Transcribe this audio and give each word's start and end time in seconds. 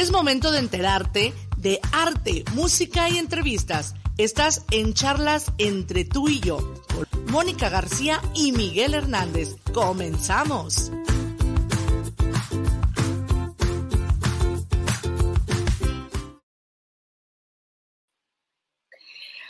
Es 0.00 0.10
momento 0.10 0.50
de 0.50 0.60
enterarte 0.60 1.34
de 1.58 1.78
arte, 1.92 2.42
música 2.54 3.10
y 3.10 3.18
entrevistas. 3.18 3.94
Estás 4.16 4.64
en 4.70 4.94
charlas 4.94 5.52
entre 5.58 6.06
tú 6.06 6.26
y 6.26 6.40
yo, 6.40 6.56
con 6.88 7.30
Mónica 7.30 7.68
García 7.68 8.18
y 8.34 8.52
Miguel 8.52 8.94
Hernández. 8.94 9.56
Comenzamos. 9.74 10.90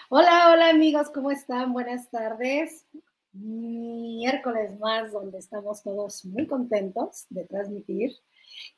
Hola, 0.09 0.51
hola 0.53 0.71
amigos, 0.71 1.11
¿cómo 1.15 1.31
están? 1.31 1.73
Buenas 1.73 2.11
tardes. 2.11 2.89
Miércoles 3.33 4.77
más, 4.81 5.13
donde 5.13 5.39
estamos 5.39 5.85
todos 5.85 6.25
muy 6.25 6.49
contentos 6.49 7.27
de 7.31 7.45
transmitir. 7.45 8.11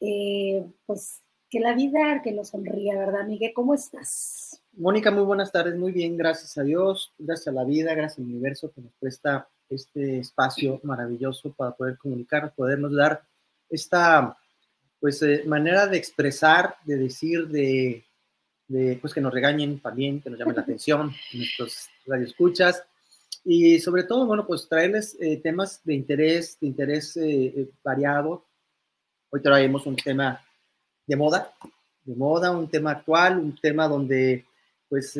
Eh, 0.00 0.66
pues 0.84 1.22
que 1.52 1.60
la 1.60 1.74
vida, 1.74 2.22
que 2.24 2.32
nos 2.32 2.48
sonría, 2.48 2.98
¿verdad, 2.98 3.26
Miguel? 3.26 3.52
¿Cómo 3.54 3.74
estás? 3.74 4.62
Mónica, 4.72 5.10
muy 5.10 5.22
buenas 5.22 5.52
tardes, 5.52 5.76
muy 5.76 5.92
bien, 5.92 6.16
gracias 6.16 6.56
a 6.56 6.62
Dios, 6.62 7.12
gracias 7.18 7.48
a 7.48 7.52
la 7.52 7.64
vida, 7.64 7.94
gracias 7.94 8.18
al 8.20 8.24
universo 8.24 8.72
que 8.72 8.80
nos 8.80 8.92
presta 8.98 9.46
este 9.68 10.20
espacio 10.20 10.80
maravilloso 10.82 11.52
para 11.52 11.72
poder 11.72 11.98
comunicar, 11.98 12.54
podernos 12.54 12.96
dar 12.96 13.22
esta 13.68 14.34
pues 14.98 15.22
eh, 15.22 15.44
manera 15.46 15.86
de 15.86 15.98
expresar, 15.98 16.76
de 16.86 16.96
decir, 16.96 17.46
de 17.48 18.02
pues 19.02 19.12
que 19.12 19.20
nos 19.20 19.34
regañen 19.34 19.78
también, 19.80 20.22
que 20.22 20.30
nos 20.30 20.38
llamen 20.38 20.56
la 20.56 20.62
atención, 20.62 21.12
nuestros 21.34 21.88
radioescuchas, 22.06 22.82
y 23.44 23.80
sobre 23.80 24.04
todo, 24.04 24.26
bueno, 24.26 24.46
pues 24.46 24.68
traerles 24.68 25.16
eh, 25.20 25.38
temas 25.38 25.82
de 25.84 25.94
interés, 25.94 26.58
de 26.60 26.66
interés 26.66 27.16
eh, 27.16 27.46
eh, 27.46 27.70
variado. 27.82 28.46
Hoy 29.30 29.42
traemos 29.42 29.84
un 29.86 29.96
tema 29.96 30.40
de 31.12 31.16
moda, 31.16 31.52
de 32.04 32.14
moda, 32.14 32.50
un 32.52 32.68
tema 32.68 32.92
actual, 32.92 33.38
un 33.38 33.54
tema 33.54 33.86
donde, 33.86 34.46
pues, 34.88 35.18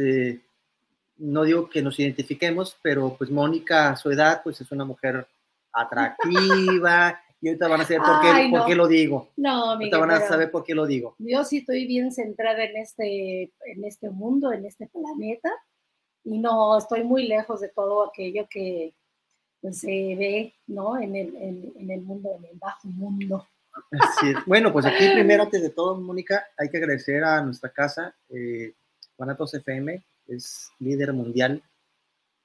no 1.19 1.45
digo 1.45 1.69
que 1.69 1.83
nos 1.83 1.99
identifiquemos, 1.99 2.79
pero 2.83 3.15
pues 3.19 3.31
Mónica 3.31 3.91
a 3.91 3.97
su 3.97 4.11
edad, 4.11 4.41
pues 4.43 4.59
es 4.63 4.73
una 4.73 4.87
mujer 4.87 5.27
atractiva, 5.71 7.21
y 7.43 7.49
ahorita 7.49 7.69
van 7.69 7.83
a 7.83 7.85
saber 7.85 8.01
por 8.01 8.21
qué, 8.23 8.49
por 8.51 8.67
qué 8.67 8.75
lo 8.75 8.89
digo. 8.89 9.29
No, 9.37 9.73
Ahorita 9.73 9.99
van 9.99 10.13
a 10.13 10.21
saber 10.21 10.51
por 10.51 10.65
qué 10.65 10.75
lo 10.75 10.87
digo. 10.87 11.15
Yo 11.19 11.45
sí 11.45 11.59
estoy 11.59 11.87
bien 11.87 12.11
centrada 12.11 12.65
en 12.65 12.77
este, 12.79 13.43
en 13.67 13.85
este 13.85 14.09
mundo, 14.09 14.51
en 14.51 14.65
este 14.65 14.87
planeta, 14.87 15.51
y 16.25 16.39
no 16.39 16.79
estoy 16.79 17.05
muy 17.05 17.29
lejos 17.29 17.61
de 17.61 17.69
todo 17.69 18.09
aquello 18.09 18.47
que 18.49 18.95
pues, 19.61 19.81
se 19.81 19.89
ve, 19.91 20.55
¿no? 20.69 20.99
En 20.99 21.15
el, 21.17 21.37
en, 21.37 21.91
el 21.91 22.01
mundo, 22.01 22.31
en 22.39 22.47
el 22.47 22.59
bajo 22.59 22.89
mundo. 22.89 23.47
Bueno, 24.47 24.73
pues 24.73 24.87
aquí 24.87 25.09
primero, 25.13 25.45
antes 25.45 25.63
de 25.63 25.71
todo, 25.71 25.99
Mónica, 26.01 26.47
hay 26.59 26.69
que 26.69 26.79
agradecer 26.79 27.25
a 27.25 27.43
nuestra 27.43 27.71
casa, 27.71 28.15
eh, 28.29 28.75
Juanatos 29.17 29.55
FM, 29.55 30.03
es 30.29 30.71
líder 30.79 31.13
mundial 31.13 31.63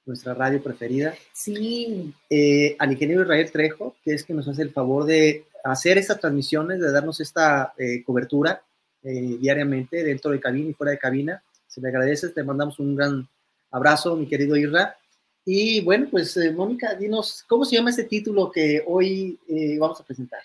nuestra 0.08 0.34
radio 0.34 0.60
preferida. 0.60 1.14
Sí. 1.32 2.12
Eh, 2.28 2.74
al 2.78 2.90
ingeniero 2.90 3.22
Israel 3.22 3.52
Trejo, 3.52 3.94
que 4.02 4.14
es 4.14 4.24
que 4.24 4.34
nos 4.34 4.48
hace 4.48 4.62
el 4.62 4.70
favor 4.70 5.04
de 5.04 5.44
hacer 5.62 5.98
estas 5.98 6.18
transmisiones, 6.18 6.80
de 6.80 6.90
darnos 6.90 7.20
esta 7.20 7.74
eh, 7.76 8.02
cobertura 8.02 8.62
eh, 9.02 9.36
diariamente 9.38 10.02
dentro 10.02 10.30
de 10.30 10.40
cabina 10.40 10.70
y 10.70 10.74
fuera 10.74 10.92
de 10.92 10.98
cabina. 10.98 11.42
Se 11.66 11.80
le 11.80 11.88
agradece, 11.88 12.30
te 12.30 12.42
mandamos 12.42 12.78
un 12.80 12.96
gran 12.96 13.28
abrazo, 13.70 14.16
mi 14.16 14.26
querido 14.26 14.56
Irra. 14.56 14.96
Y 15.44 15.82
bueno, 15.82 16.08
pues 16.10 16.38
Mónica, 16.54 16.94
dinos, 16.94 17.44
¿cómo 17.46 17.64
se 17.64 17.76
llama 17.76 17.90
este 17.90 18.04
título 18.04 18.50
que 18.50 18.82
hoy 18.86 19.38
vamos 19.78 20.00
a 20.00 20.04
presentar? 20.04 20.40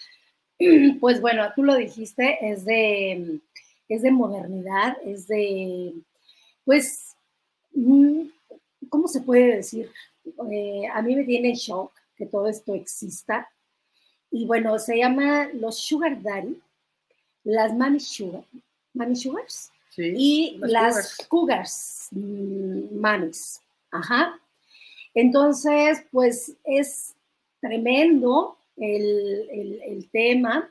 Pues 1.00 1.22
bueno, 1.22 1.44
tú 1.56 1.64
lo 1.64 1.76
dijiste, 1.76 2.38
es 2.42 2.66
de, 2.66 3.40
es 3.90 4.02
de 4.02 4.12
modernidad, 4.12 4.98
es 5.06 5.28
de, 5.28 5.94
pues, 6.66 7.16
mm, 7.74 8.22
¿cómo 8.90 9.08
se 9.08 9.22
puede 9.22 9.58
decir? 9.58 9.92
Eh, 10.52 10.88
a 10.94 11.02
mí 11.02 11.16
me 11.16 11.24
tiene 11.24 11.56
shock 11.56 11.92
que 12.16 12.26
todo 12.26 12.48
esto 12.48 12.74
exista. 12.74 13.50
Y 14.32 14.46
bueno, 14.46 14.80
se 14.80 14.98
llama 14.98 15.50
los 15.54 15.78
Sugar 15.78 16.22
Daddy, 16.22 16.60
las 17.44 17.76
Mami 17.76 18.00
Sugar, 18.00 18.46
Mami 18.94 19.16
Sugars 19.16 19.72
y 19.98 20.58
las, 20.60 21.18
Cougars, 21.28 22.08
mm, 22.12 23.00
Mamis. 23.00 23.62
Ajá. 23.92 24.40
Entonces, 25.14 26.04
pues 26.12 26.56
es 26.64 27.14
tremendo 27.60 28.58
el, 28.78 30.10
tema 30.12 30.70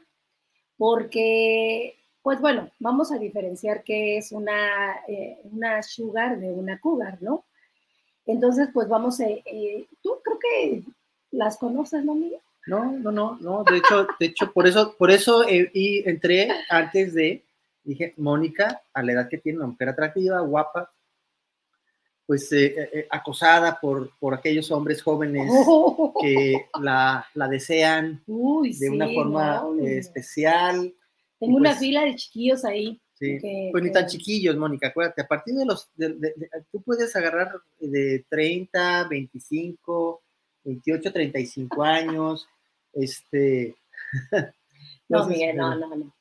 porque, 0.77 1.97
pues 2.23 2.41
bueno, 2.41 2.71
vamos 2.79 3.13
a 3.13 3.19
diferenciar 3.19 3.83
qué 3.83 4.19
es 4.19 4.33
una, 4.33 4.97
eh, 5.09 5.39
una 5.45 5.83
sugar 5.83 6.39
de 6.41 6.51
una 6.51 6.81
cougar, 6.81 7.19
¿no? 7.21 7.45
Entonces, 8.27 8.69
pues 8.73 8.89
vamos, 8.89 9.21
a, 9.21 9.27
eh, 9.27 9.87
tú 10.03 10.19
creo 10.23 10.39
que 10.39 10.83
las 11.31 11.57
conoces, 11.57 12.05
¿no, 12.05 12.15
Miguel? 12.15 12.41
No, 12.67 12.93
no, 12.93 13.11
no, 13.11 13.39
no, 13.41 13.65
de 13.65 13.79
hecho, 13.79 14.07
de 14.21 14.27
hecho, 14.27 14.53
por 14.53 14.69
eso, 14.69 14.95
por 14.97 15.11
eso 15.11 15.47
eh, 15.49 15.69
y 15.75 16.09
entré 16.09 16.49
antes 16.69 17.13
de, 17.15 17.45
dije, 17.83 18.15
Mónica, 18.17 18.83
a 18.93 19.03
la 19.03 19.13
edad 19.13 19.29
que 19.29 19.39
tiene, 19.39 19.59
una 19.59 19.69
mujer 19.69 19.89
atractiva, 19.89 20.41
guapa, 20.41 20.93
pues 22.27 22.51
eh, 22.53 23.07
acosada 23.11 23.79
por, 23.81 24.11
por 24.19 24.35
aquellos 24.35 24.71
hombres 24.71 25.03
jóvenes 25.03 25.51
oh. 25.67 26.15
que 26.21 26.67
la, 26.81 27.27
la 27.35 27.49
desean 27.49 28.23
de 28.27 28.91
una 28.91 29.09
forma 29.09 29.65
especial. 29.85 30.95
Tengo 31.39 31.57
una 31.57 31.71
pues 31.71 31.81
fila 31.81 32.05
de 32.05 32.17
chiquillos 32.17 32.65
ahí 32.65 33.01
pues 33.71 33.85
ni 33.85 33.93
tan 33.93 34.07
chiquillos, 34.07 34.57
Mónica, 34.57 34.89
acuérdate, 34.89 35.23
a 35.23 35.29
partir 35.29 35.55
de 35.55 35.65
los, 35.65 35.91
tú 36.71 36.83
puedes 36.83 37.15
agarrar 37.15 37.53
de 37.79 38.25
30, 38.29 39.05
25, 39.09 40.23
28, 40.65 41.13
35 41.13 41.83
años, 41.83 42.49
este... 42.93 43.77
no, 45.09 45.27
Miguel, 45.29 45.57
no, 45.57 45.77
no, 45.77 45.95
no. 45.95 46.15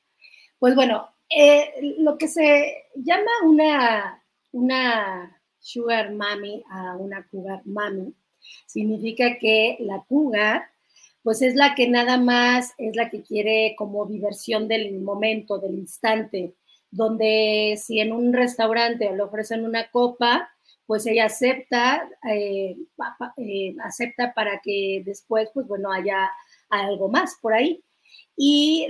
Pues 0.59 0.75
bueno, 0.75 1.09
eh, 1.29 1.95
lo 1.99 2.17
que 2.17 2.27
se 2.27 2.85
llama 2.95 3.31
una, 3.45 4.23
una 4.51 5.40
sugar 5.61 6.11
mami 6.11 6.63
a 6.69 6.97
una 6.97 7.25
cougar 7.29 7.61
mami, 7.65 8.13
significa 8.65 9.37
que 9.39 9.77
la 9.79 10.03
cougar 10.09 10.63
pues 11.23 11.41
es 11.41 11.55
la 11.55 11.75
que 11.75 11.87
nada 11.87 12.17
más 12.17 12.73
es 12.77 12.95
la 12.95 13.09
que 13.09 13.21
quiere 13.21 13.75
como 13.77 14.05
diversión 14.05 14.67
del 14.67 14.99
momento, 15.01 15.59
del 15.59 15.75
instante, 15.77 16.55
donde 16.89 17.79
si 17.81 17.99
en 17.99 18.11
un 18.11 18.33
restaurante 18.33 19.11
le 19.15 19.21
ofrecen 19.21 19.63
una 19.63 19.89
copa, 19.91 20.49
pues 20.87 21.05
ella 21.05 21.25
acepta, 21.25 22.09
eh, 22.29 22.75
eh, 23.37 23.75
acepta 23.83 24.33
para 24.33 24.59
que 24.61 25.03
después, 25.05 25.49
pues 25.53 25.67
bueno, 25.67 25.91
haya 25.91 26.29
algo 26.69 27.07
más 27.07 27.37
por 27.41 27.53
ahí. 27.53 27.83
Y 28.35 28.87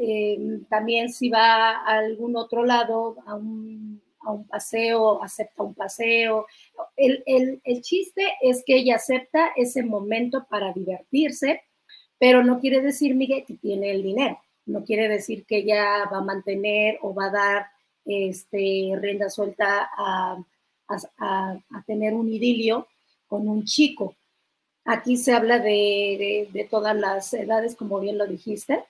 eh, 0.00 0.60
también 0.70 1.12
si 1.12 1.28
va 1.28 1.72
a 1.72 1.98
algún 1.98 2.36
otro 2.36 2.64
lado, 2.64 3.16
a 3.26 3.34
un, 3.34 4.00
paseo, 4.48 5.22
acepta 5.22 5.62
un 5.62 5.74
paseo. 5.74 6.46
El, 6.96 7.22
el 7.62 7.82
chiste 7.82 8.22
es 8.40 8.62
que 8.64 8.76
ella 8.76 8.96
acepta 8.96 9.50
ese 9.56 9.82
momento 9.82 10.46
para 10.48 10.72
divertirse, 10.72 11.62
pero 12.18 12.42
no 12.42 12.60
quiere 12.60 12.80
decir, 12.80 13.14
Miguel, 13.14 13.44
que 13.46 13.54
tiene 13.54 13.90
el 13.90 14.02
dinero 14.02 14.38
no 14.66 14.84
quiere 14.84 15.08
decir 15.08 15.46
que 15.46 15.58
ella 15.58 16.04
va 16.12 16.18
a 16.18 16.24
mantener 16.24 16.98
o 17.02 17.14
va 17.14 17.26
a 17.26 17.30
dar 17.30 17.66
este, 18.04 18.92
rienda 19.00 19.30
suelta 19.30 19.88
a, 19.96 20.42
tener 21.86 22.14
un 22.14 22.28
idilio 22.28 22.86
con 23.26 23.48
un 23.48 23.64
chico. 23.64 24.14
Aquí 24.84 25.16
se 25.16 25.32
habla 25.32 25.58
de, 25.58 26.68
todas 26.70 26.94
las 26.96 27.32
edades, 27.32 27.74
como 27.74 27.98
bien 27.98 28.18
lo 28.18 28.26
dijiste, 28.26 28.84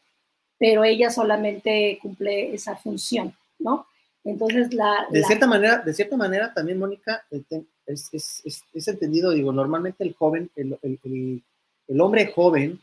pero 0.58 0.84
ella 0.84 1.11
solamente 1.11 1.99
cumple 2.02 2.55
esa 2.55 2.76
función, 2.76 3.34
¿no? 3.58 3.87
Entonces, 4.26 4.75
la... 4.75 5.06
De, 5.11 5.23
Cierta, 5.23 5.46
manera, 5.46 5.78
de 5.78 5.94
cierta 5.94 6.17
manera, 6.17 6.52
también, 6.52 6.78
Mónica, 6.78 7.25
es, 7.87 8.11
es, 8.44 8.88
entendido, 8.88 9.31
digo, 9.31 9.52
normalmente 9.52 10.05
el 10.05 10.14
joven, 10.14 10.50
el, 10.56 10.78
el 10.82 12.00
hombre 12.00 12.26
joven 12.34 12.81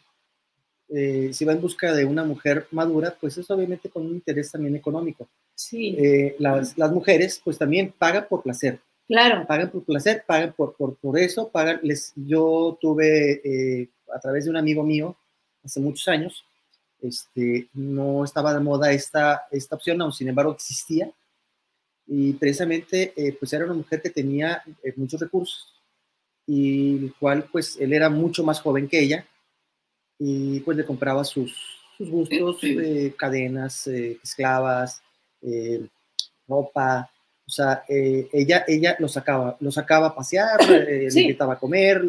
eh, 0.96 1.32
si 1.34 1.44
va 1.44 1.54
en 1.54 1.62
busca 1.62 1.92
de 1.94 2.06
una 2.06 2.24
mujer 2.24 2.68
madura, 2.70 3.16
pues 3.20 3.36
es 3.40 3.50
obviamente 3.50 3.90
con 3.90 4.06
un 4.06 4.12
interés 4.12 4.52
también 4.52 4.76
económico. 4.76 5.28
Sí. 5.56 5.96
Eh, 5.98 6.36
las, 6.38 6.78
las, 6.78 6.92
mujeres, 6.92 7.42
pues 7.44 7.58
también 7.58 7.94
pagan 7.98 8.28
por 8.30 8.44
placer. 8.44 8.80
Claro. 9.08 9.46
Pagan 9.48 9.72
por 9.72 9.84
placer, 9.84 10.24
pagan 10.28 10.54
por, 10.54 10.76
por, 10.76 10.96
por 10.98 11.18
eso, 11.18 11.50
pagan. 11.50 11.80
Les, 11.82 12.14
yo 12.16 12.78
tuve, 12.80 13.42
eh, 13.44 13.90
a 14.14 14.20
través 14.20 14.46
de 14.46 14.52
un 14.52 14.58
amigo 14.58 14.84
mío, 14.84 15.16
hace 15.64 15.80
muchos 15.80 16.08
años, 16.08 16.46
este, 17.02 17.70
no 17.74 18.24
estaba 18.24 18.54
de 18.54 18.60
moda 18.60 18.92
esta, 18.92 19.48
esta 19.50 19.76
opción, 19.76 20.00
aún 20.00 20.14
sin 20.14 20.30
embargo 20.30 20.52
existía. 20.52 21.12
Y 22.06 22.34
precisamente, 22.34 23.14
pues 23.40 23.54
era 23.54 23.66
una 23.66 23.74
mujer 23.74 24.02
que 24.02 24.10
tenía 24.10 24.62
muchos 24.98 25.22
recursos 25.22 25.74
y 26.46 27.06
el 27.06 27.14
cual, 27.16 27.46
pues, 27.52 27.78
él 27.80 27.94
era 27.94 28.10
mucho 28.10 28.44
más 28.44 28.60
joven 28.60 28.88
que 28.88 29.00
ella 29.00 29.26
y 30.20 30.60
pues 30.62 30.78
le 30.78 30.86
compraba 30.86 31.24
sus, 31.24 31.56
sus 31.98 32.10
gustos, 32.10 32.60
eh, 32.64 33.14
cadenas, 33.18 33.88
eh, 33.88 34.20
esclavas, 34.24 35.02
eh, 35.42 35.88
ropa, 36.48 37.10
o 37.46 37.50
sea, 37.50 37.84
eh, 37.88 38.30
ella, 38.32 38.64
ella 38.68 38.96
lo 39.00 39.08
sacaba, 39.08 39.58
lo 39.60 39.72
sacaba 39.72 40.08
a 40.08 40.16
pasear, 40.16 40.60
le 40.70 41.08
invitaba 41.08 41.54
a 41.54 41.60
comer, 41.60 42.02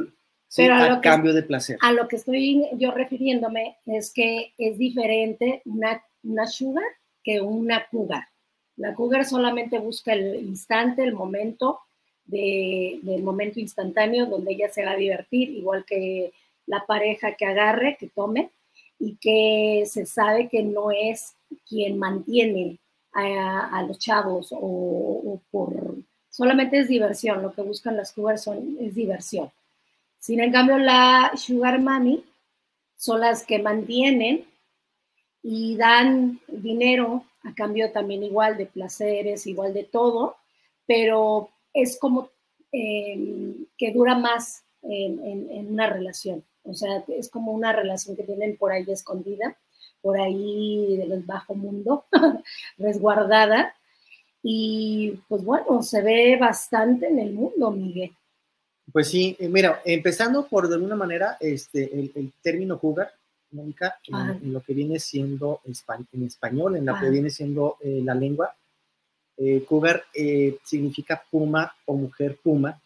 Pero 0.55 0.75
a, 0.75 1.01
cambio 1.01 1.33
de 1.33 1.43
placer. 1.43 1.79
A 1.81 1.93
lo 1.93 2.07
que 2.09 2.17
estoy 2.17 2.69
yo 2.75 2.93
refiriéndome 2.93 3.79
es 3.87 4.13
que 4.13 4.55
es 4.59 4.79
diferente 4.79 5.63
una, 5.65 6.03
una 6.23 6.47
sugar 6.47 6.85
que 7.23 7.41
una 7.41 7.87
cougar. 7.91 8.25
La 8.77 8.95
cougar 8.95 9.25
solamente 9.25 9.79
busca 9.79 10.13
el 10.13 10.37
instante, 10.37 11.03
el 11.03 11.15
momento, 11.15 11.81
del 12.25 13.23
momento 13.23 13.61
instantáneo 13.61 14.27
donde 14.27 14.53
ella 14.53 14.69
se 14.71 14.85
va 14.85 14.93
a 14.93 14.97
divertir, 14.97 15.51
igual 15.51 15.85
que 15.85 16.33
la 16.67 16.85
pareja 16.87 17.35
que 17.35 17.45
agarre, 17.45 17.97
que 17.99 18.09
tome, 18.09 18.51
y 18.99 19.17
que 19.17 19.85
se 19.87 20.07
sabe 20.07 20.49
que 20.49 20.63
no 20.63 20.91
es 20.91 21.35
quien 21.69 21.99
mantiene 21.99 22.79
a, 23.13 23.85
los 23.87 23.99
chavos 23.99 24.49
o, 24.51 25.41
por... 25.51 25.97
Solamente 26.31 26.79
es 26.79 26.89
diversión, 26.89 27.43
lo 27.43 27.53
que 27.53 27.63
buscan 27.63 27.97
las 27.97 28.13
cougars 28.13 28.43
son, 28.43 28.77
es 28.81 28.95
diversión. 28.95 29.53
Sin 30.19 30.41
en 30.41 30.51
cambio, 30.51 30.79
la 30.79 31.33
sugar 31.37 31.81
mami 31.81 32.25
son 32.97 33.21
las 33.21 33.45
que 33.45 33.61
mantienen 33.61 34.45
y 35.45 35.77
dan 35.77 36.41
dinero 36.49 37.25
a 37.45 37.55
cambio 37.55 37.93
también 37.93 38.23
igual 38.23 38.57
de 38.57 38.67
placeres, 38.67 39.47
igual 39.47 39.73
de 39.73 39.85
todo, 39.85 40.37
pero 40.87 41.51
es 41.73 41.99
como 41.99 42.31
eh, 42.73 43.55
que 43.77 43.93
dura 43.93 44.17
más 44.17 44.65
en, 44.83 45.69
una 45.71 45.89
relación. 45.89 46.45
O 46.65 46.75
sea, 46.75 47.05
es 47.09 47.29
como 47.29 47.53
una 47.53 47.73
relación 47.73 48.17
que 48.17 48.23
tienen 48.23 48.57
por 48.57 48.73
ahí 48.73 48.85
escondida, 48.89 49.57
por 50.01 50.19
ahí 50.19 50.97
del 50.97 51.23
bajo 51.23 51.55
mundo, 51.55 52.05
resguardada. 52.79 53.75
Y 54.43 55.21
pues 55.29 55.45
bueno, 55.45 55.83
se 55.83 56.03
ve 56.03 56.37
bastante 56.39 57.07
en 57.07 57.19
el 57.19 57.33
mundo, 57.33 57.71
Miguel. 57.71 58.13
Pues 58.93 59.09
sí, 59.09 59.37
eh, 59.39 59.49
mira, 59.49 59.81
empezando 59.85 60.47
por 60.47 60.69
de 60.69 60.75
alguna 60.75 60.97
manera 60.97 61.37
este, 61.41 61.91
el, 61.95 62.33
término 62.43 62.79
cougar, 62.79 63.13
Mónica, 63.55 63.99
en, 64.07 64.53
lo 64.53 64.61
que 64.61 64.75
viene 64.75 64.99
siendo 64.99 65.61
en 65.65 66.23
español, 66.25 66.77
en 66.77 66.85
lo 66.85 66.99
que 66.99 67.09
viene 67.09 67.31
siendo 67.31 67.77
eh, 67.81 68.01
la 68.05 68.15
lengua, 68.15 68.55
eh, 69.37 69.65
cougar 69.65 70.05
eh, 70.13 70.59
significa 70.65 71.23
puma 71.31 71.75
o 71.87 71.97
mujer 71.97 72.39
puma 72.43 72.81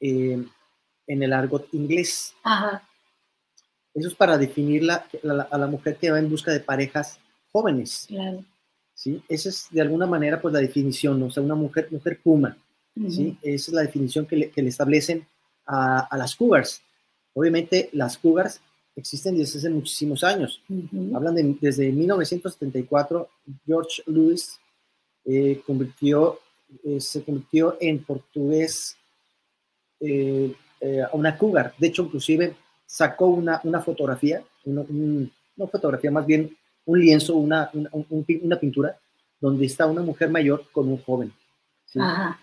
en 0.00 0.48
el 1.06 1.32
argot 1.32 1.68
inglés. 1.74 2.34
Eso 3.92 4.08
es 4.08 4.14
para 4.14 4.38
definir 4.38 4.84
la, 4.84 5.04
a 5.50 5.58
la 5.58 5.66
mujer 5.66 5.96
que 5.96 6.10
va 6.10 6.18
en 6.18 6.30
busca 6.30 6.52
de 6.52 6.60
parejas 6.60 7.18
jóvenes. 7.52 8.06
Claro. 8.08 8.44
¿sí? 8.94 9.22
Esa 9.28 9.48
es 9.48 9.66
de 9.70 9.80
alguna 9.80 10.06
manera 10.06 10.40
pues 10.40 10.54
la 10.54 10.60
definición, 10.60 11.22
o 11.22 11.30
sea, 11.30 11.42
una 11.42 11.54
mujer, 11.54 11.88
mujer 11.90 12.20
puma. 12.22 12.56
¿sí? 12.94 13.36
Esa 13.42 13.70
es 13.70 13.74
la 13.74 13.82
definición 13.82 14.26
que 14.26 14.36
le, 14.36 14.50
que 14.50 14.62
le 14.62 14.68
establecen 14.68 15.26
a, 15.66 16.00
a, 16.00 16.16
las 16.16 16.36
cougars. 16.36 16.82
Obviamente 17.34 17.90
las 17.92 18.16
cougars 18.16 18.60
existen 19.00 19.36
desde 19.36 19.58
hace 19.58 19.70
muchísimos 19.70 20.22
años. 20.22 20.62
Hablan 21.14 21.34
de, 21.34 21.56
desde 21.60 21.90
1974, 21.90 23.28
George 23.66 24.02
Lewis 24.06 24.60
eh, 25.24 25.60
convirtió, 25.66 26.38
eh, 26.84 27.00
se 27.00 27.22
convirtió 27.22 27.76
en 27.80 28.02
portugués 28.04 28.96
eh, 30.00 30.54
a 30.80 31.14
una 31.14 31.36
cougar. 31.36 31.74
De 31.78 31.88
hecho, 31.88 32.04
inclusive 32.04 32.54
sacó 32.86 33.26
una, 33.26 33.60
una 33.64 33.80
fotografía, 33.80 34.42
una, 34.64 34.84
fotografía 35.70 36.10
más 36.10 36.26
bien 36.26 36.56
un 36.86 37.00
lienzo, 37.00 37.36
una, 37.36 37.70
una, 37.72 38.56
pintura, 38.58 38.98
donde 39.40 39.66
está 39.66 39.86
una 39.86 40.02
mujer 40.02 40.30
mayor 40.30 40.64
con 40.72 40.88
un 40.88 40.98
joven. 40.98 41.32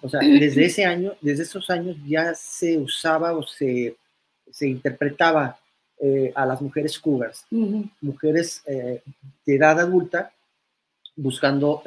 O 0.02 0.10
sea, 0.10 0.20
desde 0.20 0.66
ese 0.66 0.86
año, 0.86 1.14
desde 1.22 1.44
esos 1.44 1.70
años 1.70 1.96
ya 2.06 2.36
se 2.36 2.78
usaba 2.78 3.34
o 3.34 3.44
se, 3.44 3.96
se 4.52 4.68
interpretaba 4.68 5.58
a 6.36 6.46
las 6.46 6.62
mujeres 6.62 7.00
cougars, 7.00 7.46
mujeres 8.02 8.64
de 8.66 9.02
edad 9.46 9.80
adulta 9.80 10.32
buscando 11.16 11.82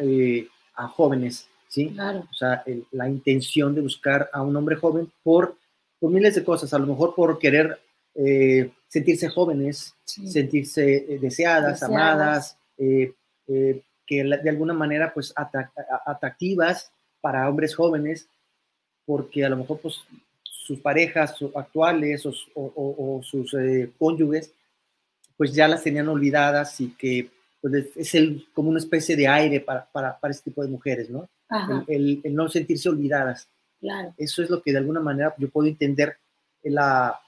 a 0.75 0.89
jóvenes, 0.89 1.49
¿sí? 1.69 1.91
Claro. 1.91 2.27
O 2.31 2.35
sea, 2.35 2.65
la 2.91 3.09
intención 3.09 3.75
de 3.75 3.83
buscar 3.83 4.29
a 4.33 4.43
un 4.43 4.57
hombre 4.57 4.77
joven 4.77 5.11
por, 5.23 5.57
por 5.99 6.11
miles 6.11 6.35
de 6.35 6.45
cosas, 6.45 6.75
a 6.75 6.79
lo 6.79 6.87
mejor 6.87 7.15
por 7.15 7.39
querer 7.39 7.79
eh, 8.15 8.73
sentirse 8.89 9.29
jóvenes, 9.29 9.95
sentirse 10.05 11.15
eh, 11.15 11.19
deseadas, 11.21 11.83
amadas, 11.83 12.59
eh, 12.77 13.15
que 13.47 14.25
de 14.25 14.51
alguna 14.51 14.75
manera 14.75 15.13
pues 15.15 15.33
atractivas 16.05 16.93
para 17.21 17.49
hombres 17.49 17.75
jóvenes, 17.75 18.29
porque 19.07 19.45
a 19.45 19.49
lo 19.49 19.59
mejor 19.59 19.81
pues 19.81 20.01
sus 20.71 20.81
parejas 20.81 21.35
actuales 21.57 22.25
o, 22.55 23.21
sus 23.25 23.57
cónyuges 23.99 24.53
pues 25.37 25.53
ya 25.53 25.67
las 25.67 25.83
tenían 25.83 26.09
olvidadas 26.09 26.81
y 26.81 26.91
que 26.91 27.29
pues 27.61 27.87
es 27.97 28.15
el, 28.15 28.47
como 28.55 28.71
una 28.71 28.79
especie 28.79 29.17
de 29.17 29.27
aire 29.27 29.59
para, 29.59 29.85
para, 29.91 30.17
para 30.21 30.31
este 30.31 30.51
tipo 30.51 30.63
de 30.63 30.69
mujeres, 30.69 31.11
¿no? 31.11 31.29
El, 31.89 32.21
el, 32.23 32.35
no 32.35 32.49
sentirse 32.49 32.89
olvidadas. 32.89 33.49
Claro. 33.81 34.15
Eso 34.17 34.43
es 34.43 34.51
lo 34.51 34.63
que 34.63 34.71
de 34.71 34.79
alguna 34.79 35.01
manera 35.01 35.35
yo 35.39 35.49
puedo 35.49 35.67
entender 35.67 36.17
la, 36.63 37.19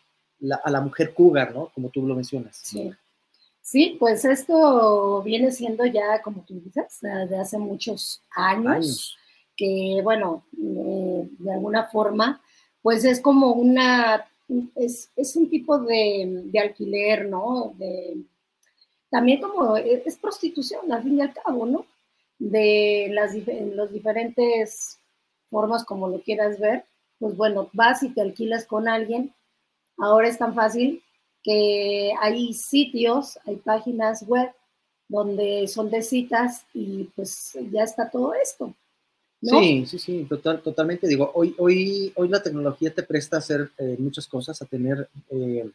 la, 0.40 0.56
a 0.56 0.70
la 0.70 0.80
mujer 0.80 1.12
cougar, 1.12 1.54
¿no? 1.54 1.70
Como 1.74 1.88
tú 1.88 2.06
lo 2.06 2.14
mencionas. 2.14 2.60
Sí. 2.62 2.92
Sí, 3.62 3.96
pues 3.98 4.26
esto 4.26 5.22
viene 5.22 5.50
siendo 5.50 5.86
ya, 5.86 6.20
como 6.20 6.42
tú 6.42 6.60
dices, 6.60 7.00
de 7.00 7.36
hace 7.38 7.56
muchos 7.56 8.20
años, 8.30 9.16
que 9.56 10.00
bueno, 10.04 10.44
eh, 10.52 11.28
de 11.38 11.52
alguna 11.52 11.84
forma, 11.84 12.41
pues 12.82 13.04
es 13.04 13.20
como 13.20 13.52
una, 13.52 14.26
es, 14.76 15.10
es 15.16 15.36
un 15.36 15.48
tipo 15.48 15.78
de, 15.78 16.42
de 16.44 16.58
alquiler, 16.58 17.28
¿no? 17.28 17.74
De, 17.78 18.16
también 19.10 19.40
como 19.40 19.76
e, 19.76 20.02
es 20.04 20.16
prostitución, 20.16 20.90
al 20.92 21.02
fin 21.02 21.18
y 21.18 21.20
al 21.20 21.32
cabo, 21.32 21.66
¿no? 21.66 21.86
De 22.38 23.08
las 23.12 23.34
los 23.76 23.92
diferentes 23.92 24.98
formas 25.48 25.84
como 25.84 26.08
lo 26.08 26.20
quieras 26.22 26.58
ver, 26.58 26.84
pues 27.18 27.36
bueno, 27.36 27.70
vas 27.72 28.02
y 28.02 28.08
te 28.08 28.22
alquilas 28.22 28.66
con 28.66 28.88
alguien. 28.88 29.32
Ahora 29.98 30.28
es 30.28 30.38
tan 30.38 30.54
fácil 30.54 31.02
que 31.42 32.12
hay 32.20 32.54
sitios, 32.54 33.38
hay 33.46 33.56
páginas 33.56 34.26
web 34.26 34.50
donde 35.08 35.68
son 35.68 35.90
de 35.90 36.02
citas 36.02 36.64
y 36.72 37.04
pues 37.14 37.56
ya 37.70 37.82
está 37.82 38.10
todo 38.10 38.32
esto. 38.34 38.74
¿No? 39.42 39.60
Sí, 39.60 39.86
sí, 39.86 39.98
sí, 39.98 40.26
total, 40.28 40.62
totalmente. 40.62 41.06
Digo, 41.06 41.30
hoy, 41.34 41.54
hoy, 41.58 42.12
hoy 42.16 42.28
la 42.28 42.42
tecnología 42.42 42.94
te 42.94 43.02
presta 43.02 43.36
a 43.36 43.40
hacer 43.40 43.70
eh, 43.78 43.96
muchas 43.98 44.26
cosas, 44.26 44.62
a 44.62 44.66
tener 44.66 45.08
eh, 45.30 45.68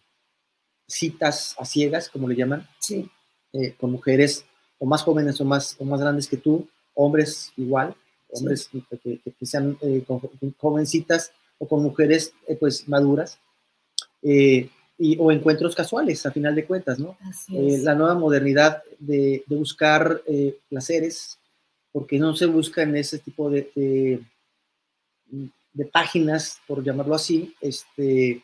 citas 0.87 1.55
a 1.59 1.65
ciegas, 1.65 2.09
como 2.09 2.27
le 2.27 2.35
llaman. 2.35 2.67
Sí. 2.79 3.09
Eh, 3.53 3.75
con 3.79 3.91
mujeres 3.91 4.45
o 4.77 4.85
más 4.85 5.03
jóvenes 5.03 5.39
o 5.39 5.45
más, 5.45 5.75
o 5.79 5.85
más 5.85 6.01
grandes 6.01 6.27
que 6.27 6.37
tú, 6.37 6.67
hombres 6.93 7.53
igual, 7.55 7.95
hombres 8.29 8.69
que, 8.69 9.45
sean 9.45 9.77
eh, 9.81 10.03
con, 10.05 10.19
jovencitas 10.57 11.31
o 11.57 11.67
con 11.67 11.81
mujeres 11.81 12.33
eh, 12.47 12.55
pues 12.59 12.87
maduras, 12.87 13.39
y, 14.21 14.69
o 15.17 15.31
encuentros 15.31 15.75
casuales 15.75 16.25
a 16.25 16.31
final 16.31 16.55
de 16.55 16.65
cuentas, 16.65 16.99
¿no? 16.99 17.17
la 17.49 17.95
nueva 17.95 18.15
modernidad 18.15 18.83
de, 18.99 19.43
de 19.45 19.55
buscar 19.55 20.21
placeres, 20.69 21.39
porque 21.91 22.19
no 22.19 22.35
se 22.35 22.45
busca 22.45 22.83
en 22.83 22.95
ese 22.95 23.19
tipo 23.19 23.49
de, 23.49 23.71
de, 23.75 24.21
de 25.73 25.85
páginas, 25.85 26.59
por 26.67 26.83
llamarlo 26.83 27.15
así, 27.15 27.55
este, 27.61 28.43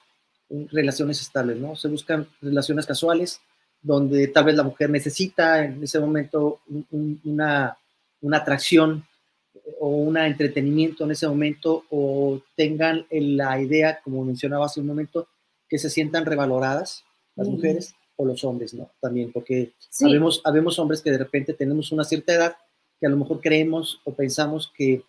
relaciones 0.71 1.21
estables, 1.21 1.57
¿no? 1.57 1.75
Se 1.75 1.87
buscan 1.87 2.27
relaciones 2.41 2.85
casuales, 2.85 3.41
donde 3.81 4.27
tal 4.27 4.45
vez 4.45 4.55
la 4.55 4.63
mujer 4.63 4.89
necesita 4.89 5.65
en 5.65 5.83
ese 5.83 5.99
momento 5.99 6.61
una, 7.23 7.77
una, 8.21 8.37
atracción 8.37 9.05
o 9.79 9.89
un 9.89 10.17
entretenimiento 10.17 11.03
en 11.03 11.11
ese 11.11 11.27
momento 11.27 11.83
o 11.89 12.41
tengan 12.55 13.05
la 13.09 13.61
idea, 13.61 13.99
como 14.03 14.23
mencionaba 14.23 14.65
hace 14.65 14.79
un 14.79 14.87
momento, 14.87 15.27
que 15.67 15.77
se 15.77 15.89
sientan 15.89 16.25
revaloradas 16.25 17.03
las 17.35 17.47
mujeres 17.47 17.95
o 18.15 18.25
los 18.25 18.43
hombres, 18.43 18.73
¿no? 18.73 18.91
También, 19.01 19.31
porque 19.31 19.73
habemos, 20.45 20.79
hombres 20.79 21.01
que 21.01 21.11
de 21.11 21.17
repente 21.17 21.53
tenemos 21.53 21.91
una 21.91 22.03
cierta 22.03 22.33
edad 22.33 22.55
que 22.99 23.07
a 23.07 23.09
lo 23.09 23.17
mejor 23.17 23.41
creemos 23.41 23.99
o 24.03 24.13
pensamos 24.13 24.71
que 24.75 25.03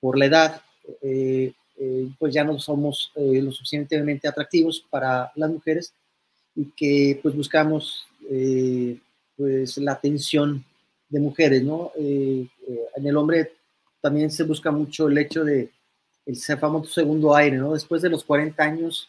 por 0.00 0.18
la 0.18 0.26
edad, 0.26 0.62
eh, 1.02 1.52
eh, 1.76 2.08
pues 2.18 2.34
ya 2.34 2.44
no 2.44 2.58
somos 2.58 3.12
eh, 3.14 3.40
lo 3.42 3.52
suficientemente 3.52 4.28
atractivos 4.28 4.84
para 4.90 5.32
las 5.34 5.50
mujeres 5.50 5.92
y 6.54 6.66
que 6.76 7.18
pues 7.22 7.36
buscamos 7.36 8.06
pues 9.36 9.78
la 9.78 9.92
atención 9.92 10.64
de 11.08 11.20
mujeres, 11.20 11.62
¿no? 11.62 11.92
En 11.96 12.50
el 13.06 13.16
hombre 13.16 13.52
también 14.02 14.30
se 14.30 14.42
busca 14.42 14.70
mucho 14.70 15.08
el 15.08 15.16
hecho 15.16 15.44
de 15.44 15.70
el 16.26 16.36
famoso 16.58 16.90
segundo 16.90 17.34
aire, 17.34 17.56
¿no? 17.56 17.72
Después 17.72 18.02
de 18.02 18.10
los 18.10 18.22
40 18.22 18.62
años 18.62 19.08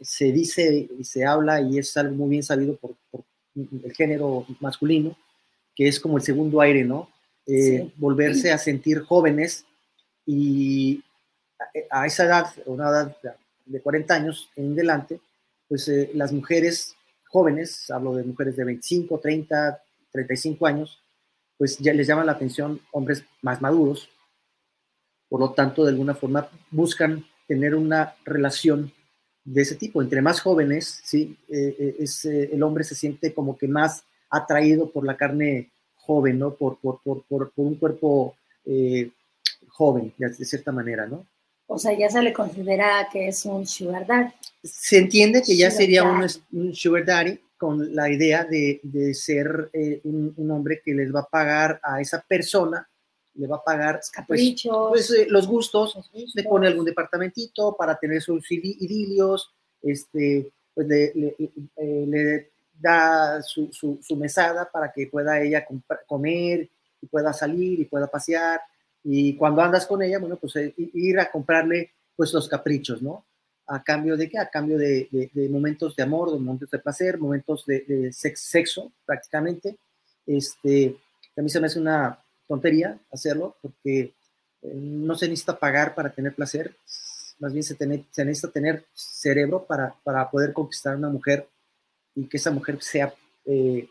se 0.00 0.30
dice 0.30 0.88
y 0.96 1.02
se 1.02 1.24
habla 1.24 1.60
y 1.60 1.78
es 1.78 1.96
algo 1.96 2.14
muy 2.14 2.30
bien 2.30 2.42
sabido 2.44 2.76
por, 2.76 2.94
el 3.56 3.92
género 3.92 4.46
masculino, 4.60 5.16
que 5.74 5.88
es 5.88 5.98
como 6.00 6.16
el 6.16 6.22
segundo 6.22 6.60
aire, 6.60 6.84
¿no? 6.84 7.08
Eh, 7.46 7.92
volverse 7.96 8.52
a 8.52 8.58
sentir 8.58 9.00
jóvenes 9.00 9.64
y 10.26 11.02
a, 11.90 12.06
esa 12.06 12.24
edad, 12.24 12.46
una 12.66 12.88
edad 12.88 13.16
de 13.66 13.80
40 13.80 14.14
años 14.14 14.50
en 14.56 14.72
adelante, 14.72 15.20
pues 15.68 15.88
eh, 15.88 16.10
las 16.14 16.32
mujeres 16.32 16.96
jóvenes, 17.28 17.90
hablo 17.90 18.14
de 18.14 18.24
mujeres 18.24 18.56
de 18.56 18.64
25, 18.64 19.18
30, 19.18 19.82
35 20.12 20.66
años, 20.66 21.00
pues 21.58 21.78
ya 21.78 21.92
les 21.92 22.06
llama 22.06 22.24
la 22.24 22.32
atención 22.32 22.80
hombres 22.92 23.24
más 23.42 23.60
maduros, 23.60 24.08
por 25.28 25.40
lo 25.40 25.52
tanto, 25.52 25.84
de 25.84 25.90
alguna 25.90 26.14
forma 26.14 26.48
buscan 26.70 27.24
tener 27.46 27.74
una 27.74 28.14
relación 28.24 28.92
de 29.44 29.62
ese 29.62 29.74
tipo. 29.74 30.00
Entre 30.00 30.22
más 30.22 30.40
jóvenes, 30.40 31.00
¿sí? 31.04 31.36
Eh, 31.48 31.76
eh, 31.78 31.96
es, 31.98 32.24
el 32.24 32.62
hombre 32.62 32.84
se 32.84 32.94
siente 32.94 33.34
como 33.34 33.58
que 33.58 33.68
más 33.68 34.04
atraído 34.30 34.90
por 34.90 35.04
la 35.04 35.16
carne 35.16 35.70
joven, 36.06 36.38
¿no? 36.38 36.54
Por, 36.54 36.78
por, 36.78 37.00
por, 37.02 37.24
por 37.24 37.52
un 37.56 37.74
cuerpo 37.76 38.34
joven, 39.68 40.14
de 40.16 40.32
cierta 40.44 40.72
manera, 40.72 41.06
¿no? 41.06 41.26
O 41.66 41.78
sea, 41.78 41.96
ya 41.96 42.10
se 42.10 42.22
le 42.22 42.32
considera 42.32 43.08
que 43.10 43.28
es 43.28 43.44
un 43.46 43.66
sugar 43.66 44.06
daddy. 44.06 44.30
Se 44.62 44.98
entiende 44.98 45.42
que 45.42 45.56
ya 45.56 45.70
sería 45.70 46.04
un, 46.04 46.74
sugar 46.74 47.04
daddy 47.04 47.38
con 47.56 47.94
la 47.94 48.10
idea 48.10 48.44
de, 48.44 48.80
de 48.82 49.14
ser 49.14 49.70
eh, 49.72 50.00
un, 50.04 50.50
hombre 50.50 50.82
que 50.84 50.92
les 50.94 51.14
va 51.14 51.20
a 51.20 51.28
pagar 51.28 51.80
a 51.82 52.00
esa 52.00 52.20
persona, 52.20 52.86
le 53.34 53.46
va 53.46 53.56
a 53.56 53.64
pagar 53.64 53.96
pues, 53.96 54.10
caprichos, 54.10 54.88
pues, 54.90 55.10
eh, 55.10 55.26
los, 55.28 55.46
gustos, 55.48 55.98
le 56.34 56.44
pone 56.44 56.66
algún 56.66 56.84
departamentito 56.84 57.74
para 57.76 57.98
tener 57.98 58.20
sus 58.20 58.50
idilios, 58.52 59.52
este, 59.82 60.52
pues 60.74 60.86
le, 60.86 61.34
eh, 61.76 62.50
da 62.78 63.42
su, 63.42 63.70
su, 63.72 64.16
mesada 64.16 64.68
para 64.70 64.92
que 64.92 65.06
pueda 65.06 65.40
ella 65.40 65.66
comer 66.06 66.68
y 67.00 67.06
pueda 67.06 67.32
salir 67.32 67.80
y 67.80 67.84
pueda 67.84 68.06
pasear 68.06 68.60
y 69.04 69.36
cuando 69.36 69.60
andas 69.60 69.86
con 69.86 70.02
ella, 70.02 70.18
bueno, 70.18 70.36
pues 70.36 70.56
eh, 70.56 70.74
ir 70.76 71.20
a 71.20 71.30
comprarle 71.30 71.92
pues 72.16 72.32
los 72.32 72.48
caprichos, 72.48 73.02
¿no? 73.02 73.26
¿A 73.66 73.82
cambio 73.82 74.16
de 74.16 74.28
qué? 74.30 74.38
A 74.38 74.48
cambio 74.48 74.78
de, 74.78 75.30
de, 75.32 75.48
momentos 75.50 75.94
de 75.94 76.02
amor, 76.02 76.32
de 76.32 76.38
momentos 76.38 76.70
de 76.70 76.78
placer, 76.78 77.18
momentos 77.18 77.66
de, 77.66 78.10
sexo, 78.12 78.92
prácticamente. 79.04 79.76
Este, 80.26 80.96
a 81.36 81.42
mí 81.42 81.50
se 81.50 81.60
me 81.60 81.66
hace 81.66 81.78
una 81.78 82.18
tontería 82.48 82.98
hacerlo 83.12 83.56
porque 83.60 84.14
eh, 84.62 84.72
no 84.74 85.14
se 85.16 85.28
necesita 85.28 85.58
pagar 85.58 85.94
para 85.94 86.10
tener 86.10 86.34
placer, 86.34 86.74
más 87.38 87.52
bien 87.52 87.62
se, 87.62 87.76
se 87.76 88.24
necesita 88.24 88.52
tener 88.52 88.86
cerebro 88.94 89.64
para, 89.66 89.94
para, 90.02 90.30
poder 90.30 90.52
conquistar 90.54 90.94
a 90.94 90.98
una 90.98 91.08
mujer 91.10 91.46
y 92.14 92.26
que 92.26 92.36
esa 92.36 92.50
mujer 92.50 92.78
sea 92.80 93.14
eh, 93.46 93.88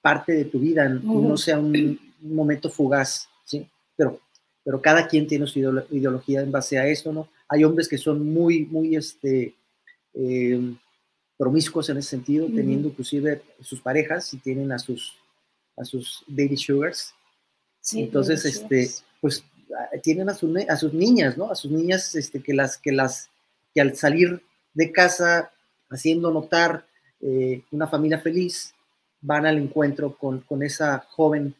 parte 0.00 0.32
de 0.32 0.44
tu 0.44 0.58
vida, 0.58 0.88
no 0.88 1.36
sea 1.36 1.58
un 1.58 1.98
momento 2.20 2.68
fugaz, 2.68 3.28
¿sí? 3.44 3.66
pero, 3.96 4.20
pero 4.64 4.80
cada 4.82 5.06
quien 5.06 5.26
tiene 5.26 5.46
su 5.46 5.58
ideología 5.58 6.40
en 6.40 6.50
base 6.50 6.78
a 6.78 6.86
esto, 6.86 7.12
¿no? 7.12 7.28
Hay 7.48 7.64
hombres 7.64 7.88
que 7.88 7.98
son 7.98 8.32
muy, 8.32 8.64
muy, 8.64 8.96
este, 8.96 9.54
eh, 10.14 10.74
promiscuos 11.36 11.88
en 11.90 11.98
ese 11.98 12.10
sentido, 12.10 12.46
teniendo 12.46 12.88
inclusive 12.88 13.42
sus 13.60 13.80
parejas 13.80 14.32
y 14.34 14.38
tienen 14.38 14.72
a 14.72 14.78
sus, 14.78 15.16
a 15.76 15.84
sus 15.84 16.24
baby 16.26 16.56
sugars. 16.56 17.14
Entonces, 17.94 18.44
este, 18.44 18.90
pues 19.20 19.44
tienen 20.02 20.28
a, 20.28 20.32
a 20.32 20.76
sus 20.76 20.92
niñas, 20.92 21.36
¿no? 21.36 21.50
A 21.50 21.54
sus 21.54 21.70
niñas 21.70 22.14
este, 22.14 22.42
que, 22.42 22.54
las, 22.54 22.78
que, 22.78 22.92
las, 22.92 23.28
que 23.74 23.80
al 23.80 23.96
salir 23.96 24.42
de 24.74 24.92
casa 24.92 25.52
haciendo 25.90 26.30
notar 26.30 26.86
eh, 27.22 27.62
una 27.70 27.86
familia 27.86 28.18
feliz, 28.18 28.74
van 29.20 29.46
al 29.46 29.58
encuentro 29.58 30.16
con, 30.16 30.40
con 30.40 30.62
esa 30.62 30.98
joven 31.10 31.54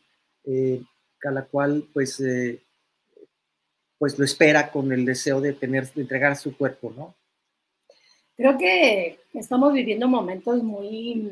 eh, 0.45 0.83
a 1.25 1.31
la 1.31 1.45
cual 1.45 1.85
pues, 1.93 2.19
eh, 2.21 2.61
pues 3.99 4.19
lo 4.19 4.25
espera 4.25 4.71
con 4.71 4.93
el 4.93 5.05
deseo 5.05 5.41
de, 5.41 5.53
tener, 5.53 5.93
de 5.93 6.03
entregar 6.03 6.37
su 6.37 6.57
cuerpo, 6.57 6.93
¿no? 6.97 7.15
Creo 8.37 8.59
que 8.59 9.21
estamos 9.35 9.73
viviendo 9.73 10.09
momentos 10.09 10.63
muy, 10.63 11.31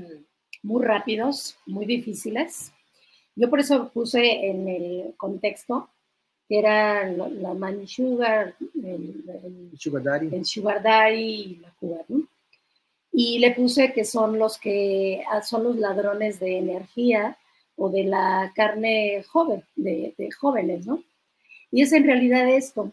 muy 0.63 0.85
rápidos, 0.85 1.57
muy 1.67 1.87
difíciles. 1.87 2.73
Yo 3.35 3.51
por 3.51 3.59
eso 3.59 3.91
puse 3.93 4.47
en 4.47 4.69
el 4.69 5.15
contexto 5.17 5.91
que 6.49 6.59
era 6.59 7.07
la 7.11 7.55
Money 7.55 7.87
Sugar, 7.87 8.57
el, 8.83 9.71
Sugar 9.79 10.03
Daddy, 10.03 10.35
el 10.35 10.45
Sugar 10.45 10.83
Daddy 10.83 11.23
y 11.23 11.57
la 11.57 11.71
Cuba, 11.79 11.99
¿no? 12.09 12.27
Y 13.13 13.39
le 13.39 13.53
puse 13.53 13.93
que 13.93 14.05
son 14.05 14.39
los 14.39 14.59
que 14.59 15.23
ah, 15.31 15.43
son 15.43 15.65
los 15.65 15.77
ladrones 15.77 16.39
de 16.39 16.59
energía 16.59 17.37
o 17.77 17.89
de 17.89 18.05
la 18.05 18.53
carne 18.55 19.23
joven, 19.25 19.65
de, 19.77 20.15
jóvenes, 20.39 20.87
¿no? 20.87 21.03
Y 21.71 21.83
es 21.83 21.93
en 21.93 22.05
realidad 22.05 22.49
esto. 22.49 22.93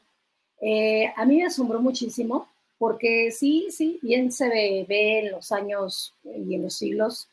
Eh, 0.61 1.11
a 1.15 1.25
mí 1.25 1.37
me 1.37 1.45
asombró 1.45 1.79
muchísimo 1.81 2.47
porque 2.77 3.31
sí, 3.31 3.67
sí, 3.69 3.99
bien 4.01 4.31
se 4.31 4.49
ve, 4.49 5.19
en 5.19 5.31
los 5.31 5.51
años 5.51 6.13
y 6.23 6.55
en 6.55 6.63
los 6.63 6.75
siglos, 6.75 7.27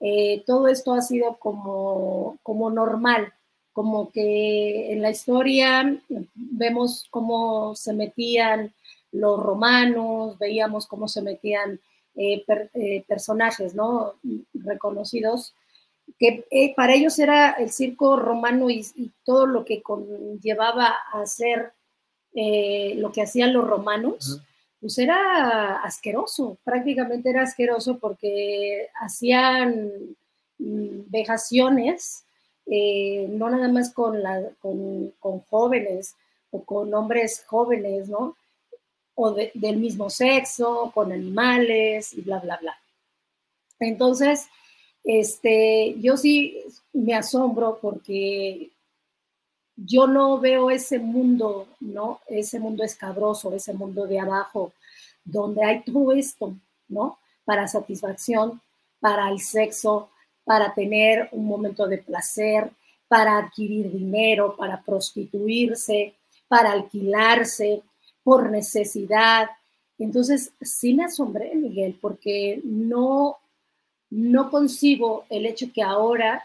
eh, 0.00 0.42
todo 0.46 0.68
esto 0.68 0.94
ha 0.94 1.02
sido 1.02 1.36
como, 1.38 2.38
como 2.42 2.70
normal, 2.70 3.32
como 3.72 4.10
que 4.10 4.92
en 4.92 5.02
la 5.02 5.10
historia 5.10 6.00
vemos 6.34 7.06
cómo 7.10 7.74
se 7.76 7.92
metían 7.92 8.74
los 9.12 9.40
romanos, 9.40 10.38
veíamos 10.38 10.86
cómo 10.86 11.08
se 11.08 11.22
metían 11.22 11.80
eh, 12.20 13.04
personajes, 13.06 13.74
¿no? 13.74 14.14
Reconocidos 14.54 15.54
que 16.18 16.46
eh, 16.50 16.74
para 16.74 16.94
ellos 16.94 17.18
era 17.18 17.52
el 17.52 17.70
circo 17.70 18.16
romano 18.16 18.70
y, 18.70 18.84
todo 19.24 19.46
lo 19.46 19.64
que 19.64 19.82
conllevaba 19.82 20.94
a 21.12 21.22
hacer 21.22 21.72
eh, 22.34 22.94
lo 22.96 23.12
que 23.12 23.22
hacían 23.22 23.52
los 23.52 23.66
romanos, 23.66 24.42
pues 24.80 24.98
era 24.98 25.82
asqueroso, 25.82 26.58
prácticamente 26.64 27.30
era 27.30 27.42
asqueroso 27.42 27.98
porque 27.98 28.88
hacían 29.00 29.90
mm, 30.58 31.10
vejaciones, 31.10 32.24
eh, 32.66 33.26
no 33.30 33.50
nada 33.50 33.68
más 33.68 33.92
con, 33.92 34.22
la, 34.22 34.42
con, 34.60 35.12
jóvenes 35.48 36.16
o 36.50 36.62
con 36.64 36.92
hombres 36.94 37.44
jóvenes, 37.46 38.08
¿no? 38.08 38.36
O 39.22 39.32
del 39.32 39.76
mismo 39.76 40.08
sexo, 40.08 40.90
con 40.94 41.12
animales 41.12 42.14
y 42.14 42.22
bla, 42.22 42.38
bla, 42.38 42.56
bla. 42.56 42.74
Entonces, 43.78 44.48
este, 45.04 45.94
yo 46.00 46.16
sí 46.16 46.56
me 46.94 47.14
asombro 47.14 47.78
porque 47.82 48.70
yo 49.76 50.06
no 50.06 50.38
veo 50.38 50.70
ese 50.70 50.98
mundo, 50.98 51.68
¿no? 51.80 52.20
Ese 52.28 52.58
mundo 52.58 52.82
escabroso, 52.82 53.52
ese 53.52 53.74
mundo 53.74 54.06
de 54.06 54.20
abajo, 54.20 54.72
donde 55.22 55.64
hay 55.64 55.82
todo 55.82 56.12
esto, 56.12 56.54
¿no? 56.88 57.18
Para 57.44 57.68
satisfacción, 57.68 58.60
para 59.00 59.28
el 59.28 59.40
sexo, 59.40 60.08
para 60.44 60.72
tener 60.72 61.28
un 61.32 61.46
momento 61.46 61.86
de 61.86 61.98
placer, 61.98 62.70
para 63.06 63.36
adquirir 63.36 63.92
dinero, 63.92 64.56
para 64.56 64.80
prostituirse, 64.80 66.14
para 66.48 66.72
alquilarse 66.72 67.82
por 68.22 68.50
necesidad. 68.50 69.48
Entonces, 69.98 70.52
sí 70.60 70.94
me 70.94 71.04
asombré, 71.04 71.54
Miguel, 71.54 71.98
porque 72.00 72.60
no 72.64 73.38
no 74.10 74.50
concibo 74.50 75.24
el 75.30 75.46
hecho 75.46 75.72
que 75.72 75.82
ahora 75.82 76.44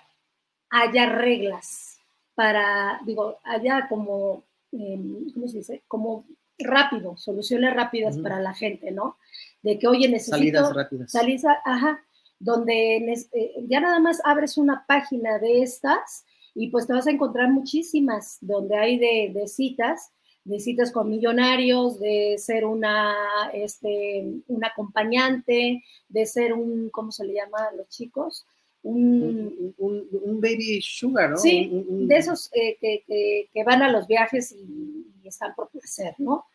haya 0.70 1.08
reglas 1.08 1.98
para, 2.36 3.02
digo, 3.06 3.40
haya 3.44 3.88
como, 3.88 4.44
em, 4.72 5.32
¿cómo 5.34 5.48
se 5.48 5.58
dice? 5.58 5.84
Como 5.88 6.26
rápido, 6.60 7.18
soluciones 7.18 7.74
rápidas 7.74 8.18
para 8.20 8.40
la 8.40 8.54
gente, 8.54 8.92
¿no? 8.92 9.18
De 9.62 9.80
que, 9.80 9.88
oye, 9.88 10.08
necesito... 10.08 10.38
Salidas 10.38 10.74
rápidas. 10.74 11.12
Salidas, 11.12 11.58
ajá, 11.66 12.04
donde 12.40 12.98
eh, 12.98 13.54
ya 13.68 13.80
nada 13.80 14.00
más 14.00 14.22
abres 14.24 14.58
una 14.58 14.86
página 14.88 15.40
de 15.40 15.64
estas 15.64 16.26
y 16.54 16.70
pues 16.70 16.88
te 16.88 16.94
vas 16.94 17.08
a 17.08 17.12
encontrar 17.12 17.50
muchísimas 17.52 18.38
donde 18.42 18.78
hay 18.78 19.00
de, 19.00 19.32
de 19.34 19.48
citas 19.48 20.12
de 20.46 20.60
citas 20.60 20.92
con 20.92 21.10
millonarios, 21.10 22.00
de 22.00 22.36
ser 22.38 22.66
una, 22.66 23.16
este, 23.52 24.24
un 24.48 24.64
acompañante, 24.64 25.84
de 26.08 26.26
ser 26.28 26.54
un, 26.54 26.90
¿cómo 26.92 27.12
se 27.12 27.26
le 27.26 27.34
llama 27.34 27.58
a 27.66 27.76
los 27.76 27.90
chicos? 27.90 28.46
Un, 28.84 29.74
un, 29.80 30.40
baby 30.40 30.80
sugar, 30.84 31.32
¿no? 31.32 31.38
Sí, 31.38 31.72
de 31.90 32.16
esos 32.16 32.52
eh, 32.54 32.78
que, 32.80 33.04
que, 33.52 33.64
van 33.64 33.82
a 33.82 33.92
los 33.92 34.06
viajes 34.08 34.52
y, 34.52 35.28
están 35.28 35.56
por 35.56 35.70
placer, 35.70 36.14
¿no? 36.20 36.46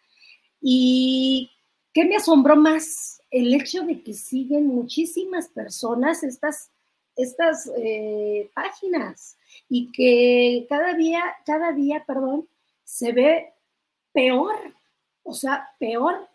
Y 0.61 1.51
¿qué 1.93 2.05
me 2.05 2.15
asombró 2.15 2.55
más? 2.55 3.21
El 3.33 3.53
hecho 3.53 3.83
de 3.83 4.01
que 4.05 4.13
siguen 4.13 4.69
muchísimas 4.69 5.49
personas 5.49 6.23
estas, 6.23 6.71
estas 7.17 7.69
eh, 7.77 8.49
páginas 8.55 9.37
y 9.69 9.91
que 9.91 10.67
cada 10.69 10.95
día, 10.95 11.25
cada 11.45 11.73
día, 11.73 12.05
perdón, 12.07 12.49
se 12.85 13.11
ve 13.11 13.53
peor, 14.13 14.57
o 15.23 15.35
sea, 15.35 15.71
peor, 15.79 16.29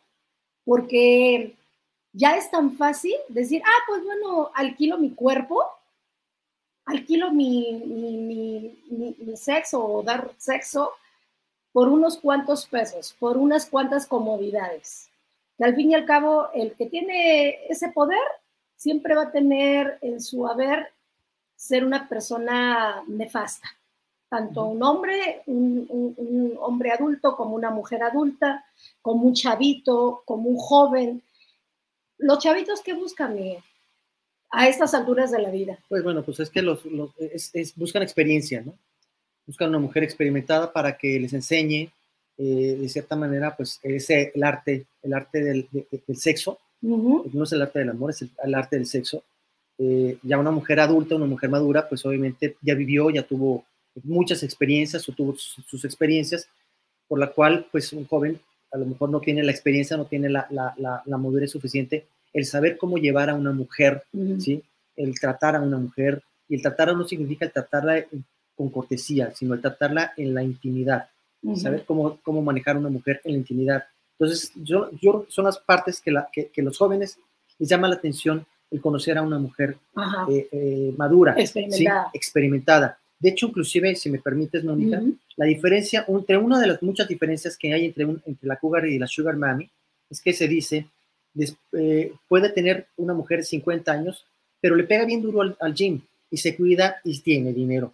porque 0.63 1.55
ya 2.13 2.37
es 2.37 2.49
tan 2.51 2.77
fácil 2.77 3.15
decir, 3.29 3.61
ah, 3.65 3.83
pues 3.87 4.03
bueno, 4.03 4.51
alquilo 4.53 4.97
mi 4.97 5.11
cuerpo 5.11 5.63
alquilo 6.85 7.31
mi, 7.31 7.73
mi, 7.85 8.77
mi, 8.89 9.37
sexo 9.37 9.83
o 9.83 10.03
dar 10.03 10.31
sexo 10.37 10.91
por 11.71 11.89
unos 11.89 12.17
cuantos 12.17 12.67
pesos, 12.67 13.15
por 13.19 13.37
unas 13.37 13.65
cuantas 13.65 14.07
comodidades. 14.07 15.09
Que 15.57 15.65
al 15.65 15.75
fin 15.75 15.91
y 15.91 15.95
al 15.95 16.05
cabo, 16.05 16.49
el 16.53 16.73
que 16.75 16.85
tiene 16.85 17.65
ese 17.67 17.89
poder 17.89 18.23
siempre 18.75 19.15
va 19.15 19.23
a 19.23 19.31
tener 19.31 19.97
en 20.01 20.21
su 20.21 20.47
haber 20.47 20.91
ser 21.55 21.83
una 21.83 22.07
persona 22.07 23.03
nefasta. 23.07 23.67
Tanto 24.35 24.65
un 24.65 24.83
hombre, 24.83 25.43
un, 25.45 25.85
un, 25.87 26.57
hombre 26.59 26.91
adulto 26.91 27.37
como 27.37 27.55
una 27.55 27.71
mujer 27.71 28.03
adulta, 28.03 28.65
como 29.01 29.23
un 29.23 29.33
chavito, 29.33 30.23
como 30.25 30.49
un 30.49 30.57
joven. 30.57 31.23
Los 32.17 32.39
chavitos 32.39 32.81
que 32.81 32.91
buscan, 32.91 33.37
a 34.51 34.67
estas 34.67 34.93
alturas 34.93 35.31
de 35.31 35.41
la 35.41 35.49
vida? 35.51 35.79
Pues 35.87 36.03
bueno, 36.03 36.21
pues 36.21 36.41
es 36.41 36.49
que 36.49 36.61
los, 36.61 36.81
buscan 37.77 38.03
experiencia, 38.03 38.61
¿no? 38.61 38.73
Buscan 39.47 39.69
una 39.69 39.79
mujer 39.79 40.03
experimentada 40.03 40.73
para 40.73 40.97
que 40.97 41.17
les 41.17 41.31
enseñe, 41.31 41.89
eh, 42.37 42.77
de 42.77 42.89
cierta 42.89 43.15
manera, 43.15 43.55
pues 43.55 43.79
ese, 43.83 44.33
el 44.35 44.43
arte, 44.43 44.85
el 45.01 45.13
arte 45.13 45.41
del, 45.41 45.69
sexo, 46.13 46.59
no 46.81 47.43
es 47.45 47.53
el 47.53 47.61
arte 47.61 47.79
del 47.79 47.89
amor, 47.91 48.09
es 48.09 48.21
el, 48.21 48.53
arte 48.53 48.75
del 48.75 48.85
sexo. 48.85 49.23
Eh, 49.77 50.17
ya 50.23 50.37
una 50.37 50.51
mujer 50.51 50.81
adulta, 50.81 51.15
una 51.15 51.25
mujer 51.25 51.49
madura, 51.49 51.87
pues 51.87 52.05
obviamente 52.05 52.57
ya 52.61 52.75
vivió, 52.75 53.09
ya 53.09 53.23
tuvo 53.23 53.63
muchas 54.03 54.43
experiencias 54.43 55.07
o 55.07 55.13
tuvo 55.13 55.35
sus, 55.35 55.85
experiencias, 55.85 56.47
por 57.07 57.19
la 57.19 57.27
cual 57.27 57.67
pues 57.71 57.93
un 57.93 58.05
joven 58.05 58.39
a 58.71 58.77
lo 58.77 58.85
mejor 58.85 59.09
no 59.09 59.19
tiene 59.21 59.43
la 59.43 59.51
experiencia, 59.51 59.95
no 59.95 60.05
tiene 60.05 60.29
la, 60.29 60.47
la, 60.49 61.01
la 61.05 61.17
madurez 61.17 61.51
suficiente 61.51 62.05
el 62.35 62.45
saber 62.45 62.77
cómo 62.77 62.97
llevar 62.97 63.29
a 63.29 63.33
una 63.33 63.53
mujer, 63.53 64.03
¿sí? 64.39 64.61
El 64.97 65.17
tratar 65.17 65.55
a 65.55 65.61
una 65.61 65.77
mujer, 65.77 66.21
y 66.49 66.55
el 66.55 66.61
tratarla 66.61 66.93
no 66.93 67.07
significa 67.07 67.45
el 67.45 67.51
tratarla 67.53 68.05
con 68.57 68.69
cortesía, 68.69 69.33
sino 69.33 69.53
el 69.53 69.61
tratarla 69.61 70.11
en 70.17 70.33
la 70.33 70.43
intimidad, 70.43 71.07
saber 71.55 71.85
cómo, 71.85 72.19
cómo 72.23 72.41
manejar 72.41 72.75
a 72.75 72.79
una 72.79 72.89
mujer 72.89 73.21
en 73.23 73.31
la 73.31 73.37
intimidad. 73.37 73.85
Entonces, 74.19 74.51
yo, 74.55 74.89
yo 75.01 75.25
son 75.29 75.45
las 75.45 75.57
partes 75.59 76.01
que, 76.01 76.11
la, 76.11 76.27
que, 76.31 76.61
los 76.61 76.77
jóvenes 76.77 77.17
les 77.57 77.69
llama 77.69 77.87
la 77.87 77.95
atención 77.95 78.45
el 78.69 78.81
conocer 78.81 79.17
a 79.17 79.21
una 79.21 79.39
mujer 79.39 79.77
eh, 80.29 80.49
eh, 80.51 80.93
madura, 80.97 81.35
experimentada. 81.37 82.09
experimentada. 82.13 82.99
De 83.19 83.29
hecho, 83.29 83.47
inclusive, 83.47 83.95
si 83.95 84.09
me 84.09 84.19
permites, 84.19 84.63
Mónica, 84.63 85.01
la 85.37 85.45
diferencia, 85.45 86.05
entre 86.07 86.37
una 86.37 86.59
de 86.59 86.67
las 86.67 86.83
muchas 86.83 87.07
diferencias 87.07 87.57
que 87.57 87.73
hay 87.73 87.85
entre, 87.85 88.03
entre 88.03 88.47
la 88.47 88.57
cougar 88.57 88.85
y 88.85 88.99
la 88.99 89.07
sugar 89.07 89.37
mami, 89.37 89.69
es 90.09 90.21
que 90.21 90.33
se 90.33 90.47
dice 90.47 90.87
eh, 91.73 92.13
puede 92.27 92.49
tener 92.49 92.87
una 92.97 93.13
mujer 93.13 93.39
de 93.39 93.45
50 93.45 93.91
años, 93.91 94.25
pero 94.61 94.75
le 94.75 94.85
pega 94.85 95.05
bien 95.05 95.21
duro 95.21 95.41
al, 95.59 95.73
gym 95.73 96.01
y 96.31 96.37
se 96.37 96.55
cuida 96.55 96.97
y 97.03 97.19
tiene 97.19 97.53
dinero. 97.53 97.93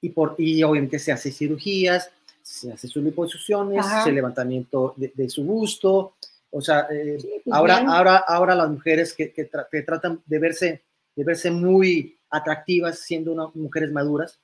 Y, 0.00 0.10
por, 0.10 0.36
y 0.38 0.62
obviamente 0.62 0.98
se 0.98 1.10
hace 1.12 1.32
cirugías, 1.32 2.10
se 2.42 2.72
hace 2.72 2.86
sus 2.86 3.02
liposucciones, 3.02 3.84
se 4.04 4.12
levantamiento 4.12 4.94
de, 4.96 5.28
su 5.28 5.42
busto. 5.42 6.14
O 6.50 6.60
sea, 6.60 6.86
eh, 6.90 7.18
pues 7.44 7.54
ahora, 7.54 7.78
ahora, 7.78 8.16
ahora 8.18 8.54
las 8.54 8.70
mujeres 8.70 9.14
que, 9.14 9.32
que, 9.32 9.82
tratan 9.82 10.20
de 10.24 10.38
verse, 10.38 10.82
de 11.16 11.24
verse 11.24 11.50
muy 11.50 12.16
atractivas 12.30 13.00
siendo 13.00 13.32
unas 13.32 13.54
mujeres 13.56 13.90
maduras, 13.90 14.38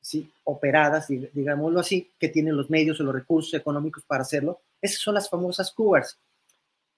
¿sí? 0.00 0.30
operadas, 0.44 1.08
digámoslo 1.08 1.80
así, 1.80 2.10
que 2.18 2.28
tienen 2.28 2.56
los 2.56 2.70
medios 2.70 3.00
o 3.00 3.04
los 3.04 3.14
recursos 3.14 3.54
económicos 3.54 4.04
para 4.04 4.22
hacerlo, 4.22 4.60
esas 4.80 5.00
son 5.00 5.14
las 5.14 5.28
famosas 5.28 5.70
cougars. 5.72 6.18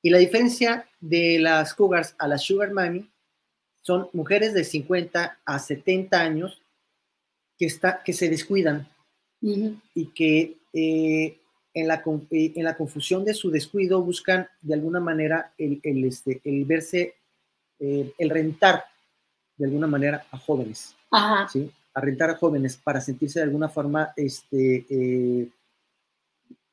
Y 0.02 0.10
la 0.10 0.18
diferencia 0.18 0.86
de 1.00 1.38
las 1.38 1.74
cougars 1.74 2.14
a 2.18 2.26
las 2.26 2.42
sugar 2.42 2.72
mami 2.72 3.08
son 3.80 4.08
mujeres 4.12 4.54
de 4.54 4.64
50 4.64 5.40
a 5.44 5.58
70 5.58 6.20
años 6.20 6.62
que, 7.58 7.66
está, 7.66 8.02
que 8.02 8.12
se 8.12 8.28
descuidan 8.28 8.88
y 9.40 10.06
que 10.14 10.58
eh, 10.72 11.40
en, 11.74 11.88
la, 11.88 12.02
eh, 12.30 12.52
en 12.54 12.64
la 12.64 12.76
confusión 12.76 13.24
de 13.24 13.34
su 13.34 13.50
descuido 13.50 14.02
buscan 14.02 14.48
de 14.60 14.74
alguna 14.74 15.00
manera 15.00 15.52
el, 15.58 15.80
el, 15.82 16.04
este, 16.04 16.40
el 16.44 16.64
verse, 16.64 17.16
eh, 17.78 18.12
el 18.18 18.30
rentar 18.30 18.84
de 19.56 19.66
alguna 19.66 19.86
manera 19.86 20.24
a 20.30 20.38
jóvenes. 20.38 20.94
¿sí? 21.52 21.70
A 21.94 22.00
rentar 22.00 22.30
a 22.30 22.36
jóvenes 22.36 22.76
para 22.76 23.00
sentirse 23.00 23.38
de 23.38 23.44
alguna 23.44 23.68
forma 23.68 24.12
este, 24.16 25.50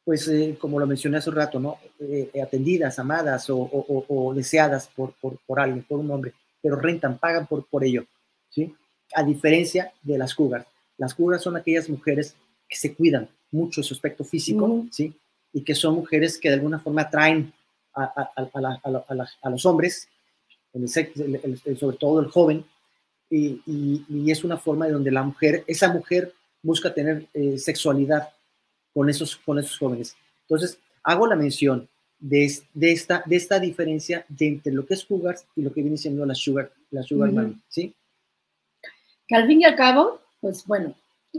pues 0.09 0.27
eh, 0.27 0.57
como 0.59 0.79
lo 0.79 0.87
mencioné 0.87 1.17
hace 1.17 1.29
un 1.29 1.35
rato, 1.35 1.59
¿no? 1.59 1.77
Eh, 1.99 2.31
atendidas, 2.41 2.97
amadas 2.97 3.45
o, 3.51 4.33
deseadas 4.35 4.87
por, 4.95 5.13
por, 5.45 5.59
alguien, 5.59 5.83
por 5.83 5.99
un 5.99 6.09
hombre, 6.09 6.33
pero 6.63 6.77
rentan, 6.77 7.19
pagan 7.19 7.45
por, 7.45 7.67
por 7.67 7.83
ello, 7.83 8.07
¿sí? 8.49 8.73
A 9.13 9.21
diferencia 9.21 9.93
de 10.01 10.17
las 10.17 10.33
cougars. 10.33 10.65
Las 10.97 11.13
cougars 11.13 11.43
son 11.43 11.57
aquellas 11.57 11.87
mujeres 11.89 12.35
que 12.67 12.75
se 12.75 12.95
cuidan 12.95 13.29
mucho 13.51 13.83
su 13.83 13.93
aspecto 13.93 14.23
físico, 14.23 14.87
¿sí? 14.89 15.13
Y 15.53 15.61
que 15.61 15.75
son 15.75 15.93
mujeres 15.93 16.39
que 16.39 16.49
de 16.49 16.55
alguna 16.55 16.79
forma 16.79 17.03
atraen 17.03 17.53
a, 17.93 18.31
a, 19.43 19.49
los 19.51 19.65
hombres, 19.67 20.07
sobre 20.73 21.97
todo 21.97 22.19
el 22.19 22.31
joven, 22.31 22.65
y, 23.29 23.61
y, 24.07 24.31
es 24.31 24.43
una 24.43 24.57
forma 24.57 24.87
de 24.87 24.93
donde 24.93 25.11
la 25.11 25.23
mujer, 25.23 25.63
esa 25.67 25.91
mujer 25.93 26.33
busca 26.63 26.93
tener 26.93 27.27
eh, 27.33 27.57
sexualidad 27.57 28.29
con 28.93 29.09
esos, 29.09 29.37
con 29.37 29.59
esos 29.59 29.77
jóvenes. 29.77 30.15
Entonces, 30.41 30.79
hago 31.03 31.27
la 31.27 31.35
mención 31.35 31.87
de, 32.19 32.51
de, 32.73 32.91
esta, 32.91 33.23
de 33.25 33.35
esta 33.35 33.59
diferencia 33.59 34.25
de 34.27 34.47
entre 34.47 34.73
lo 34.73 34.85
que 34.85 34.95
es 34.95 35.05
Cougars 35.05 35.45
y 35.55 35.61
lo 35.61 35.71
que 35.71 35.81
viene 35.81 35.97
siendo 35.97 36.25
la 36.25 36.35
Sugar, 36.35 36.71
la 36.91 37.03
sugar 37.03 37.31
¿sí? 37.67 37.93
Que 39.27 39.35
al 39.35 39.47
fin 39.47 39.61
y 39.61 39.65
al 39.65 39.75
cabo, 39.75 40.19
pues 40.41 40.65
bueno, 40.65 40.95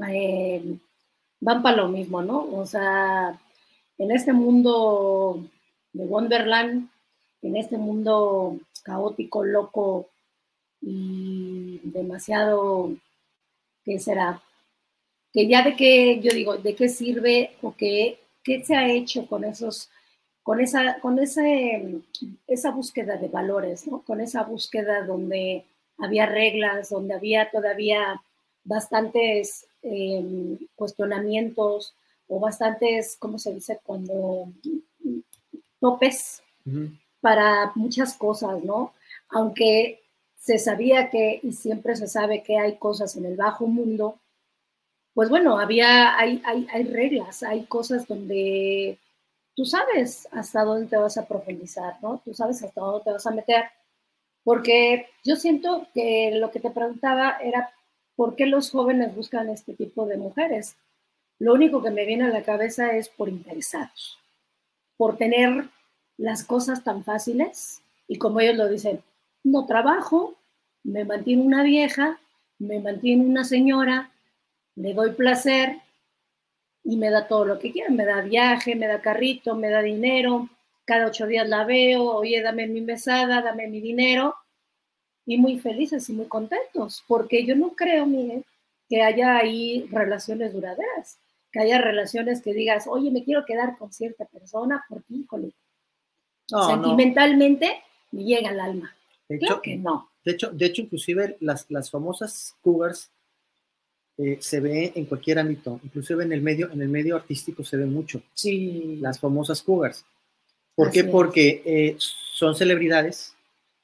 eh, 0.09 0.76
van 1.40 1.62
para 1.62 1.79
lo 1.79 1.88
mismo, 1.88 2.22
¿no? 2.22 2.48
O 2.53 2.64
sea, 2.66 3.38
en 3.98 4.11
este 4.12 4.33
mundo 4.33 5.44
de 5.92 6.05
Wonderland, 6.05 6.88
en 7.42 7.57
este 7.57 7.76
mundo 7.79 8.59
caótico, 8.85 9.44
loco 9.44 10.09
y 10.81 11.49
demasiado, 11.82 12.94
¿qué 13.84 13.98
será? 13.98 14.42
que 15.32 15.46
ya 15.46 15.62
de 15.62 15.76
qué, 15.76 16.20
yo 16.20 16.32
digo, 16.32 16.56
de 16.56 16.74
qué 16.74 16.88
sirve 16.88 17.56
o 17.62 17.74
qué, 17.74 18.18
qué 18.42 18.64
se 18.64 18.74
ha 18.74 18.88
hecho 18.90 19.26
con 19.26 19.44
esos, 19.44 19.90
con 20.42 20.60
esa, 20.60 20.98
con 21.00 21.18
ese, 21.18 22.00
esa 22.46 22.70
búsqueda 22.70 23.16
de 23.16 23.28
valores, 23.28 23.86
¿no? 23.86 24.02
Con 24.02 24.20
esa 24.20 24.42
búsqueda 24.42 25.04
donde 25.06 25.64
había 25.98 26.26
reglas, 26.26 26.90
donde 26.90 27.14
había 27.14 27.50
todavía 27.50 28.20
bastantes 28.64 29.66
em, 29.82 30.58
cuestionamientos 30.74 31.94
o 32.28 32.40
bastantes, 32.40 33.16
¿cómo 33.18 33.38
se 33.38 33.54
dice? 33.54 33.80
Cuando 33.84 34.52
topes 35.80 36.42
para 37.20 37.72
muchas 37.74 38.14
cosas, 38.14 38.62
¿no? 38.64 38.92
Aunque 39.30 39.99
se 40.40 40.59
sabía 40.59 41.11
que, 41.11 41.38
y 41.42 41.53
siempre 41.53 41.94
se 41.94 42.09
sabe 42.09 42.42
que 42.42 42.59
hay 42.59 42.76
cosas 42.79 43.16
en 43.16 43.26
el 43.26 43.37
bajo 43.37 43.68
mundo 43.68 44.18
pues 45.14 45.29
bueno, 45.29 45.59
había, 45.59 46.16
hay, 46.18 46.40
hay, 46.44 46.66
hay 46.72 46.85
reglas, 46.85 47.42
hay 47.42 47.64
cosas 47.64 48.07
donde 48.07 48.98
tú 49.55 49.64
sabes 49.64 50.29
hasta 50.33 50.64
dónde 50.64 50.87
te 50.87 50.96
vas 50.96 51.18
a 51.18 51.26
profundizar, 51.26 51.96
¿no? 52.00 52.22
Tú 52.24 52.33
sabes 52.33 52.62
hasta 52.62 52.81
dónde 52.81 53.05
te 53.05 53.12
vas 53.12 53.26
a 53.26 53.33
meter. 53.33 53.64
Porque 54.44 55.09
yo 55.24 55.37
siento 55.37 55.87
que 55.92 56.31
lo 56.35 56.50
que 56.50 56.61
te 56.61 56.70
preguntaba 56.70 57.37
era 57.42 57.70
por 58.16 58.37
qué 58.37 58.46
los 58.46 58.70
jóvenes 58.70 59.14
buscan 59.14 59.50
este 59.50 59.74
tipo 59.74 60.07
de 60.07 60.16
mujeres. 60.16 60.76
Lo 61.38 61.53
único 61.55 61.83
que 61.83 61.90
me 61.90 62.07
viene 62.07 62.24
a 62.24 62.29
la 62.29 62.42
cabeza 62.42 62.96
es 62.96 63.09
por 63.09 63.29
interesados, 63.29 64.18
por 64.96 65.16
tener 65.18 65.68
las 66.16 66.44
cosas 66.44 66.85
tan 66.85 67.05
fáciles 67.05 67.83
y 68.09 68.16
como 68.16 68.40
ellos 68.40 68.57
lo 68.57 68.68
dicen, 68.68 69.03
no 69.44 69.66
trabajo, 69.66 70.37
me 70.83 71.05
mantiene 71.05 71.42
una 71.42 71.62
vieja, 71.62 72.20
me 72.59 72.81
mantiene 72.81 73.24
una 73.24 73.44
señora, 73.44 74.12
le 74.76 74.94
doy 74.94 75.12
placer 75.12 75.81
y 76.85 76.96
me 76.96 77.11
da 77.11 77.29
todo 77.29 77.44
lo 77.44 77.59
que 77.59 77.72
quiera, 77.72 77.90
me 77.90 78.05
da 78.05 78.22
viaje, 78.22 78.74
me 78.74 78.87
da 78.87 79.00
carrito, 79.00 79.55
me 79.55 79.68
da 79.70 79.83
dinero, 79.83 80.48
cada 80.85 81.07
ocho 81.07 81.26
días 81.26 81.48
la 81.48 81.64
veo, 81.64 82.05
oye, 82.05 82.42
dame 82.42 82.66
mi 82.66 82.81
mesada, 82.81 83.42
dame 83.42 83.68
mi 83.68 83.81
dinero, 83.81 84.35
y 85.26 85.38
muy 85.38 85.59
felices 85.59 86.09
y 86.09 86.12
muy 86.12 86.26
contentos, 86.26 87.05
porque 87.07 87.44
yo 87.44 87.55
no 87.55 87.74
creo, 87.74 88.07
Miguel, 88.07 88.44
que 88.88 89.03
haya 89.03 89.37
ahí 89.37 89.87
relaciones 89.92 90.53
duraderas, 90.53 91.18
que 91.53 91.61
haya 91.61 91.81
relaciones 91.81 92.42
que 92.42 92.53
digas, 92.53 92.87
oye, 92.88 93.11
me 93.11 93.22
quiero 93.22 93.44
quedar 93.44 93.79
con 93.79 93.92
cierta 93.92 94.24
persona 94.24 94.85
porque, 94.88 95.14
híjole, 95.14 95.53
sentimentalmente 96.46 97.83
me 98.11 98.24
llega 98.24 98.50
al 98.50 98.61
alma. 98.61 98.96
De 99.30 99.36
hecho, 99.36 99.62
que 99.62 99.76
no. 99.76 100.10
De 100.24 100.32
hecho, 100.32 100.50
de 100.50 100.66
hecho 100.66 100.82
inclusive 100.82 101.36
las, 101.40 101.70
las 101.70 101.90
famosas 101.90 102.56
cougars 102.60 103.10
eh, 104.18 104.38
se 104.40 104.60
ve 104.60 104.92
en 104.96 105.06
cualquier 105.06 105.38
ámbito, 105.38 105.80
inclusive 105.84 106.24
en 106.24 106.32
el 106.32 106.42
medio, 106.42 106.70
en 106.70 106.82
el 106.82 106.88
medio 106.88 107.14
artístico 107.14 107.62
se 107.64 107.76
ve 107.76 107.86
mucho. 107.86 108.22
Sí. 108.34 108.98
Las 109.00 109.20
famosas 109.20 109.62
cougars. 109.62 110.04
¿Por 110.74 110.90
qué? 110.90 111.04
Porque 111.04 111.62
eh, 111.64 111.96
son 111.98 112.56
celebridades 112.56 113.34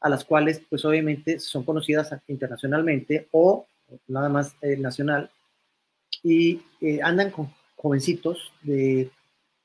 a 0.00 0.08
las 0.08 0.24
cuales, 0.24 0.60
pues 0.68 0.84
obviamente, 0.84 1.38
son 1.38 1.62
conocidas 1.62 2.10
internacionalmente 2.26 3.28
o 3.30 3.66
nada 4.08 4.28
más 4.28 4.56
nacional, 4.78 5.30
y 6.22 6.60
andan 7.02 7.30
con 7.30 7.52
jovencitos 7.76 8.52
de, 8.62 9.10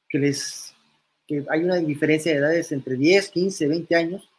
que 0.08 0.20
les 0.20 0.76
que 1.28 1.46
hay 1.50 1.64
una 1.64 1.78
diferencia 1.78 2.32
de 2.32 2.40
edades 2.40 2.72
entre 2.72 2.96
10, 2.96 3.30
15, 3.30 3.68
20 3.68 3.96
años, 3.96 4.31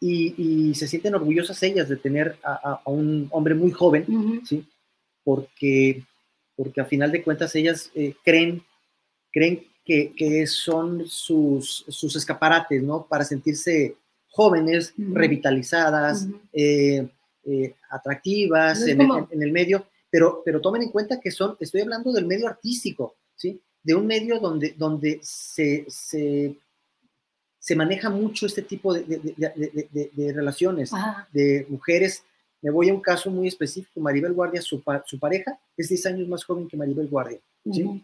y, 0.00 0.74
se 0.74 0.88
sienten 0.88 1.14
orgullosas 1.14 1.62
ellas 1.62 1.88
de 1.88 1.96
tener 1.96 2.36
a, 2.42 2.80
un 2.86 3.28
hombre 3.30 3.54
muy 3.54 3.70
joven, 3.70 4.42
¿sí? 4.44 4.66
porque, 5.24 6.02
porque 6.56 6.80
a 6.80 6.86
final 6.86 7.12
de 7.12 7.22
cuentas 7.22 7.54
ellas 7.54 7.90
eh, 7.94 8.14
creen, 8.24 8.62
creen 9.30 9.66
que, 9.84 10.12
que, 10.16 10.46
son 10.46 11.06
sus, 11.06 11.84
sus 11.88 12.16
escaparates, 12.16 12.82
¿no? 12.82 13.06
Para 13.06 13.24
sentirse 13.24 13.96
jóvenes, 14.30 14.94
revitalizadas, 14.96 16.28
eh, 16.52 17.08
eh, 17.44 17.74
atractivas 17.90 18.86
en, 18.86 19.00
el 19.00 19.52
medio, 19.52 19.86
pero, 20.10 20.42
pero 20.44 20.60
tomen 20.60 20.82
en 20.82 20.90
cuenta 20.90 21.20
que 21.20 21.30
son, 21.30 21.56
estoy 21.60 21.80
hablando 21.80 22.12
del 22.12 22.26
medio 22.26 22.46
artístico, 22.46 23.16
¿sí? 23.34 23.60
De 23.82 23.94
un 23.94 24.06
medio 24.06 24.38
donde, 24.38 24.74
donde 24.76 25.20
se, 25.22 25.86
se 25.88 26.56
se 27.68 27.76
maneja 27.76 28.08
mucho 28.08 28.46
este 28.46 28.62
tipo 28.62 28.94
de, 28.94 29.02
de, 29.04 30.32
relaciones 30.32 30.90
de 31.34 31.66
mujeres. 31.68 32.24
Me 32.62 32.70
voy 32.70 32.88
a 32.88 32.94
un 32.94 33.02
caso 33.02 33.30
muy 33.30 33.46
específico, 33.46 34.00
Maribel 34.00 34.32
Guardia, 34.32 34.62
su, 34.62 34.82
su 35.04 35.18
pareja 35.18 35.60
es 35.76 35.90
10 35.90 36.06
años 36.06 36.28
más 36.28 36.44
joven 36.44 36.66
que 36.66 36.78
Maribel 36.78 37.08
Guardia. 37.08 37.38
¿sí? 37.70 38.02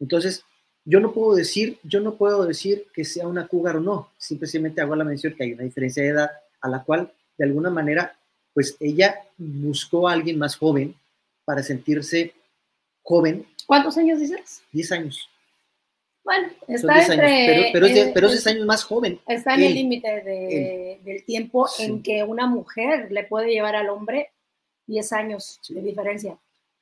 Entonces, 0.00 0.42
yo 0.84 0.98
no 0.98 1.12
puedo 1.12 1.36
decir, 1.36 1.78
yo 1.84 2.00
no 2.00 2.16
puedo 2.16 2.44
decir 2.44 2.86
que 2.92 3.04
sea 3.04 3.28
una 3.28 3.46
cougar 3.46 3.76
o 3.76 3.80
no, 3.80 4.10
simplemente 4.18 4.80
hago 4.80 4.96
la 4.96 5.04
mención 5.04 5.32
que 5.34 5.44
hay 5.44 5.52
una 5.52 5.62
diferencia 5.62 6.02
de 6.02 6.08
edad 6.08 6.30
a 6.60 6.68
la 6.68 6.82
cual, 6.82 7.12
de 7.36 7.44
alguna 7.44 7.70
manera, 7.70 8.18
pues 8.52 8.76
ella 8.80 9.14
buscó 9.36 10.08
a 10.08 10.12
alguien 10.12 10.38
más 10.38 10.56
joven 10.56 10.96
para 11.44 11.62
sentirse 11.62 12.34
joven. 13.04 13.46
¿Cuántos 13.64 13.96
años 13.96 14.18
dices? 14.18 14.64
10 14.72 14.90
años. 14.90 15.28
Bueno, 16.28 16.48
está 16.66 17.00
entre... 17.06 17.70
pero, 17.72 17.86
pero, 18.12 18.28
es, 18.28 18.46
años 18.46 18.66
más 18.66 18.84
joven. 18.84 19.18
Está 19.26 19.54
en 19.54 19.62
el 19.62 19.74
límite 19.74 20.98
del 21.02 21.24
tiempo 21.24 21.66
en 21.78 22.02
que 22.02 22.22
una 22.22 22.46
mujer 22.46 23.10
le 23.10 23.24
puede 23.24 23.50
llevar 23.50 23.74
al 23.74 23.88
hombre 23.88 24.28
10 24.88 25.12
años 25.14 25.58
de 25.70 25.80
diferencia. 25.80 26.36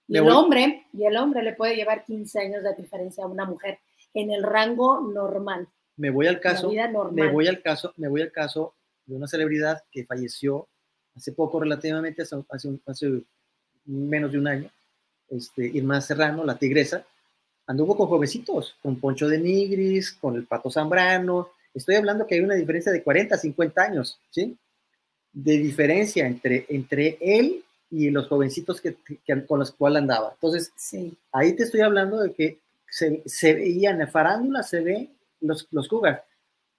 Y 0.09 0.17
el, 0.17 0.29
hombre, 0.31 0.87
y 0.93 1.05
el 1.05 1.17
hombre 1.17 1.45
le 1.45 1.53
puede 1.53 1.77
llevar 1.77 2.05
15 2.05 2.41
años 2.41 2.65
de 2.65 2.75
diferencia 2.75 3.23
a 3.23 3.29
una 3.29 3.45
mujer 3.45 3.79
en 4.15 4.33
el 4.33 4.43
rango 4.43 5.01
normal. 5.01 5.69
Me 5.97 6.11
voy 6.11 6.27
al 6.27 6.41
caso, 6.41 6.69
me 7.13 7.31
voy 7.31 7.47
al 7.47 7.63
caso, 7.63 7.95
me 7.97 8.09
voy 8.09 8.23
al 8.23 8.33
caso 8.33 8.75
de 9.05 9.15
una 9.15 9.29
celebridad 9.29 9.85
que 9.93 10.05
falleció 10.05 10.67
hace 11.15 11.31
poco 11.31 11.61
relativamente, 11.61 12.23
hace, 12.23 12.35
hace, 12.85 13.23
menos 13.85 14.33
de 14.33 14.39
un 14.39 14.49
año, 14.49 14.71
este, 15.31 15.67
Irma 15.67 16.01
Serrano, 16.01 16.43
la 16.43 16.59
tigresa, 16.59 17.07
anduvo 17.67 17.97
con 17.97 18.07
jovencitos, 18.07 18.77
con 18.83 18.99
Poncho 18.99 19.29
de 19.29 19.39
Nigris, 19.39 20.13
con 20.13 20.37
el 20.37 20.45
Pato 20.45 20.71
Zambrano. 20.71 21.51
Estoy 21.75 21.97
hablando 21.97 22.27
que 22.27 22.37
hay 22.37 22.41
una 22.41 22.55
diferencia 22.55 22.93
de 22.93 23.03
40, 23.03 23.37
50 23.37 23.83
años, 23.83 24.19
¿sí? 24.31 24.57
De 25.33 25.59
diferencia 25.59 26.27
entre, 26.27 26.67
entre 26.69 27.19
él 27.21 27.65
y 27.91 28.11
los 28.11 28.29
jovencitos 28.29 28.81
que, 28.81 28.97
con 29.47 29.59
los 29.59 29.73
cuales 29.73 30.03
andaba. 30.03 30.33
Entonces, 30.33 30.73
sí. 30.77 31.17
ahí 31.33 31.55
te 31.55 31.65
estoy 31.65 31.81
hablando 31.81 32.21
de 32.21 32.33
que 32.33 32.59
se, 32.89 33.23
se 33.27 33.55
veía 33.55 33.91
en 33.91 33.99
la 33.99 34.07
farándula, 34.07 34.63
se 34.63 34.81
ve 34.81 35.11
los, 35.41 35.67
los 35.71 35.89
cougars. 35.89 36.23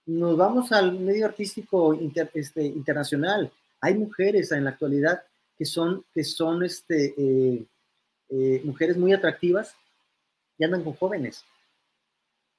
Nos 0.06 0.38
vamos 0.38 0.72
al 0.72 0.98
medio 1.00 1.26
artístico 1.26 1.98
este, 2.34 2.66
internacional. 2.66 3.52
Hay 3.82 3.96
mujeres 3.96 4.52
en 4.52 4.64
la 4.64 4.72
actualidad 4.72 5.22
que 5.58 5.66
son, 5.66 6.06
que 6.14 6.24
son 6.24 6.64
este, 6.64 7.14
eh, 7.18 7.66
eh, 8.30 8.62
mujeres 8.64 8.98
muy 8.98 9.14
atractivas 9.14 9.76
y 10.58 10.64
andan 10.64 10.84
con 10.84 10.94
jóvenes. 10.94 11.46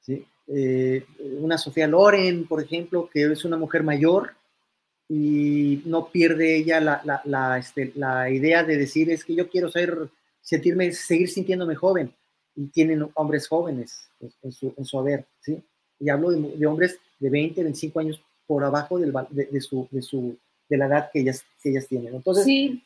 ¿sí? 0.00 0.26
Eh, 0.46 1.04
una 1.40 1.58
Sofía 1.58 1.86
Loren, 1.86 2.46
por 2.46 2.62
ejemplo, 2.62 3.08
que 3.12 3.30
es 3.30 3.44
una 3.44 3.56
mujer 3.56 3.82
mayor 3.82 4.32
y 5.08 5.82
no 5.86 6.08
pierde 6.08 6.56
ella 6.56 6.80
la, 6.80 7.00
la, 7.04 7.22
la, 7.24 7.58
este, 7.58 7.92
la 7.96 8.30
idea 8.30 8.62
de 8.62 8.76
decir 8.76 9.10
es 9.10 9.24
que 9.24 9.34
yo 9.34 9.48
quiero 9.48 9.70
ser, 9.70 10.10
sentirme, 10.40 10.92
seguir 10.92 11.28
sintiéndome 11.28 11.74
joven. 11.74 12.12
Y 12.54 12.66
tienen 12.68 13.08
hombres 13.14 13.46
jóvenes 13.46 14.10
en 14.42 14.50
su, 14.50 14.74
en 14.76 14.84
su 14.84 14.98
haber, 14.98 15.26
¿sí? 15.40 15.62
Y 16.00 16.08
hablo 16.08 16.30
de, 16.30 16.66
hombres 16.66 16.98
de 17.20 17.30
20, 17.30 17.62
25 17.62 18.00
años 18.00 18.22
por 18.46 18.64
abajo 18.64 18.98
del, 18.98 19.12
de, 19.30 19.60
su, 19.60 19.86
de, 19.90 20.02
su, 20.02 20.36
de 20.68 20.76
la 20.76 20.86
edad 20.86 21.10
que 21.12 21.20
ellas, 21.20 21.44
que 21.62 21.70
ellas 21.70 21.86
tienen. 21.86 22.16
Entonces, 22.16 22.44
sí. 22.44 22.82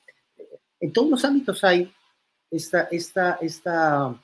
en 0.79 0.93
todos 0.93 1.09
los 1.09 1.25
ámbitos 1.25 1.65
hay 1.65 1.91
esta, 2.51 2.83
esta, 2.91 3.39
esta 3.41 4.15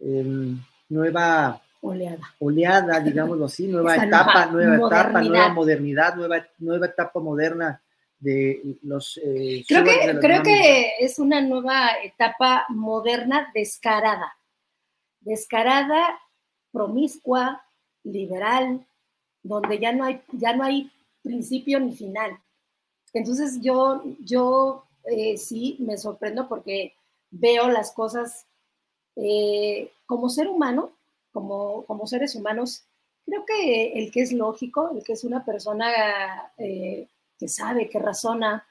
Em, 0.00 0.58
nueva 0.88 1.60
oleada. 1.80 2.34
oleada, 2.38 3.00
digámoslo 3.00 3.46
así, 3.46 3.66
nueva 3.68 3.96
etapa, 3.96 4.46
nueva, 4.46 4.76
etapa, 4.76 5.22
nueva 5.22 5.48
modernidad, 5.50 6.16
nueva, 6.16 6.46
nueva 6.58 6.86
etapa 6.86 7.20
moderna 7.20 7.82
de 8.18 8.78
los... 8.82 9.18
Eh, 9.22 9.64
creo 9.66 9.84
que, 9.84 10.18
creo 10.20 10.42
que 10.42 10.92
es 11.00 11.18
una 11.18 11.40
nueva 11.40 11.90
etapa 12.02 12.66
moderna 12.68 13.50
descarada, 13.54 14.36
descarada, 15.20 16.18
promiscua, 16.72 17.64
liberal, 18.04 18.86
donde 19.42 19.78
ya 19.78 19.92
no 19.92 20.04
hay, 20.04 20.20
ya 20.32 20.54
no 20.54 20.64
hay 20.64 20.90
principio 21.22 21.80
ni 21.80 21.94
final. 21.94 22.38
Entonces 23.12 23.60
yo, 23.60 24.02
yo 24.20 24.86
eh, 25.04 25.36
sí 25.36 25.76
me 25.80 25.96
sorprendo 25.96 26.48
porque 26.48 26.94
veo 27.30 27.68
las 27.68 27.92
cosas 27.92 28.47
eh, 29.18 29.90
como 30.06 30.28
ser 30.28 30.48
humano, 30.48 30.92
como, 31.32 31.84
como 31.84 32.06
seres 32.06 32.34
humanos, 32.34 32.84
creo 33.26 33.44
que 33.44 33.92
el 33.98 34.10
que 34.10 34.22
es 34.22 34.32
lógico, 34.32 34.90
el 34.94 35.02
que 35.02 35.12
es 35.12 35.24
una 35.24 35.44
persona 35.44 36.52
eh, 36.56 37.08
que 37.38 37.48
sabe, 37.48 37.88
que 37.88 37.98
razona, 37.98 38.66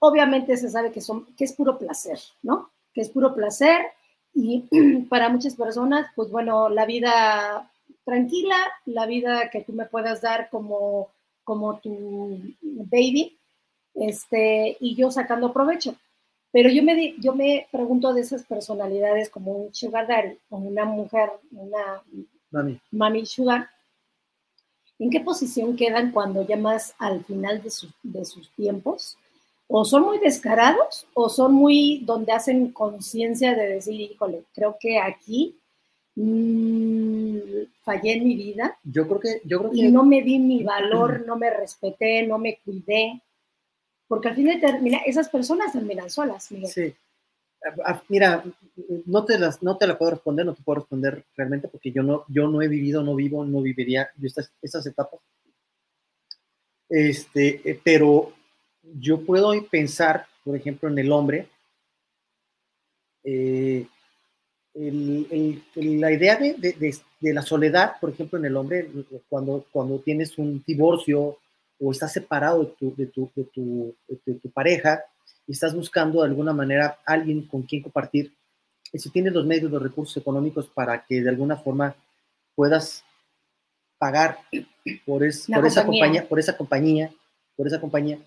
obviamente 0.00 0.56
se 0.56 0.68
sabe 0.68 0.92
que, 0.92 1.00
son, 1.00 1.26
que 1.36 1.44
es 1.44 1.52
puro 1.52 1.78
placer, 1.78 2.18
¿no? 2.42 2.70
Que 2.92 3.00
es 3.00 3.10
puro 3.10 3.34
placer 3.34 3.80
y 4.34 4.64
para 5.08 5.28
muchas 5.28 5.54
personas, 5.54 6.06
pues 6.16 6.30
bueno, 6.30 6.68
la 6.68 6.84
vida 6.84 7.70
tranquila, 8.04 8.56
la 8.86 9.06
vida 9.06 9.50
que 9.50 9.62
tú 9.62 9.72
me 9.72 9.86
puedas 9.86 10.20
dar 10.20 10.50
como, 10.50 11.08
como 11.44 11.78
tu 11.78 12.38
baby, 12.62 13.38
este, 13.94 14.76
y 14.80 14.96
yo 14.96 15.10
sacando 15.10 15.52
provecho. 15.52 15.94
Pero 16.52 16.68
yo 16.68 16.82
me, 16.82 17.14
yo 17.18 17.34
me 17.34 17.66
pregunto 17.72 18.12
de 18.12 18.20
esas 18.20 18.44
personalidades 18.44 19.30
como 19.30 19.52
un 19.52 19.74
sugar 19.74 20.06
daddy 20.06 20.38
o 20.50 20.58
una 20.58 20.84
mujer, 20.84 21.30
una 21.50 22.02
mami, 22.90 23.24
sugar, 23.24 23.68
¿en 24.98 25.10
qué 25.10 25.20
posición 25.20 25.74
quedan 25.74 26.12
cuando 26.12 26.46
ya 26.46 26.58
más 26.58 26.94
al 26.98 27.24
final 27.24 27.62
de, 27.62 27.72
de 28.02 28.24
sus 28.26 28.50
tiempos? 28.50 29.16
¿O 29.66 29.86
son 29.86 30.02
muy 30.02 30.18
descarados 30.18 31.06
o 31.14 31.30
son 31.30 31.54
muy 31.54 32.02
donde 32.04 32.32
hacen 32.32 32.72
conciencia 32.72 33.54
de 33.54 33.68
decir, 33.68 33.98
híjole, 33.98 34.44
creo 34.52 34.76
que 34.78 34.98
aquí 34.98 35.56
mmm, 36.14 37.38
fallé 37.82 38.12
en 38.12 38.24
mi 38.24 38.36
vida? 38.36 38.78
Yo 38.84 39.08
creo 39.08 39.20
que... 39.20 39.40
Yo 39.46 39.60
creo 39.60 39.70
y 39.72 39.90
no 39.90 40.04
me 40.04 40.20
di 40.20 40.38
mi 40.38 40.62
valor, 40.62 41.24
no 41.26 41.36
me 41.36 41.48
respeté, 41.48 42.26
no 42.26 42.36
me 42.36 42.58
cuidé 42.62 43.22
porque 44.12 44.28
al 44.28 44.34
fin 44.34 44.44
de 44.44 44.58
termina, 44.58 44.98
esas 45.06 45.30
personas 45.30 45.72
terminan 45.72 46.10
solas, 46.10 46.52
Miguel. 46.52 46.70
Sí. 46.70 46.94
Mira, 48.10 48.44
no 49.06 49.24
te, 49.24 49.38
las, 49.38 49.62
no 49.62 49.78
te 49.78 49.86
la 49.86 49.96
puedo 49.96 50.10
responder, 50.10 50.44
no 50.44 50.52
te 50.52 50.62
puedo 50.62 50.80
responder 50.80 51.24
realmente 51.34 51.66
porque 51.66 51.92
yo 51.92 52.02
no, 52.02 52.26
yo 52.28 52.46
no 52.46 52.60
he 52.60 52.68
vivido, 52.68 53.02
no 53.02 53.14
vivo, 53.14 53.42
no 53.42 53.62
viviría 53.62 54.10
estas, 54.22 54.52
estas 54.60 54.84
etapas. 54.84 55.18
Este, 56.90 57.62
eh, 57.70 57.80
pero 57.82 58.34
yo 58.82 59.24
puedo 59.24 59.50
pensar, 59.70 60.26
por 60.44 60.56
ejemplo, 60.56 60.90
en 60.90 60.98
el 60.98 61.10
hombre, 61.10 61.48
eh, 63.24 63.86
la 64.74 66.12
idea 66.12 66.36
de, 66.36 66.52
de, 66.58 66.98
de, 67.18 67.32
la 67.32 67.40
soledad, 67.40 67.94
por 67.98 68.10
ejemplo, 68.10 68.38
en 68.38 68.44
el 68.44 68.58
hombre, 68.58 68.90
cuando, 69.30 69.64
cuando 69.72 70.00
tienes 70.00 70.36
un 70.36 70.62
divorcio 70.66 71.38
o 71.82 71.90
estás 71.90 72.12
separado 72.12 72.60
de 72.64 72.66
tu, 72.78 72.94
de 72.94 73.06
tu, 73.06 73.30
de 73.34 73.44
tu, 73.44 73.96
de 74.24 74.34
tu 74.34 74.50
pareja 74.50 75.02
y 75.46 75.52
estás 75.52 75.74
buscando 75.74 76.20
de 76.20 76.28
alguna 76.28 76.52
manera 76.52 77.00
alguien 77.04 77.46
con 77.48 77.62
quien 77.62 77.82
compartir, 77.82 78.32
y 78.92 78.98
si 78.98 79.10
tienes 79.10 79.32
los 79.32 79.46
medios, 79.46 79.70
los 79.70 79.82
recursos 79.82 80.16
económicos 80.16 80.68
para 80.68 81.04
que 81.04 81.20
de 81.20 81.28
alguna 81.28 81.56
forma 81.56 81.96
puedas 82.54 83.04
pagar 83.98 84.38
por, 85.04 85.24
es, 85.24 85.46
por 85.46 85.66
esa 85.66 85.84
compañía, 85.84 86.28
por 86.28 86.38
esa 86.38 86.56
compañía, 86.56 87.12
por 87.56 87.66
esa 87.66 87.80
compañía, 87.80 88.18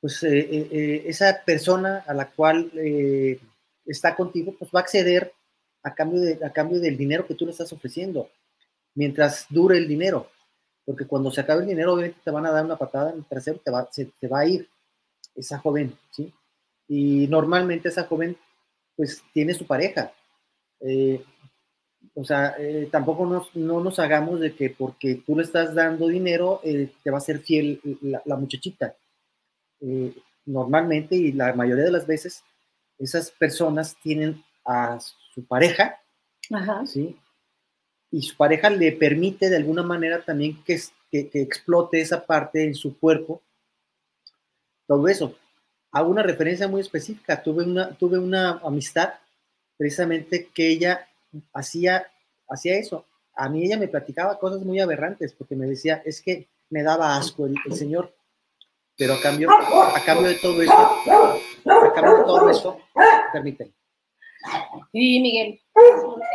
pues 0.00 0.22
eh, 0.24 0.38
eh, 0.38 0.68
eh, 0.72 1.02
esa 1.06 1.42
persona 1.44 2.04
a 2.06 2.14
la 2.14 2.30
cual 2.30 2.72
está 3.86 4.16
contigo, 4.16 4.56
pues 4.58 4.70
va 4.74 4.80
a 4.80 4.82
acceder 4.82 5.32
a 5.84 5.94
cambio, 5.94 6.20
de, 6.20 6.44
a 6.44 6.50
cambio 6.50 6.80
del 6.80 6.96
dinero 6.96 7.26
que 7.26 7.34
tú 7.34 7.44
le 7.44 7.52
estás 7.52 7.72
ofreciendo, 7.72 8.28
mientras 8.94 9.46
dure 9.50 9.78
el 9.78 9.86
dinero 9.86 10.28
porque 10.84 11.06
cuando 11.06 11.30
se 11.30 11.40
acabe 11.40 11.62
el 11.62 11.68
dinero, 11.68 11.94
obviamente 11.94 12.20
te 12.24 12.30
van 12.30 12.46
a 12.46 12.50
dar 12.50 12.64
una 12.64 12.76
patada 12.76 13.10
en 13.10 13.18
el 13.18 13.24
trasero, 13.24 13.60
te 13.64 13.70
va, 13.70 13.88
se, 13.90 14.06
te 14.06 14.28
va 14.28 14.40
a 14.40 14.46
ir 14.46 14.68
esa 15.34 15.58
joven, 15.58 15.96
¿sí? 16.10 16.32
y 16.88 17.26
normalmente 17.28 17.88
esa 17.88 18.04
joven 18.04 18.36
pues 18.96 19.22
tiene 19.32 19.54
su 19.54 19.66
pareja. 19.66 20.12
Eh, 20.80 21.24
o 22.14 22.24
sea, 22.24 22.56
eh, 22.58 22.88
tampoco 22.90 23.24
nos, 23.24 23.54
no 23.56 23.82
nos 23.82 23.98
hagamos 23.98 24.40
de 24.40 24.54
que 24.54 24.70
porque 24.70 25.22
tú 25.24 25.36
le 25.36 25.44
estás 25.44 25.74
dando 25.74 26.08
dinero 26.08 26.60
te 26.62 27.10
va 27.10 27.18
a 27.18 27.22
ser 27.22 27.38
fiel 27.38 27.80
la, 28.02 28.36
muchachita. 28.36 28.94
normalmente 30.44 31.16
y 31.16 31.32
la 31.32 31.54
mayoría 31.54 31.84
de 31.84 31.92
las 31.92 32.06
veces 32.06 32.42
esas 32.98 33.30
personas 33.30 33.96
tienen 34.02 34.44
a 34.64 34.98
su 35.00 35.44
pareja, 35.46 36.00
¿sí? 36.86 37.16
Y 38.12 38.22
su 38.22 38.36
pareja 38.36 38.70
le 38.70 38.92
permite 38.92 39.48
de 39.50 39.56
alguna 39.56 39.82
manera 39.82 40.22
también 40.22 40.62
que, 40.62 40.78
que, 41.10 41.30
explote 41.32 42.00
esa 42.00 42.24
parte 42.24 42.62
en 42.62 42.74
su 42.74 42.96
cuerpo. 42.98 43.42
Todo 44.86 45.08
eso. 45.08 45.34
Hago 45.90 46.10
una 46.10 46.22
referencia 46.22 46.68
muy 46.68 46.82
específica. 46.82 47.42
Tuve 47.42 47.64
una, 47.64 47.92
tuve 47.94 48.18
una 48.18 48.60
amistad 48.62 49.14
precisamente 49.76 50.50
que 50.54 50.68
ella 50.68 51.08
hacía, 51.52 52.06
hacía 52.48 52.76
eso. 52.76 53.06
A 53.34 53.48
mí 53.48 53.64
ella 53.64 53.78
me 53.78 53.88
platicaba 53.88 54.38
cosas 54.38 54.62
muy 54.62 54.78
aberrantes 54.78 55.32
porque 55.32 55.56
me 55.56 55.66
decía, 55.66 56.02
es 56.04 56.20
que 56.20 56.48
me 56.68 56.82
daba 56.82 57.16
asco 57.16 57.46
el, 57.46 57.56
señor, 57.74 58.14
pero 58.96 59.14
a 59.14 59.20
cambio, 59.20 59.50
a 59.50 60.02
cambio 60.04 60.28
de 60.28 60.34
todo 60.36 60.62
eso, 60.62 60.72
a 60.72 61.92
cambio 61.94 62.18
de 62.18 62.24
todo 62.24 62.50
eso, 62.50 62.78
permíteme. 63.32 63.72
Sí, 64.92 65.20
Miguel, 65.20 65.60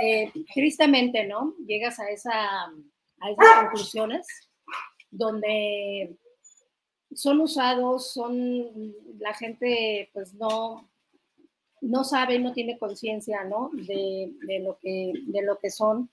eh, 0.01 0.31
tristemente, 0.53 1.25
¿no? 1.25 1.53
Llegas 1.65 1.99
a, 1.99 2.09
esa, 2.09 2.65
a 3.19 3.31
esas 3.31 3.59
conclusiones 3.61 4.27
donde 5.11 6.17
son 7.13 7.41
usados, 7.41 8.13
son, 8.13 8.93
la 9.19 9.33
gente 9.33 10.09
pues 10.13 10.33
no, 10.33 10.89
no 11.81 12.03
sabe, 12.03 12.39
no 12.39 12.53
tiene 12.53 12.77
conciencia, 12.77 13.43
¿no? 13.43 13.69
De, 13.73 14.33
de, 14.45 14.59
lo 14.59 14.77
que, 14.79 15.13
de 15.27 15.41
lo 15.41 15.57
que 15.59 15.69
son 15.69 16.09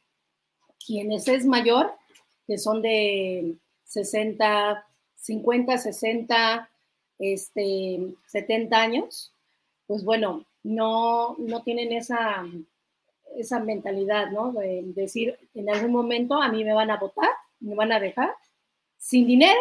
quienes 0.85 1.29
es 1.29 1.45
mayor, 1.47 1.93
que 2.47 2.59
son 2.59 2.83
de 2.83 3.57
60, 3.85 4.87
50, 5.17 5.79
60, 5.79 6.71
este, 7.19 8.15
70 8.27 8.77
años, 8.77 9.33
pues 9.87 10.05
bueno, 10.05 10.45
no, 10.65 11.37
no 11.39 11.63
tienen 11.63 11.93
esa, 11.93 12.45
esa 13.37 13.61
mentalidad, 13.61 14.31
¿no? 14.31 14.53
De 14.53 14.83
decir, 14.87 15.39
en 15.55 15.71
algún 15.71 15.93
momento 15.93 16.43
a 16.43 16.49
mí 16.49 16.65
me 16.65 16.73
van 16.73 16.91
a 16.91 16.99
votar, 16.99 17.31
me 17.61 17.75
van 17.75 17.93
a 17.93 18.01
dejar 18.01 18.35
sin 18.99 19.27
dinero, 19.27 19.61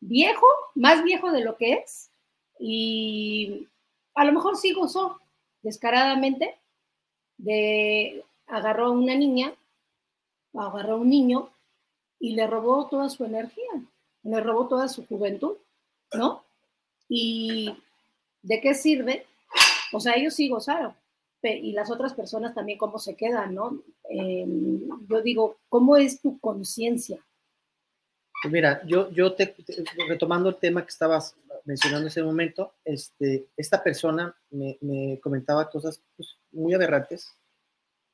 viejo, 0.00 0.46
más 0.74 1.02
viejo 1.02 1.32
de 1.32 1.42
lo 1.42 1.56
que 1.56 1.72
es, 1.72 2.10
y 2.58 3.66
a 4.14 4.24
lo 4.24 4.32
mejor 4.32 4.56
sí 4.56 4.72
gozó 4.72 5.18
descaradamente 5.62 6.54
de 7.38 8.22
agarró 8.46 8.86
a 8.86 8.90
una 8.90 9.14
niña, 9.14 9.54
agarró 10.54 10.94
a 10.94 10.98
un 10.98 11.08
niño 11.08 11.50
y 12.20 12.34
le 12.34 12.46
robó 12.46 12.86
toda 12.88 13.08
su 13.08 13.24
energía, 13.24 13.70
le 14.22 14.40
robó 14.40 14.68
toda 14.68 14.88
su 14.88 15.06
juventud, 15.06 15.56
¿no? 16.12 16.44
¿Y 17.08 17.74
de 18.42 18.60
qué 18.60 18.74
sirve 18.74 19.26
o 19.92 20.00
sea, 20.00 20.14
ellos 20.14 20.34
sí 20.34 20.48
gozaron. 20.48 20.94
Y 21.42 21.72
las 21.72 21.90
otras 21.90 22.14
personas 22.14 22.54
también 22.54 22.78
cómo 22.78 22.98
se 22.98 23.16
quedan, 23.16 23.54
¿no? 23.54 23.82
Em, 24.08 24.80
yo 25.08 25.20
digo, 25.20 25.58
¿cómo 25.68 25.96
es 25.96 26.20
tu 26.20 26.38
conciencia? 26.40 27.18
Pues 28.42 28.52
mira, 28.52 28.82
yo, 28.86 29.10
yo 29.10 29.34
te, 29.34 29.54
retomando 30.08 30.48
el 30.48 30.56
tema 30.56 30.82
que 30.82 30.88
estabas 30.88 31.36
mencionando 31.64 32.02
en 32.02 32.08
ese 32.08 32.22
momento, 32.22 32.74
este, 32.84 33.46
esta 33.56 33.82
persona 33.82 34.34
me, 34.50 35.18
comentaba 35.22 35.70
cosas 35.70 36.00
pues, 36.16 36.36
muy 36.52 36.74
aberrantes. 36.74 37.34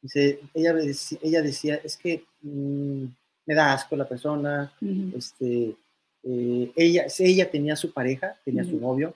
Dice, 0.02 0.40
ella, 0.54 0.74
ella 1.22 1.42
decía, 1.42 1.80
es 1.84 1.96
que 1.96 2.24
mm, 2.42 3.04
me 3.46 3.54
da 3.54 3.74
asco 3.74 3.96
la 3.96 4.08
persona, 4.08 4.72
este, 5.14 5.76
eh, 6.22 6.72
ella, 6.76 7.06
ella 7.18 7.50
tenía 7.50 7.76
su 7.76 7.92
pareja, 7.92 8.38
tenía 8.44 8.64
su 8.64 8.78
novio, 8.78 9.14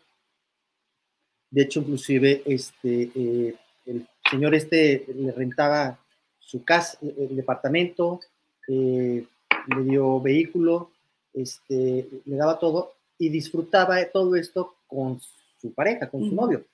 de 1.55 1.62
hecho, 1.62 1.81
inclusive, 1.81 2.43
este, 2.47 3.11
eh, 3.14 3.55
el 3.87 4.09
señor 4.29 4.57
este 4.57 5.07
le 5.14 5.31
rentaba 5.31 6.01
su 6.40 6.64
casa, 6.64 6.99
el 7.01 7.37
departamento, 7.37 8.19
eh, 8.67 9.25
le 9.69 9.85
dio 9.85 10.21
vehículo, 10.21 10.90
este, 11.33 12.09
le 12.25 12.37
daba 12.37 12.59
todo 12.59 12.95
y 13.19 13.29
disfrutaba 13.29 13.97
de 13.97 14.07
todo 14.07 14.35
esto 14.35 14.75
con 14.88 15.21
su 15.61 15.73
pareja, 15.73 16.11
con 16.11 16.29
su 16.29 16.35
novio. 16.35 16.64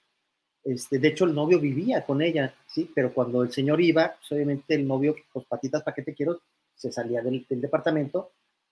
Este, 0.65 0.99
de 0.99 1.09
hecho, 1.09 1.27
el 1.27 1.35
novio 1.35 1.61
vivía 1.61 2.07
con 2.07 2.23
ella, 2.23 2.55
sí, 2.67 2.91
pero 2.95 3.13
cuando 3.13 3.43
el 3.43 3.53
señor 3.53 3.83
iba, 3.83 4.17
pues, 4.17 4.33
obviamente 4.33 4.75
el 4.77 4.87
novio, 4.87 5.15
pues 5.31 5.45
patitas, 5.45 5.83
¿para 5.83 5.95
qué 5.95 6.03
te 6.03 6.15
quiero? 6.15 6.41
Se 6.75 6.91
salía 6.91 7.21
del, 7.21 7.45
departamento 7.51 8.31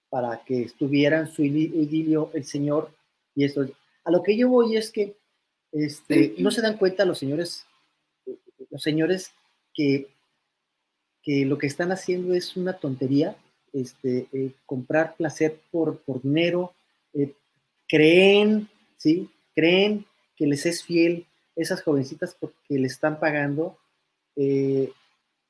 para 0.09 0.43
que 0.43 0.63
estuviera 0.63 1.21
en 1.21 1.29
su 1.29 1.45
idilio 1.45 2.31
el 2.33 2.45
señor 2.47 2.91
y 3.35 3.45
eso. 3.45 3.67
A 4.05 4.11
lo 4.11 4.23
que 4.23 4.39
yo 4.39 4.49
voy 4.49 4.75
es 4.75 4.91
que 4.91 5.19
este, 5.73 6.35
no 6.39 6.51
se 6.51 6.63
dan 6.63 6.79
cuenta 6.79 7.05
los 7.05 7.19
señores, 7.19 7.67
los 8.71 8.83
señores 8.83 9.33
que, 9.75 10.09
que 11.23 11.45
lo 11.45 11.59
que 11.59 11.67
están 11.67 11.93
haciendo 11.93 12.35
es 12.35 12.57
una 12.57 12.75
tontería, 12.75 13.37
este, 13.73 14.29
eh, 14.33 14.53
comprar 14.67 15.15
placer 15.17 15.61
por, 15.71 15.99
por 16.01 16.23
dinero, 16.23 16.73
eh, 17.13 17.35
creen, 17.87 18.69
¿sí? 18.97 19.31
Creen 19.55 20.07
que 20.37 20.47
les 20.47 20.65
es 20.67 20.83
fiel 20.83 21.27
esas 21.55 21.83
jovencitas 21.83 22.37
porque 22.39 22.79
le 22.79 22.87
están 22.87 23.19
pagando 23.19 23.77
eh, 24.37 24.93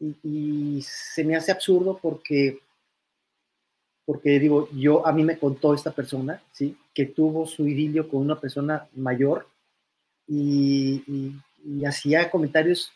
y, 0.00 0.16
y, 0.22 0.82
se 0.82 1.22
me 1.24 1.36
hace 1.36 1.52
absurdo 1.52 1.98
porque 2.00 2.60
porque 4.06 4.38
digo, 4.38 4.70
yo 4.72 5.06
a 5.06 5.12
mí 5.12 5.22
me 5.22 5.38
contó 5.38 5.74
esta 5.74 5.90
persona, 5.90 6.42
¿sí? 6.52 6.78
Que 6.94 7.04
tuvo 7.04 7.44
su 7.44 7.68
idilio 7.68 8.08
con 8.08 8.20
una 8.22 8.40
persona 8.40 8.88
mayor 8.96 9.46
y, 10.28 11.34
hacía 11.86 12.30
comentarios 12.30 12.92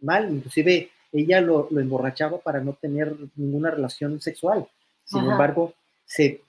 mal, 0.00 0.32
inclusive 0.32 0.90
ella 1.12 1.40
lo, 1.40 1.68
emborrachaba 1.78 2.38
para 2.38 2.60
no 2.60 2.72
tener 2.74 3.14
ninguna 3.36 3.70
relación 3.70 4.20
sexual. 4.20 4.66
Sin 5.04 5.20
embargo, 5.20 5.74
se, 6.04 6.40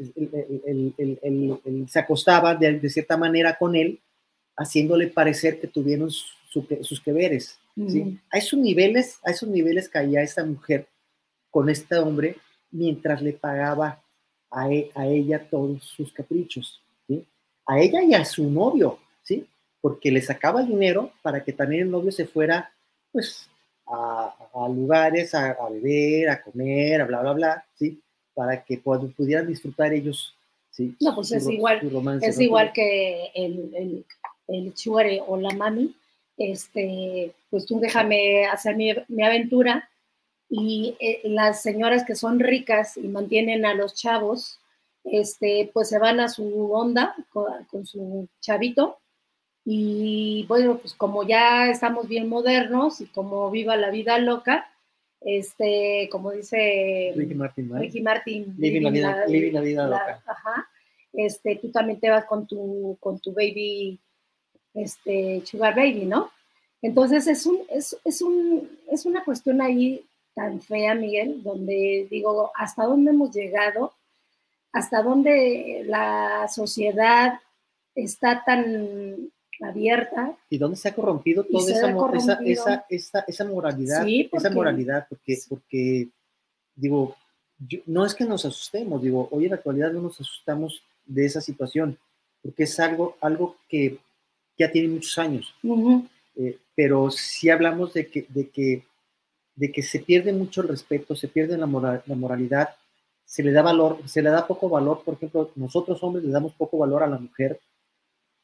se 1.87 1.99
acostaba 1.99 2.55
de, 2.55 2.89
cierta 2.89 3.17
manera 3.17 3.57
con 3.57 3.75
él, 3.75 3.99
haciéndole 4.55 5.07
parecer 5.07 5.59
que 5.59 5.67
tuvieron 5.67 6.09
sus 6.09 7.01
que 7.03 7.13
veres. 7.13 7.59
A 8.31 8.37
esos 8.37 8.59
niveles, 8.59 9.19
a 9.23 9.31
esos 9.31 9.49
niveles 9.49 9.89
caía 9.89 10.21
esta 10.21 10.43
mujer 10.43 10.87
con 11.49 11.69
este 11.69 11.95
hombre 11.97 12.37
mientras 12.71 13.21
le 13.21 13.33
pagaba 13.33 14.01
a, 14.49 14.71
e, 14.71 14.91
a 14.95 15.07
ella 15.07 15.47
todos 15.49 15.83
sus 15.83 16.11
caprichos, 16.11 16.81
a 17.65 17.79
ella 17.79 18.03
y 18.03 18.13
a 18.13 18.25
su 18.25 18.49
novio, 18.49 18.99
¿sí? 19.23 19.45
Porque 19.81 20.11
le 20.11 20.21
sacaba 20.21 20.61
dinero 20.61 21.11
para 21.21 21.43
que 21.43 21.53
también 21.53 21.83
el 21.83 21.91
novio 21.91 22.11
se 22.11 22.25
fuera, 22.25 22.71
pues, 23.11 23.49
a, 23.87 24.33
lugares, 24.69 25.33
a, 25.33 25.57
beber, 25.69 26.29
a 26.29 26.41
comer, 26.41 27.01
a 27.01 27.05
bla, 27.05 27.21
bla, 27.21 27.33
bla, 27.33 27.65
¿sí? 27.75 27.99
Para 28.33 28.63
que 28.63 28.77
pudieran 28.77 29.47
disfrutar 29.47 29.91
ellos, 29.91 30.35
¿sí? 30.69 30.95
No, 31.01 31.15
pues 31.15 31.31
es 31.31 31.49
igual, 31.49 31.81
es 32.21 32.39
igual 32.39 32.71
que 32.71 33.31
el, 33.33 33.75
el, 33.75 34.05
el 34.47 34.73
chuare 34.73 35.21
o 35.25 35.35
la 35.35 35.53
mami, 35.53 35.95
este, 36.37 37.33
pues 37.49 37.65
tú 37.65 37.79
déjame 37.79 38.45
hacer 38.45 38.75
mi, 38.75 38.93
mi 39.09 39.23
aventura 39.23 39.89
y 40.47 40.95
eh, 40.99 41.21
las 41.23 41.61
señoras 41.61 42.05
que 42.05 42.15
son 42.15 42.39
ricas 42.39 42.97
y 42.97 43.07
mantienen 43.07 43.65
a 43.65 43.73
los 43.73 43.95
chavos, 43.95 44.59
este, 45.03 45.69
pues 45.73 45.89
se 45.89 45.99
van 45.99 46.19
a 46.19 46.29
su 46.29 46.71
onda 46.71 47.15
con 47.69 47.85
su 47.85 48.27
chavito 48.39 49.00
y 49.63 50.45
bueno, 50.47 50.77
pues 50.77 50.93
como 50.93 51.23
ya 51.23 51.69
estamos 51.69 52.07
bien 52.07 52.27
modernos 52.27 53.01
y 53.01 53.05
como 53.07 53.49
viva 53.51 53.75
la 53.75 53.91
vida 53.91 54.17
loca, 54.17 54.67
este, 55.21 56.09
como 56.11 56.31
dice 56.31 57.13
Ricky 57.15 57.35
Martin, 57.35 57.71
Ricky 57.77 58.01
Martin 58.01 58.55
living, 58.57 58.81
la, 58.81 58.89
vida, 59.61 59.87
loca. 59.87 60.23
Ajá, 60.25 60.67
este, 61.13 61.57
tú 61.57 61.71
también 61.71 61.99
te 61.99 62.09
vas 62.09 62.25
con 62.25 62.47
tu, 62.47 62.97
con 62.99 63.19
tu 63.19 63.31
baby, 63.33 63.99
este, 64.73 65.43
sugar 65.45 65.75
baby, 65.75 66.05
¿no? 66.05 66.31
Entonces 66.81 67.27
es, 67.27 67.45
un, 67.45 67.59
es, 67.69 67.95
es, 68.03 68.23
un, 68.23 68.67
es 68.89 69.05
una 69.05 69.23
cuestión 69.23 69.61
ahí 69.61 70.03
tan 70.33 70.59
fea, 70.59 70.95
Miguel, 70.95 71.43
donde 71.43 72.07
digo, 72.09 72.51
¿hasta 72.55 72.85
dónde 72.85 73.11
hemos 73.11 73.35
llegado? 73.35 73.93
¿Hasta 74.73 75.03
dónde 75.03 75.83
la 75.85 76.47
sociedad 76.47 77.39
está 77.93 78.43
tan 78.43 79.31
abierta. 79.61 80.35
¿Y 80.49 80.57
dónde 80.57 80.77
se 80.77 80.89
ha 80.89 80.95
corrompido 80.95 81.43
toda 81.43 81.71
esa, 81.71 82.39
esa, 82.43 82.85
esa, 82.89 83.19
esa, 83.27 83.45
moralidad? 83.45 84.05
esa 84.07 84.49
moralidad, 84.49 85.05
porque, 85.09 85.37
porque 85.47 86.09
digo, 86.75 87.15
no 87.85 88.05
es 88.05 88.15
que 88.15 88.25
nos 88.25 88.45
asustemos, 88.45 89.01
digo, 89.01 89.27
hoy 89.31 89.45
en 89.45 89.51
la 89.51 89.55
actualidad 89.57 89.91
no 89.91 90.01
nos 90.01 90.19
asustamos 90.19 90.83
de 91.05 91.25
esa 91.25 91.41
situación, 91.41 91.97
porque 92.41 92.63
es 92.63 92.79
algo, 92.79 93.15
algo 93.21 93.57
que, 93.69 93.99
ya 94.57 94.71
tiene 94.71 94.89
muchos 94.89 95.17
años. 95.17 95.55
Eh, 96.35 96.57
pero 96.75 97.09
si 97.09 97.49
hablamos 97.49 97.93
de 97.93 98.07
que, 98.07 98.25
de, 98.29 98.49
que, 98.49 98.83
de 99.55 99.71
que 99.71 99.81
se 99.81 99.99
pierde 99.99 100.33
mucho 100.33 100.61
el 100.61 100.67
respeto, 100.67 101.15
se 101.15 101.27
pierde 101.27 101.57
la, 101.57 101.65
la 102.05 102.15
moralidad, 102.15 102.69
se 103.25 103.43
le 103.43 103.51
da 103.51 103.61
valor, 103.61 103.97
se 104.05 104.21
le 104.21 104.29
da 104.29 104.45
poco 104.45 104.69
valor, 104.69 105.03
por 105.03 105.15
ejemplo, 105.15 105.51
nosotros 105.55 106.03
hombres 106.03 106.23
le 106.25 106.31
damos 106.31 106.53
poco 106.53 106.77
valor 106.77 107.01
a 107.01 107.07
la 107.07 107.17
mujer 107.17 107.59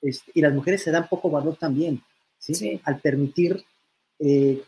este, 0.01 0.31
y 0.33 0.41
las 0.41 0.53
mujeres 0.53 0.83
se 0.83 0.91
dan 0.91 1.07
poco 1.07 1.29
valor 1.29 1.55
también, 1.57 2.01
¿sí? 2.37 2.79
Al 2.83 2.99
permitir 2.99 3.63
eh, 4.19 4.61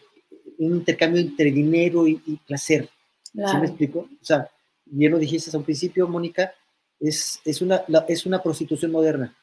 un 0.60 0.76
intercambio 0.76 1.22
entre 1.22 1.52
dinero 1.52 2.08
y, 2.08 2.18
placer. 2.46 2.90
¿Sí 3.24 3.58
me 3.60 3.68
explico? 3.68 4.00
O 4.00 4.26
sea, 4.26 4.50
bien 4.86 5.12
lo 5.12 5.20
dijiste 5.20 5.56
a 5.56 5.60
un 5.60 5.64
principio, 5.64 6.08
Mónica, 6.08 6.54
es, 7.00 7.40
es, 7.46 7.62
una, 7.62 7.84
es 8.08 8.26
una 8.26 8.42
prostitución 8.42 8.92
moderna. 8.92 9.36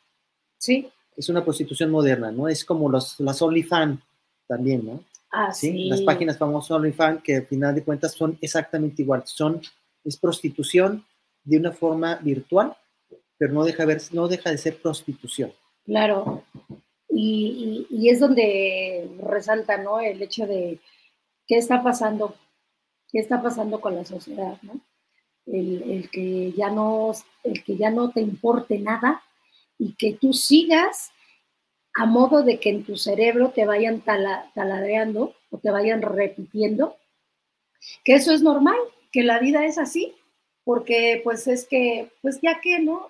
Sí. 0.59 0.91
Es 1.17 1.29
una 1.29 1.45
prostitución 1.45 1.91
moderna, 1.91 2.31
¿no? 2.31 2.49
Es 2.49 2.65
como 2.65 2.91
los, 2.91 3.19
las 3.21 3.41
OnlyFans 3.41 4.01
también, 4.47 4.85
¿no? 4.85 5.05
Ah, 5.31 5.53
sí. 5.53 5.89
Las 5.89 6.03
páginas 6.03 6.37
famosas 6.37 6.73
OnlyFans 6.73 7.23
que 7.23 7.37
al 7.37 7.47
final 7.47 7.75
de 7.75 7.83
cuentas 7.83 8.13
son 8.13 8.39
exactamente 8.41 9.03
igual. 9.03 9.23
Son, 9.25 9.61
es 10.05 10.17
prostitución 10.19 11.05
de 11.45 11.57
una 11.57 11.73
forma 11.73 12.17
virtual, 12.17 12.77
pero 13.39 13.53
no 13.53 13.65
deja, 13.65 13.85
ver, 13.85 14.03
no 14.13 14.29
deja 14.29 14.51
de 14.51 14.59
ser 14.59 14.81
prostitución. 14.81 15.53
Claro. 15.87 16.45
Y, 17.09 17.87
y, 17.89 18.11
es 18.11 18.21
donde 18.21 19.09
resalta, 19.21 19.79
¿no? 19.79 20.01
El 20.01 20.21
hecho 20.21 20.47
de 20.47 20.81
qué 21.47 21.57
está 21.57 21.83
pasando, 21.83 22.35
qué 23.11 23.21
está 23.21 23.41
pasando 23.41 23.81
con 23.81 23.95
la 23.95 24.05
sociedad, 24.05 24.59
¿no? 24.63 24.81
El, 25.47 26.11
que 26.11 26.53
ya 26.53 26.71
no, 26.71 27.13
el 27.45 27.63
que 27.63 27.77
ya 27.77 27.91
no 27.91 28.11
te 28.11 28.21
importe 28.21 28.81
nada 28.81 29.23
y 29.79 29.95
que 29.95 30.13
tú 30.13 30.33
sigas 30.33 31.13
a 31.95 32.05
modo 32.05 32.43
de 32.43 32.59
que 32.59 32.71
en 32.71 32.85
tu 32.85 32.97
cerebro 32.97 33.51
te 33.51 33.65
vayan 33.65 34.01
taladreando 34.01 35.35
o 35.51 35.59
te 35.59 35.71
vayan 35.71 36.03
repitiendo, 36.03 36.97
que 38.05 38.15
eso 38.15 38.33
es 38.33 38.43
normal, 38.43 38.77
que 39.13 39.23
la 39.23 39.39
vida 39.39 39.65
es 39.65 39.79
así, 39.79 40.15
porque 40.65 41.21
pues 41.23 41.47
es 41.47 41.67
que, 41.67 42.11
pues 42.21 42.41
ya 42.43 42.61
que, 42.61 42.81
¿no? 42.81 43.09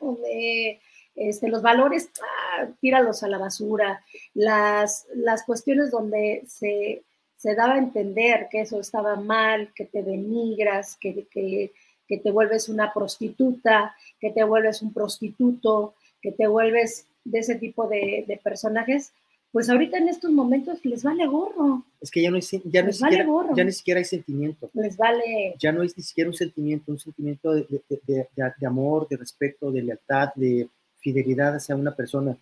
Este, 1.17 1.49
los 1.49 1.63
valores, 1.63 2.11
ah, 2.23 2.69
tíralos 2.81 3.23
a 3.23 3.29
la 3.29 3.39
basura, 3.39 4.05
las, 4.35 5.07
las 5.15 5.45
cuestiones 5.45 5.91
donde 5.91 6.45
se, 6.47 7.03
se, 7.37 7.55
daba 7.55 7.75
a 7.75 7.79
entender 7.79 8.49
que 8.51 8.61
eso 8.61 8.79
estaba 8.79 9.17
mal, 9.17 9.73
que 9.75 9.87
te 9.87 10.03
denigras, 10.03 10.97
que, 11.01 11.27
que, 11.31 11.73
que 12.07 12.19
te 12.19 12.31
vuelves 12.31 12.69
una 12.69 12.93
prostituta, 12.93 13.97
que 14.21 14.31
te 14.31 14.45
vuelves 14.45 14.83
un 14.83 14.93
prostituto, 14.93 15.95
que 16.21 16.33
te 16.33 16.47
vuelves 16.47 17.07
de 17.25 17.39
ese 17.39 17.57
tipo 17.57 17.89
de, 17.89 18.25
de 18.29 18.37
personajes, 18.37 19.13
pues 19.53 19.71
ahorita 19.71 19.97
en 19.97 20.11
estos 20.11 20.31
momentos 20.31 20.85
les 20.85 21.03
vale 21.03 21.27
gorro. 21.27 21.83
Es 22.01 22.11
que 22.11 22.21
ya 22.21 22.31
no, 22.31 22.37
hay, 22.37 22.43
ya, 22.65 22.83
no 22.83 22.93
siquiera, 22.93 23.27
ya 23.57 23.65
ni 23.65 23.73
siquiera 23.73 23.99
hay 23.99 24.05
sentimiento. 24.05 24.69
Les 24.75 24.99
vale. 24.99 25.55
Ya 25.59 25.73
no 25.73 25.83
es 25.83 25.97
ni 25.97 26.03
siquiera 26.03 26.29
un 26.29 26.35
sentimiento, 26.35 26.93
un 26.93 26.99
sentimiento 26.99 27.55
de, 27.55 27.67
de, 27.89 28.29
de 28.37 28.67
amor, 28.67 29.09
de 29.09 29.17
respeto, 29.17 29.73
de 29.73 29.83
lealtad, 29.83 30.29
de, 30.35 30.69
fidelidad 31.07 31.55
hacia 31.55 31.77
una 31.77 31.95
persona. 31.95 32.37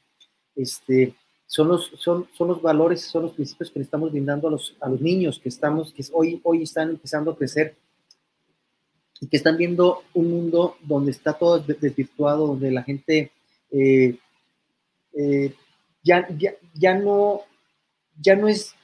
Este, 0.57 1.15
son, 1.47 1.69
los, 1.69 1.93
son, 1.99 2.27
son 2.33 2.49
los 2.49 2.63
valores, 2.63 3.03
son 3.03 3.25
los 3.25 3.33
principios 3.33 3.71
que 3.71 3.79
le 3.79 3.85
estamos 3.85 4.11
brindando 4.11 4.49
a 4.49 4.53
los, 4.53 4.75
a 4.81 4.89
los 4.89 5.03
niños 5.03 5.39
que, 5.39 5.51
estamos, 5.51 5.93
que 5.93 6.03
hoy, 6.15 6.41
hoy 6.43 6.63
están 6.63 6.89
empezando 6.89 7.31
a 7.31 7.37
crecer 7.37 7.77
y 9.21 9.27
que 9.27 9.37
están 9.37 9.59
viendo 9.59 10.03
un 10.15 10.31
mundo 10.31 10.79
donde 10.81 11.11
está 11.11 11.35
todo 11.35 11.59
desvirtuado, 11.59 12.47
donde 12.47 12.71
la 12.71 12.83
gente 12.83 13.33
eh, 13.71 14.17
eh, 15.13 15.55
ya, 16.03 16.27
ya, 16.39 16.55
ya, 16.73 16.95
no, 16.95 17.43
ya, 18.19 18.35
no 18.35 18.49
es, 18.49 18.75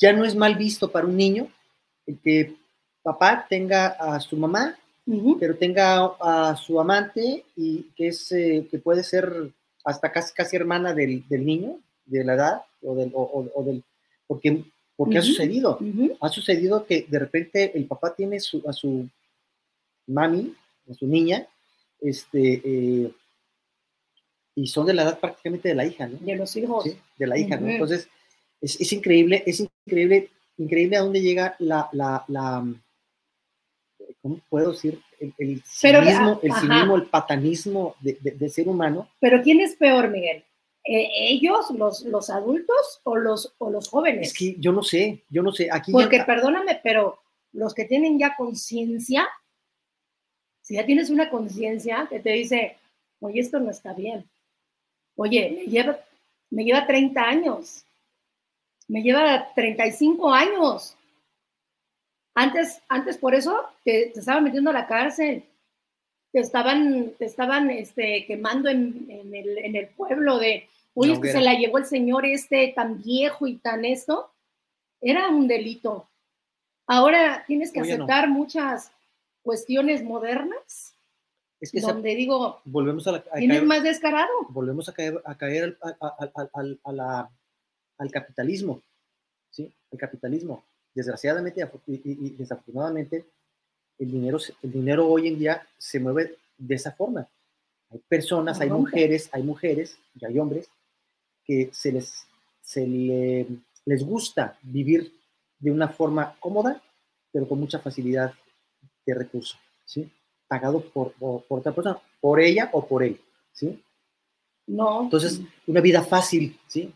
ya 0.00 0.12
no 0.12 0.24
es 0.24 0.34
mal 0.34 0.56
visto 0.56 0.90
para 0.90 1.06
un 1.06 1.16
niño 1.16 1.46
el 2.06 2.18
que 2.18 2.56
papá 3.04 3.46
tenga 3.48 3.86
a 3.86 4.18
su 4.18 4.36
mamá 4.36 4.76
pero 5.40 5.56
tenga 5.56 6.12
a 6.20 6.56
su 6.56 6.80
amante 6.80 7.44
y 7.56 7.84
que, 7.96 8.08
es, 8.08 8.30
eh, 8.32 8.66
que 8.70 8.78
puede 8.78 9.02
ser 9.02 9.50
hasta 9.84 10.12
casi, 10.12 10.32
casi 10.32 10.56
hermana 10.56 10.94
del, 10.94 11.26
del 11.28 11.44
niño, 11.44 11.78
de 12.06 12.24
la 12.24 12.34
edad, 12.34 12.62
o 12.82 12.94
del, 12.94 13.10
o, 13.14 13.62
del 13.64 13.82
porque, 14.26 14.64
porque 14.96 15.18
ha 15.18 15.22
sucedido, 15.22 15.78
ha 16.20 16.28
sucedido 16.28 16.86
que 16.86 17.06
de 17.08 17.18
repente 17.18 17.76
el 17.76 17.86
papá 17.86 18.14
tiene 18.14 18.40
su, 18.40 18.62
a 18.68 18.72
su 18.72 19.08
mami, 20.06 20.54
a 20.90 20.94
su 20.94 21.06
niña, 21.06 21.46
este, 22.00 22.62
eh, 22.64 23.12
y 24.54 24.66
son 24.66 24.86
de 24.86 24.94
la 24.94 25.02
edad 25.02 25.20
prácticamente 25.20 25.68
de 25.68 25.74
la 25.74 25.86
hija, 25.86 26.06
¿no? 26.06 26.18
De 26.18 26.36
los 26.36 26.54
hijos. 26.56 26.84
De 27.18 27.26
la 27.26 27.38
hija, 27.38 27.56
¿no? 27.56 27.68
Entonces, 27.68 28.08
es, 28.60 28.80
es, 28.80 28.92
increíble, 28.92 29.42
es 29.46 29.60
increíble, 29.60 30.30
increíble 30.58 30.96
a 30.96 31.02
dónde 31.02 31.20
llega 31.20 31.56
la, 31.58 31.88
la, 31.92 32.24
la 32.28 32.60
¿cómo 32.60 32.81
puedo 34.48 34.72
decir? 34.72 35.00
El, 35.18 35.34
el 35.38 35.62
cinismo, 35.64 36.40
el, 36.42 36.52
cinismo 36.54 36.96
el 36.96 37.06
patanismo 37.06 37.96
de, 38.00 38.48
ser 38.48 38.68
humano. 38.68 39.08
Pero 39.20 39.42
¿quién 39.42 39.60
es 39.60 39.76
peor, 39.76 40.08
Miguel? 40.10 40.44
¿E, 40.84 41.08
¿Ellos, 41.30 41.70
los, 41.70 42.02
los 42.02 42.30
adultos 42.30 43.00
o 43.04 43.16
los, 43.16 43.54
o 43.58 43.70
los 43.70 43.88
jóvenes? 43.88 44.28
Es 44.28 44.38
que 44.38 44.56
yo 44.58 44.72
no 44.72 44.82
sé, 44.82 45.22
yo 45.28 45.42
no 45.42 45.52
sé. 45.52 45.68
Aquí 45.70 45.92
Porque 45.92 46.22
perdóname, 46.24 46.80
pero 46.82 47.18
los 47.52 47.74
que 47.74 47.84
tienen 47.84 48.18
ya 48.18 48.34
conciencia, 48.36 49.28
si 50.60 50.74
ya 50.74 50.86
tienes 50.86 51.10
una 51.10 51.30
conciencia 51.30 52.06
que 52.08 52.20
te 52.20 52.30
dice, 52.30 52.76
oye, 53.20 53.40
esto 53.40 53.58
no 53.58 53.70
está 53.70 53.92
bien. 53.92 54.28
Oye, 55.16 55.64
me 55.66 55.70
lleva, 55.70 55.98
me 56.50 56.64
lleva 56.64 56.86
30 56.86 57.20
años, 57.20 57.84
me 58.88 59.02
lleva 59.02 59.52
35 59.54 60.32
años 60.32 60.96
antes, 62.34 62.80
antes 62.88 63.18
por 63.18 63.34
eso 63.34 63.64
te, 63.84 64.18
estaban 64.18 64.44
metiendo 64.44 64.70
a 64.70 64.74
la 64.74 64.86
cárcel, 64.86 65.44
te 66.32 66.40
estaban, 66.40 67.12
te 67.18 67.26
estaban 67.26 67.70
este, 67.70 68.24
quemando 68.26 68.70
en, 68.70 69.06
el, 69.34 69.88
pueblo 69.88 70.38
de, 70.38 70.68
oye, 70.94 71.20
que 71.20 71.30
se 71.30 71.40
la 71.40 71.54
llevó 71.54 71.78
el 71.78 71.84
señor 71.84 72.24
este 72.24 72.72
tan 72.74 73.02
viejo 73.02 73.46
y 73.46 73.58
tan 73.58 73.84
esto. 73.84 74.30
Era 75.00 75.28
un 75.28 75.46
delito. 75.46 76.08
Ahora 76.86 77.44
tienes 77.46 77.70
que 77.70 77.80
aceptar 77.80 78.30
muchas 78.30 78.92
cuestiones 79.42 80.02
modernas. 80.02 80.94
Es 81.60 81.70
que 81.70 81.80
donde 81.80 82.14
digo, 82.16 82.60
volvemos 82.64 83.06
a, 83.06 83.22
tienes 83.36 83.62
más 83.62 83.82
descarado. 83.82 84.30
Volvemos 84.48 84.88
a 84.88 84.94
caer, 84.94 85.20
a 85.24 85.36
caer 85.36 85.78
al, 86.54 86.80
al 87.98 88.10
capitalismo, 88.10 88.82
¿sí? 89.50 89.72
El 89.90 89.98
capitalismo 89.98 90.64
desgraciadamente 90.94 91.66
y, 91.86 92.30
desafortunadamente, 92.30 93.24
el 93.98 94.10
dinero, 94.10 94.38
el 94.62 94.72
dinero 94.72 95.08
hoy 95.08 95.28
en 95.28 95.38
día 95.38 95.66
se 95.78 96.00
mueve 96.00 96.36
de 96.58 96.74
esa 96.74 96.92
forma. 96.92 97.28
Hay 97.90 98.00
personas, 98.08 98.60
hay 98.60 98.70
mujeres, 98.70 99.28
hay 99.32 99.42
mujeres 99.42 99.98
y 100.18 100.24
hay 100.24 100.38
hombres 100.38 100.68
que 101.44 101.70
se 101.72 101.92
les, 101.92 102.26
se 102.62 102.86
les 103.84 104.04
gusta 104.04 104.58
vivir 104.62 105.12
de 105.58 105.70
una 105.70 105.88
forma 105.88 106.36
cómoda, 106.40 106.82
pero 107.30 107.46
con 107.48 107.60
mucha 107.60 107.78
facilidad 107.78 108.32
de 109.06 109.14
recurso, 109.14 109.56
¿sí? 109.84 110.10
Pagado 110.48 110.80
por, 110.80 111.12
por, 111.12 111.44
otra 111.48 111.72
persona, 111.72 112.00
por 112.20 112.40
ella 112.40 112.70
o 112.72 112.86
por 112.86 113.02
él, 113.02 113.20
¿sí? 113.52 113.82
No. 114.66 115.04
Entonces, 115.04 115.40
una 115.66 115.80
vida 115.80 116.02
fácil, 116.02 116.58
¿sí? 116.66 116.92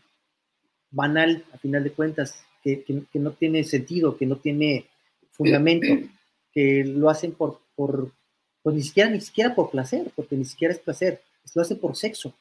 Banal, 0.89 1.45
a 1.53 1.57
final 1.57 1.83
de 1.83 1.91
cuentas, 1.91 2.43
que, 2.75 3.19
no 3.19 3.31
tiene 3.31 3.63
sentido, 3.63 4.17
que 4.17 4.25
no 4.25 4.37
tiene 4.37 4.85
fundamento, 5.31 5.87
que 6.53 6.83
lo 6.83 7.09
hacen 7.09 7.33
por, 7.33 7.59
por 7.75 8.11
pues 8.63 8.75
ni 8.75 8.83
siquiera, 8.83 9.09
ni 9.09 9.21
siquiera 9.21 9.55
por 9.55 9.69
placer, 9.69 10.11
porque 10.15 10.35
ni 10.35 10.45
siquiera 10.45 10.73
es 10.73 10.79
placer, 10.79 11.21
lo 11.55 11.61
hacen 11.61 11.79
por 11.79 11.95
sexo. 11.95 12.33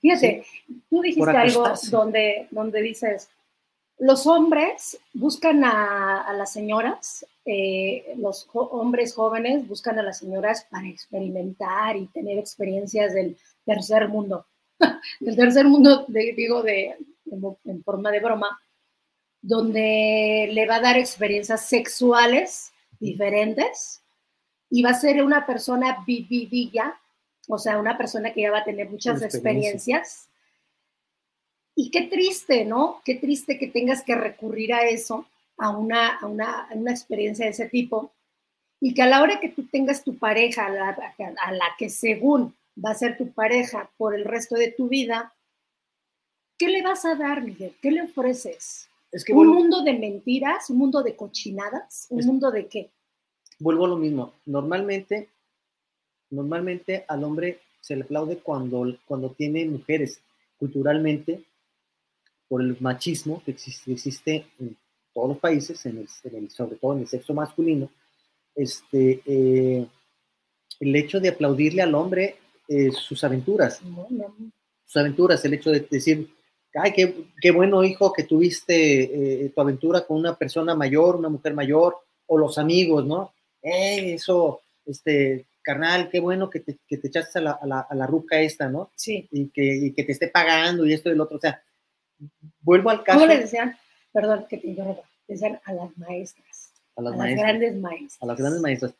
Fíjate, 0.00 0.44
tú 0.88 1.00
dijiste 1.02 1.30
algo 1.30 1.64
donde, 1.90 2.48
donde 2.50 2.82
dices, 2.82 3.28
los 3.98 4.26
hombres 4.26 4.98
buscan 5.14 5.62
a, 5.64 6.32
las 6.36 6.52
señoras, 6.52 7.24
eh, 7.44 8.14
los 8.16 8.48
hombres 8.52 9.14
jóvenes 9.14 9.66
buscan 9.68 9.98
a 9.98 10.02
las 10.02 10.18
señoras 10.18 10.66
para 10.70 10.88
experimentar 10.88 11.96
y 11.96 12.06
tener 12.06 12.38
experiencias 12.38 13.14
del 13.14 13.36
tercer 13.64 14.08
mundo. 14.08 14.46
del 15.20 15.36
tercer 15.36 15.66
mundo, 15.66 16.04
digo, 16.08 16.62
de, 16.62 16.96
en 17.64 17.82
forma 17.84 18.10
de 18.10 18.20
broma, 18.20 18.60
donde 19.42 20.48
le 20.52 20.66
va 20.66 20.76
a 20.76 20.80
dar 20.80 20.96
experiencias 20.96 21.68
sexuales 21.68 22.72
diferentes 23.00 24.00
y 24.70 24.82
va 24.82 24.90
a 24.90 25.00
ser 25.00 25.22
una 25.22 25.44
persona 25.44 26.04
vividilla, 26.06 26.98
o 27.48 27.58
sea, 27.58 27.78
una 27.78 27.98
persona 27.98 28.32
que 28.32 28.42
ya 28.42 28.52
va 28.52 28.60
a 28.60 28.64
tener 28.64 28.88
muchas 28.88 29.20
experiencias. 29.20 30.28
Y 31.74 31.90
qué 31.90 32.02
triste, 32.02 32.64
¿no? 32.64 33.02
Qué 33.04 33.16
triste 33.16 33.58
que 33.58 33.66
tengas 33.66 34.02
que 34.02 34.14
recurrir 34.14 34.72
a 34.72 34.86
eso, 34.86 35.26
a 35.58 35.70
una, 35.70 36.16
a 36.18 36.26
una, 36.26 36.68
experiencia 36.90 37.44
de 37.44 37.50
ese 37.50 37.68
tipo, 37.68 38.12
y 38.80 38.94
que 38.94 39.02
a 39.02 39.06
la 39.06 39.22
hora 39.22 39.40
que 39.40 39.48
tú 39.48 39.66
tengas 39.66 40.04
tu 40.04 40.16
pareja, 40.16 40.66
a 40.66 40.70
la, 40.70 40.88
a 40.88 41.52
la 41.52 41.66
que 41.76 41.90
según 41.90 42.54
va 42.82 42.90
a 42.90 42.94
ser 42.94 43.18
tu 43.18 43.32
pareja 43.32 43.90
por 43.96 44.14
el 44.14 44.24
resto 44.24 44.54
de 44.54 44.70
tu 44.70 44.88
vida, 44.88 45.34
¿qué 46.58 46.68
le 46.68 46.82
vas 46.82 47.04
a 47.04 47.16
dar, 47.16 47.42
Miguel? 47.42 47.76
¿Qué 47.82 47.90
le 47.90 48.02
ofreces? 48.02 48.88
Es 49.12 49.24
que 49.24 49.34
¿Un 49.34 49.48
mundo 49.48 49.82
de 49.82 49.92
mentiras? 49.92 50.70
¿Un 50.70 50.78
mundo 50.78 51.02
de 51.02 51.14
cochinadas? 51.14 52.06
¿Un 52.08 52.24
mundo 52.24 52.50
de 52.50 52.66
qué? 52.66 52.90
Vuelvo 53.58 53.84
a 53.84 53.88
lo 53.88 53.96
mismo. 53.96 54.32
Normalmente, 54.46 55.28
normalmente 56.30 57.04
al 57.06 57.22
hombre 57.22 57.60
se 57.80 57.94
le 57.94 58.04
aplaude 58.04 58.38
cuando, 58.38 58.96
cuando 59.04 59.30
tiene 59.30 59.66
mujeres. 59.66 60.20
Culturalmente, 60.58 61.44
por 62.48 62.62
el 62.62 62.76
machismo 62.80 63.42
que 63.44 63.50
existe, 63.50 63.92
existe 63.92 64.46
en 64.58 64.76
todos 65.12 65.28
los 65.28 65.38
países, 65.38 65.84
en 65.84 65.98
el, 65.98 66.50
sobre 66.50 66.76
todo 66.76 66.94
en 66.94 67.00
el 67.00 67.06
sexo 67.06 67.34
masculino, 67.34 67.90
este, 68.54 69.22
eh, 69.26 69.86
el 70.80 70.96
hecho 70.96 71.20
de 71.20 71.28
aplaudirle 71.28 71.82
al 71.82 71.94
hombre 71.94 72.36
eh, 72.66 72.90
sus 72.92 73.22
aventuras. 73.24 73.80
Sus 74.86 74.96
aventuras, 74.96 75.44
el 75.44 75.54
hecho 75.54 75.70
de 75.70 75.80
decir, 75.80 76.30
ay, 76.74 76.92
qué, 76.92 77.14
qué 77.40 77.50
bueno 77.50 77.84
hijo 77.84 78.12
que 78.12 78.24
tuviste 78.24 79.44
eh, 79.44 79.48
tu 79.50 79.60
aventura 79.60 80.06
con 80.06 80.18
una 80.18 80.36
persona 80.36 80.74
mayor, 80.74 81.16
una 81.16 81.28
mujer 81.28 81.54
mayor, 81.54 81.98
o 82.26 82.38
los 82.38 82.58
amigos, 82.58 83.04
¿no? 83.04 83.32
Eh, 83.62 84.14
eso, 84.14 84.60
este, 84.86 85.46
carnal, 85.62 86.08
qué 86.10 86.20
bueno 86.20 86.50
que 86.50 86.60
te, 86.60 86.78
que 86.86 86.96
te 86.96 87.08
echaste 87.08 87.38
a 87.38 87.42
la, 87.42 87.50
a, 87.52 87.66
la, 87.66 87.80
a 87.80 87.94
la, 87.94 88.06
ruca 88.06 88.40
esta, 88.40 88.68
¿no? 88.68 88.90
Sí. 88.96 89.28
Y 89.30 89.48
que, 89.48 89.64
y 89.64 89.92
que 89.92 90.04
te 90.04 90.12
esté 90.12 90.28
pagando 90.28 90.86
y 90.86 90.92
esto 90.92 91.10
y 91.10 91.14
lo 91.14 91.24
otro. 91.24 91.36
O 91.36 91.40
sea, 91.40 91.62
vuelvo 92.60 92.90
al 92.90 93.02
caso. 93.02 93.20
¿Cómo 93.20 93.32
le 93.32 93.40
decían? 93.40 93.76
Perdón, 94.12 94.46
que 94.48 94.58
te 94.58 94.68
interrumpa. 94.68 95.02
Decían 95.28 95.60
a 95.64 95.72
las 95.72 95.96
maestras. 95.96 96.72
A 96.96 97.02
las, 97.02 97.16
maestras, 97.16 97.36
las 97.36 97.38
grandes 97.38 97.80
maestras. 97.80 98.22
A 98.22 98.26
las 98.26 98.36
grandes 98.38 98.60
maestras. 98.60 98.94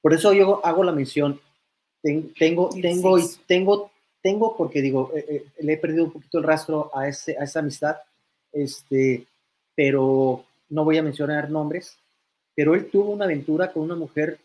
Por 0.00 0.12
eso 0.12 0.32
yo 0.32 0.64
hago 0.64 0.84
la 0.84 0.92
mención. 0.92 1.40
tengo, 2.02 2.28
tengo, 2.38 3.18
y 3.18 3.22
tengo, 3.46 3.90
tengo, 4.22 4.56
porque 4.56 4.80
digo, 4.80 5.12
eh, 5.14 5.24
eh, 5.28 5.44
le 5.60 5.74
he 5.74 5.78
perdido 5.78 6.04
un 6.04 6.12
poquito 6.12 6.38
el 6.38 6.44
rastro 6.44 6.90
a, 6.96 7.08
ese, 7.08 7.36
a 7.38 7.44
esa 7.44 7.60
amistad, 7.60 7.96
este, 8.52 9.26
pero 9.74 10.44
no 10.68 10.84
voy 10.84 10.98
a 10.98 11.02
mencionar 11.02 11.50
nombres, 11.50 11.98
pero 12.54 12.74
él 12.74 12.90
tuvo 12.90 13.10
una 13.10 13.24
aventura 13.24 13.72
con 13.72 13.82
una 13.82 13.96
mujer 13.96 14.38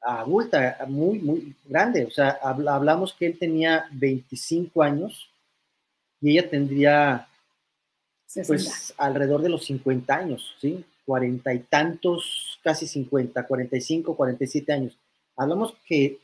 adulta, 0.00 0.78
muy, 0.88 1.18
muy 1.20 1.54
grande. 1.64 2.04
O 2.04 2.10
sea, 2.10 2.38
hablamos 2.42 3.14
que 3.14 3.26
él 3.26 3.38
tenía 3.38 3.86
25 3.92 4.82
años 4.82 5.30
y 6.20 6.32
ella 6.32 6.50
tendría 6.50 7.28
pues 8.46 8.94
alrededor 8.96 9.42
de 9.42 9.50
los 9.50 9.64
50 9.64 10.14
años, 10.14 10.54
¿sí? 10.60 10.84
Cuarenta 11.04 11.52
y 11.52 11.60
tantos, 11.60 12.58
casi 12.62 12.86
50, 12.86 13.46
45, 13.46 14.16
47 14.16 14.72
años. 14.72 14.98
Hablamos 15.36 15.74
que 15.86 16.18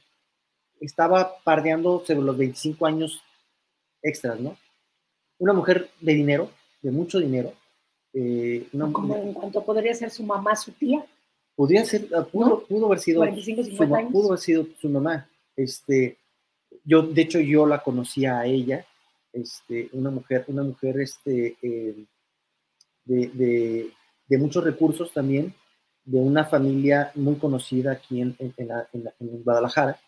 estaba 0.81 1.39
pardeando 1.45 2.05
sobre 2.07 2.23
los 2.23 2.37
25 2.37 2.87
años 2.87 3.23
extras, 4.03 4.41
¿no? 4.41 4.57
Una 5.39 5.53
mujer 5.53 5.91
de 6.01 6.15
dinero, 6.15 6.51
de 6.83 6.91
mucho 6.91 7.19
dinero. 7.19 7.53
Eh, 8.13 8.69
Como 8.93 9.17
en 9.17 9.33
cuanto 9.33 9.65
podría 9.65 9.95
ser 9.95 10.11
su 10.11 10.23
mamá, 10.23 10.57
su 10.57 10.73
tía. 10.73 11.05
Podría 11.55 11.85
ser, 11.85 12.09
ah, 12.15 12.25
pudo, 12.25 12.65
pudo 12.67 12.87
haber 12.87 13.01
sido, 13.01 13.19
45, 13.19 13.65
50 13.65 13.87
su, 13.87 13.95
años. 13.95 14.13
pudo 14.13 14.29
haber 14.29 14.39
sido 14.39 14.67
su 14.81 14.89
mamá. 14.89 15.29
Este, 15.57 16.17
yo, 16.85 17.03
de 17.03 17.23
hecho, 17.23 17.41
yo 17.41 17.67
la 17.67 17.83
conocía 17.83 18.39
a 18.39 18.47
ella, 18.47 18.87
este, 19.33 19.89
una 19.93 20.11
mujer, 20.11 20.45
una 20.49 20.63
mujer 20.63 21.01
este, 21.01 21.57
eh, 21.63 22.05
de, 23.05 23.91
de, 24.29 24.39
muchos 24.39 24.65
recursos 24.65 25.13
también, 25.13 25.55
de 26.05 26.19
una 26.19 26.45
familia 26.45 27.13
muy 27.15 27.37
conocida 27.37 27.93
aquí 27.93 28.21
en, 28.21 28.37
en, 28.39 28.55
en, 28.93 29.43
Guadalajara, 29.43 29.99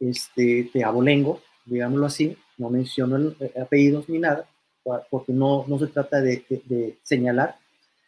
este, 0.00 0.70
de 0.72 0.84
abolengo, 0.84 1.40
digámoslo 1.64 2.06
así, 2.06 2.36
no 2.58 2.70
menciono 2.70 3.34
eh, 3.40 3.52
apellidos 3.60 4.08
ni 4.08 4.18
nada, 4.18 4.48
porque 5.10 5.32
no, 5.32 5.64
no 5.66 5.78
se 5.78 5.86
trata 5.88 6.20
de, 6.20 6.44
de 6.48 6.98
señalar, 7.02 7.56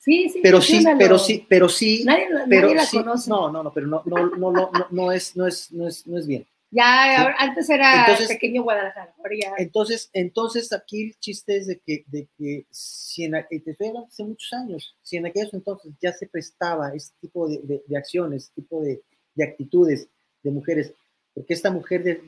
Sí, 0.07 0.29
sí, 0.29 0.39
pero 0.41 0.61
sí, 0.61 0.85
pero 0.97 1.19
sí, 1.19 1.45
pero 1.49 1.69
sí, 1.69 2.05
nadie, 2.05 2.29
pero 2.49 2.73
la 2.73 2.87
conoce. 2.89 3.29
No, 3.29 3.51
no, 3.51 3.65
no, 3.65 3.73
pero 3.73 3.89
no, 3.89 4.03
no, 4.07 4.31
no, 4.37 4.53
no, 4.53 4.71
no, 4.89 5.11
es, 5.11 5.35
no 5.35 5.49
es, 5.49 5.73
no 5.73 5.89
es, 5.89 6.07
no 6.07 6.17
es 6.17 6.29
bien. 6.29 6.47
Ya, 6.71 7.35
antes 7.39 7.69
era 7.71 8.01
entonces, 8.01 8.29
pequeño 8.29 8.63
Guadalajara. 8.63 9.13
Entonces, 9.59 10.09
entonces 10.13 10.73
aquí 10.73 11.07
el 11.07 11.19
chiste 11.19 11.57
es 11.57 11.67
de 11.67 11.81
que, 11.81 12.05
de 12.07 12.29
que 12.39 12.67
si 12.71 13.25
en, 13.25 13.35
hablando 13.35 14.07
hace 14.07 14.23
muchos 14.23 14.53
años, 14.53 14.97
si 15.03 15.17
en 15.17 15.27
aquellos 15.27 15.53
entonces 15.55 15.93
ya 16.01 16.13
se 16.13 16.29
prestaba 16.29 16.95
este 16.95 17.17
tipo 17.21 17.49
de, 17.49 17.59
de, 17.65 17.83
de 17.85 17.97
acciones, 17.97 18.45
este 18.45 18.63
tipo 18.63 18.83
de, 18.83 19.03
de, 19.35 19.45
actitudes 19.45 20.09
de 20.45 20.51
mujeres, 20.53 20.93
porque 21.37 21.53
esta 21.53 21.71
mujer, 21.71 22.03
de, 22.03 22.21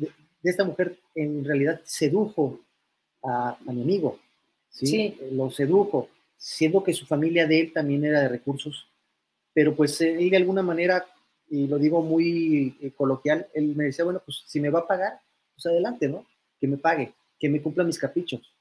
esta 0.45 0.65
mujer 0.65 0.99
en 1.15 1.43
realidad 1.43 1.81
sedujo 1.85 2.61
a, 3.25 3.57
a 3.67 3.73
mi 3.73 3.81
amigo, 3.83 4.19
¿sí? 4.69 4.87
¿sí? 4.87 5.19
Lo 5.33 5.51
sedujo 5.51 6.11
siendo 6.37 6.85
que 6.85 6.93
su 6.93 7.07
familia 7.07 7.47
de 7.47 7.61
él 7.61 7.73
también 7.73 8.05
era 8.05 8.21
de 8.21 8.29
recursos, 8.29 8.87
pero 9.55 9.75
pues 9.75 9.99
él 10.03 10.31
de 10.31 10.37
alguna 10.37 10.63
manera, 10.63 11.07
y 11.49 11.67
lo 11.67 11.79
digo 11.79 12.03
muy 12.03 12.77
eh, 12.81 12.93
coloquial, 12.93 13.49
él 13.55 13.75
me 13.75 13.85
decía, 13.85 14.05
bueno, 14.05 14.23
pues 14.25 14.45
si 14.47 14.61
me 14.61 14.71
va 14.71 14.81
a 14.81 14.87
pagar, 14.87 15.21
pues 15.55 15.67
adelante, 15.67 16.07
¿no? 16.07 16.27
Que 16.61 16.69
me 16.69 16.77
pague, 16.77 17.15
que 17.41 17.49
me 17.49 17.63
cumpla 17.63 17.83
mis 17.83 17.99
caprichos. 17.99 18.55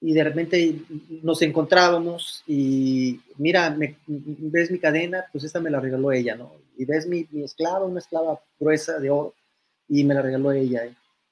Y 0.00 0.12
de 0.12 0.24
repente 0.24 0.78
nos 1.22 1.40
encontrábamos 1.42 2.44
y 2.46 3.20
mira, 3.38 3.74
ves 4.06 4.70
mi 4.70 4.78
cadena, 4.78 5.24
pues 5.32 5.44
esta 5.44 5.58
me 5.58 5.70
la 5.70 5.80
regaló 5.80 6.12
ella, 6.12 6.36
¿no? 6.36 6.52
Y 6.76 6.84
ves 6.84 7.06
mi, 7.06 7.26
mi 7.30 7.44
esclava, 7.44 7.86
una 7.86 8.00
esclava 8.00 8.40
gruesa 8.60 8.98
de 8.98 9.10
oro, 9.10 9.34
y 9.88 10.04
me 10.04 10.14
la 10.14 10.22
regaló 10.22 10.52
ella. 10.52 10.82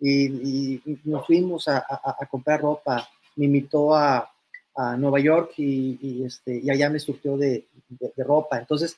Y, 0.01 0.81
nos 1.05 1.27
fuimos 1.27 1.69
a, 1.69 1.79
a 1.89 2.27
comprar 2.27 2.61
ropa, 2.61 3.09
me 3.37 3.47
invitó 3.47 3.95
a, 3.95 4.35
a 4.75 4.97
Nueva 4.97 5.21
York 5.21 5.53
y, 5.57 6.25
este, 6.25 6.61
y 6.63 6.71
allá 6.71 6.91
me 6.91 6.99
surgió 6.99 7.37
de, 7.37 7.67
de, 7.89 8.25
ropa. 8.25 8.59
Entonces, 8.59 8.97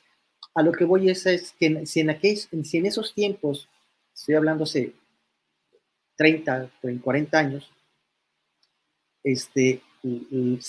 a 0.54 0.62
lo 0.62 0.72
que 0.72 0.84
voy 0.84 1.10
es, 1.10 1.26
es 1.26 1.52
que 1.58 1.86
si 1.86 2.00
en, 2.00 2.10
aquellos, 2.10 2.48
si 2.64 2.78
en 2.78 2.86
esos 2.86 3.14
tiempos, 3.14 3.68
estoy 4.14 4.36
hablando 4.36 4.64
hace 4.64 4.94
30, 6.16 6.70
40 7.02 7.38
años, 7.38 7.70
este, 9.26 9.82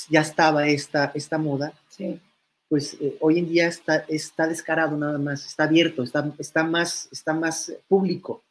ya 0.10 0.22
estaba 0.22 0.68
esta, 0.68 1.12
esta 1.14 1.38
moda, 1.38 1.74
pues 2.68 2.98
eh, 3.00 3.16
hoy 3.22 3.38
en 3.38 3.48
día 3.48 3.68
está, 3.68 3.98
está 4.08 4.48
descarado 4.48 4.98
nada 4.98 5.20
más, 5.20 5.46
está 5.46 5.66
abierto, 5.66 6.02
está, 6.02 6.34
está, 6.40 6.64
más, 6.64 7.08
está 7.12 7.34
más 7.34 7.72
público, 7.88 8.44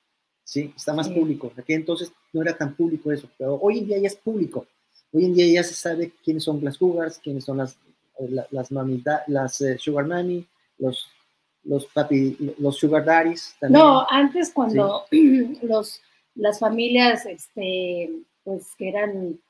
¿sí? 0.45 0.73
Está 0.77 0.95
más 0.95 1.09
público. 1.09 1.53
Aquí 1.59 1.75
entonces 1.75 2.13
no 2.33 2.41
era 2.41 2.57
tan 2.57 2.75
público 2.77 3.11
eso, 3.11 3.29
pero 3.37 3.57
hoy 3.57 3.81
en 3.81 3.87
día 3.87 3.99
ya 3.99 4.07
es 4.07 4.17
público. 4.17 4.67
Hoy 5.13 5.25
en 5.25 5.35
día 5.35 5.47
ya 5.47 5.65
se 5.65 5.75
sabe 5.75 6.13
quiénes 6.25 6.45
son 6.45 6.65
las 6.65 6.79
cougars, 6.79 7.19
quiénes 7.19 7.45
son 7.45 7.59
las, 7.59 7.77
eh, 8.21 8.47
las, 8.53 8.71
mamita, 8.71 9.25
las 9.27 9.61
eh, 9.61 9.77
sugar 9.77 10.07
mami, 10.07 10.47
los, 10.79 11.09
los 11.65 11.87
papi, 11.87 12.55
los 12.59 12.77
sugar 12.77 13.05
daddies. 13.05 13.57
También. 13.59 13.83
No, 13.83 14.07
antes 14.09 14.53
cuando 14.53 15.05
los, 15.63 16.01
las 16.37 16.61
familias, 16.61 17.27
este, 17.27 18.13
pues 18.45 18.69
que 18.79 18.89
eran 18.89 19.41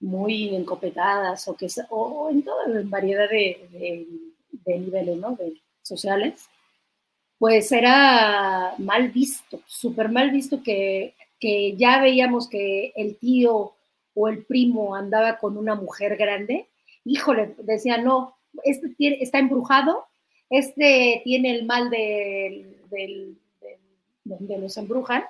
muy 0.00 0.54
encopetadas 0.54 1.46
o 1.48 1.56
que 1.56 1.68
o 1.90 2.30
en 2.30 2.42
toda 2.42 2.64
variedad 2.84 3.28
de, 3.28 4.06
de, 4.50 4.78
niveles, 4.78 5.16
¿no? 5.16 5.36
De 5.36 5.54
sociales, 5.82 6.48
pues 7.38 7.70
era 7.72 8.74
mal 8.78 9.10
visto, 9.10 9.60
súper 9.66 10.08
mal 10.10 10.30
visto 10.30 10.62
que, 10.62 11.14
que 11.38 11.76
ya 11.76 12.00
veíamos 12.00 12.48
que 12.48 12.92
el 12.96 13.16
tío 13.16 13.74
o 14.14 14.28
el 14.28 14.44
primo 14.44 14.94
andaba 14.94 15.38
con 15.38 15.56
una 15.56 15.74
mujer 15.74 16.16
grande, 16.16 16.68
híjole, 17.04 17.54
decía, 17.58 17.98
no, 17.98 18.36
este 18.62 18.88
tiene, 18.90 19.18
está 19.20 19.38
embrujado, 19.38 20.06
este 20.50 21.20
tiene 21.24 21.50
el 21.50 21.66
mal 21.66 21.90
de, 21.90 22.66
donde 24.24 24.58
los 24.58 24.76
embrujan. 24.76 25.24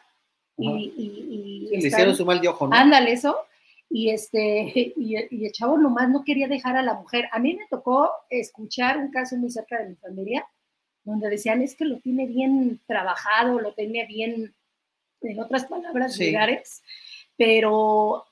Y, 0.57 0.93
y, 0.97 1.77
le 1.77 1.89
hicieron 1.89 2.15
su 2.15 2.25
mal 2.25 2.41
de 2.41 2.49
ojo, 2.49 2.69
¿no? 2.69 2.77
Ándale, 2.77 3.12
eso. 3.12 3.37
Y, 3.95 4.11
este, 4.11 4.72
y, 4.97 5.14
el 5.14 5.53
chavo 5.53 5.78
nomás 5.78 6.09
no 6.11 6.24
quería 6.24 6.49
dejar 6.49 6.76
a 6.76 6.82
la 6.82 6.95
mujer. 6.95 7.28
A 7.30 7.38
mí 7.38 7.55
me 7.55 7.68
tocó 7.70 8.11
escuchar 8.28 8.99
un 8.99 9.12
caso 9.12 9.36
muy 9.36 9.51
cerca 9.51 9.78
de 9.78 9.90
mi 9.90 9.95
familia, 9.95 10.45
donde 11.05 11.30
decían, 11.30 11.62
es 11.62 11.76
que 11.76 11.84
lo 11.84 12.01
tiene 12.01 12.26
bien 12.26 12.80
trabajado, 12.88 13.61
lo 13.61 13.72
tiene 13.72 14.05
bien, 14.07 14.53
en 15.20 15.40
otras 15.40 15.66
palabras, 15.66 16.14
sí. 16.14 16.34
pero 17.36 18.24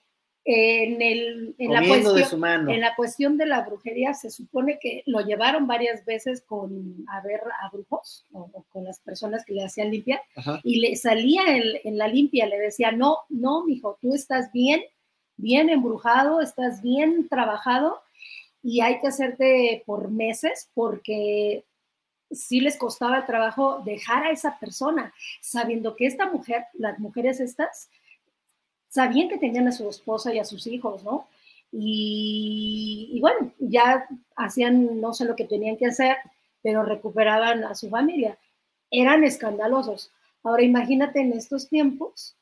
en, 0.44 1.00
el, 1.00 1.54
en, 1.58 1.72
la 1.72 1.86
cuestión, 1.86 2.68
en 2.68 2.80
la 2.80 2.96
cuestión 2.96 3.38
de 3.38 3.46
la 3.46 3.60
brujería 3.60 4.14
se 4.14 4.30
supone 4.30 4.80
que 4.80 5.04
lo 5.06 5.20
llevaron 5.20 5.68
varias 5.68 6.04
veces 6.04 6.42
con 6.42 7.04
a 7.08 7.20
ver 7.20 7.40
a 7.62 7.70
brujos 7.70 8.26
o, 8.32 8.50
con 8.70 8.82
las 8.82 8.98
personas 8.98 9.44
que 9.44 9.54
le 9.54 9.64
hacían 9.64 9.92
limpia 9.92 10.20
y 10.64 10.80
le 10.80 10.96
salía 10.96 11.42
en, 11.56 11.96
la 11.96 12.08
limpia, 12.08 12.46
le 12.46 12.58
decía, 12.58 12.90
no, 12.90 13.18
no, 13.28 13.64
mijo, 13.64 13.96
tú 14.00 14.14
estás 14.14 14.50
bien, 14.50 14.82
bien 15.36 15.70
embrujado, 15.70 16.40
estás 16.40 16.82
bien 16.82 17.28
trabajado 17.28 18.00
y 18.62 18.80
hay 18.80 19.00
que 19.00 19.08
hacerte 19.08 19.82
por 19.86 20.10
meses 20.10 20.68
porque 20.74 21.64
sí 22.30 22.60
les 22.60 22.76
costaba 22.76 23.18
el 23.18 23.26
trabajo 23.26 23.82
dejar 23.84 24.24
a 24.24 24.30
esa 24.30 24.58
persona, 24.58 25.12
sabiendo 25.40 25.96
que 25.96 26.06
esta 26.06 26.30
mujer, 26.30 26.64
las 26.74 26.98
mujeres 26.98 27.40
estas, 27.40 27.90
sabían 28.88 29.28
que 29.28 29.38
tenían 29.38 29.68
a 29.68 29.72
su 29.72 29.88
esposa 29.88 30.34
y 30.34 30.38
a 30.38 30.44
sus 30.44 30.66
hijos, 30.66 31.02
¿no? 31.02 31.26
Y, 31.72 33.18
bueno, 33.22 33.52
ya 33.58 34.06
hacían 34.36 35.00
no 35.00 35.14
sé 35.14 35.24
lo 35.24 35.34
que 35.34 35.46
tenían 35.46 35.78
que 35.78 35.86
hacer, 35.86 36.16
pero 36.62 36.82
recuperaban 36.82 37.64
a 37.64 37.74
su 37.74 37.88
familia. 37.88 38.38
Eran 38.90 39.24
escandalosos. 39.24 40.10
Ahora 40.42 40.62
imagínate 40.62 41.20
en 41.20 41.32
estos 41.32 41.68
tiempos 41.68 42.36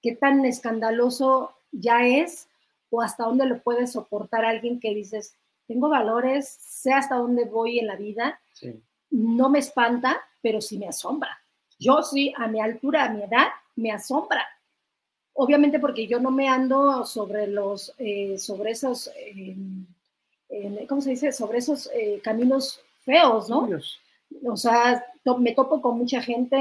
qué 0.00 0.14
tan 0.14 0.44
escandaloso 0.44 1.55
ya 1.80 2.06
es 2.06 2.48
o 2.90 3.02
hasta 3.02 3.24
dónde 3.24 3.46
lo 3.46 3.62
puede 3.62 3.86
soportar 3.86 4.44
alguien 4.44 4.80
que 4.80 4.94
dices, 4.94 5.34
tengo 5.66 5.88
valores, 5.88 6.48
sé 6.48 6.92
hasta 6.92 7.16
dónde 7.16 7.44
voy 7.44 7.78
en 7.78 7.88
la 7.88 7.96
vida, 7.96 8.40
no 9.10 9.48
me 9.48 9.58
espanta, 9.58 10.20
pero 10.40 10.60
sí 10.60 10.78
me 10.78 10.88
asombra. 10.88 11.38
Yo 11.78 12.02
sí, 12.02 12.32
a 12.36 12.46
mi 12.46 12.60
altura, 12.60 13.04
a 13.04 13.10
mi 13.10 13.22
edad, 13.22 13.48
me 13.74 13.92
asombra. 13.92 14.46
Obviamente 15.34 15.78
porque 15.78 16.06
yo 16.06 16.18
no 16.20 16.30
me 16.30 16.48
ando 16.48 17.04
sobre 17.04 17.46
los, 17.46 17.92
eh, 17.98 18.38
sobre 18.38 18.70
esos, 18.70 19.10
em, 19.16 19.86
¿cómo 20.88 21.00
se 21.00 21.10
dice? 21.10 21.32
Sobre 21.32 21.58
esos 21.58 21.90
eh, 21.92 22.20
caminos 22.22 22.80
feos, 23.04 23.50
¿no? 23.50 23.68
O 24.44 24.56
sea, 24.56 25.04
me 25.38 25.52
topo 25.52 25.82
con 25.82 25.98
mucha 25.98 26.22
gente, 26.22 26.56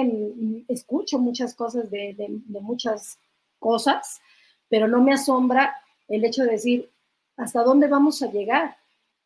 escucho 0.67 1.17
muchas 1.17 1.55
cosas 1.55 1.89
de, 1.89 2.13
de 2.17 2.61
muchas 2.61 3.17
cosas, 3.59 4.21
pero 4.69 4.87
no 4.87 5.01
me 5.01 5.13
asombra 5.13 5.75
el 6.07 6.23
hecho 6.25 6.43
de 6.43 6.51
decir, 6.51 6.89
¿hasta 7.37 7.63
dónde 7.63 7.87
vamos 7.87 8.21
a 8.21 8.31
llegar? 8.31 8.77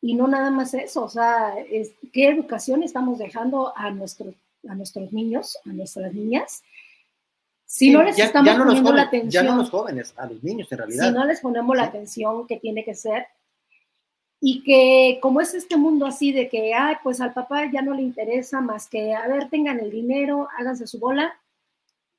Y 0.01 0.15
no 0.15 0.27
nada 0.27 0.49
más 0.49 0.73
eso, 0.73 1.03
o 1.03 1.09
sea, 1.09 1.55
¿qué 2.13 2.29
educación 2.29 2.83
estamos 2.83 3.19
dejando 3.19 3.73
a, 3.75 3.91
nuestros 3.91 4.33
a 4.67 4.75
nuestros 4.75 5.11
niños, 5.11 5.57
a 5.65 5.69
nuestras 5.69 6.13
niñas? 6.13 6.63
Si 7.65 7.91
no 7.91 8.01
les 8.01 8.17
estamos 8.17 8.55
poniendo 8.55 8.93
la 8.93 9.03
atención. 9.03 9.29
Ya 9.29 9.43
no 9.43 9.57
los 9.57 9.69
jóvenes, 9.69 10.13
a 10.17 10.25
los 10.25 10.43
niños 10.43 10.71
en 10.71 10.77
realidad. 10.79 11.05
Si 11.05 11.13
no 11.13 11.25
les 11.25 11.39
ponemos 11.39 11.77
la 11.77 11.83
atención 11.83 12.47
que 12.47 12.57
tiene 12.57 12.83
que 12.83 12.95
ser. 12.95 13.27
Y 14.41 14.63
que 14.63 15.19
como 15.21 15.39
es 15.39 15.53
este 15.53 15.77
mundo 15.77 16.07
así 16.07 16.31
de 16.31 16.49
que, 16.49 16.73
ay, 16.73 16.95
pues 17.03 17.21
al 17.21 17.33
papá 17.33 17.69
ya 17.71 17.81
no 17.81 17.93
le 17.93 18.01
interesa 18.01 18.59
más 18.59 18.87
que, 18.87 19.13
a 19.13 19.27
ver, 19.27 19.49
tengan 19.49 19.79
el 19.79 19.91
dinero, 19.91 20.47
háganse 20.57 20.87
su 20.87 20.97
bola, 20.97 21.37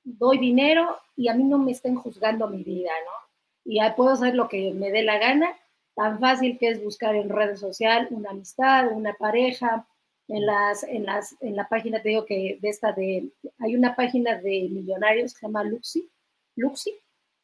doy 0.05 0.39
dinero 0.39 0.99
y 1.17 1.29
a 1.29 1.35
mí 1.35 1.45
no 1.45 1.59
me 1.59 1.73
estén 1.73 1.97
juzgando 1.97 2.49
mi 2.49 2.63
vida, 2.63 2.91
¿no? 3.05 3.31
Y 3.65 3.81
ahí 3.81 3.93
puedo 3.97 4.11
hacer 4.11 4.35
lo 4.35 4.49
que 4.49 4.73
me 4.73 4.91
dé 4.91 5.03
la 5.03 5.19
gana 5.19 5.55
tan 5.95 6.19
fácil 6.19 6.57
que 6.59 6.69
es 6.69 6.83
buscar 6.83 7.15
en 7.15 7.29
redes 7.29 7.61
sociales 7.61 8.11
una 8.11 8.31
amistad, 8.31 8.91
una 8.93 9.13
pareja. 9.15 9.87
En, 10.29 10.47
las, 10.47 10.85
en, 10.85 11.05
las, 11.05 11.35
en 11.41 11.57
la 11.57 11.69
página, 11.69 12.01
te 12.01 12.11
digo 12.11 12.25
que 12.25 12.57
de 12.63 12.69
esta 12.69 12.93
de, 12.93 13.31
hay 13.59 13.75
una 13.75 13.97
página 13.97 14.39
de 14.39 14.69
millonarios 14.71 15.35
que 15.35 15.41
se 15.41 15.47
llama 15.47 15.65
Luxi, 15.65 16.09
Luxi, 16.55 16.95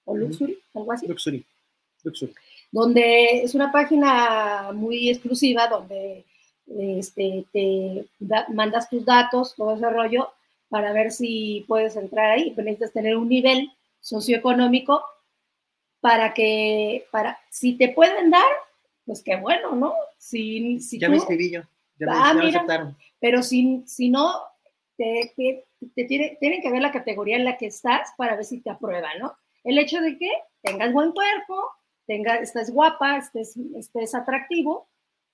o 0.04 0.16
Luxury, 0.16 0.56
algo 0.72 0.92
así. 0.92 1.08
Luxury, 1.08 1.44
Luxury. 2.04 2.32
Donde 2.70 3.42
es 3.42 3.56
una 3.56 3.72
página 3.72 4.70
muy 4.72 5.10
exclusiva 5.10 5.66
donde 5.66 6.24
este, 6.68 7.44
te 7.52 8.06
mandas 8.54 8.88
tus 8.88 9.04
datos, 9.04 9.56
todo 9.56 9.74
ese 9.74 9.90
rollo, 9.90 10.30
para 10.68 10.92
ver 10.92 11.12
si 11.12 11.64
puedes 11.68 11.96
entrar 11.96 12.30
ahí. 12.30 12.52
Pero 12.54 12.64
necesitas 12.64 12.92
tener 12.92 13.16
un 13.16 13.28
nivel 13.28 13.70
socioeconómico 14.00 15.02
para 16.00 16.34
que, 16.34 17.06
para, 17.10 17.38
si 17.50 17.76
te 17.76 17.88
pueden 17.88 18.30
dar, 18.30 18.44
pues 19.04 19.22
qué 19.22 19.36
bueno, 19.36 19.74
¿no? 19.74 19.94
Si, 20.18 20.80
si 20.80 20.98
ya 20.98 21.08
me 21.08 21.16
escribí 21.16 21.50
yo, 21.50 21.62
ya, 21.98 22.06
me, 22.06 22.12
ah, 22.12 22.34
aceptaron. 22.48 22.96
Pero 23.18 23.42
si, 23.42 23.82
si 23.86 24.10
no, 24.10 24.32
te, 24.96 25.32
te, 25.36 25.64
tiene, 26.04 26.36
tienen 26.38 26.62
que 26.62 26.70
ver 26.70 26.82
la 26.82 26.92
categoría 26.92 27.36
en 27.36 27.44
la 27.44 27.56
que 27.56 27.66
estás 27.66 28.10
para 28.16 28.36
ver 28.36 28.44
si 28.44 28.60
te 28.60 28.70
aprueban, 28.70 29.18
¿no? 29.18 29.36
El 29.64 29.78
hecho 29.78 30.00
de 30.00 30.16
que 30.16 30.30
tengas 30.62 30.92
buen 30.92 31.12
cuerpo, 31.12 31.60
tengas, 32.06 32.40
estés 32.40 32.70
guapa, 32.70 33.18
estés, 33.18 33.56
estés 33.76 34.14
atractivo 34.14 34.88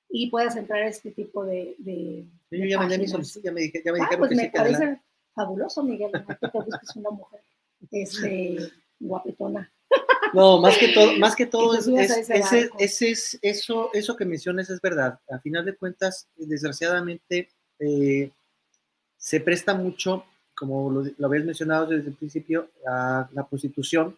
y 0.09 0.30
puedas 0.30 0.57
entrar 0.57 0.83
a 0.83 0.89
este 0.89 1.11
tipo 1.11 1.45
de. 1.45 1.74
de 1.78 2.24
yo 2.51 2.64
ya, 2.64 2.80
me, 2.80 2.89
ya 2.89 2.99
me, 2.99 3.07
ya 3.45 3.53
me 3.53 3.61
ah, 3.61 4.05
dijeron 4.05 4.18
pues 4.18 4.30
que 4.30 4.37
me 4.37 4.51
parece 4.51 5.01
fabuloso, 5.35 5.83
Miguel, 5.83 6.11
que 6.12 6.35
te 6.35 6.49
busques 6.53 6.97
una 6.97 7.11
mujer 7.11 7.41
este, 7.91 8.72
guapetona. 8.99 9.70
No, 10.33 10.61
más 10.61 10.78
que 10.78 10.89
todo, 10.89 11.18
más 11.18 11.37
que 11.37 11.47
todo 11.47 11.74
es, 11.74 11.87
ese, 11.87 12.70
es, 12.78 13.39
eso, 13.43 13.91
eso 13.93 14.16
que 14.16 14.24
mencionas 14.24 14.70
es 14.70 14.80
verdad. 14.80 15.20
A 15.30 15.39
final 15.41 15.64
de 15.64 15.76
cuentas, 15.76 16.28
desgraciadamente, 16.37 17.51
eh, 17.78 18.30
se 19.16 19.41
presta 19.41 19.74
mucho, 19.74 20.24
como 20.55 20.91
lo, 20.91 21.26
habías 21.26 21.45
mencionado 21.45 21.87
desde 21.87 22.09
el 22.09 22.16
principio, 22.16 22.70
a 22.87 23.28
la 23.33 23.47
prostitución, 23.47 24.16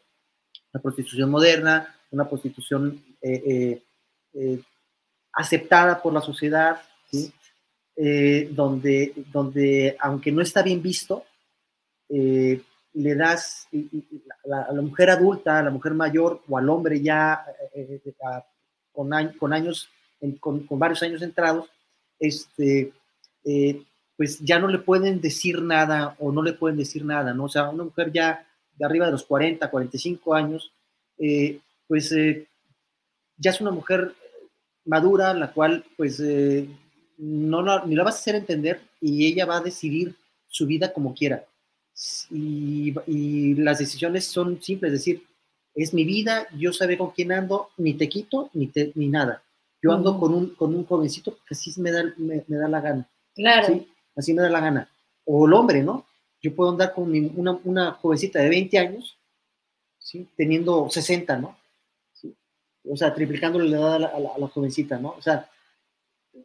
la 0.72 0.80
prostitución 0.80 1.30
moderna, 1.30 1.96
una 2.12 2.28
prostitución 2.28 3.02
eh, 3.20 3.82
eh, 4.34 4.60
aceptada 5.32 6.00
por 6.00 6.12
la 6.12 6.20
sociedad, 6.20 6.80
donde, 7.96 9.12
donde, 9.32 9.96
aunque 10.00 10.32
no 10.32 10.42
está 10.42 10.62
bien 10.62 10.82
visto, 10.82 11.24
le 12.94 13.14
das 13.16 13.68
a 13.72 14.72
la, 14.72 14.82
mujer 14.82 15.10
adulta, 15.10 15.58
a 15.58 15.62
la 15.62 15.70
mujer 15.70 15.94
mayor 15.94 16.40
o 16.48 16.56
al 16.56 16.68
hombre 16.68 17.00
ya 17.00 17.44
eh, 17.74 18.00
eh, 18.04 18.14
con, 18.92 19.10
con, 19.38 19.52
años, 19.52 19.90
con, 20.40 20.66
varios 20.70 21.02
años 21.02 21.20
entrados, 21.22 21.68
este, 22.18 22.92
eh, 23.44 23.82
pues 24.16 24.38
ya 24.38 24.60
no 24.60 24.68
le 24.68 24.78
pueden 24.78 25.20
decir 25.20 25.60
nada 25.60 26.14
o 26.20 26.30
no 26.30 26.42
le 26.42 26.52
pueden 26.52 26.78
decir 26.78 27.04
nada, 27.04 27.34
¿no? 27.34 27.44
O 27.44 27.48
sea, 27.48 27.68
una 27.68 27.84
mujer 27.84 28.12
ya 28.12 28.46
de 28.76 28.84
arriba 28.84 29.06
de 29.06 29.12
los 29.12 29.24
40, 29.24 29.68
45 29.68 30.34
años, 30.34 30.72
pues 31.88 32.14
ya 33.36 33.50
es 33.50 33.60
una 33.60 33.72
mujer 33.72 34.14
madura, 34.84 35.34
la 35.34 35.52
cual 35.52 35.84
pues 35.96 36.22
no 37.18 37.84
ni 37.86 37.94
la 37.94 38.04
vas 38.04 38.16
a 38.16 38.18
hacer 38.18 38.34
entender 38.34 38.80
y 39.00 39.26
ella 39.26 39.46
va 39.46 39.58
a 39.58 39.62
decidir 39.62 40.14
su 40.48 40.66
vida 40.66 40.92
como 40.92 41.14
quiera 41.14 41.44
y, 42.30 43.54
las 43.54 43.78
decisiones 43.78 44.26
son 44.26 44.60
simples, 44.60 44.92
es 44.92 44.98
decir, 45.00 45.22
es 45.74 45.94
mi 45.94 46.04
vida, 46.04 46.46
yo 46.56 46.72
sabré 46.72 46.98
con 46.98 47.10
quién 47.10 47.32
ando, 47.32 47.70
ni 47.76 47.94
te 47.94 48.08
quito 48.08 48.50
ni, 48.52 48.68
te, 48.68 48.92
ni 48.94 49.08
nada. 49.08 49.42
Yo 49.82 49.92
ando 49.92 50.18
con, 50.18 50.32
un, 50.32 50.54
con 50.54 50.74
un 50.74 50.86
jovencito 50.86 51.36
que 51.46 51.54
así 51.54 51.72
me 51.80 51.90
da, 51.90 52.04
me, 52.16 52.42
da 52.48 52.68
la 52.68 52.80
gana. 52.80 53.08
Claro. 53.34 53.84
Así 54.16 54.32
me 54.32 54.42
da 54.42 54.48
la 54.48 54.60
gana. 54.60 54.88
O 55.24 55.46
el 55.46 55.52
hombre, 55.52 55.82
¿no? 55.82 56.06
Yo 56.40 56.54
puedo 56.54 56.70
andar 56.70 56.94
con 56.94 57.12
una, 57.36 57.58
una, 57.64 57.92
jovencita 57.92 58.38
de 58.38 58.48
20 58.48 58.78
años, 58.78 59.18
¿sí? 59.98 60.28
Teniendo 60.36 60.88
60, 60.88 61.38
¿no? 61.38 61.56
O 62.86 62.96
sea, 62.96 63.14
triplicándole 63.14 63.68
la 63.68 63.78
edad 63.78 63.94
a 63.94 63.98
la, 63.98 64.06
a 64.08 64.38
la 64.38 64.48
jovencita, 64.48 64.98
¿no? 64.98 65.14
O 65.18 65.22
sea, 65.22 65.48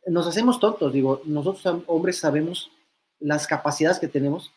nos 0.07 0.27
hacemos 0.27 0.59
tontos, 0.59 0.91
digo, 0.93 1.21
nosotros 1.25 1.83
hombres 1.87 2.17
sabemos 2.17 2.71
las 3.19 3.47
capacidades 3.47 3.99
que 3.99 4.07
tenemos, 4.07 4.51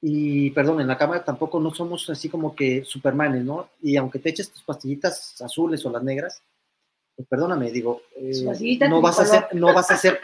y 0.00 0.50
perdón, 0.50 0.82
en 0.82 0.86
la 0.86 0.98
cámara 0.98 1.24
tampoco 1.24 1.58
no 1.58 1.72
somos 1.72 2.10
así 2.10 2.28
como 2.28 2.54
que 2.54 2.84
supermanes, 2.84 3.42
¿no? 3.42 3.70
Y 3.80 3.96
aunque 3.96 4.18
te 4.18 4.28
eches 4.28 4.50
tus 4.50 4.62
pastillitas 4.62 5.40
azules 5.40 5.84
o 5.86 5.90
las 5.90 6.02
negras, 6.02 6.42
pues 7.16 7.26
perdóname, 7.26 7.70
digo, 7.70 8.02
eh, 8.16 8.44
no, 8.88 9.00
vas 9.00 9.20
a 9.20 9.22
hacer, 9.22 9.46
no 9.52 9.72
vas 9.72 9.90
a 9.90 9.94
hacer, 9.94 10.20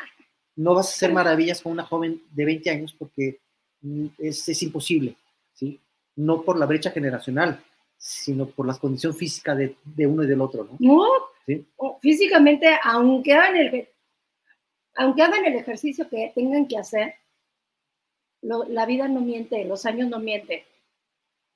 no 0.56 0.74
vas 0.74 0.88
a 0.88 0.90
hacer 0.90 1.12
maravillas 1.14 1.62
con 1.62 1.72
una 1.72 1.84
joven 1.84 2.22
de 2.30 2.44
20 2.44 2.70
años 2.70 2.94
porque 2.98 3.40
mm, 3.80 4.06
es, 4.18 4.46
es 4.48 4.62
imposible, 4.62 5.16
¿sí? 5.54 5.80
No 6.16 6.42
por 6.42 6.58
la 6.58 6.66
brecha 6.66 6.90
generacional, 6.90 7.62
sino 7.96 8.46
por 8.46 8.66
la 8.66 8.74
condición 8.74 9.14
física 9.14 9.54
de, 9.54 9.76
de 9.84 10.06
uno 10.06 10.24
y 10.24 10.26
del 10.26 10.42
otro, 10.42 10.64
¿no? 10.64 10.76
No, 10.78 11.08
¿Sí? 11.46 11.64
físicamente, 12.02 12.68
aunque 12.84 13.32
hagan, 13.32 13.56
el, 13.56 13.88
aunque 14.96 15.22
hagan 15.22 15.44
el 15.44 15.54
ejercicio 15.54 16.08
que 16.08 16.32
tengan 16.34 16.66
que 16.66 16.78
hacer, 16.78 17.14
la 18.42 18.86
vida 18.86 19.08
no 19.08 19.20
miente, 19.20 19.64
los 19.64 19.84
años 19.86 20.08
no 20.08 20.18
mienten. 20.18 20.60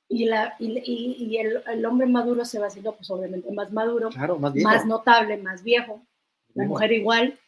Y, 0.09 0.27
la, 0.27 0.55
y, 0.59 1.37
el, 1.39 1.87
hombre 1.87 2.07
maduro 2.07 2.45
se 2.45 2.59
va 2.59 2.67
haciendo, 2.67 2.95
pues 2.95 3.11
obviamente 3.11 3.51
más 3.53 3.73
maduro, 3.73 4.11
más, 4.39 4.87
notable, 4.87 5.39
más 5.39 5.63
viejo. 5.63 6.03
La 6.55 6.67
mujer 6.67 6.93
igual. 6.93 7.39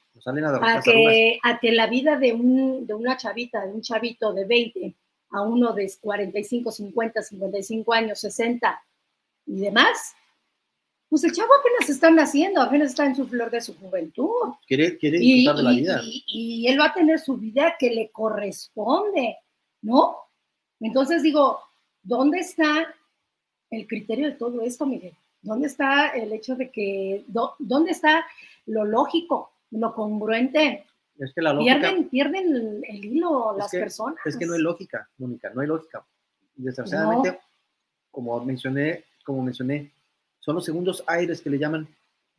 A, 0.63 0.81
que, 0.81 1.39
a 1.43 1.59
que 1.61 1.73
la 1.73 1.87
vida 1.87 2.17
de, 2.17 2.33
un, 2.33 2.87
de 2.87 2.95
una 2.95 3.19
chavita, 3.19 3.67
de 3.67 3.73
un 3.73 3.83
chavito 3.83 4.33
de 4.33 4.47
20 4.47 4.97
a 5.31 5.43
uno 5.43 5.75
de 5.75 5.93
45, 6.01 6.73
50, 6.73 7.23
55 7.23 7.93
años, 7.93 8.21
60 8.21 8.83
y 9.47 9.61
demás, 9.61 10.15
pues 11.09 11.23
el 11.23 11.33
chavo 11.33 11.51
apenas 11.55 11.89
está 11.89 12.11
naciendo, 12.11 12.61
apenas 12.61 12.91
está 12.91 13.07
en 13.07 13.15
su 13.15 13.27
flor 13.27 13.51
de 13.51 13.61
su 13.61 13.77
juventud. 13.77 14.55
Quiere, 14.67 14.99
quiere 14.99 15.19
disfrutar 15.19 15.57
de 15.57 15.63
la 15.63 15.71
vida. 15.71 16.01
Y, 16.05 16.67
él 16.67 16.81
va 16.81 16.87
a 16.87 16.95
tener 16.95 17.21
su 17.21 17.37
vida 17.37 17.75
que 17.79 17.91
le 17.91 18.11
corresponde, 18.11 19.37
¿no? 19.83 20.17
Entonces 20.81 21.23
digo, 21.23 21.61
¿dónde 22.03 22.41
está 22.41 22.93
el 23.71 23.87
criterio 23.87 24.27
de 24.27 24.35
todo 24.35 24.63
esto, 24.63 24.85
Miguel? 24.85 25.15
¿Dónde 25.43 25.69
está 25.69 26.09
el 26.09 26.33
hecho 26.33 26.57
de 26.57 26.71
que, 26.71 27.25
dónde 27.29 27.93
está 27.93 28.27
lo 28.67 28.85
lógico, 28.85 29.53
lo 29.71 29.95
congruente? 29.95 30.87
Es 31.19 31.33
que 31.33 31.41
la 31.41 31.53
lógica, 31.53 31.79
pierden, 31.79 32.09
pierden 32.09 32.85
el, 32.85 33.05
hilo 33.05 33.55
las 33.57 33.71
personas. 33.71 34.19
Es 34.25 34.37
que 34.37 34.45
no 34.45 34.55
hay 34.55 34.61
lógica, 34.61 35.09
Mónica, 35.19 35.51
no 35.55 35.61
hay 35.61 35.69
lógica. 35.69 36.05
Desgraciadamente, 36.57 37.39
como 38.11 38.45
mencioné, 38.45 39.05
como 39.25 39.43
mencioné, 39.43 39.93
son 40.47 40.55
los 40.55 40.65
segundos 40.65 41.03
aires 41.09 41.43
que 41.43 41.51
le 41.51 41.59
llaman 41.59 41.89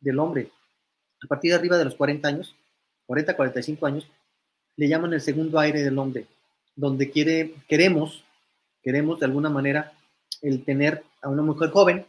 del 0.00 0.18
hombre. 0.18 0.50
A 1.22 1.26
partir 1.26 1.50
de 1.50 1.58
arriba 1.58 1.76
de 1.76 1.84
los 1.84 1.94
40 1.94 2.26
años, 2.26 2.56
40, 3.06 3.36
45 3.36 3.86
años, 3.86 4.08
le 4.76 4.88
llaman 4.88 5.12
el 5.12 5.20
segundo 5.20 5.58
aire 5.58 5.82
del 5.82 5.98
hombre, 5.98 6.26
donde 6.74 7.10
quiere, 7.10 7.54
queremos, 7.68 8.24
queremos 8.82 9.20
de 9.20 9.26
alguna 9.26 9.50
manera 9.50 9.92
el 10.40 10.64
tener 10.64 11.04
a 11.20 11.28
una 11.28 11.42
mujer 11.42 11.70
joven 11.70 12.06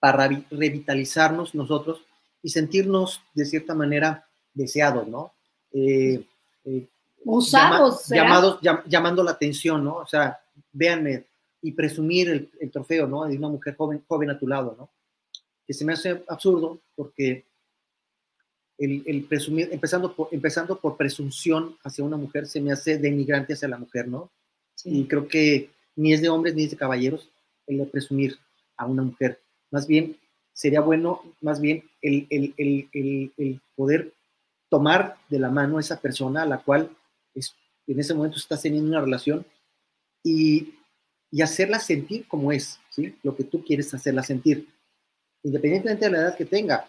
para 0.00 0.26
revitalizarnos 0.50 1.54
nosotros 1.54 2.00
y 2.42 2.48
sentirnos 2.48 3.20
de 3.34 3.44
cierta 3.44 3.74
manera 3.74 4.26
deseados, 4.54 5.06
¿no? 5.06 5.34
Eh, 5.70 6.24
eh, 6.64 6.88
Usados, 7.24 8.08
llamados, 8.08 8.60
llamando 8.86 9.22
la 9.22 9.32
atención, 9.32 9.84
¿no? 9.84 9.96
O 9.96 10.06
sea, 10.06 10.40
véanme 10.72 11.26
y 11.60 11.72
presumir 11.72 12.50
el, 12.60 12.70
trofeo, 12.70 13.06
¿no? 13.06 13.24
De 13.24 13.36
una 13.36 13.48
mujer 13.48 13.76
joven, 13.76 14.02
joven 14.06 14.30
a 14.30 14.38
tu 14.38 14.46
lado, 14.46 14.74
¿no? 14.78 14.90
Que 15.66 15.74
se 15.74 15.84
me 15.84 15.92
hace 15.92 16.22
absurdo 16.28 16.80
porque 16.94 17.44
el, 18.78 19.24
presumir, 19.28 19.68
empezando 19.72 20.14
por, 20.14 20.28
empezando 20.30 20.78
por 20.78 20.96
presunción 20.96 21.76
hacia 21.82 22.04
una 22.04 22.16
mujer, 22.16 22.46
se 22.46 22.60
me 22.60 22.72
hace 22.72 22.98
denigrante 22.98 23.54
hacia 23.54 23.68
la 23.68 23.78
mujer, 23.78 24.06
¿no? 24.08 24.30
Y 24.84 25.04
creo 25.06 25.26
que 25.26 25.70
ni 25.96 26.12
es 26.12 26.22
de 26.22 26.28
hombres 26.28 26.54
ni 26.54 26.64
es 26.64 26.70
de 26.70 26.76
caballeros 26.76 27.28
el 27.66 27.84
presumir 27.88 28.38
a 28.76 28.86
una 28.86 29.02
mujer. 29.02 29.40
Más 29.70 29.86
bien, 29.86 30.16
sería 30.52 30.80
bueno, 30.80 31.22
más 31.40 31.60
bien, 31.60 31.82
el, 32.00 32.26
el, 32.30 32.54
el, 32.56 33.32
el 33.36 33.60
poder 33.74 34.12
tomar 34.68 35.16
de 35.28 35.38
la 35.38 35.50
mano 35.50 35.78
a 35.78 35.80
esa 35.80 36.00
persona 36.00 36.42
a 36.42 36.46
la 36.46 36.58
cual 36.58 36.90
es, 37.34 37.54
en 37.86 37.98
ese 37.98 38.14
momento 38.14 38.36
estás 38.36 38.62
teniendo 38.62 38.88
una 38.88 39.00
relación 39.00 39.44
y, 40.22 40.74
y 41.30 41.42
hacerla 41.42 41.78
sentir 41.78 42.26
como 42.26 42.52
es, 42.52 42.78
¿sí? 42.90 43.16
Lo 43.22 43.36
que 43.36 43.44
tú 43.44 43.64
quieres 43.64 43.92
hacerla 43.94 44.22
sentir, 44.22 44.68
independientemente 45.42 46.06
de 46.06 46.10
la 46.10 46.18
edad 46.18 46.36
que 46.36 46.44
tenga, 46.44 46.88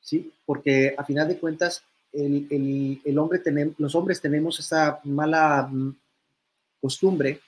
¿sí? 0.00 0.32
Porque 0.46 0.94
a 0.96 1.04
final 1.04 1.28
de 1.28 1.38
cuentas, 1.38 1.84
el, 2.12 2.46
el, 2.50 3.00
el 3.04 3.18
hombre 3.18 3.40
tenemos, 3.40 3.74
los 3.78 3.94
hombres 3.94 4.20
tenemos 4.20 4.58
esa 4.60 5.00
mala 5.04 5.68
mm, 5.70 5.96
costumbre 6.80 7.40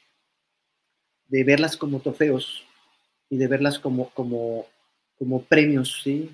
de 1.28 1.44
verlas 1.44 1.76
como 1.76 2.00
trofeos 2.00 2.64
y 3.28 3.36
de 3.36 3.46
verlas 3.48 3.78
como, 3.78 4.10
como, 4.10 4.66
como 5.18 5.42
premios, 5.42 6.00
¿sí? 6.02 6.30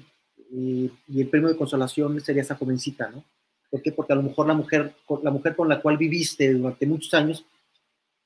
Y, 0.50 0.90
el 1.16 1.28
premio 1.28 1.48
de 1.48 1.56
consolación 1.56 2.20
sería 2.20 2.42
esa 2.42 2.56
jovencita, 2.56 3.10
¿no? 3.10 3.24
¿Por 3.70 3.80
qué? 3.80 3.92
Porque 3.92 4.12
a 4.12 4.16
lo 4.16 4.22
mejor 4.22 4.46
la 4.46 4.54
mujer, 4.54 4.94
la 5.22 5.30
mujer 5.30 5.56
con 5.56 5.68
la 5.68 5.80
cual 5.80 5.96
viviste 5.96 6.52
durante 6.52 6.86
muchos 6.86 7.14
años, 7.14 7.44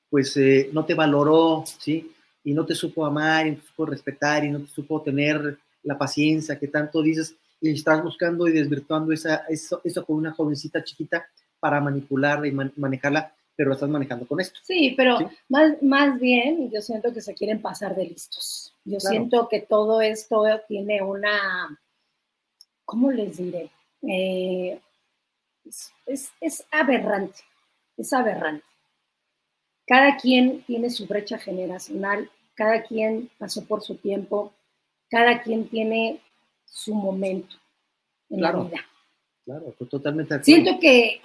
pues 0.09 0.35
eh, 0.37 0.69
no 0.73 0.85
te 0.85 0.93
valoró, 0.93 1.63
¿sí? 1.79 2.11
Y 2.43 2.53
no 2.53 2.65
te 2.65 2.75
supo 2.75 3.05
amar, 3.05 3.47
y 3.47 3.51
no 3.51 3.57
te 3.57 3.67
supo 3.67 3.85
respetar, 3.85 4.45
y 4.45 4.49
no 4.49 4.59
te 4.59 4.67
supo 4.67 5.01
tener 5.01 5.57
la 5.83 5.97
paciencia 5.97 6.57
que 6.59 6.67
tanto 6.67 7.01
dices, 7.01 7.35
y 7.59 7.71
estás 7.71 8.03
buscando 8.03 8.47
y 8.47 8.51
desvirtuando 8.51 9.11
esa, 9.11 9.45
eso, 9.49 9.81
eso 9.83 10.05
con 10.05 10.17
una 10.17 10.31
jovencita 10.33 10.83
chiquita 10.83 11.25
para 11.59 11.81
manipularla 11.81 12.47
y 12.47 12.51
manejarla 12.51 13.33
pero 13.57 13.69
lo 13.69 13.73
estás 13.73 13.89
manejando 13.89 14.27
con 14.27 14.39
esto. 14.39 14.59
Sí, 14.63 14.93
pero 14.95 15.17
Más, 15.49 15.81
más 15.81 16.19
bien 16.19 16.69
yo 16.69 16.79
siento 16.79 17.11
que 17.11 17.21
se 17.21 17.33
quieren 17.33 17.59
pasar 17.59 17.95
de 17.95 18.05
listos. 18.05 18.75
Yo 18.85 18.99
siento 18.99 19.49
que 19.49 19.61
todo 19.61 19.99
esto 19.99 20.43
tiene 20.67 21.01
una, 21.01 21.77
¿cómo 22.85 23.11
les 23.11 23.37
diré? 23.37 23.71
Eh, 24.03 24.79
es, 26.05 26.31
es, 26.39 26.65
aberrante, 26.71 27.39
es 27.97 28.13
aberrante. 28.13 28.63
Cada 29.87 30.17
quien 30.17 30.63
tiene 30.63 30.89
su 30.89 31.07
brecha 31.07 31.37
generacional, 31.37 32.29
cada 32.55 32.83
quien 32.83 33.29
pasó 33.37 33.65
por 33.65 33.81
su 33.81 33.95
tiempo, 33.95 34.53
cada 35.09 35.41
quien 35.41 35.69
tiene 35.69 36.21
su 36.65 36.93
momento 36.93 37.55
en 38.29 38.41
la 38.41 38.51
vida. 38.51 38.85
Claro, 39.45 39.73
totalmente. 39.89 40.43
Siento 40.43 40.77
que, 40.79 41.21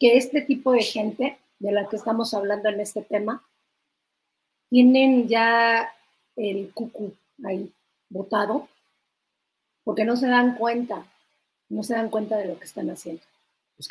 que 0.00 0.16
este 0.16 0.40
tipo 0.40 0.72
de 0.72 0.82
gente 0.82 1.38
de 1.58 1.72
la 1.72 1.88
que 1.88 1.96
estamos 1.96 2.34
hablando 2.34 2.68
en 2.68 2.80
este 2.80 3.02
tema, 3.02 3.42
tienen 4.68 5.28
ya 5.28 5.88
el 6.34 6.72
cucu 6.72 7.14
ahí 7.44 7.72
botado, 8.08 8.68
porque 9.84 10.04
no 10.04 10.16
se 10.16 10.26
dan 10.26 10.56
cuenta, 10.56 11.06
no 11.68 11.82
se 11.82 11.94
dan 11.94 12.10
cuenta 12.10 12.36
de 12.36 12.46
lo 12.46 12.58
que 12.58 12.64
están 12.64 12.90
haciendo. 12.90 13.22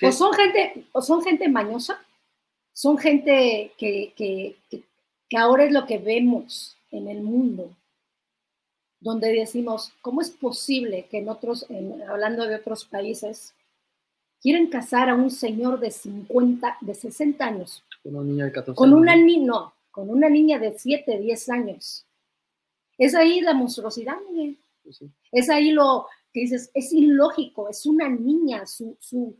o 0.01 0.11
son 0.11 0.33
gente, 0.33 0.85
o 0.91 1.01
son 1.01 1.23
gente 1.23 1.47
mañosa, 1.47 2.03
son 2.75 2.97
gente 2.97 3.71
que, 3.77 4.13
que, 4.17 4.57
que, 4.69 5.37
ahora 5.37 5.63
es 5.63 5.71
lo 5.71 5.85
que 5.85 5.97
vemos 5.97 6.75
en 6.91 7.07
el 7.07 7.21
mundo, 7.21 7.73
donde 8.99 9.31
decimos, 9.31 9.93
¿cómo 10.01 10.19
es 10.21 10.29
posible 10.29 11.07
que 11.09 11.19
en 11.19 11.29
otros, 11.29 11.65
hablando 12.07 12.45
de 12.45 12.55
otros 12.55 12.83
países, 12.83 13.53
quieren 14.41 14.67
casar 14.67 15.09
a 15.09 15.15
un 15.15 15.31
señor 15.31 15.79
de 15.79 15.89
50, 15.89 16.77
de 16.81 16.93
60 16.93 17.45
años. 17.45 17.81
Con 18.03 18.15
una 18.17 18.25
niña 18.25 18.45
de 18.45 18.51
14 18.51 18.77
con 18.77 18.93
Una 18.93 19.15
no, 19.15 19.73
con 19.89 20.09
una 20.09 20.29
niña 20.29 20.59
de 20.59 20.77
7, 20.77 21.17
10 21.17 21.49
años. 21.49 22.05
Es 22.97 23.15
ahí 23.15 23.39
la 23.39 23.53
monstruosidad, 23.53 24.17
Miguel. 24.29 24.57
Pues 24.83 25.01
es 25.31 25.49
ahí 25.49 25.71
lo 25.71 26.07
que 26.33 26.41
dices, 26.41 26.69
es 26.73 26.91
ilógico, 26.91 27.69
es 27.69 27.85
una 27.85 28.09
niña, 28.09 28.67
su, 28.67 28.97
su, 28.99 29.33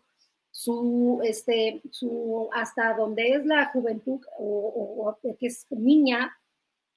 su, 0.56 1.20
este, 1.22 1.82
su, 1.92 2.50
hasta 2.54 2.94
donde 2.94 3.34
es 3.34 3.46
la 3.46 3.66
juventud 3.74 4.22
o, 4.40 5.18
que 5.22 5.48
es 5.48 5.68
niña, 5.70 6.34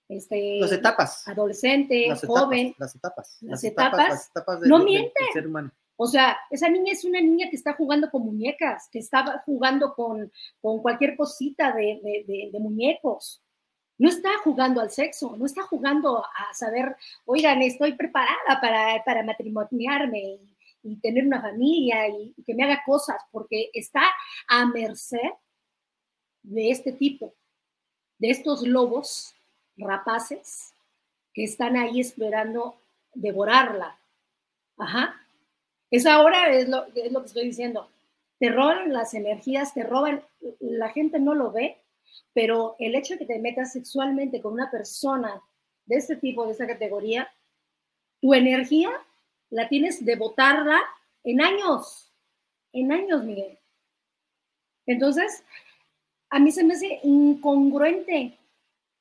este, 0.08 0.60
las 0.60 0.70
etapas, 0.70 1.26
adolescente, 1.26 2.14
joven, 2.24 2.72
las 2.78 2.94
etapas, 2.94 3.36
las, 3.40 3.64
etapas, 3.64 4.08
las 4.10 4.30
etapas, 4.30 4.60
no 4.60 4.84
miente. 4.84 5.20
ser 5.32 5.48
humano. 5.48 5.72
O 5.96 6.06
sea, 6.06 6.38
esa 6.50 6.68
niña 6.68 6.92
es 6.92 7.04
una 7.04 7.20
niña 7.20 7.50
que 7.50 7.56
está 7.56 7.72
jugando 7.72 8.08
con 8.12 8.22
muñecas, 8.22 8.88
que 8.92 9.00
está 9.00 9.42
jugando 9.44 9.92
con, 9.94 10.30
con 10.60 10.80
cualquier 10.80 11.16
cosita 11.16 11.72
de, 11.72 12.24
de, 12.52 12.60
muñecos. 12.60 13.42
No 13.98 14.08
está 14.08 14.30
jugando 14.44 14.80
al 14.80 14.92
sexo, 14.92 15.36
no 15.36 15.46
está 15.46 15.62
jugando 15.62 16.18
a 16.24 16.54
saber, 16.54 16.94
oigan, 17.24 17.60
estoy 17.62 17.94
preparada 17.94 18.60
para, 18.60 19.02
para 19.04 19.24
matrimoniarme 19.24 20.20
y, 20.20 20.57
tener 21.02 21.26
una 21.26 21.40
familia 21.40 22.08
y, 22.08 22.34
que 22.44 22.54
me 22.54 22.64
haga 22.64 22.82
cosas, 22.84 23.20
porque 23.30 23.70
está 23.74 24.02
a 24.48 24.66
merced 24.66 25.18
de 26.42 26.70
este 26.70 26.92
tipo, 26.92 27.34
de 28.18 28.30
estos 28.30 28.62
lobos 28.62 29.34
rapaces 29.76 30.72
que 31.32 31.44
están 31.44 31.76
ahí 31.76 32.00
esperando 32.00 32.80
devorarla. 33.14 33.98
Ajá. 34.76 35.20
Es 35.90 36.06
ahora, 36.06 36.52
es 36.52 36.68
lo, 36.68 36.86
es 36.94 37.12
lo 37.12 37.20
que 37.20 37.26
estoy 37.26 37.44
diciendo. 37.44 37.90
Te 38.38 38.50
roban 38.50 38.92
las 38.92 39.14
energías, 39.14 39.74
te 39.74 39.82
roban, 39.82 40.22
la 40.60 40.90
gente 40.90 41.18
no 41.18 41.34
lo 41.34 41.50
ve, 41.50 41.78
pero 42.32 42.76
el 42.78 42.94
hecho 42.94 43.14
de 43.14 43.20
que 43.20 43.26
te 43.26 43.38
metas 43.38 43.72
sexualmente 43.72 44.40
con 44.40 44.52
una 44.52 44.70
persona 44.70 45.42
de 45.86 45.96
este 45.96 46.16
tipo, 46.16 46.46
de 46.46 46.52
esta 46.52 46.66
categoría, 46.66 47.28
tu 48.20 48.34
energía 48.34 48.90
la 49.50 49.68
tienes 49.68 50.04
de 50.04 50.16
botarla 50.16 50.78
en 51.24 51.40
años, 51.40 52.12
en 52.72 52.92
años, 52.92 53.24
Miguel. 53.24 53.58
Entonces, 54.86 55.44
a 56.30 56.38
mí 56.38 56.50
se 56.52 56.64
me 56.64 56.74
hace 56.74 57.00
incongruente 57.02 58.38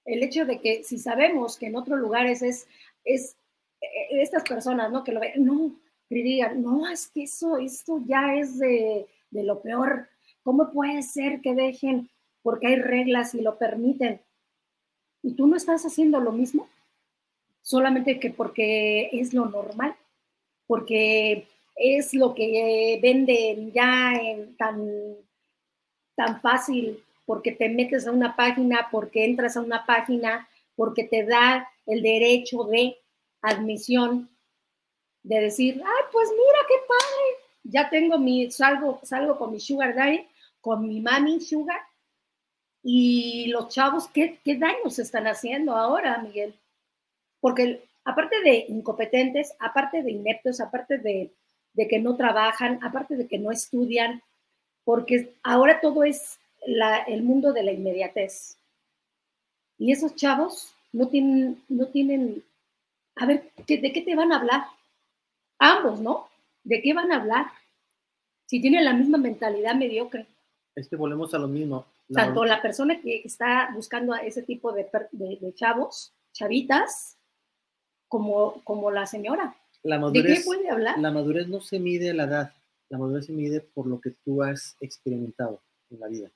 el 0.05 0.23
hecho 0.23 0.45
de 0.45 0.59
que 0.59 0.83
si 0.83 0.97
sabemos 0.97 1.57
que 1.57 1.67
en 1.67 1.75
otros 1.75 1.99
lugares 1.99 2.41
es, 2.41 2.67
es 3.03 3.35
eh, 3.81 4.21
estas 4.21 4.43
personas, 4.43 4.91
¿no? 4.91 5.03
Que 5.03 5.11
lo 5.11 5.19
ven, 5.19 5.45
no, 5.45 5.75
y 6.09 6.21
digan, 6.21 6.61
no, 6.61 6.89
es 6.89 7.07
que 7.07 7.23
eso, 7.23 7.57
esto 7.57 8.01
ya 8.05 8.35
es 8.35 8.57
de, 8.57 9.07
de 9.29 9.43
lo 9.43 9.61
peor. 9.61 10.07
¿Cómo 10.43 10.71
puede 10.71 11.03
ser 11.03 11.41
que 11.41 11.53
dejen 11.53 12.09
porque 12.41 12.67
hay 12.67 12.75
reglas 12.77 13.35
y 13.35 13.41
lo 13.41 13.57
permiten? 13.57 14.21
¿Y 15.21 15.33
tú 15.33 15.47
no 15.47 15.57
estás 15.57 15.85
haciendo 15.85 16.21
lo 16.21 16.31
mismo? 16.31 16.69
Solamente 17.61 18.19
que 18.19 18.29
porque 18.29 19.09
es 19.11 19.33
lo 19.33 19.45
normal, 19.45 19.95
porque 20.67 21.47
es 21.75 22.13
lo 22.13 22.35
que 22.35 22.99
venden 23.01 23.71
ya 23.71 24.13
tan, 24.57 25.15
tan 26.15 26.41
fácil, 26.41 27.03
porque 27.25 27.51
te 27.51 27.69
metes 27.69 28.07
a 28.07 28.11
una 28.11 28.35
página, 28.35 28.87
porque 28.91 29.25
entras 29.25 29.57
a 29.57 29.61
una 29.61 29.85
página, 29.85 30.47
porque 30.75 31.03
te 31.03 31.25
da 31.25 31.67
el 31.85 32.01
derecho 32.01 32.63
de 32.65 32.97
admisión 33.41 34.29
de 35.23 35.41
decir, 35.41 35.81
ay, 35.83 36.03
pues 36.11 36.29
mira 36.29 36.59
qué 36.67 36.75
padre, 36.87 37.47
ya 37.63 37.89
tengo 37.89 38.17
mi, 38.17 38.49
salgo, 38.51 38.99
salgo 39.03 39.37
con 39.37 39.51
mi 39.51 39.59
sugar 39.59 39.95
daddy, 39.95 40.25
con 40.61 40.87
mi 40.87 41.01
mami 41.01 41.41
sugar, 41.41 41.81
y 42.81 43.47
los 43.47 43.67
chavos, 43.67 44.07
¿qué, 44.07 44.39
qué 44.43 44.55
daños 44.55 44.97
están 44.99 45.27
haciendo 45.27 45.75
ahora, 45.75 46.19
Miguel? 46.19 46.55
Porque 47.41 47.86
aparte 48.07 48.41
de 48.41 48.65
incompetentes, 48.69 49.53
aparte 49.59 50.01
de 50.01 50.11
ineptos, 50.11 50.59
aparte 50.59 50.97
de, 50.97 51.31
de 51.73 51.87
que 51.87 51.99
no 51.99 52.15
trabajan, 52.15 52.79
aparte 52.81 53.15
de 53.15 53.27
que 53.27 53.37
no 53.37 53.51
estudian, 53.51 54.21
porque 54.83 55.33
ahora 55.43 55.81
todo 55.81 56.03
es 56.03 56.39
la, 56.65 56.99
el 56.99 57.21
mundo 57.23 57.53
de 57.53 57.63
la 57.63 57.71
inmediatez. 57.71 58.57
Y 59.77 59.91
esos 59.91 60.15
chavos 60.15 60.73
no 60.91 61.07
tienen, 61.09 61.61
no 61.69 61.87
tienen 61.87 62.43
a 63.19 63.25
ver, 63.25 63.51
¿de 63.67 63.91
qué 63.91 64.01
te 64.01 64.15
van 64.15 64.31
a 64.31 64.37
hablar? 64.37 64.63
Ambos, 65.59 65.99
¿no? 65.99 66.27
¿De 66.63 66.81
qué 66.81 66.93
van 66.93 67.11
a 67.11 67.17
hablar? 67.17 67.47
Si 68.45 68.61
tienen 68.61 68.85
la 68.85 68.93
misma 68.93 69.17
mentalidad 69.17 69.75
mediocre. 69.75 70.27
Es 70.75 70.87
que 70.87 70.95
volvemos 70.95 71.33
a 71.33 71.39
lo 71.39 71.47
mismo. 71.47 71.85
Tanto 72.13 72.45
la 72.45 72.61
persona 72.61 73.01
que 73.01 73.21
está 73.25 73.71
buscando 73.73 74.13
a 74.13 74.19
ese 74.19 74.43
tipo 74.43 74.71
de, 74.71 74.87
chavos, 75.55 76.13
chavitas, 76.31 77.16
como, 78.07 78.61
como 78.63 78.91
la 78.91 79.05
señora. 79.05 79.55
La 79.83 79.99
madurez, 79.99 80.23
¿De 80.23 80.33
qué 80.35 80.41
puede 80.43 80.69
hablar? 80.69 80.99
La 80.99 81.11
madurez 81.11 81.47
no 81.47 81.61
se 81.61 81.79
mide 81.79 82.11
a 82.11 82.13
la 82.13 82.23
edad, 82.23 82.53
la 82.89 82.97
madurez 82.97 83.27
se 83.27 83.31
mide 83.31 83.61
por 83.61 83.87
lo 83.87 84.01
que 84.01 84.11
tú 84.23 84.43
has 84.43 84.75
experimentado 84.81 85.61
en 85.89 85.99
la 85.99 86.07
vida. 86.07 86.31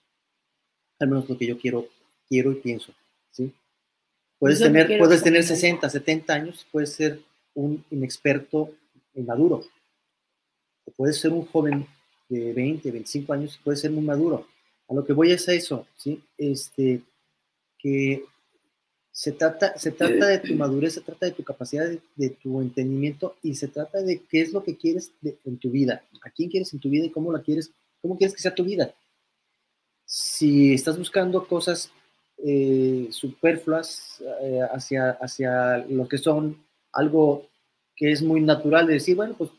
Al 1.00 1.10
menos 1.10 1.28
lo 1.28 1.38
que 1.38 1.48
yo 1.48 1.58
quiero, 1.58 1.88
quiero 2.30 2.52
y 2.52 2.56
pienso, 2.56 2.94
¿sí? 3.32 3.54
Puedes 4.38 4.60
tener, 4.60 4.98
puedes 4.98 5.24
tener 5.24 5.44
60, 5.44 5.90
70 5.90 6.34
años, 6.34 6.66
puedes 6.72 6.94
ser 6.94 7.22
un 7.54 7.84
inexperto 7.92 8.72
inmaduro. 9.14 9.64
O 10.86 10.92
puedes 10.92 11.20
ser 11.20 11.32
un 11.32 11.46
joven 11.46 11.86
de 12.30 12.54
20, 12.54 12.92
25 12.92 13.34
años, 13.34 13.60
puede 13.64 13.78
ser 13.78 13.92
muy 13.92 14.04
maduro. 14.04 14.48
A 14.88 14.94
lo 14.94 15.06
que 15.06 15.14
voy 15.14 15.32
es 15.32 15.48
a 15.48 15.54
eso, 15.54 15.86
¿sí? 15.96 16.22
Este, 16.38 17.02
que 17.78 18.26
se 19.22 19.34
trata, 19.34 19.78
se 19.78 19.92
trata 19.92 20.26
de 20.26 20.40
tu 20.40 20.56
madurez, 20.56 20.96
se 20.96 21.02
trata 21.02 21.28
de 21.28 21.32
tu 21.34 21.44
capacidad, 21.44 21.88
de, 22.16 22.30
tu 22.32 22.60
entendimiento 22.60 23.36
y 23.44 23.54
se 23.54 23.68
trata 23.68 24.02
de 24.02 24.24
qué 24.24 24.42
es 24.42 24.52
lo 24.52 24.64
que 24.64 24.76
quieres 24.76 25.12
en 25.46 25.60
tu 25.60 25.70
vida, 25.70 26.04
a 26.24 26.32
quién 26.32 26.50
quieres 26.50 26.74
en 26.74 26.80
tu 26.80 26.90
vida 26.90 27.06
y 27.06 27.12
cómo 27.12 27.32
la 27.32 27.44
quieres, 27.44 27.72
cómo 28.02 28.18
quieres 28.18 28.36
que 28.36 28.42
sea 28.42 28.56
tu 28.56 28.64
vida. 28.64 28.96
Si 30.06 30.74
estás 30.74 30.98
buscando 30.98 31.46
cosas 31.46 31.92
eh, 32.44 33.10
superfluas 33.12 34.24
eh, 34.42 34.62
hacia, 34.74 35.12
hacia 35.12 35.78
lo 35.88 36.08
que 36.08 36.18
son 36.18 36.58
algo 36.92 37.48
que 37.96 38.12
es 38.12 38.24
muy 38.24 38.42
natural 38.42 38.88
de 38.88 38.94
decir, 38.94 39.16
bueno, 39.16 39.36
pues 39.38 39.52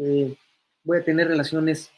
eh, 0.00 0.34
voy 0.82 0.98
a 0.98 1.04
tener 1.04 1.28
relaciones 1.28 1.92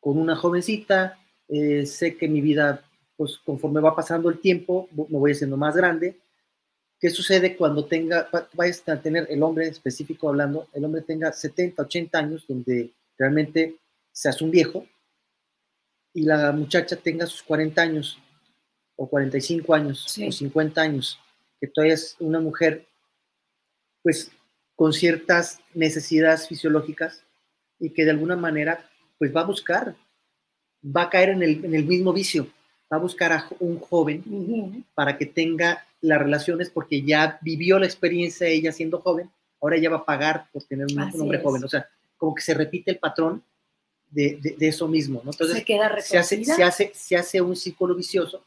con 0.00 0.16
una 0.16 0.36
jovencita, 0.36 1.18
sé 1.48 2.16
que 2.16 2.28
mi 2.28 2.40
vida, 2.40 2.82
pues 3.18 3.36
conforme 3.44 3.82
va 3.82 3.94
pasando 3.94 4.30
el 4.30 4.40
tiempo, 4.40 4.88
me 4.92 5.18
voy 5.18 5.32
haciendo 5.32 5.58
más 5.58 5.76
grande. 5.76 6.16
¿Qué 7.00 7.08
sucede 7.08 7.56
cuando 7.56 7.86
tenga, 7.86 8.28
vayas 8.52 8.86
a 8.86 9.00
tener 9.00 9.26
el 9.30 9.42
hombre 9.42 9.66
específico 9.66 10.28
hablando, 10.28 10.68
el 10.74 10.84
hombre 10.84 11.00
tenga 11.00 11.32
70, 11.32 11.82
80 11.82 12.18
años, 12.18 12.44
donde 12.46 12.92
realmente 13.16 13.76
seas 14.12 14.42
un 14.42 14.50
viejo, 14.50 14.86
y 16.12 16.24
la 16.24 16.52
muchacha 16.52 16.96
tenga 16.96 17.26
sus 17.26 17.42
40 17.42 17.80
años, 17.80 18.18
o 18.96 19.08
45 19.08 19.74
años 19.74 20.18
o 20.18 20.30
50 20.30 20.82
años, 20.82 21.18
que 21.58 21.68
todavía 21.68 21.94
es 21.94 22.16
una 22.18 22.38
mujer, 22.38 22.86
pues 24.02 24.30
con 24.76 24.92
ciertas 24.92 25.58
necesidades 25.72 26.46
fisiológicas 26.46 27.24
y 27.78 27.90
que 27.90 28.04
de 28.04 28.10
alguna 28.10 28.36
manera, 28.36 28.90
pues 29.18 29.34
va 29.34 29.40
a 29.40 29.46
buscar, 29.46 29.96
va 30.84 31.04
a 31.04 31.10
caer 31.10 31.30
en 31.30 31.42
el, 31.42 31.64
en 31.64 31.74
el 31.74 31.86
mismo 31.86 32.12
vicio, 32.12 32.46
va 32.92 32.98
a 32.98 33.00
buscar 33.00 33.32
a 33.32 33.48
un 33.58 33.78
joven 33.78 34.84
para 34.94 35.16
que 35.16 35.24
tenga 35.24 35.86
las 36.00 36.18
relaciones 36.18 36.70
porque 36.70 37.02
ya 37.02 37.38
vivió 37.42 37.78
la 37.78 37.86
experiencia 37.86 38.46
ella 38.46 38.72
siendo 38.72 39.00
joven, 39.00 39.30
ahora 39.60 39.76
ella 39.76 39.90
va 39.90 39.98
a 39.98 40.04
pagar 40.04 40.48
por 40.52 40.64
tener 40.64 40.86
un, 40.86 41.20
hombre 41.20 41.40
joven, 41.40 41.64
o 41.64 41.68
sea, 41.68 41.88
como 42.16 42.34
que 42.34 42.42
se 42.42 42.54
repite 42.54 42.90
el 42.90 42.98
patrón 42.98 43.42
de, 44.10 44.56
de, 44.58 44.68
eso 44.68 44.88
mismo, 44.88 45.20
¿no? 45.24 45.30
Entonces, 45.30 45.58
se, 45.58 45.64
se, 46.02 46.18
hace, 46.18 46.44
se, 46.44 46.62
hace, 46.64 46.92
se 46.94 47.16
hace 47.16 47.40
un 47.40 47.54
círculo 47.54 47.94
vicioso 47.94 48.42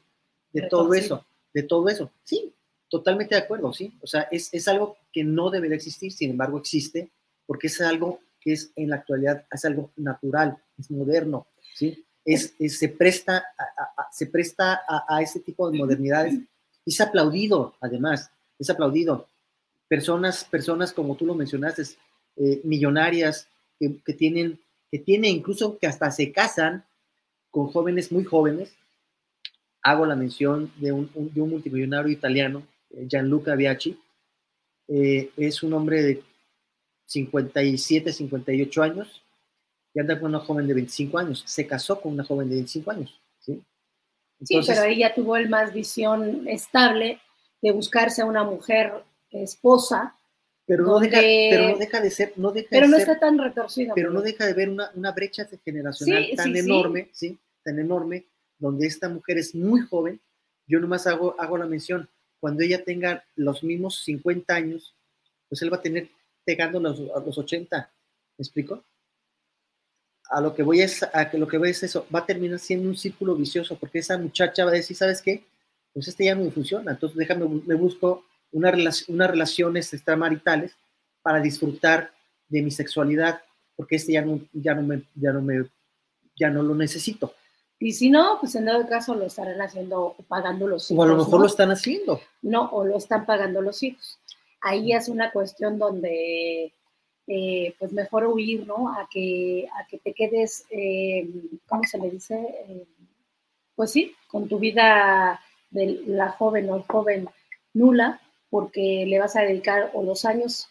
de 0.52 0.68
todo 0.68 0.94
eso, 0.94 1.26
de 1.54 1.64
todo 1.64 1.88
eso. 1.90 2.12
Sí, 2.24 2.54
totalmente 2.90 3.36
de 3.36 3.42
acuerdo, 3.42 3.72
sí. 3.74 3.94
O 4.02 4.08
sea, 4.08 4.28
es, 4.32 4.54
es 4.54 4.68
algo 4.68 4.98
que 5.12 5.24
no 5.24 5.50
debería 5.50 5.78
existir, 5.78 6.12
sin 6.12 6.32
embargo 6.32 6.58
existe, 6.58 7.10
porque 7.46 7.68
es 7.68 7.80
algo 7.82 8.20
que 8.40 8.54
es 8.54 8.72
en 8.76 8.90
la 8.90 8.98
actualidad, 8.98 9.46
es 9.52 9.64
algo 9.66 9.92
natural, 9.96 10.58
es 10.78 10.92
moderno, 10.92 11.48
¿sí? 11.74 12.06
Es, 12.26 12.54
se 12.68 12.90
presta, 12.90 13.44
a, 13.58 14.08
se 14.12 14.28
presta 14.28 14.82
a, 14.88 15.22
ese 15.22 15.40
tipo 15.40 15.70
de 15.70 15.78
modernidades 15.78 16.36
es 16.86 17.02
aplaudido, 17.02 17.76
además, 17.80 18.32
es 18.60 18.70
aplaudido. 18.70 19.28
Personas, 19.88 20.44
personas 20.46 20.94
como 20.94 21.16
tú 21.16 21.26
lo 21.26 21.36
mencionaste, 21.36 21.84
eh, 22.38 22.62
millonarias 22.64 23.48
que, 23.80 24.14
tienen, 24.14 24.60
que 24.92 25.00
tienen 25.00 25.32
incluso 25.32 25.78
que 25.78 25.88
hasta 25.88 26.10
se 26.12 26.32
casan 26.32 26.86
con 27.52 27.68
jóvenes 27.68 28.12
muy 28.12 28.24
jóvenes 28.24 28.74
hago 29.84 30.06
la 30.06 30.16
mención 30.16 30.72
de 30.78 30.92
un, 30.92 31.12
de 31.14 31.42
un 31.42 31.50
multimillonario 31.50 32.12
italiano, 32.12 32.66
eh, 32.92 33.06
Gianluca 33.08 33.56
Biachi. 33.56 34.00
Eh, 34.88 35.30
es 35.38 35.62
un 35.62 35.74
hombre 35.74 36.02
de 36.02 36.24
57, 37.06 38.12
58 38.12 38.84
años 38.84 39.22
y 39.94 40.00
anda 40.00 40.20
con 40.20 40.30
una 40.30 40.40
joven 40.40 40.68
de 40.68 40.74
25 40.74 41.18
años. 41.18 41.44
Se 41.46 41.68
casó 41.68 42.02
con 42.02 42.14
una 42.14 42.24
joven 42.24 42.50
de 42.50 42.56
25 42.56 42.92
años. 42.92 43.22
Sí, 43.40 43.62
sí 44.46 44.60
pero 44.66 44.84
ella 44.84 45.14
tuvo 45.14 45.38
el 45.38 45.50
más 45.50 45.74
visión 45.74 46.48
estable 46.48 47.20
de 47.62 47.72
buscarse 47.72 48.22
a 48.22 48.26
una 48.26 48.44
mujer 48.44 48.94
esposa. 49.32 50.16
Pero 50.66 50.86
no, 50.86 51.00
deja, 51.00 51.20
pero 51.20 51.70
no 51.70 51.78
deja 51.78 52.02
de 52.02 52.10
ser. 52.10 52.34
No 52.38 52.52
deja 52.52 52.68
pero 52.70 52.88
no 52.88 52.98
está 52.98 53.20
tan 53.20 53.38
retorcido. 53.38 53.94
Pero 53.96 54.12
no 54.12 54.22
deja 54.22 54.46
de 54.46 54.54
ver 54.54 54.70
una, 54.70 54.92
una 54.96 55.12
brecha 55.12 55.48
generacional 55.64 56.26
tan 56.36 56.56
enorme, 56.56 57.10
sí. 57.12 57.38
Tan 57.64 57.80
enorme, 57.80 58.26
donde 58.58 58.88
esta 58.88 59.10
mujer 59.10 59.38
es 59.38 59.56
muy 59.56 59.82
joven, 59.82 60.22
yo 60.68 60.80
nomás 60.80 61.08
hago, 61.08 61.36
hago 61.40 61.58
la 61.58 61.66
mención, 61.66 62.10
cuando 62.40 62.64
ella 62.64 62.84
tenga 62.84 63.24
los 63.36 63.64
mismos 63.64 64.04
50 64.04 64.54
años, 64.54 64.96
pues 65.50 65.62
él 65.62 65.72
va 65.72 65.78
a 65.78 65.82
tener 65.82 66.10
pegando 66.46 66.80
los, 66.80 67.00
a 67.16 67.20
los 67.20 67.38
80, 67.38 67.78
¿me 68.38 68.44
explico? 68.44 68.84
A 70.36 70.42
lo 70.42 70.54
que 70.54 70.64
voy 70.64 70.82
es, 70.82 71.04
a 71.04 71.30
que 71.30 71.38
lo 71.38 71.48
que 71.48 71.58
voy 71.58 71.70
es 71.70 71.84
eso, 71.84 72.08
va 72.14 72.20
a 72.20 72.26
terminar 72.26 72.60
siendo 72.60 72.90
un 72.90 72.98
círculo 72.98 73.36
vicioso, 73.36 73.78
porque 73.78 74.00
esa 74.00 74.18
muchacha 74.18 74.66
va 74.66 74.72
a 74.72 74.76
decir, 74.76 74.98
¿sabes 74.98 75.22
qué? 75.22 75.44
Pues 75.94 76.08
este 76.08 76.26
ya 76.26 76.36
no 76.36 76.44
me 76.44 76.52
funciona, 76.52 76.92
entonces 76.92 77.18
déjame, 77.18 77.48
me 77.66 77.76
busco 77.76 78.26
una 78.52 78.72
unas 79.08 79.30
relaciones 79.30 79.94
extramaritales 79.94 80.76
para 81.22 81.40
disfrutar 81.40 82.12
de 82.50 82.62
mi 82.62 82.72
sexualidad, 82.72 83.42
porque 83.76 83.96
este 83.98 84.14
ya 84.14 84.22
no, 84.24 84.40
ya 84.54 84.74
no 84.76 84.82
me, 84.84 85.04
ya 85.16 85.32
no 85.32 85.42
me, 85.42 85.66
ya 86.36 86.50
no 86.50 86.64
lo 86.64 86.76
necesito. 86.76 87.34
Y 87.80 87.92
si 87.92 88.10
no, 88.10 88.38
pues 88.40 88.56
en 88.56 88.66
todo 88.66 88.88
caso 88.88 89.14
lo 89.14 89.26
estarán 89.26 89.62
haciendo 89.62 90.16
pagando 90.28 90.68
los 90.68 90.90
hijos. 90.90 91.00
O 91.00 91.04
a 91.04 91.12
lo 91.12 91.18
mejor 91.18 91.42
lo 91.42 91.48
están 91.48 91.72
haciendo. 91.72 92.22
No, 92.42 92.70
o 92.72 92.86
lo 92.86 92.98
están 92.98 93.26
pagando 93.26 93.62
los 93.62 93.84
hijos. 93.84 94.20
Ahí 94.62 94.94
es 94.94 95.10
una 95.10 95.32
cuestión 95.32 95.78
donde, 95.78 96.72
eh, 97.28 97.76
pues 97.80 97.94
mejor 97.94 98.28
huir, 98.28 98.68
¿no? 98.68 98.90
A 98.90 99.08
que, 99.10 99.68
a 99.74 99.88
que 99.88 99.98
te 100.00 100.14
quedes, 100.14 100.66
eh, 100.70 101.28
¿cómo 101.68 101.84
se 101.84 101.98
le 101.98 102.10
dice? 102.10 102.36
Eh, 102.36 102.86
pues 103.76 103.92
sí, 103.92 104.14
con 104.28 104.48
tu 104.48 104.60
vida 104.60 105.40
de 105.70 106.02
la 106.06 106.30
joven 106.30 106.70
o 106.70 106.76
el 106.76 106.84
joven 106.84 107.30
nula, 107.74 108.22
porque 108.50 109.06
le 109.08 109.20
vas 109.20 109.36
a 109.36 109.42
dedicar 109.42 109.92
o 109.94 110.04
los 110.04 110.26
años 110.26 110.70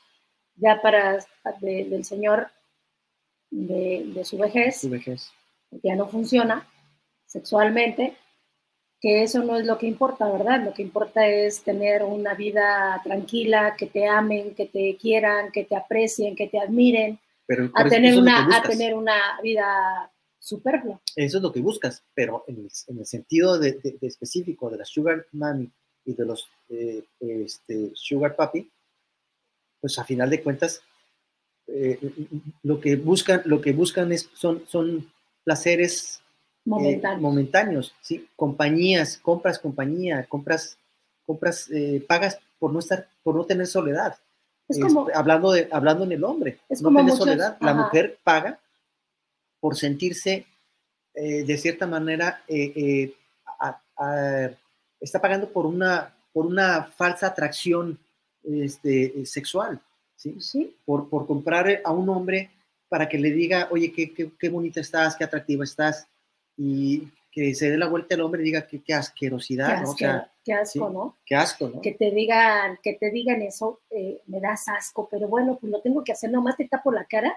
ya 0.57 0.81
para 0.83 1.19
del 1.61 2.05
señor 2.05 2.49
de, 3.51 4.05
de 4.15 4.25
su 4.25 4.39
vejez, 4.39 4.81
su 4.81 4.91
vejez, 4.91 5.33
ya 5.83 5.97
no 5.97 6.07
funciona, 6.07 6.69
sexualmente, 7.27 8.17
que 9.03 9.25
eso 9.25 9.43
no 9.43 9.57
es 9.57 9.67
lo 9.67 9.79
que 9.79 9.89
importa, 9.89 10.31
¿verdad? 10.31 10.65
Lo 10.65 10.73
que 10.73 10.83
importa 10.83 11.27
es 11.27 11.63
tener 11.63 12.05
una 12.05 12.35
vida 12.35 13.01
tranquila, 13.03 13.75
que 13.77 13.87
te 13.87 14.07
amen, 14.07 14.55
que 14.55 14.67
te 14.67 14.97
quieran, 14.97 15.51
que 15.51 15.65
te 15.65 15.75
aprecien, 15.75 16.37
que 16.37 16.47
te 16.47 16.61
admiren, 16.61 17.19
a, 17.75 17.89
tener 17.89 18.17
una, 18.17 18.57
a 18.57 18.63
tener 18.63 18.95
una 18.95 19.41
vida 19.43 20.09
superflua. 20.39 21.01
Eso 21.17 21.39
es 21.39 21.43
lo 21.43 21.51
que 21.51 21.61
buscas, 21.61 22.05
pero 22.15 22.45
en 22.47 22.69
el, 22.99 23.05
sentido 23.05 23.59
de, 23.59 23.81
específico 24.03 24.71
de 24.71 24.79
la 24.79 24.85
sugar 24.85 25.27
mommy 25.33 25.69
y 26.05 26.15
de 26.15 26.25
los 26.25 26.49
eh, 26.69 27.03
este, 27.19 27.91
sugar 27.95 28.37
papi, 28.37 28.71
pues 29.81 29.99
a 29.99 30.05
final 30.05 30.31
de 30.31 30.45
cuentas 30.45 30.81
eh, 31.67 31.99
lo 32.63 32.81
que 32.81 32.95
buscan, 32.95 33.43
lo 33.47 33.61
que 33.61 33.73
buscan 33.73 34.13
es, 34.13 34.31
son, 34.33 34.63
son 34.69 35.13
placeres 35.43 36.23
momentáneos. 36.65 37.19
Eh, 37.19 37.23
momentáneos, 37.23 37.95
¿sí? 38.01 38.29
Compañías, 38.37 39.19
compras 39.19 39.59
compañía, 39.59 40.27
compras, 40.29 40.79
compras, 41.27 41.69
eh, 41.71 42.05
pagas 42.07 42.39
por 42.59 42.73
no 42.73 42.79
estar, 42.79 43.09
por 43.23 43.35
no 43.35 43.45
tener 43.45 43.67
soledad. 43.67 44.17
Es 44.69 44.79
como, 44.79 45.09
hablando, 45.15 45.53
de, 45.53 45.69
hablando 45.71 46.05
en 46.05 46.13
el 46.13 46.25
hombre, 46.25 46.59
no 46.81 46.95
tener 46.95 47.15
soledad. 47.15 47.59
La 47.61 47.75
mujer 47.75 48.19
paga 48.23 48.59
por 49.61 49.77
sentirse 49.77 50.47
eh, 51.15 51.45
de 51.45 51.59
cierta 51.59 51.87
manera, 51.87 52.43
está 55.01 55.21
pagando 55.21 55.49
por 55.51 55.67
una, 55.67 56.15
por 56.33 56.47
una 56.47 56.85
falsa 56.85 57.27
atracción 57.27 57.99
este, 58.45 59.27
sexual, 59.27 59.81
¿sí? 60.17 60.41
¿Sí? 60.41 60.77
Por, 60.85 61.09
por 61.09 61.27
comprar 61.27 61.83
a 61.85 61.93
un 61.93 62.09
hombre 62.09 62.51
para 62.89 63.09
que 63.09 63.19
le 63.19 63.31
diga, 63.31 63.69
oye, 63.71 63.93
qué, 63.93 64.13
qué, 64.13 64.31
qué 64.39 64.49
bonita 64.49 64.81
estás, 64.81 65.17
qué 65.17 65.25
atractiva 65.25 65.65
estás, 65.65 66.07
y 66.57 67.09
que 67.33 67.55
se 67.55 67.71
dé 67.71 67.79
la 67.79 67.89
vuelta 67.89 68.15
el 68.15 68.21
hombre 68.21 68.43
y 68.43 68.45
diga 68.45 68.67
que 68.67 68.83
qué 68.83 68.93
asquerosidad, 68.93 69.79
qué, 69.79 69.83
¿no? 69.83 69.91
O 69.91 69.97
sea, 69.97 70.33
qué 70.45 70.53
asco, 70.53 70.91
¿no? 70.91 71.19
Qué 71.25 71.35
asco, 71.35 71.69
¿no? 71.69 71.81
Que 71.81 71.93
te 71.93 72.11
digan, 72.11 72.79
que 72.83 72.93
te 72.95 73.11
digan 73.11 73.41
eso, 73.41 73.81
eh, 73.89 74.21
me 74.27 74.39
das 74.39 74.69
asco, 74.69 75.09
pero 75.11 75.29
bueno, 75.29 75.57
pues 75.59 75.73
lo 75.73 75.81
tengo 75.81 76.05
que 76.05 76.13
hacer, 76.13 76.31
nomás 76.31 76.59
te 76.59 76.69
tapo 76.69 76.93
la 76.93 77.07
cara 77.07 77.35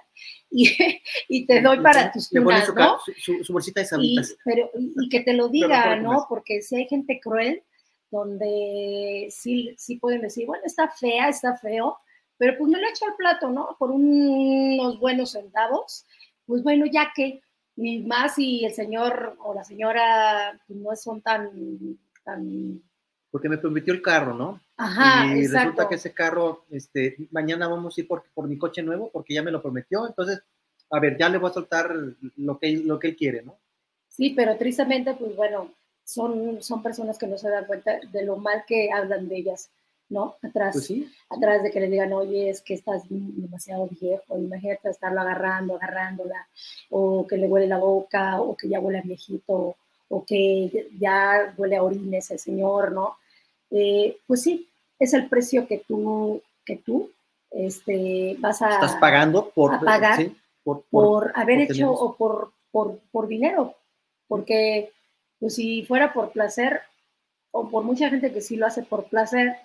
y, 0.52 0.70
y 1.30 1.46
te 1.46 1.62
doy 1.62 1.80
para 1.80 2.12
tus 2.12 2.30
tunas, 2.30 2.74
¿no? 2.76 3.00
Su, 3.18 3.42
su, 3.42 3.54
bolsita 3.54 3.80
de 3.80 3.86
sabritas. 3.86 4.32
Y, 4.32 4.36
pero, 4.44 4.70
y, 4.78 5.08
que 5.08 5.22
te 5.22 5.34
lo 5.34 5.48
diga, 5.50 5.96
¿no? 5.96 6.26
Porque 6.28 6.62
si 6.62 6.76
hay 6.76 6.88
gente 6.88 7.22
cruel, 7.22 7.64
donde 8.12 9.28
sí, 9.32 9.76
sí 9.78 9.96
pueden 9.98 10.22
decir, 10.22 10.46
bueno, 10.46 10.64
está 10.66 10.90
fea, 10.90 11.30
está 11.30 11.56
feo, 11.58 11.98
pero 12.38 12.58
pues 12.58 12.70
me 12.70 12.80
lo 12.80 12.88
echo 12.88 13.06
al 13.06 13.16
plato, 13.16 13.50
¿no? 13.50 13.76
Por 13.80 13.92
unos 13.92 15.00
buenos 15.00 15.32
centavos, 15.32 16.06
pues 16.46 16.64
bueno, 16.64 16.86
ya 16.86 17.12
que, 17.16 17.42
y 17.76 18.00
más 18.04 18.36
si 18.36 18.66
el 18.66 18.74
señor 18.74 19.38
o 19.40 19.54
la 19.54 19.64
señora 19.64 20.60
pues, 20.68 20.80
no 20.80 20.96
son 20.96 21.22
tan, 21.22 21.50
tan... 22.24 22.82
Porque 23.32 23.50
me 23.50 23.58
prometió 23.58 23.94
el 23.94 24.02
carro, 24.02 24.34
¿no? 24.34 24.62
Ajá, 24.78 25.36
y 25.36 25.48
resulta 25.48 25.88
que 25.88 25.96
ese 25.96 26.14
carro, 26.14 26.66
este, 26.70 27.16
mañana 27.32 27.68
vamos 27.68 27.98
a 27.98 28.02
ir 28.02 28.08
por, 28.08 28.24
por 28.34 28.48
mi 28.48 28.58
coche 28.58 28.82
nuevo 28.82 29.10
porque 29.12 29.34
ya 29.34 29.44
me 29.44 29.52
lo 29.52 29.62
prometió, 29.62 30.08
entonces, 30.08 30.42
a 30.90 31.00
ver, 31.00 31.18
ya 31.18 31.30
le 31.30 31.38
voy 31.38 31.50
a 31.50 31.54
soltar 31.54 31.94
lo 32.38 32.60
que, 32.60 32.78
lo 32.78 33.00
que 33.00 33.10
él 33.10 33.16
quiere, 33.16 33.42
¿no? 33.42 33.58
Sí, 34.08 34.32
pero 34.36 34.58
tristemente, 34.58 35.14
pues 35.16 35.36
bueno, 35.36 35.74
son, 36.06 36.62
son 36.62 36.82
personas 36.82 37.18
que 37.18 37.28
no 37.28 37.38
se 37.38 37.50
dan 37.50 37.66
cuenta 37.66 38.00
de 38.12 38.26
lo 38.26 38.38
mal 38.38 38.64
que 38.66 38.90
hablan 38.92 39.28
de 39.28 39.38
ellas, 39.38 39.70
¿no? 40.10 40.36
Atrás, 40.42 40.74
pues 40.74 40.92
atrás 41.30 41.64
de 41.64 41.72
que 41.72 41.80
le 41.80 41.90
digan, 41.90 42.14
oye, 42.14 42.50
es 42.50 42.62
que 42.62 42.76
estás 42.76 43.04
demasiado 43.10 43.88
viejo, 44.00 44.38
imagínate 44.38 44.90
estarlo 44.90 45.22
agarrando, 45.22 45.76
agarrándola, 45.76 46.48
o 46.90 47.26
que 47.26 47.38
le 47.38 47.48
huele 47.48 47.68
la 47.68 47.78
boca, 47.78 48.42
o 48.42 48.56
que 48.56 48.70
ya 48.70 48.80
huele 48.80 49.00
a 49.00 49.04
viejito, 49.04 49.76
o 50.10 50.26
que 50.26 50.90
ya 51.00 51.54
huele 51.58 51.78
a 51.78 51.84
orines 51.84 52.30
el 52.32 52.40
señor, 52.40 52.92
¿no? 52.92 53.18
Eh, 53.72 54.18
pues 54.28 54.44
sí, 54.44 54.70
es 55.00 55.14
el 55.14 55.28
precio 55.28 55.68
que 55.68 55.80
tú, 55.80 56.42
que 56.64 56.78
tú 56.78 57.12
este, 57.52 58.36
vas 58.40 58.62
a... 58.62 58.76
Estás 58.76 58.96
pagando 58.98 59.50
por... 59.50 59.84
pagar 59.84 60.20
por, 60.90 61.32
haber 61.36 61.62
hecho 61.62 61.92
o 61.92 62.16
por, 62.16 62.52
por, 62.72 63.00
por 63.12 63.28
dinero, 63.28 63.76
porque 64.28 64.92
pues 65.40 65.56
si 65.56 65.86
fuera 65.86 66.14
por 66.14 66.32
placer, 66.32 66.82
o 67.52 67.70
por 67.70 67.84
mucha 67.84 68.10
gente 68.10 68.34
que 68.34 68.42
sí 68.42 68.56
lo 68.56 68.66
hace 68.66 68.84
por 68.84 69.06
placer, 69.06 69.56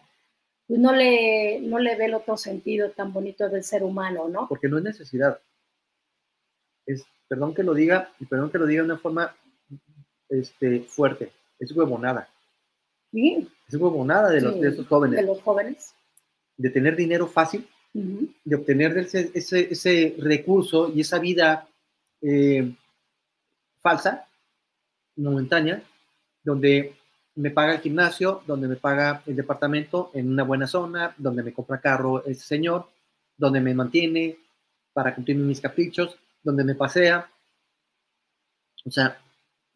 pues 0.70 0.78
no 0.78 0.92
le, 0.92 1.60
no 1.62 1.80
le 1.80 1.96
ve 1.96 2.04
el 2.04 2.14
otro 2.14 2.36
sentido 2.36 2.92
tan 2.92 3.12
bonito 3.12 3.48
del 3.48 3.64
ser 3.64 3.82
humano, 3.82 4.28
¿no? 4.28 4.46
Porque 4.46 4.68
no 4.68 4.78
es 4.78 4.84
necesidad. 4.84 5.40
Es, 6.86 7.04
perdón 7.26 7.56
que 7.56 7.64
lo 7.64 7.74
diga, 7.74 8.12
y 8.20 8.26
perdón 8.26 8.52
que 8.52 8.58
lo 8.58 8.66
diga 8.66 8.82
de 8.82 8.90
una 8.90 8.98
forma 8.98 9.34
este, 10.28 10.82
fuerte, 10.82 11.32
es 11.58 11.72
huevonada. 11.72 12.28
Sí. 13.10 13.48
Es 13.66 13.74
huevonada 13.74 14.30
de, 14.30 14.42
los, 14.42 14.60
de 14.60 14.68
esos 14.68 14.86
jóvenes. 14.86 15.18
De 15.18 15.26
los 15.26 15.42
jóvenes. 15.42 15.92
De 16.56 16.70
tener 16.70 16.94
dinero 16.94 17.26
fácil, 17.26 17.68
de 17.92 18.54
obtener 18.54 18.96
ese, 18.96 19.32
ese, 19.34 19.72
ese, 19.72 20.14
recurso 20.20 20.92
y 20.94 21.00
esa 21.00 21.18
vida 21.18 21.66
eh, 22.22 22.72
falsa, 23.80 24.24
momentánea, 25.16 25.82
donde 26.44 26.94
me 27.36 27.50
paga 27.50 27.74
el 27.74 27.80
gimnasio, 27.80 28.42
donde 28.46 28.68
me 28.68 28.76
paga 28.76 29.22
el 29.26 29.36
departamento 29.36 30.10
en 30.14 30.30
una 30.30 30.42
buena 30.42 30.66
zona, 30.66 31.14
donde 31.16 31.42
me 31.42 31.52
compra 31.52 31.80
carro 31.80 32.24
ese 32.24 32.42
señor, 32.42 32.88
donde 33.36 33.60
me 33.60 33.74
mantiene 33.74 34.36
para 34.92 35.14
cumplir 35.14 35.36
mis 35.36 35.60
caprichos, 35.60 36.18
donde 36.42 36.64
me 36.64 36.74
pasea. 36.74 37.30
O 38.84 38.90
sea, 38.90 39.18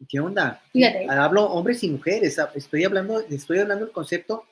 ¿qué 0.07 0.19
onda? 0.19 0.61
Hablo 1.09 1.45
hombres 1.45 1.83
y 1.83 1.89
mujeres, 1.89 2.37
estoy 2.53 2.83
hablando, 2.83 3.19
estoy 3.21 3.59
hablando 3.59 3.85
del 3.85 3.93
concepto 3.93 4.45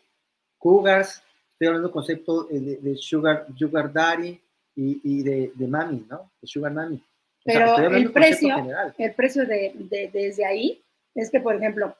cougars, 0.58 1.22
estoy 1.51 1.68
hablando 1.68 1.89
del 1.89 1.93
concepto 1.93 2.43
de, 2.45 2.95
sugar, 2.97 3.47
sugar 3.58 3.91
daddy 3.91 4.39
y, 4.76 5.24
de, 5.24 5.51
de, 5.54 5.68
mami, 5.68 6.06
¿no? 6.10 6.32
De 6.41 6.47
sugar 6.47 6.72
mami. 6.72 7.04
Pero 7.43 7.78
el 7.78 8.12
precio, 8.12 8.56
el 8.97 9.14
precio 9.14 9.45
de, 9.45 9.74
desde 10.14 10.45
ahí 10.45 10.82
es 11.14 11.30
que, 11.30 11.41
por 11.41 11.56
ejemplo, 11.56 11.95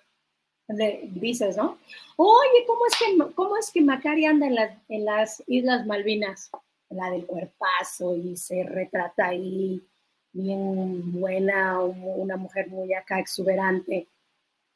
dices, 0.68 1.58
¿no? 1.58 1.78
Oye, 2.18 2.66
¿cómo 2.68 2.86
es 2.86 2.94
que, 2.98 3.34
cómo 3.34 3.58
es 3.58 3.72
que 3.72 3.82
Macari 3.82 4.26
anda 4.26 4.48
en, 4.48 4.58
en 4.90 5.06
las 5.06 5.44
Islas 5.48 5.86
Malvinas? 5.86 6.50
La 6.90 7.10
del 7.10 7.26
cuerpazo 7.26 8.16
y 8.16 8.38
se 8.38 8.64
retrata 8.64 9.28
ahí 9.28 9.82
bien 10.32 11.12
buena, 11.12 11.80
una 11.82 12.38
mujer 12.38 12.68
muy 12.70 12.94
acá 12.94 13.20
exuberante. 13.20 14.08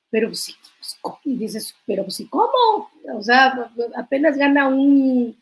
Pero 0.10 0.34
sí, 0.34 0.56
pues, 0.80 1.20
y 1.26 1.38
dices, 1.38 1.76
pero 1.86 2.10
sí, 2.10 2.28
¿cómo? 2.28 2.90
O 3.14 3.22
sea, 3.22 3.72
apenas 3.96 4.38
gana 4.38 4.68
un, 4.68 5.38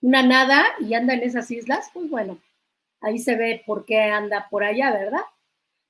una 0.00 0.22
nada 0.22 0.64
y 0.80 0.94
anda 0.94 1.14
en 1.14 1.22
esas 1.22 1.50
islas, 1.50 1.90
pues 1.92 2.10
bueno, 2.10 2.38
ahí 3.00 3.18
se 3.18 3.36
ve 3.36 3.62
por 3.64 3.84
qué 3.84 4.00
anda 4.02 4.48
por 4.50 4.64
allá, 4.64 4.92
¿verdad? 4.92 5.22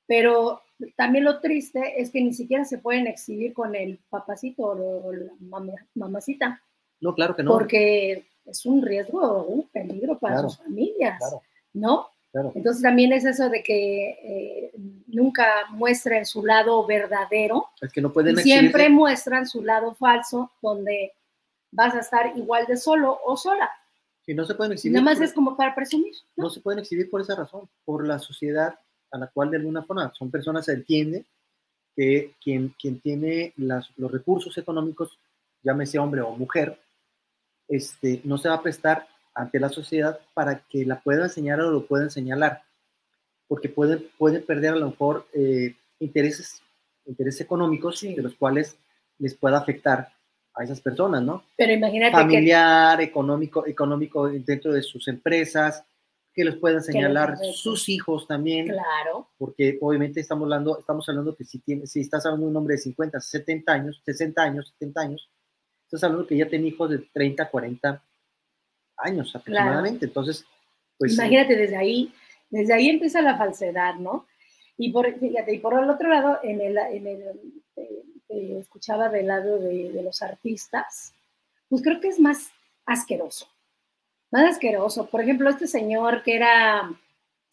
Pero 0.07 0.63
también 0.97 1.25
lo 1.25 1.41
triste 1.41 2.01
es 2.01 2.11
que 2.11 2.21
ni 2.21 2.33
siquiera 2.33 2.65
se 2.65 2.79
pueden 2.79 3.07
exhibir 3.07 3.53
con 3.53 3.75
el 3.75 3.99
papacito 4.09 4.63
o 4.65 5.13
la 5.13 5.33
mamacita. 5.95 6.63
No, 7.01 7.15
claro 7.15 7.37
que 7.37 7.43
no. 7.43 7.53
Porque 7.53 8.27
es 8.45 8.67
un 8.67 8.83
riesgo, 8.83 9.45
un 9.45 9.69
peligro 9.69 10.19
para 10.19 10.43
sus 10.43 10.59
familias, 10.59 11.19
¿no? 11.73 12.09
Entonces 12.33 12.83
también 12.83 13.13
es 13.13 13.25
eso 13.25 13.49
de 13.49 13.63
que 13.63 14.11
eh, 14.23 14.73
nunca 15.09 15.67
muestren 15.71 16.25
su 16.25 16.45
lado 16.45 16.87
verdadero. 16.87 17.67
Es 17.81 17.93
que 17.93 18.01
no 18.01 18.13
pueden 18.13 18.37
Siempre 18.37 18.89
muestran 18.89 19.47
su 19.47 19.65
lado 19.65 19.95
falso, 19.95 20.51
donde 20.63 21.13
vas 21.73 21.95
a 21.95 22.01
estar 22.01 22.37
igual 22.37 22.67
de 22.67 22.77
solo 22.77 23.19
o 23.25 23.37
sola. 23.37 23.69
Y 24.27 24.35
no 24.35 24.45
se 24.45 24.55
pueden 24.55 24.73
exhibir. 24.73 24.95
Nada 24.95 25.13
más 25.13 25.21
es 25.21 25.33
como 25.33 25.57
para 25.57 25.75
presumir. 25.75 26.15
¿no? 26.37 26.51
se 26.51 26.61
pueden 26.61 26.79
exhibir 26.79 27.11
por 27.11 27.21
esa 27.21 27.35
razón, 27.35 27.69
por 27.85 28.07
la 28.07 28.21
sociedad 28.21 28.79
a 29.11 29.19
la 29.19 29.27
cual 29.29 29.51
de 29.51 29.59
alguna 29.59 29.83
forma 29.83 30.13
son 30.15 30.31
personas, 30.31 30.67
se 30.67 30.73
entiende 30.73 31.25
que 31.97 32.35
quien, 32.43 32.75
quien 32.81 33.01
tiene 33.01 33.53
las, 33.57 33.91
los 33.97 34.11
recursos 34.11 34.57
económicos, 34.59 35.19
llámese 35.63 35.99
hombre 35.99 36.21
o 36.21 36.37
mujer, 36.37 36.79
este, 37.69 38.21
no 38.25 38.39
se 38.39 38.49
va 38.49 38.57
a 38.57 38.63
prestar 38.63 39.07
ante 39.35 39.61
la 39.61 39.69
sociedad 39.69 40.19
para 40.35 40.61
que 40.69 40.85
la 40.85 41.01
puedan 41.01 41.31
señalar 41.31 41.67
o 41.67 41.71
lo 41.71 41.87
puedan 41.87 42.11
señalar, 42.11 42.63
porque 43.47 43.69
pueden, 43.69 44.09
pueden 44.19 44.45
perder 44.45 44.73
a 44.75 44.77
lo 44.77 44.91
mejor 44.91 45.27
eh, 45.33 45.75
intereses, 45.99 46.63
intereses 47.07 47.41
económicos 47.41 48.01
de 48.01 48.23
los 48.23 48.35
cuales 48.35 48.77
les 49.19 49.35
pueda 49.35 49.59
afectar 49.59 50.13
a 50.55 50.65
esas 50.65 50.81
personas, 50.81 51.23
¿no? 51.23 51.45
Pero 51.57 51.73
imagínate 51.73 52.13
familiar, 52.13 53.01
económico, 53.01 53.67
económico 53.67 54.29
dentro 54.29 54.73
de 54.73 54.83
sus 54.83 55.07
empresas, 55.09 55.85
que 56.35 56.45
les 56.45 56.57
puedan 56.57 56.83
señalar 56.83 57.37
sus 57.55 57.89
hijos 57.89 58.27
también. 58.27 58.67
Claro. 58.67 59.29
Porque 59.37 59.79
obviamente 59.81 60.21
estamos 60.21 60.45
hablando, 60.45 60.79
estamos 60.79 61.09
hablando 61.09 61.35
que 61.35 61.45
si, 61.45 61.59
tiene, 61.59 61.87
si 61.87 62.01
estás 62.01 62.25
hablando 62.27 62.47
de 62.47 62.51
un 62.51 62.57
hombre 62.57 62.75
de 62.77 62.83
50, 62.83 63.21
70 63.21 63.73
años, 63.73 64.03
60 64.05 64.43
años, 64.43 64.69
70 64.79 65.01
años, 65.01 65.31
estás 65.85 66.05
hablando 66.05 66.27
que 66.27 66.37
ya 66.37 66.49
tiene 66.49 66.69
hijos 66.69 66.91
de 66.91 66.99
30, 66.99 67.51
40 67.51 68.05
años 68.99 69.35
aproximadamente. 69.35 70.07
Entonces, 70.07 70.45
pues... 70.99 71.15
Imagínate, 71.15 71.57
desde 71.57 71.77
ahí, 71.77 72.13
desde 72.49 72.75
ahí 72.75 72.89
empieza 72.89 73.23
la 73.23 73.37
falsedad, 73.37 73.97
¿no? 73.97 74.27
Y 74.77 74.93
por, 74.93 75.13
fíjate, 75.19 75.55
y 75.55 75.59
por 75.59 75.79
el 75.83 75.91
otro 75.91 76.09
lado, 76.09 76.39
en 76.43 76.61
el, 76.61 76.79
en 76.79 77.07
el 77.07 77.23
eh, 77.77 78.03
eh, 78.29 78.59
escuchaba 78.61 79.09
del 79.09 79.27
lado 79.27 79.59
de, 79.59 79.91
de 79.93 80.03
los 80.03 80.23
artistas, 80.23 81.13
pues 81.69 81.83
creo 81.83 82.01
que 82.01 82.09
es 82.09 82.19
más 82.19 82.51
asqueroso 82.87 83.47
más 84.31 84.51
asqueroso. 84.51 85.07
Por 85.07 85.21
ejemplo, 85.21 85.51
este 85.51 85.67
señor 85.67 86.23
que 86.23 86.37
era, 86.37 86.91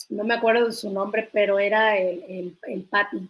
no 0.10 0.24
me 0.24 0.36
acuerdo 0.36 0.68
de 0.68 0.74
su 0.74 0.92
nombre, 0.92 1.30
pero 1.32 1.60
era 1.60 1.98
el, 1.98 2.58
el, 2.68 2.84
papi, 2.84 3.30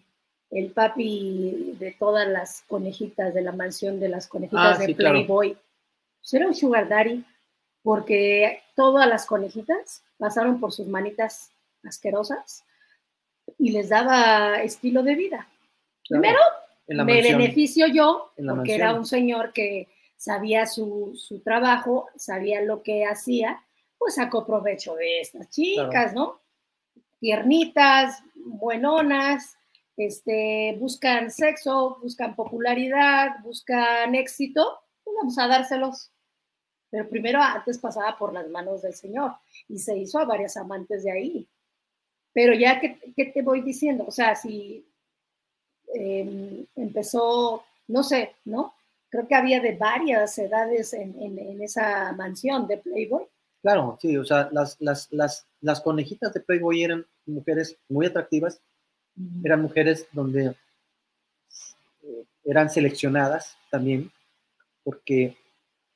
el 0.51 0.71
papi 0.71 1.75
de 1.79 1.95
todas 1.97 2.27
las 2.27 2.63
conejitas 2.67 3.33
de 3.33 3.41
la 3.41 3.51
mansión 3.51 3.99
de 3.99 4.09
las 4.09 4.27
conejitas 4.27 4.79
ah, 4.79 4.85
de 4.85 4.95
Playboy. 4.95 5.57
Pues 6.19 6.33
era 6.33 6.47
un 6.47 6.55
sugar 6.55 6.89
daddy 6.89 7.23
porque 7.83 8.63
todas 8.75 9.07
las 9.07 9.25
conejitas 9.25 10.03
pasaron 10.17 10.59
por 10.59 10.73
sus 10.73 10.87
manitas 10.87 11.51
asquerosas 11.83 12.65
y 13.57 13.71
les 13.71 13.89
daba 13.89 14.61
estilo 14.61 15.03
de 15.03 15.15
vida. 15.15 15.47
Primero, 16.09 16.39
me 16.87 17.21
beneficio 17.21 17.87
yo, 17.87 18.31
porque 18.35 18.75
era 18.75 18.93
un 18.93 19.05
señor 19.05 19.53
que 19.53 19.87
sabía 20.17 20.65
su, 20.65 21.15
trabajo, 21.43 22.09
sabía 22.15 22.61
lo 22.61 22.83
que 22.83 23.05
hacía, 23.05 23.63
pues 23.97 24.15
sacó 24.15 24.45
provecho 24.45 24.95
de 24.95 25.21
estas 25.21 25.49
chicas, 25.49 26.13
¿no? 26.13 26.41
Tiernitas, 27.19 28.21
buenonas, 28.35 29.57
este, 29.95 30.75
buscan 30.79 31.31
sexo, 31.31 31.97
buscan 32.01 32.35
popularidad, 32.35 33.39
buscan 33.43 34.13
éxito, 34.15 34.79
pues 35.03 35.15
vamos 35.15 35.37
a 35.37 35.47
dárselos. 35.47 36.11
Pero 36.89 37.09
primero 37.09 37.41
antes 37.41 37.79
pasaba 37.79 38.17
por 38.17 38.33
las 38.33 38.47
manos 38.49 38.81
del 38.81 38.93
Señor 38.93 39.33
y 39.67 39.79
se 39.79 39.97
hizo 39.97 40.19
a 40.19 40.25
varias 40.25 40.57
amantes 40.57 41.03
de 41.03 41.11
ahí. 41.11 41.47
Pero 42.33 42.53
ya 42.53 42.79
que, 42.79 42.99
te 43.15 43.41
voy 43.41 43.61
diciendo, 43.61 44.05
o 44.07 44.11
sea, 44.11 44.35
si 44.35 44.87
em, 45.93 46.65
empezó, 46.75 47.63
no 47.87 48.03
sé, 48.03 48.35
¿no? 48.45 48.76
Creo 49.09 49.27
que 49.27 49.35
había 49.35 49.61
de 49.61 49.75
varias 49.75 50.37
edades 50.37 50.93
en, 50.93 51.61
esa 51.61 52.11
mansión 52.13 52.67
de 52.67 52.77
Playboy. 52.77 53.25
Claro, 53.61 53.97
sí, 54.01 54.17
o 54.17 54.25
sea, 54.25 54.49
las, 54.51 54.77
las, 54.79 55.11
las, 55.11 55.47
las 55.61 55.81
conejitas 55.81 56.33
de 56.33 56.41
Playboy 56.41 56.83
eran 56.83 57.05
mujeres 57.25 57.77
muy 57.89 58.05
atractivas, 58.05 58.61
eran 59.43 59.61
mujeres 59.61 60.07
donde 60.11 60.55
eh, 62.03 62.25
eran 62.43 62.69
seleccionadas 62.69 63.57
también, 63.71 64.11
porque 64.83 65.35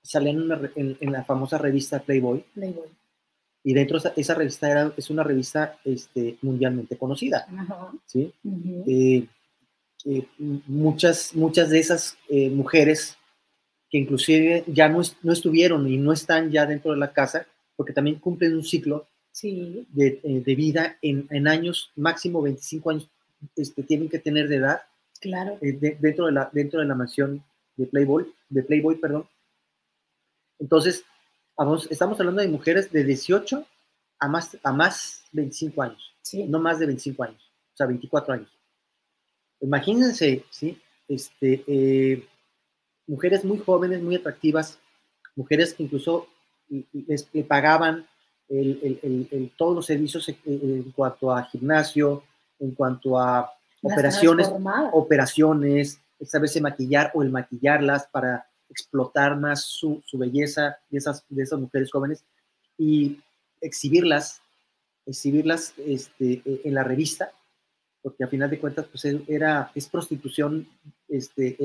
salían 0.03 0.49
en, 0.75 1.11
la 1.11 1.23
famosa 1.23 1.57
revista 1.57 1.99
Playboy. 1.99 2.43
Playboy. 2.53 2.89
Y 3.63 3.73
dentro 3.73 3.99
de 3.99 4.11
esa, 4.15 4.33
revista 4.33 4.71
era, 4.71 4.91
es 4.97 5.09
una 5.09 5.23
revista 5.23 5.77
este, 5.85 6.37
mundialmente 6.41 6.97
conocida. 6.97 7.45
¿sí? 8.05 8.33
Eh, 8.87 9.27
eh, 10.05 10.27
muchas, 10.67 11.35
muchas 11.35 11.69
de 11.69 11.79
esas 11.79 12.17
eh, 12.29 12.49
mujeres 12.49 13.17
que 13.89 13.97
inclusive 13.97 14.63
ya 14.67 14.87
no, 14.87 15.01
no, 15.21 15.33
estuvieron 15.33 15.87
y 15.87 15.97
no 15.97 16.13
están 16.13 16.49
ya 16.49 16.65
dentro 16.65 16.91
de 16.91 16.97
la 16.97 17.11
casa, 17.11 17.45
porque 17.75 17.93
también 17.93 18.19
cumplen 18.19 18.55
un 18.55 18.63
ciclo 18.63 19.07
sí. 19.31 19.85
de, 19.89 20.19
de, 20.23 20.55
vida 20.55 20.97
en, 21.01 21.27
en, 21.29 21.47
años, 21.47 21.91
máximo 21.95 22.41
25 22.41 22.89
años, 22.89 23.09
este, 23.55 23.83
tienen 23.83 24.09
que 24.09 24.19
tener 24.19 24.47
de 24.47 24.57
edad. 24.57 24.81
Claro. 25.19 25.59
dentro, 25.61 26.25
de 26.25 26.31
la, 26.31 26.49
dentro 26.51 26.79
de 26.79 26.87
la 26.87 26.95
mansión 26.95 27.43
de 27.75 27.85
Playboy, 27.85 28.25
de 28.49 28.63
Playboy, 28.63 28.95
perdón. 28.95 29.27
Entonces, 30.57 31.03
vamos, 31.55 31.87
estamos 31.91 32.19
hablando 32.19 32.41
de 32.41 32.47
mujeres 32.47 32.91
de 32.91 33.03
18 33.03 33.65
a 34.19 34.27
más, 34.27 34.57
a 34.63 34.71
más 34.71 35.23
25 35.33 35.81
años, 35.83 36.15
no 36.47 36.59
más 36.59 36.79
de 36.79 36.87
25 36.87 37.23
años, 37.23 37.51
o 37.73 37.77
sea, 37.77 37.85
24 37.87 38.33
años. 38.33 38.60
Imagínense, 39.61 40.43
¿sí? 40.49 40.79
Este, 41.07 41.63
eh, 41.67 42.27
mujeres 43.07 43.45
muy 43.45 43.59
jóvenes, 43.59 44.01
muy 44.01 44.15
atractivas, 44.15 44.79
mujeres 45.35 45.73
que 45.73 45.83
incluso 45.83 46.27
les, 46.93 47.27
pagaban 47.47 48.07
todos 49.57 49.75
los 49.75 49.85
servicios 49.85 50.29
en, 50.45 50.91
cuanto 50.91 51.31
a 51.31 51.43
gimnasio, 51.43 52.23
en 52.59 52.71
cuanto 52.71 53.17
a 53.17 53.51
operaciones, 53.81 54.49
operaciones, 54.91 55.99
saberse 56.25 56.61
maquillar 56.61 57.11
o 57.13 57.23
el 57.23 57.31
maquillarlas 57.31 58.07
para 58.07 58.45
explotar 58.69 59.37
más 59.37 59.63
su, 59.63 60.01
belleza 60.13 60.77
de 60.89 60.97
esas, 60.97 61.25
de 61.29 61.43
esas 61.43 61.59
mujeres 61.59 61.91
jóvenes 61.91 62.23
y 62.77 63.21
exhibirlas, 63.59 64.41
exhibirlas 65.05 65.73
este, 65.77 66.41
e, 66.45 66.61
en 66.63 66.73
la 66.73 66.83
revista, 66.83 67.31
porque 68.01 68.23
a 68.23 68.27
final 68.27 68.49
de 68.49 68.59
cuentas 68.59 68.85
pues 68.85 69.05
era, 69.27 69.71
es 69.75 69.87
prostitución 69.87 70.67
este, 71.07 71.57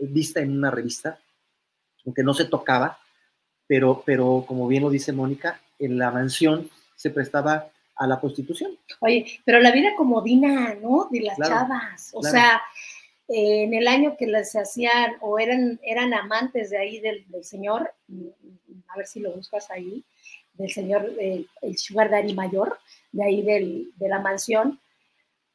vista 0.00 0.40
en 0.40 0.56
una 0.56 0.70
revista, 0.70 1.18
aunque 2.04 2.22
no 2.22 2.34
se 2.34 2.46
tocaba, 2.46 2.98
pero, 3.66 4.02
pero 4.04 4.44
como 4.46 4.66
bien 4.68 4.82
lo 4.82 4.90
dice 4.90 5.12
Mónica, 5.12 5.60
en 5.78 5.98
la 5.98 6.10
mansión 6.10 6.70
se 6.96 7.10
prestaba 7.10 7.68
a 7.96 8.06
la 8.06 8.20
prostitución. 8.20 8.76
Oye, 9.00 9.40
pero 9.44 9.60
la 9.60 9.72
vida 9.72 9.94
comodina, 9.96 10.74
¿no? 10.74 11.08
De 11.10 11.20
las 11.20 11.38
chavas, 11.38 12.10
o 12.14 12.22
sea, 12.22 12.62
eh, 13.28 13.64
en 13.64 13.74
el 13.74 13.86
año 13.86 14.16
que 14.16 14.26
las 14.26 14.54
hacían 14.54 15.14
o 15.20 15.38
eran, 15.38 15.78
eran 15.82 16.12
amantes 16.14 16.70
de 16.70 16.78
ahí 16.78 17.00
del, 17.00 17.24
señor, 17.42 17.92
a 18.88 18.96
ver 18.96 19.06
si 19.06 19.20
lo 19.20 19.32
buscas 19.32 19.70
ahí, 19.70 20.04
del 20.54 20.70
señor, 20.70 21.10
el, 21.18 21.48
sugar 21.78 22.10
daddy 22.10 22.34
mayor, 22.34 22.78
de 23.10 23.24
ahí 23.24 23.42
de 23.42 24.08
la 24.08 24.20
mansión, 24.20 24.80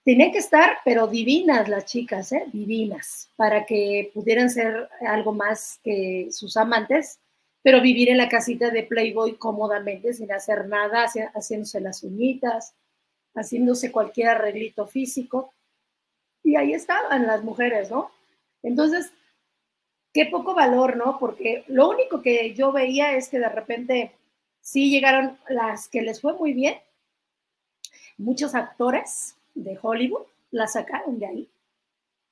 tenían 0.08 0.32
que 0.32 0.38
estar, 0.38 0.78
pero 0.86 1.06
divinas 1.08 1.68
las 1.68 1.84
chicas, 1.84 2.32
¿eh? 2.32 2.46
divinas, 2.54 3.30
para 3.36 3.66
que 3.66 4.10
pudieran 4.14 4.50
ser 4.50 4.88
algo 5.06 5.34
más 5.34 5.82
que 5.84 6.30
sus 6.32 6.56
amantes, 6.56 7.20
pero 7.62 7.82
vivir 7.82 8.08
en 8.08 8.18
la 8.18 8.30
casita 8.30 8.70
de 8.70 8.84
Playboy 8.84 9.36
cómodamente, 9.36 10.14
sin 10.14 10.32
hacer 10.32 10.70
nada, 10.70 11.08
haciéndose 11.36 11.82
las 11.82 12.04
uñitas, 12.04 12.74
haciéndose 13.36 13.92
cualquier 13.92 14.30
arreglito 14.30 14.88
físico 14.88 15.54
y 16.42 16.56
ahí 16.56 16.72
estaban 16.72 17.28
las 17.28 17.44
mujeres, 17.44 17.92
¿no? 17.92 18.10
Entonces, 18.64 19.12
qué 20.14 20.28
poco 20.28 20.56
valor, 20.56 20.96
¿no? 20.96 21.20
Porque 21.20 21.66
lo 21.68 21.90
único 21.90 22.22
que 22.22 22.54
yo 22.54 22.72
veía 22.72 23.18
es 23.18 23.28
que 23.28 23.40
de 23.40 23.50
repente 23.50 24.14
sí 24.62 24.90
llegaron 24.90 25.38
las 25.50 25.90
que 25.90 26.02
les 26.02 26.22
fue 26.22 26.32
muy 26.32 26.54
bien, 26.54 26.78
muchos 28.18 28.56
actores 28.56 29.37
de 29.64 29.78
Hollywood 29.82 30.26
las 30.52 30.74
sacaron 30.74 31.20
de 31.20 31.26
ahí, 31.26 31.50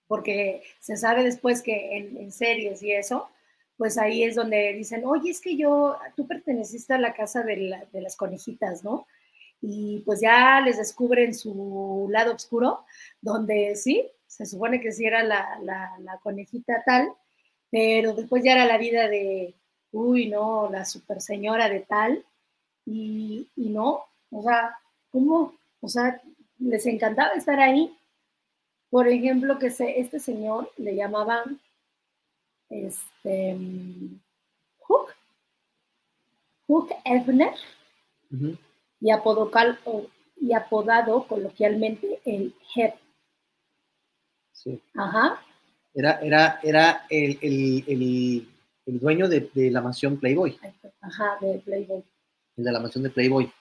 porque 0.07 0.63
se 0.80 0.97
sabe 0.97 1.23
después 1.23 1.61
que 1.61 1.97
en, 1.97 2.32
series 2.32 2.82
y 2.82 2.91
eso, 2.91 3.30
pues 3.78 3.97
ahí 3.97 4.23
es 4.23 4.36
donde 4.36 4.73
dicen, 4.73 5.03
oye, 5.05 5.32
es 5.32 5.41
que 5.41 5.57
yo, 5.57 5.97
tú 6.15 6.28
perteneciste 6.28 6.93
a 6.93 6.99
la 6.99 7.13
casa 7.13 7.43
de, 7.43 7.78
de 7.91 8.01
las 8.01 8.15
conejitas, 8.15 8.84
¿no? 8.84 9.05
y 9.67 9.99
pues 10.05 10.21
ya 10.21 10.61
les 10.61 10.78
descubren 10.78 11.34
su 11.34 12.07
lado 12.11 12.34
oscuro, 12.34 12.86
donde 13.21 13.76
sí, 13.76 14.07
se 14.28 14.45
supone 14.45 14.80
que 14.80 14.91
sí 14.91 15.05
era 15.05 15.23
la, 15.23 15.59
la, 15.61 16.19
conejita 16.21 16.84
tal, 16.86 17.09
pero 17.71 18.13
después 18.13 18.43
ya 18.43 18.53
era 18.53 18.65
la 18.65 18.78
vida 18.78 19.07
de, 19.07 19.55
uy, 19.91 20.30
no, 20.30 20.69
la 20.69 20.86
super 20.86 21.21
señora 21.21 21.69
de 21.69 21.80
tal, 21.82 22.23
y, 22.86 23.49
y 23.55 23.69
no, 23.69 24.05
o 24.30 24.43
sea, 24.43 24.78
¿cómo? 25.11 25.55
O 25.82 25.88
sea, 25.88 26.21
les 26.60 26.86
encantaba 26.86 27.34
estar 27.34 27.60
ahí. 27.60 27.97
Por 28.89 29.08
ejemplo, 29.08 29.60
que 29.60 29.72
se, 29.72 29.99
este 29.99 30.20
señor 30.20 30.72
le 30.78 30.95
llamaban 30.95 31.60
este, 32.70 33.58
Hook, 34.80 35.14
Hook 36.68 36.89
Ebner, 37.03 37.53
y, 38.32 39.10
y 40.41 40.53
apodado 40.53 41.28
coloquialmente 41.28 42.22
el 42.26 42.53
Head. 42.76 42.93
Sí. 44.51 44.82
Ajá. 44.95 45.41
Era, 45.93 46.20
era, 46.22 46.60
era 46.64 47.06
el, 47.10 47.38
el, 47.41 48.47
el, 48.86 48.99
dueño 48.99 49.28
de, 49.28 49.49
de, 49.53 49.72
la 49.72 49.82
mansión 49.82 50.18
Playboy. 50.18 50.60
Ajá, 51.01 51.38
de 51.39 51.60
Playboy. 51.60 52.03
El 52.58 52.64
de 52.64 52.72
la 52.72 52.80
mansión 52.80 53.03
de 53.03 53.10
Playboy. 53.10 53.51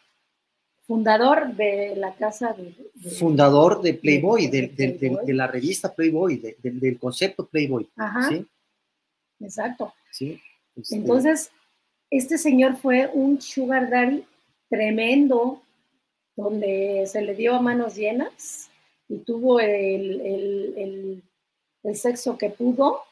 Fundador 0.86 1.54
de 1.54 1.96
la 1.96 2.14
casa 2.14 2.52
de... 2.52 2.74
Fundador 3.18 3.80
de 3.80 3.94
Playboy, 3.94 4.48
de, 4.48 4.68
de, 4.68 5.34
la 5.34 5.46
revista 5.46 5.94
Playboy, 5.94 6.56
del 6.62 6.98
concepto 6.98 7.46
Playboy. 7.46 7.88
Ajá. 7.96 8.28
¿sí? 8.28 8.46
Exacto. 9.40 9.94
Sí. 10.10 10.40
Este 10.76 10.96
Entonces, 10.96 11.50
este 12.10 12.38
señor 12.38 12.76
fue 12.76 13.10
un 13.12 13.40
sugar 13.40 13.88
daddy 13.90 14.24
tremendo, 14.68 15.62
donde 16.36 17.04
se 17.06 17.22
le 17.22 17.34
dio 17.34 17.54
a 17.54 17.62
manos 17.62 17.94
llenas 17.94 18.70
y 19.08 19.18
tuvo 19.18 19.60
el, 19.60 21.22
sexo 21.94 22.36
que 22.38 22.50
pudo 22.50 23.02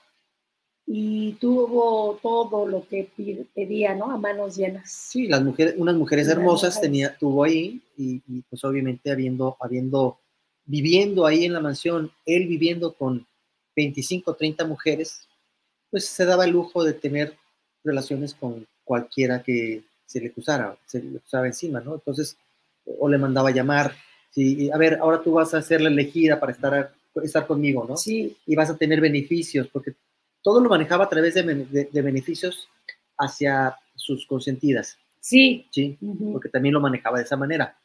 y 0.87 1.33
tuvo 1.35 2.18
todo 2.22 2.66
lo 2.66 2.87
que 2.87 3.09
pedía, 3.55 3.95
¿no? 3.95 4.11
A 4.11 4.18
manos 4.18 4.57
llenas. 4.57 4.91
Sí, 4.91 5.26
las 5.26 5.43
mujeres, 5.43 5.74
unas 5.78 5.95
mujeres 5.95 6.28
hermosas 6.28 6.80
tenía, 6.80 7.16
tuvo 7.16 7.45
ahí 7.45 7.80
y, 7.97 8.20
pues 8.51 8.64
obviamente 8.64 9.11
habiendo, 9.11 9.57
habiendo, 9.61 10.18
viviendo 10.64 11.26
ahí 11.26 11.45
en 11.45 11.53
la 11.53 11.61
mansión, 11.61 12.11
él 12.26 12.47
viviendo 12.47 12.95
con 12.95 13.26
25, 13.76 14.35
30 14.35 14.64
mujeres, 14.66 15.28
pues 15.91 16.07
se 16.07 16.24
daba 16.24 16.45
el 16.45 16.51
lujo 16.51 16.85
de 16.85 16.95
tener 16.95 17.37
relaciones 17.85 18.35
con 18.35 18.66
cualquiera 18.85 19.43
que, 19.43 19.83
se 20.12 20.20
le 20.20 20.28
acusara, 20.28 20.76
se 20.85 21.03
le 21.03 21.16
acusaba 21.16 21.47
encima, 21.47 21.80
¿no? 21.80 21.95
Entonces, 21.95 22.37
o 22.85 23.09
le 23.09 23.16
mandaba 23.16 23.51
llamar, 23.51 23.95
sí, 24.30 24.70
a 24.70 24.76
ver, 24.76 24.99
ahora 25.01 25.22
tú 25.22 25.33
vas 25.33 25.55
a 25.55 25.62
ser 25.62 25.80
la 25.80 25.89
elegida 25.89 26.39
para 26.39 26.53
estar, 26.53 26.93
estar 27.22 27.47
conmigo, 27.47 27.87
¿no? 27.89 27.97
Sí. 27.97 28.37
Y 28.47 28.55
vas 28.55 28.68
a 28.68 28.76
tener 28.76 29.01
beneficios, 29.01 29.68
porque 29.72 29.95
todo 30.43 30.61
lo 30.61 30.68
manejaba 30.68 31.05
a 31.05 31.09
través 31.09 31.34
de, 31.34 32.03
beneficios 32.03 32.68
hacia 33.18 33.76
sus 33.95 34.26
consentidas. 34.26 34.99
Sí. 35.20 35.66
Sí, 35.70 35.99
porque 36.32 36.49
también 36.49 36.74
lo 36.74 36.80
manejaba 36.80 37.18
de 37.18 37.24
esa 37.24 37.36
manera. 37.36 37.76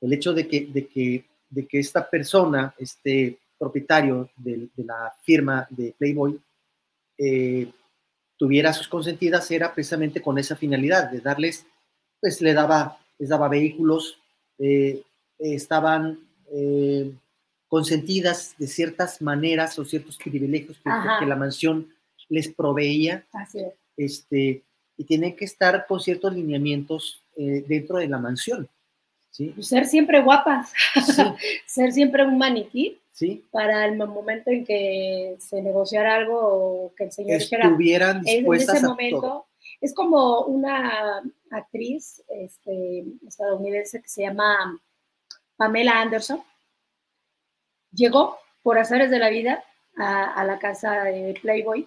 El 0.00 0.12
hecho 0.12 0.32
de 0.32 0.46
que, 0.46 0.66
de 0.66 0.86
que, 0.86 1.24
de 1.50 1.66
que 1.66 1.78
esta 1.78 2.08
persona, 2.08 2.74
este 2.78 3.38
propietario 3.58 4.30
de, 4.36 4.68
la 4.76 5.12
firma 5.22 5.66
de 5.70 5.94
Playboy, 5.98 6.40
eh, 7.18 7.70
tuviera 8.36 8.72
sus 8.72 8.88
consentidas 8.88 9.50
era 9.50 9.72
precisamente 9.72 10.20
con 10.20 10.38
esa 10.38 10.56
finalidad, 10.56 11.10
de 11.10 11.20
darles 11.20 11.66
pues 12.20 12.40
le 12.40 12.54
daba, 12.54 12.98
les 13.18 13.28
daba 13.28 13.48
vehículos, 13.48 14.18
eh, 14.58 15.02
estaban 15.38 16.18
eh, 16.50 17.12
consentidas 17.68 18.54
de 18.56 18.66
ciertas 18.66 19.20
maneras 19.20 19.78
o 19.78 19.84
ciertos 19.84 20.16
privilegios 20.16 20.78
que, 20.78 21.26
la 21.26 21.36
mansión 21.36 21.93
les 22.34 22.48
proveía. 22.48 23.24
Este, 23.96 24.62
y 24.96 25.04
tienen 25.04 25.36
que 25.36 25.44
estar 25.44 25.86
con 25.86 26.00
ciertos 26.00 26.34
lineamientos 26.34 27.22
eh, 27.36 27.64
dentro 27.66 27.98
de 27.98 28.08
la 28.08 28.18
mansión. 28.18 28.68
¿sí? 29.30 29.52
Pues 29.54 29.68
ser 29.68 29.86
siempre 29.86 30.20
guapas, 30.22 30.72
ser 31.66 31.92
siempre 31.92 32.24
un 32.24 32.38
maniquí. 32.38 33.00
Sí. 33.12 33.44
Para 33.52 33.86
el 33.86 33.96
momento 33.96 34.50
en 34.50 34.64
que 34.64 35.36
se 35.38 35.62
negociara 35.62 36.16
algo 36.16 36.36
o 36.36 36.94
que 36.96 37.04
el 37.04 37.12
señor 37.12 37.40
Estuvieran 37.40 38.22
dispuestas 38.22 38.70
en 38.70 38.76
ese 38.78 38.88
momento. 38.88 39.46
Es 39.80 39.94
como 39.94 40.40
una 40.46 41.22
actriz 41.50 42.24
este, 42.28 43.04
estadounidense 43.24 44.02
que 44.02 44.08
se 44.08 44.22
llama 44.22 44.80
Pamela 45.56 46.00
Anderson. 46.00 46.42
Llegó 47.92 48.36
por 48.64 48.78
azares 48.78 49.10
de 49.12 49.20
la 49.20 49.30
vida 49.30 49.62
a, 49.96 50.44
la 50.44 50.58
casa 50.58 51.04
de 51.04 51.38
Playboy 51.40 51.86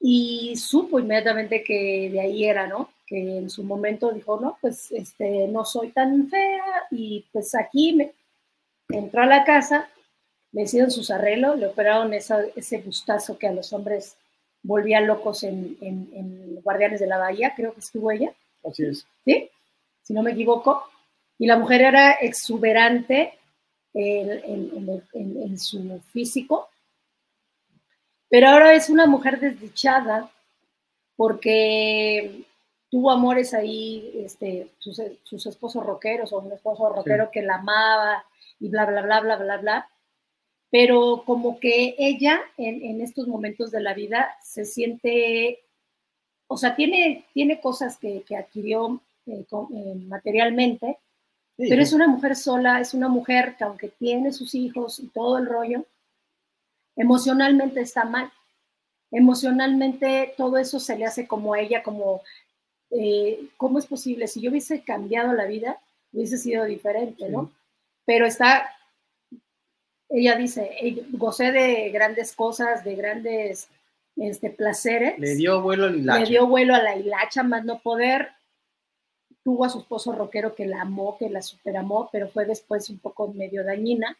y 0.00 0.56
supo 0.56 0.98
inmediatamente 0.98 1.62
que 1.62 2.10
de 2.10 2.20
ahí 2.20 2.44
era, 2.44 2.66
¿no? 2.66 2.90
Que 3.06 3.38
en 3.38 3.50
su 3.50 3.64
momento 3.64 4.12
dijo, 4.12 4.38
no, 4.40 4.58
pues 4.60 4.92
este, 4.92 5.48
no 5.48 5.64
soy 5.64 5.90
tan 5.90 6.28
fea 6.28 6.86
y 6.90 7.24
pues 7.32 7.54
aquí 7.54 7.94
me 7.94 8.12
entró 8.88 9.22
a 9.22 9.26
la 9.26 9.44
casa, 9.44 9.88
le 10.52 10.62
hicieron 10.62 10.90
sus 10.90 11.10
arreglos, 11.10 11.58
le 11.58 11.66
operaron 11.66 12.12
ese 12.14 12.78
gustazo 12.84 13.38
que 13.38 13.48
a 13.48 13.52
los 13.52 13.72
hombres 13.72 14.16
volvía 14.62 15.00
locos 15.00 15.42
en, 15.44 15.76
Guardianes 16.62 16.98
de 16.98 17.06
la 17.06 17.18
Bahía, 17.18 17.52
creo 17.54 17.72
que 17.72 17.80
estuvo 17.80 18.10
ella. 18.10 18.32
Así 18.64 18.84
es. 18.84 19.06
¿Sí? 19.24 19.48
Si 20.02 20.12
no 20.12 20.22
me 20.22 20.32
equivoco. 20.32 20.82
Y 21.38 21.46
la 21.46 21.56
mujer 21.56 21.82
era 21.82 22.12
exuberante 22.12 23.34
en 23.94 25.58
su 25.58 26.00
físico, 26.12 26.68
pero 28.28 28.48
ahora 28.48 28.74
es 28.74 28.90
una 28.90 29.06
mujer 29.06 29.40
desdichada 29.40 30.30
porque 31.16 32.44
tuvo 32.90 33.10
amores 33.10 33.54
ahí, 33.54 34.12
este, 34.24 34.70
sus, 34.78 35.46
esposos 35.46 35.84
rockeros 35.84 36.32
o 36.32 36.40
un 36.40 36.52
esposo 36.52 36.88
rockero 36.90 37.30
que 37.30 37.42
la 37.42 37.56
amaba 37.56 38.24
y 38.60 38.68
bla, 38.68 38.86
bla, 38.86 39.02
bla, 39.02 39.20
bla, 39.20 39.36
bla, 39.36 39.56
bla. 39.58 39.90
Pero 40.70 41.22
como 41.24 41.58
que 41.58 41.94
ella 41.98 42.40
en, 42.56 43.00
estos 43.00 43.28
momentos 43.28 43.70
de 43.70 43.80
la 43.80 43.94
vida 43.94 44.36
se 44.42 44.64
siente, 44.64 45.60
o 46.48 46.56
sea, 46.56 46.74
tiene, 46.74 47.24
tiene 47.32 47.60
cosas 47.60 47.98
que, 47.98 48.24
adquirió 48.36 49.00
eh, 49.26 49.44
eh, 49.50 49.94
materialmente, 50.06 50.98
pero 51.56 51.82
es 51.82 51.92
una 51.92 52.08
mujer 52.08 52.36
sola, 52.36 52.80
es 52.80 52.92
una 52.92 53.08
mujer 53.08 53.56
que 53.56 53.64
aunque 53.64 53.88
tiene 53.88 54.32
sus 54.32 54.54
hijos 54.54 54.98
y 54.98 55.08
todo 55.08 55.38
el 55.38 55.46
rollo, 55.46 55.86
emocionalmente 56.96 57.80
está 57.80 58.04
mal. 58.04 58.32
Emocionalmente 59.10 60.34
todo 60.36 60.58
eso 60.58 60.80
se 60.80 60.96
le 60.96 61.04
hace 61.04 61.28
como 61.28 61.54
a 61.54 61.60
ella, 61.60 61.82
como, 61.82 62.22
eh, 62.90 63.48
¿cómo 63.56 63.78
es 63.78 63.86
posible? 63.86 64.26
Si 64.26 64.40
yo 64.40 64.50
hubiese 64.50 64.82
cambiado 64.82 65.32
la 65.32 65.44
vida, 65.44 65.80
hubiese 66.12 66.38
sido 66.38 66.64
diferente, 66.64 67.28
¿no? 67.28 67.52
Pero 68.04 68.26
está, 68.26 68.68
ella 70.08 70.36
dice, 70.36 71.04
gocé 71.12 71.52
de 71.52 71.90
grandes 71.90 72.34
cosas, 72.34 72.84
de 72.84 72.96
grandes 72.96 73.68
este, 74.16 74.50
placeres. 74.50 75.18
Le 75.18 75.36
dio 75.36 75.60
vuelo 75.60 75.86
a 75.86 75.90
la 75.90 75.96
hilacha. 75.96 76.20
Le 76.20 76.26
dio 76.26 76.46
vuelo 76.46 76.74
a 76.74 76.82
la 76.82 76.96
hilacha, 76.96 77.42
más 77.42 77.64
no 77.64 77.78
poder. 77.80 78.30
Tuvo 79.44 79.64
a 79.64 79.68
su 79.68 79.78
esposo 79.78 80.12
rockero 80.12 80.56
que 80.56 80.66
la 80.66 80.82
amó, 80.82 81.16
que 81.16 81.30
la 81.30 81.42
superamó, 81.42 82.08
pero 82.10 82.28
fue 82.28 82.44
después 82.44 82.90
un 82.90 82.98
poco 82.98 83.28
medio 83.28 83.62
dañina 83.62 84.16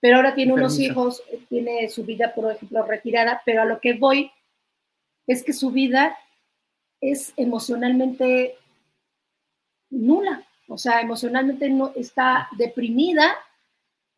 pero 0.00 0.16
ahora 0.16 0.34
tiene 0.34 0.52
unos 0.52 0.78
hijos, 0.78 1.22
tiene 1.48 1.88
su 1.88 2.04
vida, 2.04 2.34
por 2.34 2.52
ejemplo, 2.52 2.84
retirada, 2.84 3.42
pero 3.44 3.62
a 3.62 3.64
lo 3.64 3.80
que 3.80 3.94
voy 3.94 4.30
es 5.26 5.42
que 5.42 5.52
su 5.52 5.70
vida 5.70 6.16
es 7.00 7.32
emocionalmente 7.36 8.56
nula, 9.90 10.46
o 10.68 10.78
sea, 10.78 11.00
emocionalmente 11.00 11.68
no 11.68 11.92
está 11.96 12.48
deprimida, 12.56 13.36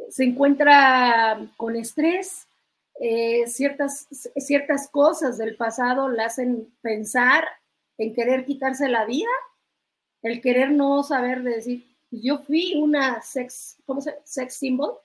se 0.09 0.25
encuentra 0.25 1.39
con 1.57 1.77
estrés, 1.77 2.47
eh, 3.01 3.47
ciertas, 3.47 4.09
ciertas 4.37 4.89
cosas 4.89 5.39
del 5.39 5.57
pasado 5.57 6.09
la 6.09 6.27
hacen 6.27 6.73
pensar 6.81 7.45
en 7.97 8.15
querer 8.15 8.45
quitarse 8.45 8.89
la 8.89 9.05
vida, 9.05 9.29
el 10.23 10.41
querer 10.41 10.73
no 10.73 11.03
saber 11.03 11.43
de 11.43 11.57
decir, 11.57 11.97
yo 12.11 12.39
fui 12.39 12.75
una 12.77 13.23
sex, 13.23 13.77
¿cómo 13.87 14.01
se 14.01 14.19
Sex 14.25 14.55
symbol 14.55 14.99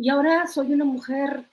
y 0.00 0.08
ahora 0.08 0.46
soy 0.46 0.72
una 0.72 0.86
mujer 0.86 1.44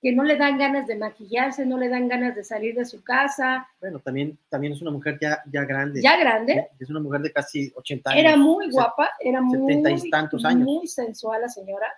que 0.00 0.12
no 0.12 0.24
le 0.24 0.38
dan 0.38 0.56
ganas 0.56 0.86
de 0.86 0.96
maquillarse, 0.96 1.66
no 1.66 1.76
le 1.76 1.90
dan 1.90 2.08
ganas 2.08 2.34
de 2.34 2.42
salir 2.42 2.74
de 2.74 2.86
su 2.86 3.04
casa. 3.04 3.68
Bueno, 3.80 3.98
también, 3.98 4.38
también 4.48 4.72
es 4.72 4.80
una 4.80 4.90
mujer 4.90 5.18
ya, 5.20 5.42
ya 5.52 5.64
grande. 5.64 6.00
Ya 6.00 6.16
grande. 6.16 6.70
Es 6.80 6.88
una 6.88 7.00
mujer 7.00 7.20
de 7.20 7.32
casi 7.32 7.70
80 7.74 8.10
años. 8.10 8.24
Era 8.24 8.36
muy 8.38 8.70
guapa, 8.70 9.10
era 9.20 9.42
muy, 9.42 9.74
y 9.74 10.10
tantos 10.10 10.42
años. 10.46 10.64
muy 10.64 10.86
sensual 10.86 11.42
la 11.42 11.50
señora. 11.50 11.92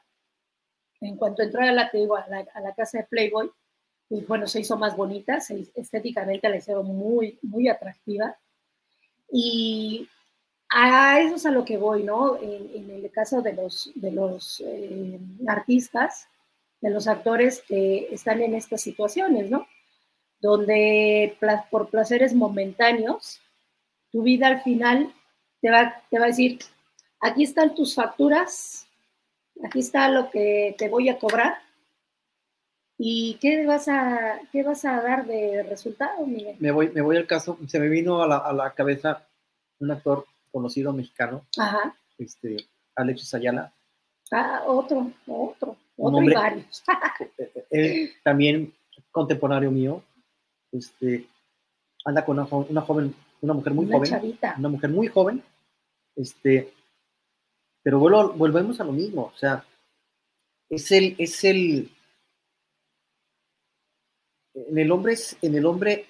En 1.01 1.17
cuanto 1.17 1.45
entró 1.45 1.63
a 1.63 1.71
la, 1.71 1.89
digo, 1.93 2.17
a 2.17 2.27
la, 2.29 2.75
casa 2.75 2.99
de 2.99 3.05
Playboy, 3.05 3.49
pues 4.09 4.27
bueno, 4.27 4.49
se 4.49 4.61
hizo 4.61 4.77
más 4.77 4.97
bonita, 4.97 5.39
estéticamente 5.77 6.49
la 6.49 6.57
hicieron 6.57 6.87
muy, 6.87 7.39
muy 7.43 7.69
atractiva. 7.69 8.37
Y 9.31 10.09
a 10.77 11.21
eso 11.21 11.37
es 11.37 11.47
a 11.47 11.53
lo 11.53 11.65
que 11.65 11.77
voy, 11.77 12.03
¿no? 12.03 12.37
En, 12.37 12.91
el 12.91 13.11
caso 13.13 13.41
de 13.43 13.53
los, 13.53 13.93
de 13.95 14.11
los 14.11 14.61
eh, 14.67 15.21
artistas, 15.47 16.27
de 16.81 16.91
los 16.91 17.07
actores 17.07 17.63
que 17.69 18.09
están 18.11 18.43
en 18.43 18.55
estas 18.55 18.81
situaciones, 18.81 19.49
¿no? 19.49 19.69
Donde 20.41 21.37
por 21.71 21.89
placeres 21.91 22.35
momentáneos, 22.35 23.41
tu 24.11 24.23
vida 24.23 24.49
al 24.49 24.63
final 24.63 25.15
te 25.61 25.71
va, 25.71 26.03
te 26.11 26.19
va 26.19 26.25
a 26.25 26.29
decir, 26.29 26.59
aquí 27.21 27.45
están 27.45 27.77
tus 27.77 27.95
facturas, 27.95 28.89
aquí 29.65 29.79
está 29.79 30.09
lo 30.09 30.29
que 30.31 30.75
te 30.77 30.89
voy 30.89 31.09
a 31.09 31.19
cobrar, 31.19 31.55
¿Y 32.97 33.39
qué 33.41 33.67
vas 33.67 33.89
a, 33.89 34.39
qué 34.53 34.63
vas 34.63 34.85
a 34.85 35.03
dar 35.03 35.27
de 35.27 35.65
resultado, 35.65 36.25
Miguel? 36.25 36.55
Me 36.61 36.71
voy, 36.71 36.91
me 36.91 37.01
voy 37.01 37.17
al 37.17 37.27
caso, 37.27 37.59
se 37.67 37.81
me 37.81 37.89
vino 37.89 38.23
a 38.23 38.29
la, 38.29 38.37
a 38.37 38.53
la 38.53 38.73
cabeza 38.73 39.27
un 39.81 39.91
actor 39.91 40.25
conocido 40.55 40.93
mexicano, 40.93 41.45
este, 42.17 42.57
Alexis 42.95 43.35
Ayala. 43.35 43.75
Ah, 44.31 44.63
otro, 44.65 45.11
otro, 45.27 45.77
otro 45.97 46.23
y 46.23 46.33
varios. 46.33 46.85
Él 47.71 48.13
también 48.23 48.73
contemporáneo 49.11 49.73
mío, 49.73 50.01
este, 50.71 51.27
anda 52.05 52.25
con 52.25 52.39
una, 52.39 52.81
joven, 52.83 53.15
una 53.41 53.53
mujer 53.53 53.75
muy 53.75 53.91
joven, 53.91 54.39
una 54.59 54.69
mujer 54.69 54.91
muy 54.91 55.09
joven, 55.09 55.43
este, 56.15 56.73
pero 57.83 57.99
volvemos 57.99 58.81
a 58.81 58.85
lo 58.85 58.93
mismo, 58.93 59.33
o 59.35 59.37
sea, 59.37 59.65
es 60.71 60.93
el, 60.93 61.17
es 61.19 61.43
el, 61.43 61.91
en 64.55 64.79
el 64.79 64.93
hombre, 64.93 65.17
en 65.43 65.55
el 65.57 65.67
hombre, 65.67 66.07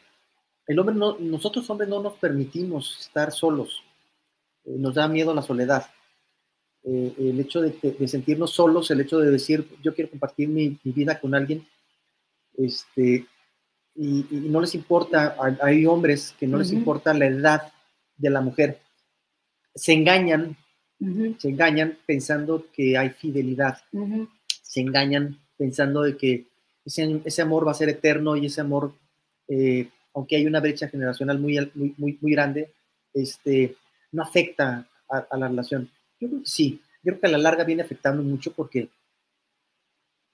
el 0.66 0.78
hombre 0.78 0.94
no, 0.94 1.16
nosotros 1.18 1.68
hombres 1.70 1.88
no 1.88 2.02
nos 2.02 2.14
permitimos 2.18 3.00
estar 3.00 3.32
solos, 3.32 3.82
nos 4.64 4.94
da 4.94 5.08
miedo 5.08 5.34
la 5.34 5.42
soledad. 5.42 5.86
Eh, 6.86 7.14
el 7.18 7.40
hecho 7.40 7.62
de, 7.62 8.06
sentirnos 8.06 8.50
solos, 8.50 8.90
el 8.90 9.00
hecho 9.00 9.18
de 9.18 9.30
decir, 9.30 9.66
yo 9.82 9.94
quiero 9.94 10.10
compartir 10.10 10.48
mi, 10.48 10.78
vida 10.84 11.18
con 11.18 11.34
alguien, 11.34 11.66
este, 12.58 13.26
y, 13.94 14.26
no 14.30 14.60
les 14.60 14.74
importa, 14.74 15.34
hay 15.62 15.86
hombres 15.86 16.34
que 16.38 16.46
no 16.46 16.58
les 16.58 16.72
importa 16.72 17.14
la 17.14 17.26
edad 17.26 17.72
de 18.18 18.28
la 18.28 18.42
mujer, 18.42 18.80
se 19.74 19.94
engañan, 19.94 20.58
se 21.38 21.48
engañan 21.48 21.96
pensando 22.04 22.66
que 22.70 22.98
hay 22.98 23.10
fidelidad, 23.10 23.78
se 24.62 24.80
engañan 24.80 25.40
pensando 25.56 26.02
de 26.02 26.18
que 26.18 26.48
ese, 26.84 27.42
amor 27.42 27.66
va 27.66 27.70
a 27.70 27.74
ser 27.74 27.88
eterno 27.88 28.36
y 28.36 28.46
ese 28.46 28.60
amor, 28.60 28.92
eh, 29.48 29.88
aunque 30.12 30.36
hay 30.36 30.46
una 30.46 30.60
brecha 30.60 30.88
generacional 30.88 31.38
muy, 31.38 31.58
muy, 31.74 31.94
muy, 31.96 32.18
muy 32.20 32.32
grande, 32.32 32.74
este, 33.14 33.74
no 34.14 34.22
afecta 34.22 34.88
a, 35.08 35.36
la 35.36 35.48
relación. 35.48 35.90
Yo 36.20 36.28
creo 36.28 36.40
que 36.40 36.48
sí, 36.48 36.80
yo 37.02 37.12
creo 37.12 37.20
que 37.20 37.26
a 37.26 37.30
la 37.30 37.38
larga 37.38 37.64
viene 37.64 37.82
afectando 37.82 38.22
mucho 38.22 38.52
porque, 38.52 38.88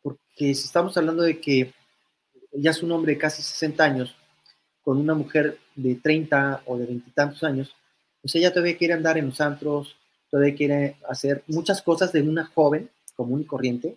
porque 0.02 0.54
si 0.54 0.64
estamos 0.66 0.96
hablando 0.96 1.22
de 1.22 1.40
que 1.40 1.72
ya 2.52 2.70
es 2.70 2.82
un 2.82 2.92
hombre 2.92 3.14
de 3.14 3.18
casi 3.18 3.42
60 3.42 3.82
años 3.82 4.16
con 4.82 4.98
una 4.98 5.14
mujer 5.14 5.58
de 5.74 5.94
30 5.96 6.62
o 6.66 6.78
de 6.78 6.86
20 6.86 7.08
y 7.08 7.12
tantos 7.12 7.42
años, 7.42 7.74
pues 8.20 8.34
ella 8.34 8.52
todavía 8.52 8.76
quiere 8.76 8.94
andar 8.94 9.18
en 9.18 9.26
los 9.26 9.40
antros, 9.40 9.96
todavía 10.30 10.54
quiere 10.54 10.96
hacer 11.08 11.42
muchas 11.46 11.82
cosas 11.82 12.12
de 12.12 12.22
una 12.22 12.46
joven 12.46 12.90
común 13.16 13.42
y 13.42 13.44
corriente, 13.44 13.96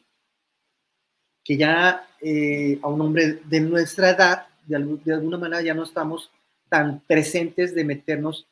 que 1.43 1.57
ya 1.57 2.07
eh, 2.21 2.79
a 2.81 2.87
un 2.87 3.01
hombre 3.01 3.41
de 3.45 3.59
nuestra 3.59 4.11
edad, 4.11 4.47
de, 4.65 4.77
alguna 5.13 5.37
manera 5.37 5.61
ya 5.61 5.73
no 5.73 5.83
estamos 5.83 6.31
tan 6.69 7.01
presentes 7.01 7.75
de 7.75 7.83
meternos 7.83 8.47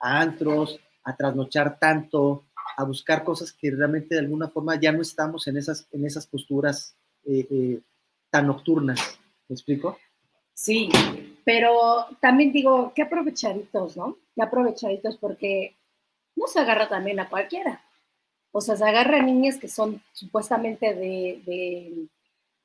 a 0.00 0.20
antros, 0.20 0.78
a 1.04 1.16
trasnochar 1.16 1.78
tanto, 1.78 2.44
a 2.76 2.84
buscar 2.84 3.24
cosas 3.24 3.52
que 3.52 3.70
realmente 3.70 4.14
de 4.14 4.20
alguna 4.20 4.48
forma 4.48 4.78
ya 4.78 4.92
no 4.92 5.02
estamos 5.02 5.46
en 5.46 5.56
esas, 5.56 5.86
en 5.92 6.04
esas 6.04 6.26
posturas 6.26 6.96
eh, 7.24 7.46
eh, 7.50 7.80
tan 8.30 8.46
nocturnas. 8.46 9.18
¿Me 9.48 9.54
explico? 9.54 9.98
Sí, 10.52 10.88
pero 11.44 12.06
también 12.20 12.52
digo, 12.52 12.92
qué 12.94 13.02
aprovechaditos, 13.02 13.96
¿no? 13.96 14.16
Qué 14.34 14.42
aprovechaditos 14.42 15.16
porque 15.16 15.76
no 16.34 16.46
se 16.46 16.60
agarra 16.60 16.88
también 16.88 17.20
a 17.20 17.28
cualquiera. 17.28 17.82
O 18.52 18.60
sea, 18.60 18.76
se 18.76 18.84
agarra 18.84 19.18
a 19.18 19.22
niñas 19.22 19.58
que 19.58 19.68
son 19.68 20.02
supuestamente 20.12 20.94
de, 20.94 22.08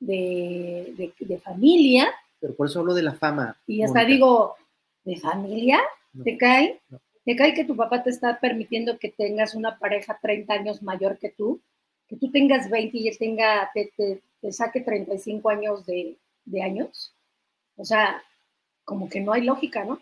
de, 0.00 1.12
de, 1.20 1.38
familia. 1.38 2.08
Pero 2.40 2.54
por 2.54 2.66
eso 2.66 2.80
hablo 2.80 2.94
de 2.94 3.02
la 3.02 3.12
fama. 3.12 3.58
Y 3.66 3.82
hasta 3.82 4.04
digo, 4.04 4.56
¿de 5.04 5.16
familia? 5.16 5.80
¿Te 6.24 6.36
cae? 6.36 6.80
¿Te 7.24 7.36
cae 7.36 7.54
que 7.54 7.64
tu 7.64 7.76
papá 7.76 8.02
te 8.02 8.10
está 8.10 8.40
permitiendo 8.40 8.98
que 8.98 9.10
tengas 9.10 9.54
una 9.54 9.78
pareja 9.78 10.18
30 10.20 10.52
años 10.52 10.82
mayor 10.82 11.18
que 11.18 11.30
tú? 11.30 11.60
Que 12.08 12.16
tú 12.16 12.30
tengas 12.30 12.68
20 12.68 12.98
y 12.98 13.08
él 13.08 13.18
tenga, 13.18 13.70
te, 13.72 13.92
te, 13.96 14.22
te 14.40 14.52
saque 14.52 14.80
35 14.80 15.48
años 15.50 15.86
de, 15.86 16.18
de 16.44 16.62
años. 16.62 17.14
O 17.76 17.84
sea, 17.84 18.22
como 18.84 19.08
que 19.08 19.20
no 19.20 19.32
hay 19.32 19.42
lógica, 19.42 19.84
¿no? 19.84 20.00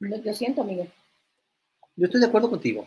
Yo 0.00 0.34
siento, 0.34 0.64
Miguel. 0.64 0.90
Yo 1.96 2.06
estoy 2.06 2.20
de 2.20 2.26
acuerdo 2.26 2.50
contigo. 2.50 2.86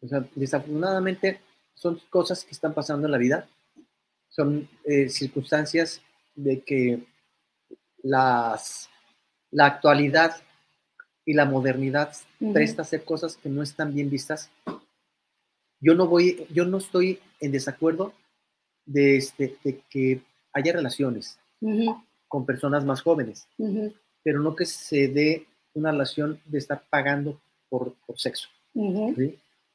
O 0.00 0.08
sea, 0.08 0.24
desafortunadamente 0.34 1.40
son 1.74 2.00
cosas 2.08 2.44
que 2.44 2.52
están 2.52 2.72
pasando 2.72 3.06
en 3.06 3.12
la 3.12 3.18
vida. 3.18 3.48
Son 4.28 4.68
eh, 4.84 5.08
circunstancias 5.08 6.00
de 6.34 6.62
que 6.62 7.04
las, 8.02 8.88
la 9.50 9.66
actualidad 9.66 10.36
y 11.24 11.34
la 11.34 11.44
modernidad 11.44 12.12
presta 12.52 12.82
a 12.82 12.84
hacer 12.84 13.04
cosas 13.04 13.36
que 13.36 13.48
no 13.48 13.62
están 13.62 13.94
bien 13.94 14.10
vistas. 14.10 14.50
Yo 15.80 15.94
no 15.94 16.06
voy, 16.06 16.46
yo 16.50 16.64
no 16.64 16.78
estoy 16.78 17.18
en 17.40 17.52
desacuerdo 17.52 18.12
de, 18.86 19.16
este, 19.16 19.56
de 19.64 19.80
que 19.90 20.20
haya 20.52 20.72
relaciones 20.72 21.38
con 22.28 22.44
personas 22.44 22.84
más 22.84 23.02
jóvenes, 23.02 23.46
pero 24.22 24.40
no 24.40 24.54
que 24.54 24.66
se 24.66 25.08
dé 25.08 25.46
una 25.74 25.90
relación 25.90 26.40
de 26.44 26.58
estar 26.58 26.84
pagando 26.88 27.40
por, 27.68 27.94
por 28.06 28.18
sexo. 28.18 28.48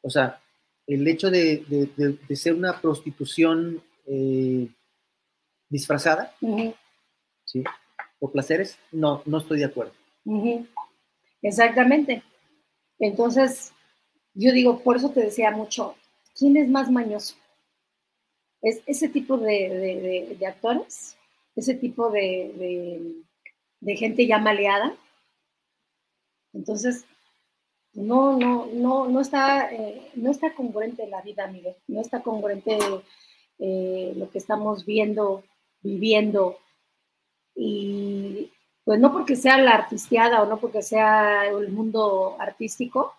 O 0.02 0.10
sea, 0.10 0.40
el 0.88 1.08
hecho 1.08 1.30
de, 1.30 1.64
de, 1.68 2.18
de, 2.28 2.36
ser 2.36 2.54
una 2.54 2.80
prostitución 2.80 3.82
eh, 4.08 4.68
disfrazada, 5.70 6.34
¿sí? 7.46 7.64
Por 8.20 8.32
placeres, 8.32 8.78
no, 8.92 9.22
no 9.26 9.38
estoy 9.38 9.60
de 9.60 9.66
acuerdo. 9.66 9.94
Exactamente. 11.42 12.24
Entonces, 13.00 13.72
yo 14.34 14.52
digo, 14.52 14.80
por 14.80 14.98
eso 14.98 15.10
te 15.12 15.22
decía 15.22 15.52
mucho, 15.52 15.96
¿quién 16.38 16.58
es 16.58 16.70
más 16.70 16.92
mañoso? 16.92 17.36
¿Es 18.62 18.82
ese 18.86 19.08
tipo 19.10 19.38
de, 19.38 20.36
de 20.38 20.48
actores? 20.48 21.18
¿Ese 21.60 21.74
tipo 21.74 22.10
de, 22.10 23.16
gente 23.98 24.26
ya 24.26 24.38
maleada? 24.38 24.96
Entonces, 26.54 27.06
no, 27.94 28.38
no, 28.38 28.68
no, 28.68 29.10
no 29.10 29.20
está, 29.20 29.70
eh, 29.74 30.10
no 30.16 30.32
está 30.32 30.54
congruente 30.54 31.06
la 31.08 31.22
vida, 31.22 31.48
Miguel. 31.48 31.76
No 31.88 32.00
está 32.00 32.22
congruente 32.22 32.78
eh, 33.60 34.14
lo 34.16 34.30
que 34.30 34.38
estamos 34.38 34.86
viendo, 34.86 35.44
viviendo. 35.82 36.58
Y 37.56 38.49
pues 38.90 39.00
no 39.00 39.14
porque 39.14 39.36
sea 39.36 39.62
la 39.62 39.76
artisteada 39.76 40.42
o 40.42 40.50
no 40.50 40.60
porque 40.60 40.82
sea 40.82 41.46
el 41.48 41.70
mundo 41.70 42.36
artístico, 42.40 43.14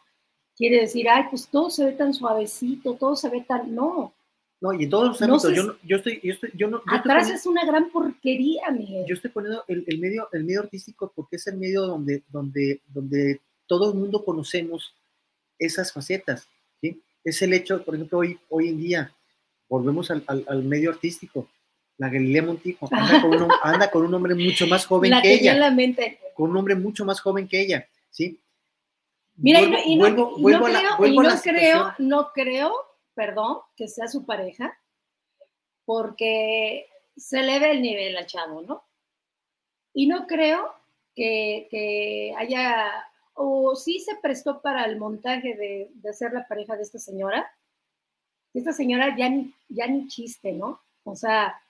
quiere 0.57 0.81
decir, 0.81 1.09
ay, 1.09 1.27
pues 1.31 1.47
todo 1.47 1.71
se 1.71 1.85
ve 1.85 1.93
tan 1.93 2.13
suavecito, 2.13 2.95
todo 2.95 3.15
se 3.15 3.29
ve 3.29 3.43
tan. 3.47 3.73
No. 3.73 4.13
No, 4.61 4.73
y 4.73 4.83
en 4.83 4.91
todos 4.91 5.07
los 5.07 5.23
ámbitos, 5.23 5.55
yo, 5.55 5.77
yo, 5.85 5.99
estoy, 5.99 6.21
yo 6.25 6.33
estoy, 6.33 6.51
yo 6.57 6.67
no. 6.67 6.83
atrás 6.89 7.31
es 7.31 7.47
una 7.47 7.65
gran 7.65 7.89
porquería, 7.93 8.69
Miguel. 8.73 9.05
Yo 9.07 9.15
estoy 9.15 9.31
poniendo 9.31 9.63
el, 9.69 9.85
el, 9.87 10.01
medio, 10.01 10.29
el 10.33 10.43
medio 10.43 10.63
artístico 10.63 11.13
porque 11.15 11.37
es 11.37 11.47
el 11.47 11.57
medio 11.57 11.83
donde, 11.83 12.25
donde, 12.31 12.81
donde 12.89 13.41
todo 13.69 13.93
el 13.93 13.97
mundo 13.97 14.25
conocemos 14.25 14.93
esas 15.57 15.93
facetas, 15.93 16.49
¿sí? 16.81 17.01
Es 17.23 17.41
el 17.43 17.53
hecho, 17.53 17.85
por 17.85 17.95
ejemplo, 17.95 18.19
hoy, 18.19 18.41
hoy 18.49 18.71
en 18.71 18.79
día, 18.79 19.15
volvemos 19.69 20.11
al, 20.11 20.25
al, 20.27 20.65
medio 20.65 20.91
artístico, 20.91 21.47
la 22.01 22.09
Galilea 22.09 22.43
Montijo 22.43 22.89
anda 22.91 23.21
con, 23.21 23.43
un, 23.43 23.51
anda 23.63 23.91
con 23.91 24.05
un 24.07 24.15
hombre 24.15 24.35
mucho 24.35 24.67
más 24.67 24.87
joven 24.87 25.13
que 25.23 25.35
ella. 25.35 25.55
La 25.55 25.71
mente. 25.71 26.19
Con 26.35 26.51
un 26.51 26.57
hombre 26.57 26.75
mucho 26.75 27.05
más 27.05 27.21
joven 27.21 27.47
que 27.47 27.61
ella, 27.61 27.87
¿sí? 28.09 28.41
Mira, 29.37 29.61
y 29.85 29.97
no, 29.97 30.09
no, 30.09 30.37
creo, 30.37 31.07
y 31.07 31.17
no 31.17 31.41
creo, 31.43 31.95
no 31.99 32.33
creo, 32.33 32.73
perdón, 33.15 33.59
que 33.77 33.87
sea 33.87 34.09
su 34.09 34.25
pareja, 34.25 34.79
porque 35.85 36.89
se 37.17 37.43
le 37.43 37.59
ve 37.59 37.73
el 37.73 37.83
nivel 37.83 38.17
al 38.17 38.27
chavo, 38.27 38.63
¿no? 38.63 38.83
Y 39.93 40.07
no 40.07 40.27
creo 40.27 40.75
que, 41.15 41.69
que 41.71 42.35
haya 42.39 43.05
o 43.35 43.75
sí 43.77 43.99
se 44.01 44.17
prestó 44.17 44.63
para 44.63 44.85
el 44.85 44.99
montaje 44.99 45.55
de, 45.55 45.91
de 45.95 46.13
ser 46.15 46.33
la 46.33 46.47
pareja 46.49 46.77
de 46.77 46.83
esta 46.83 46.99
señora. 46.99 47.51
Esta 48.55 48.73
señora 48.73 49.15
ya 49.17 49.29
ni, 49.29 49.55
ya 49.69 49.87
ni 49.87 50.07
chiste, 50.09 50.53
¿no? 50.53 50.81
O 51.05 51.17
sea, 51.17 51.61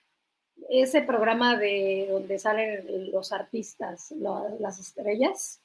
ese 0.68 1.02
programa 1.02 1.56
de 1.56 2.08
donde 2.10 2.38
salen 2.38 3.10
los 3.12 3.32
artistas, 3.32 4.12
las 4.58 4.78
estrellas, 4.78 5.60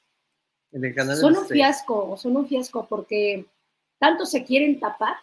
son 1.20 1.36
un 1.36 1.46
fiasco, 1.46 2.16
son 2.16 2.36
un 2.36 2.46
fiasco 2.46 2.86
porque 2.86 3.46
tanto 3.98 4.26
se 4.26 4.44
quieren 4.44 4.78
tapar, 4.78 5.16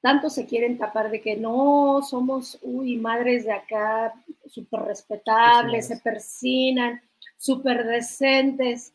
tanto 0.00 0.28
se 0.28 0.46
quieren 0.46 0.78
tapar 0.78 1.10
de 1.10 1.20
que 1.20 1.36
no 1.36 2.00
somos, 2.02 2.58
uy, 2.62 2.96
madres 2.96 3.44
de 3.44 3.52
acá, 3.52 4.12
súper 4.46 4.80
respetables, 4.80 5.86
se 5.86 5.96
persinan, 5.98 7.00
súper 7.36 7.86
decentes. 7.86 8.92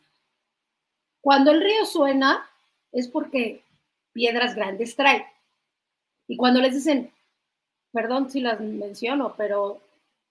Cuando 1.20 1.50
el 1.50 1.62
río 1.62 1.84
suena 1.86 2.48
es 2.92 3.08
porque 3.08 3.62
piedras 4.12 4.54
grandes 4.54 4.94
trae. 4.94 5.26
Y 6.28 6.36
cuando 6.36 6.60
les 6.60 6.74
dicen, 6.74 7.10
perdón 7.92 8.30
si 8.30 8.40
las 8.40 8.60
menciono, 8.60 9.34
pero 9.36 9.80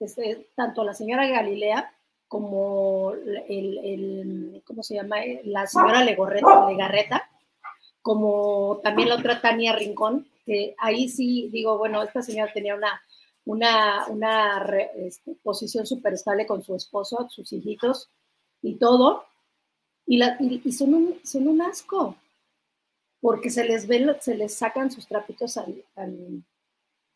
este, 0.05 0.47
tanto 0.55 0.83
la 0.83 0.93
señora 0.93 1.27
Galilea 1.27 1.93
como 2.27 3.13
el, 3.47 4.61
¿cómo 4.65 4.83
se 4.83 4.95
llama? 4.95 5.17
La 5.43 5.67
señora 5.67 6.03
Legarreta, 6.03 7.29
como 8.01 8.79
también 8.83 9.09
la 9.09 9.15
otra 9.15 9.41
Tania 9.41 9.73
Rincón, 9.73 10.27
que 10.45 10.75
ahí 10.77 11.09
sí 11.09 11.49
digo, 11.51 11.77
bueno, 11.77 12.03
esta 12.03 12.21
señora 12.21 12.51
tenía 12.53 12.75
una, 12.75 13.01
una, 13.45 14.07
una 14.07 14.67
este, 14.95 15.35
posición 15.43 15.85
súper 15.85 16.13
estable 16.13 16.45
con 16.45 16.63
su 16.63 16.75
esposo, 16.75 17.27
sus 17.29 17.51
hijitos 17.53 18.09
y 18.61 18.75
todo, 18.75 19.25
y, 20.05 20.17
la, 20.17 20.37
y, 20.39 20.71
son, 20.71 20.93
un, 20.93 21.19
son 21.23 21.47
un 21.47 21.61
asco, 21.61 22.15
porque 23.21 23.49
se 23.49 23.63
les 23.63 23.87
ve, 23.87 24.15
se 24.21 24.35
les 24.35 24.53
sacan 24.53 24.91
sus 24.91 25.07
trapitos 25.07 25.57
al, 25.57 25.83
al, 25.95 26.43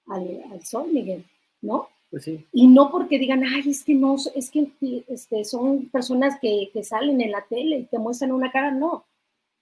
al, 0.07 0.65
sol, 0.65 0.87
Miguel, 0.91 1.23
¿no? 1.61 1.89
Pues. 2.09 2.27
Y 2.51 2.67
no 2.67 2.89
porque 2.89 3.19
digan, 3.19 3.43
ay, 3.43 3.69
es 3.69 3.83
que 3.83 3.93
no, 3.93 4.15
es 4.35 4.49
que 4.49 4.71
este, 5.07 5.45
son 5.45 5.89
personas 5.89 6.39
que, 6.39 6.69
que 6.73 6.83
salen 6.83 7.21
en 7.21 7.31
la 7.31 7.45
tele 7.47 7.77
y 7.77 7.83
te 7.85 7.99
muestran 7.99 8.31
una 8.31 8.51
cara, 8.51 8.71
no. 8.71 9.05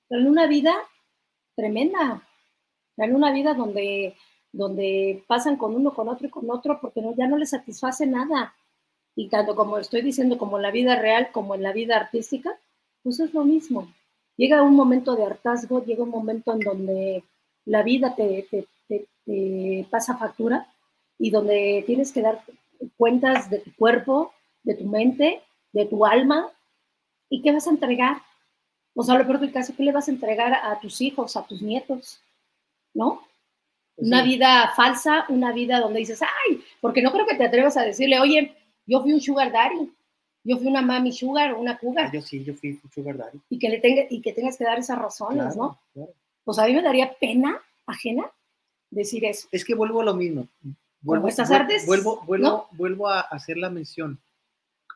Pero 0.08 0.22
en 0.22 0.28
una 0.28 0.48
vida 0.48 0.74
tremenda, 1.56 2.24
en 2.98 3.16
una 3.16 3.32
vida 3.32 3.54
donde, 3.54 4.16
donde 4.52 5.24
pasan 5.28 5.58
con 5.58 5.76
uno, 5.76 5.94
con 5.94 6.08
otro 6.08 6.28
y 6.28 6.30
con 6.30 6.50
otro, 6.50 6.80
porque 6.80 7.02
no, 7.02 7.16
ya 7.16 7.28
no 7.28 7.38
les 7.38 7.50
satisface 7.50 8.06
nada. 8.06 8.56
Y 9.16 9.30
tanto 9.30 9.56
como 9.56 9.78
estoy 9.78 10.02
diciendo, 10.02 10.38
como 10.38 10.58
en 10.58 10.64
la 10.64 10.72
vida 10.72 10.96
real, 10.96 11.30
como 11.32 11.56
en 11.56 11.64
la 11.64 11.74
vida 11.74 11.98
artística, 11.98 12.58
pues 13.04 13.20
es 13.20 13.34
lo 13.34 13.44
mismo. 13.44 13.92
Llega 14.38 14.62
un 14.62 14.76
momento 14.76 15.16
de 15.16 15.26
hartazgo, 15.26 15.84
llega 15.84 16.04
un 16.04 16.12
momento 16.12 16.54
en 16.54 16.60
donde 16.60 17.24
la 17.66 17.84
vida 17.84 18.16
te, 18.16 18.48
pasa 19.90 20.18
factura 20.18 20.68
y 21.20 21.32
donde 21.32 21.84
tienes 21.86 22.12
que 22.12 22.22
dar 22.22 22.44
cuentas 22.96 23.50
de 23.50 23.60
tu 23.60 23.74
cuerpo, 23.76 24.34
de 24.64 24.76
tu 24.76 24.86
mente, 24.86 25.42
de 25.74 25.86
tu 25.86 26.06
alma 26.06 26.52
y 27.30 27.42
qué 27.42 27.52
vas 27.52 27.68
a 27.68 27.72
entregar. 27.72 28.22
O 28.94 29.04
sea, 29.04 29.18
lo 29.18 29.26
peor 29.26 29.40
del 29.40 29.52
caso, 29.52 29.74
¿qué 29.76 29.84
le 29.84 29.92
vas 29.92 30.08
a 30.08 30.12
entregar 30.12 30.54
a 30.54 30.80
tus 30.80 31.02
hijos, 31.02 31.36
a 31.36 31.46
tus 31.46 31.62
nietos? 31.62 32.22
¿No? 32.94 33.22
Pues 33.96 34.08
una 34.08 34.24
vida 34.24 34.74
falsa, 34.76 35.26
una 35.30 35.52
vida 35.52 35.80
donde 35.80 36.00
dices, 36.00 36.22
ay, 36.22 36.62
porque 36.82 37.02
no 37.02 37.12
creo 37.12 37.26
que 37.26 37.36
te 37.36 37.46
atrevas 37.46 37.78
a 37.78 37.84
decirle, 37.84 38.20
oye, 38.20 38.56
yo 38.86 39.02
fui 39.02 39.14
un 39.14 39.22
sugar 39.22 39.52
daddy, 39.52 39.92
yo 40.44 40.58
fui 40.58 40.68
una 40.68 40.82
mami 40.82 41.12
sugar, 41.12 41.56
una 41.56 41.78
cougar. 41.78 42.08
Ah, 42.08 42.12
yo 42.14 42.22
sí, 42.22 42.44
yo 42.44 42.54
fui 42.54 42.80
sugar 42.94 43.18
daddy. 43.18 43.40
Y 43.50 43.60
que, 43.60 43.70
le 43.70 43.80
tenga, 43.80 44.04
y 44.10 44.22
que 44.22 44.34
tengas 44.34 44.58
que 44.58 44.64
dar 44.64 44.80
esas 44.80 44.98
razones, 44.98 45.56
¿no? 45.58 45.80
Pues 46.44 46.60
a 46.60 46.66
mí 46.66 46.74
me 46.74 46.82
daría 46.82 47.14
pena 47.20 47.62
ajena 47.86 48.32
decir 48.90 49.26
eso. 49.26 49.48
Es 49.52 49.66
que 49.66 49.76
vuelvo 49.76 50.02
a 50.02 50.06
lo 50.06 50.14
mismo. 50.14 50.48
Vuelvo, 51.08 51.28
estas 51.28 51.52
artes, 51.52 51.86
vuelvo, 51.86 52.24
vuelvo, 52.26 52.68
vuelvo 52.72 53.08
a 53.08 53.22
hacer 53.22 53.58
la 53.58 53.70
mención. 53.70 54.20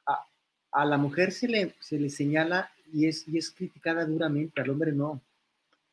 A, 0.05 0.27
a, 0.71 0.85
la 0.85 0.97
mujer 0.97 1.31
se 1.31 1.47
le, 1.47 1.75
se 1.79 1.99
le 1.99 2.09
señala 2.09 2.71
y 2.93 3.07
es, 3.07 3.27
y 3.27 3.37
es 3.37 3.51
criticada 3.51 4.05
duramente, 4.05 4.61
al 4.61 4.69
hombre 4.69 4.91
no. 4.91 5.21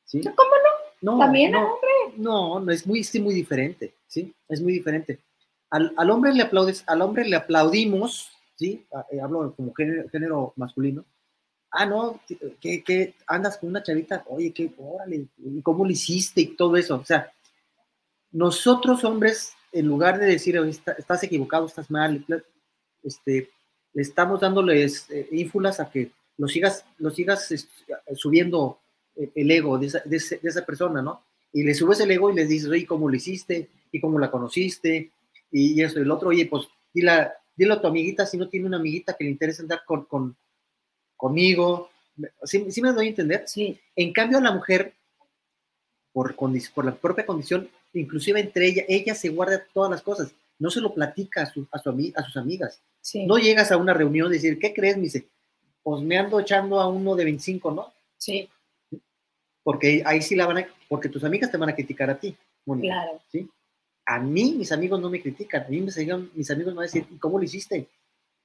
¿Sí? 0.05 0.21
¿Cómo 0.23 0.51
no? 1.03 1.13
no 1.13 1.19
También 1.19 1.55
al 1.55 1.65
hombre. 1.65 1.89
No, 2.17 2.61
no, 2.61 2.73
es 2.73 2.87
muy, 2.87 3.01
es 3.01 3.21
muy 3.21 3.35
diferente, 3.35 3.95
¿sí? 4.07 4.35
Es 4.49 4.61
muy 4.61 4.73
diferente. 4.73 5.21
Al, 5.71 5.95
al, 5.97 6.11
hombre 6.11 6.33
le 6.35 6.43
aplaudes, 6.43 6.83
al 6.87 7.03
hombre 7.03 7.29
le 7.29 7.37
aplaudimos 7.37 8.33
¿sí? 8.59 8.87
Ah, 8.93 9.07
eh, 9.11 9.21
hablo 9.21 9.55
como 9.55 9.73
género, 9.75 10.53
masculino. 10.57 11.05
Ah, 11.71 11.87
no, 11.87 12.21
que, 12.61 13.15
andas 13.27 13.59
con 13.59 13.69
una 13.69 13.83
chavita, 13.83 14.25
oye, 14.29 14.53
qué, 14.53 14.73
órale, 14.79 15.29
¿cómo 15.63 15.85
lo 15.85 15.91
hiciste 15.91 16.41
y 16.41 16.57
todo 16.57 16.77
eso? 16.77 16.97
O 16.97 17.05
sea, 17.05 17.31
nosotros 18.33 19.05
hombres, 19.05 19.53
en 19.73 19.87
lugar 19.87 20.19
de 20.19 20.27
decir, 20.27 20.57
estás 20.57 21.23
equivocado, 21.23 21.67
estás 21.67 21.91
mal, 21.91 22.25
este, 23.03 23.51
le 23.93 24.03
estamos 24.03 24.41
dándoles 24.41 25.09
eh, 25.11 25.29
ínfulas 25.33 25.81
a 25.81 25.91
que 25.91 26.11
lo 26.37 26.49
sigas, 26.49 26.85
lo 26.99 27.11
sigas 27.11 27.53
subiendo 28.15 28.79
el 29.35 29.51
ego 29.51 29.79
de 29.79 29.87
esa, 29.87 30.03
de, 30.05 30.17
esa, 30.17 30.65
persona, 30.65 31.03
¿no? 31.03 31.23
Y 31.53 31.65
le 31.65 31.75
subes 31.75 32.01
el 32.01 32.11
ego 32.11 32.31
y 32.31 32.37
les 32.37 32.49
dices, 32.49 32.69
oye, 32.69 32.87
¿cómo 32.87 33.09
lo 33.09 33.17
hiciste? 33.17 33.69
¿Y 33.91 34.01
cómo 34.01 34.19
la 34.19 34.31
conociste? 34.31 35.11
Y 35.51 35.83
eso, 35.83 35.99
y 35.99 36.03
el 36.03 36.11
otro, 36.11 36.29
oye, 36.29 36.47
pues 36.47 36.69
dile, 36.93 37.29
dile 37.57 37.73
a 37.75 37.81
tu 37.81 37.89
amiguita 37.89 38.27
si 38.27 38.37
no 38.37 38.49
tiene 38.49 38.67
una 38.67 38.77
amiguita 38.77 39.17
que 39.17 39.25
le 39.25 39.31
interesa 39.31 39.63
andar 39.63 39.83
con, 39.85 40.05
con 40.05 40.37
conmigo. 41.17 41.91
¿Sí, 42.45 42.65
me 42.81 42.93
doy 42.93 43.07
a 43.07 43.11
entender? 43.11 43.45
Sí. 43.47 43.79
En 43.97 44.13
cambio, 44.13 44.41
la 44.41 44.53
mujer, 44.53 44.95
por, 46.13 46.35
por 46.37 46.85
la 46.85 46.95
propia 46.95 47.27
condición, 47.27 47.69
inclusive 47.93 48.41
entre 48.41 48.67
ella, 48.67 48.85
ella 48.89 49.15
se 49.15 49.29
guarda 49.29 49.65
todas 49.73 49.91
las 49.91 50.03
cosas. 50.03 50.33
No 50.59 50.71
se 50.71 50.81
lo 50.81 50.93
platica 50.93 51.43
a, 51.43 51.47
su, 51.47 51.67
a, 51.71 51.79
su, 51.79 52.13
a 52.15 52.23
sus 52.23 52.37
amigas. 52.37 52.83
Sí. 53.01 53.27
No 53.27 53.39
llegas 53.39 53.71
a 53.71 53.77
una 53.77 53.95
reunión 53.95 54.29
y 54.29 54.35
decir, 54.35 54.59
¿qué 54.59 54.75
crees? 54.75 54.97
Me 54.97 55.05
dice, 55.05 55.29
pues 55.83 56.03
me 56.03 56.19
ando 56.19 56.41
echando 56.41 56.81
a 56.81 56.89
uno 56.89 57.15
de 57.15 57.25
25, 57.25 57.71
¿no? 57.71 57.93
Sí. 58.17 58.49
Porque 59.63 60.03
ahí 60.05 60.21
sí 60.21 60.35
la 60.35 60.47
van 60.47 60.59
a, 60.59 60.69
porque 60.89 61.09
tus 61.09 61.25
amigas 61.25 61.51
te 61.51 61.57
van 61.57 61.69
a 61.69 61.75
criticar 61.75 62.11
a 62.11 62.19
ti. 62.19 62.37
claro. 62.81 63.21
¿sí? 63.31 63.49
A 64.07 64.19
mí, 64.19 64.55
mis 64.57 64.73
amigos 64.73 65.01
no 65.01 65.11
me 65.11 65.21
critican. 65.21 65.65
A 65.65 65.69
mí 65.69 65.81
mis, 65.81 65.97
mis 66.35 66.51
amigos 66.51 66.73
me 66.73 66.79
van 66.79 66.85
a 66.85 66.91
decir, 66.91 67.07
¿y 67.11 67.19
cómo 67.19 67.39
lo 67.39 67.45
hiciste? 67.45 67.87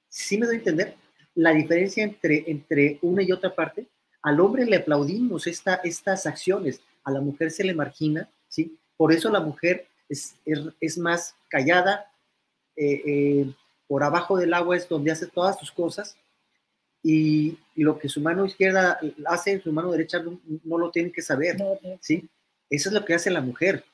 Sí 0.08 0.36
me 0.38 0.46
doy 0.46 0.56
a 0.56 0.58
entender 0.58 0.96
la 1.34 1.52
diferencia 1.52 2.04
entre, 2.04 2.44
entre 2.46 2.98
una 3.02 3.22
y 3.22 3.32
otra 3.32 3.54
parte. 3.54 3.86
Al 4.22 4.40
hombre 4.40 4.64
le 4.64 4.76
aplaudimos 4.76 5.46
esta, 5.46 5.76
estas 5.76 6.26
acciones, 6.26 6.80
a 7.02 7.10
la 7.10 7.20
mujer 7.20 7.50
se 7.50 7.64
le 7.64 7.74
margina, 7.74 8.28
¿sí? 8.48 8.78
Por 8.96 9.12
eso 9.12 9.30
la 9.30 9.40
mujer 9.40 9.86
es, 10.08 10.36
es, 10.80 10.98
más 10.98 11.34
callada, 11.48 12.10
eh, 12.76 13.02
eh, 13.06 13.54
por 13.86 14.02
abajo 14.02 14.36
del 14.36 14.54
agua 14.54 14.76
es 14.76 14.88
donde 14.88 15.10
hace 15.10 15.26
todas 15.26 15.58
sus 15.58 15.72
cosas, 15.72 16.16
y, 17.02 17.58
lo 17.74 17.98
que 17.98 18.08
su 18.08 18.20
mano 18.20 18.46
izquierda 18.46 18.98
hace, 19.26 19.60
su 19.60 19.72
mano 19.72 19.90
derecha 19.90 20.22
no, 20.22 20.78
lo 20.78 20.90
tiene 20.90 21.12
que 21.12 21.22
saber, 21.22 21.56
¿sí? 22.00 22.28
Eso 22.70 22.88
es 22.88 22.94
lo 22.94 23.04
que 23.04 23.14
hace 23.14 23.30
la 23.30 23.42
mujer. 23.42 23.84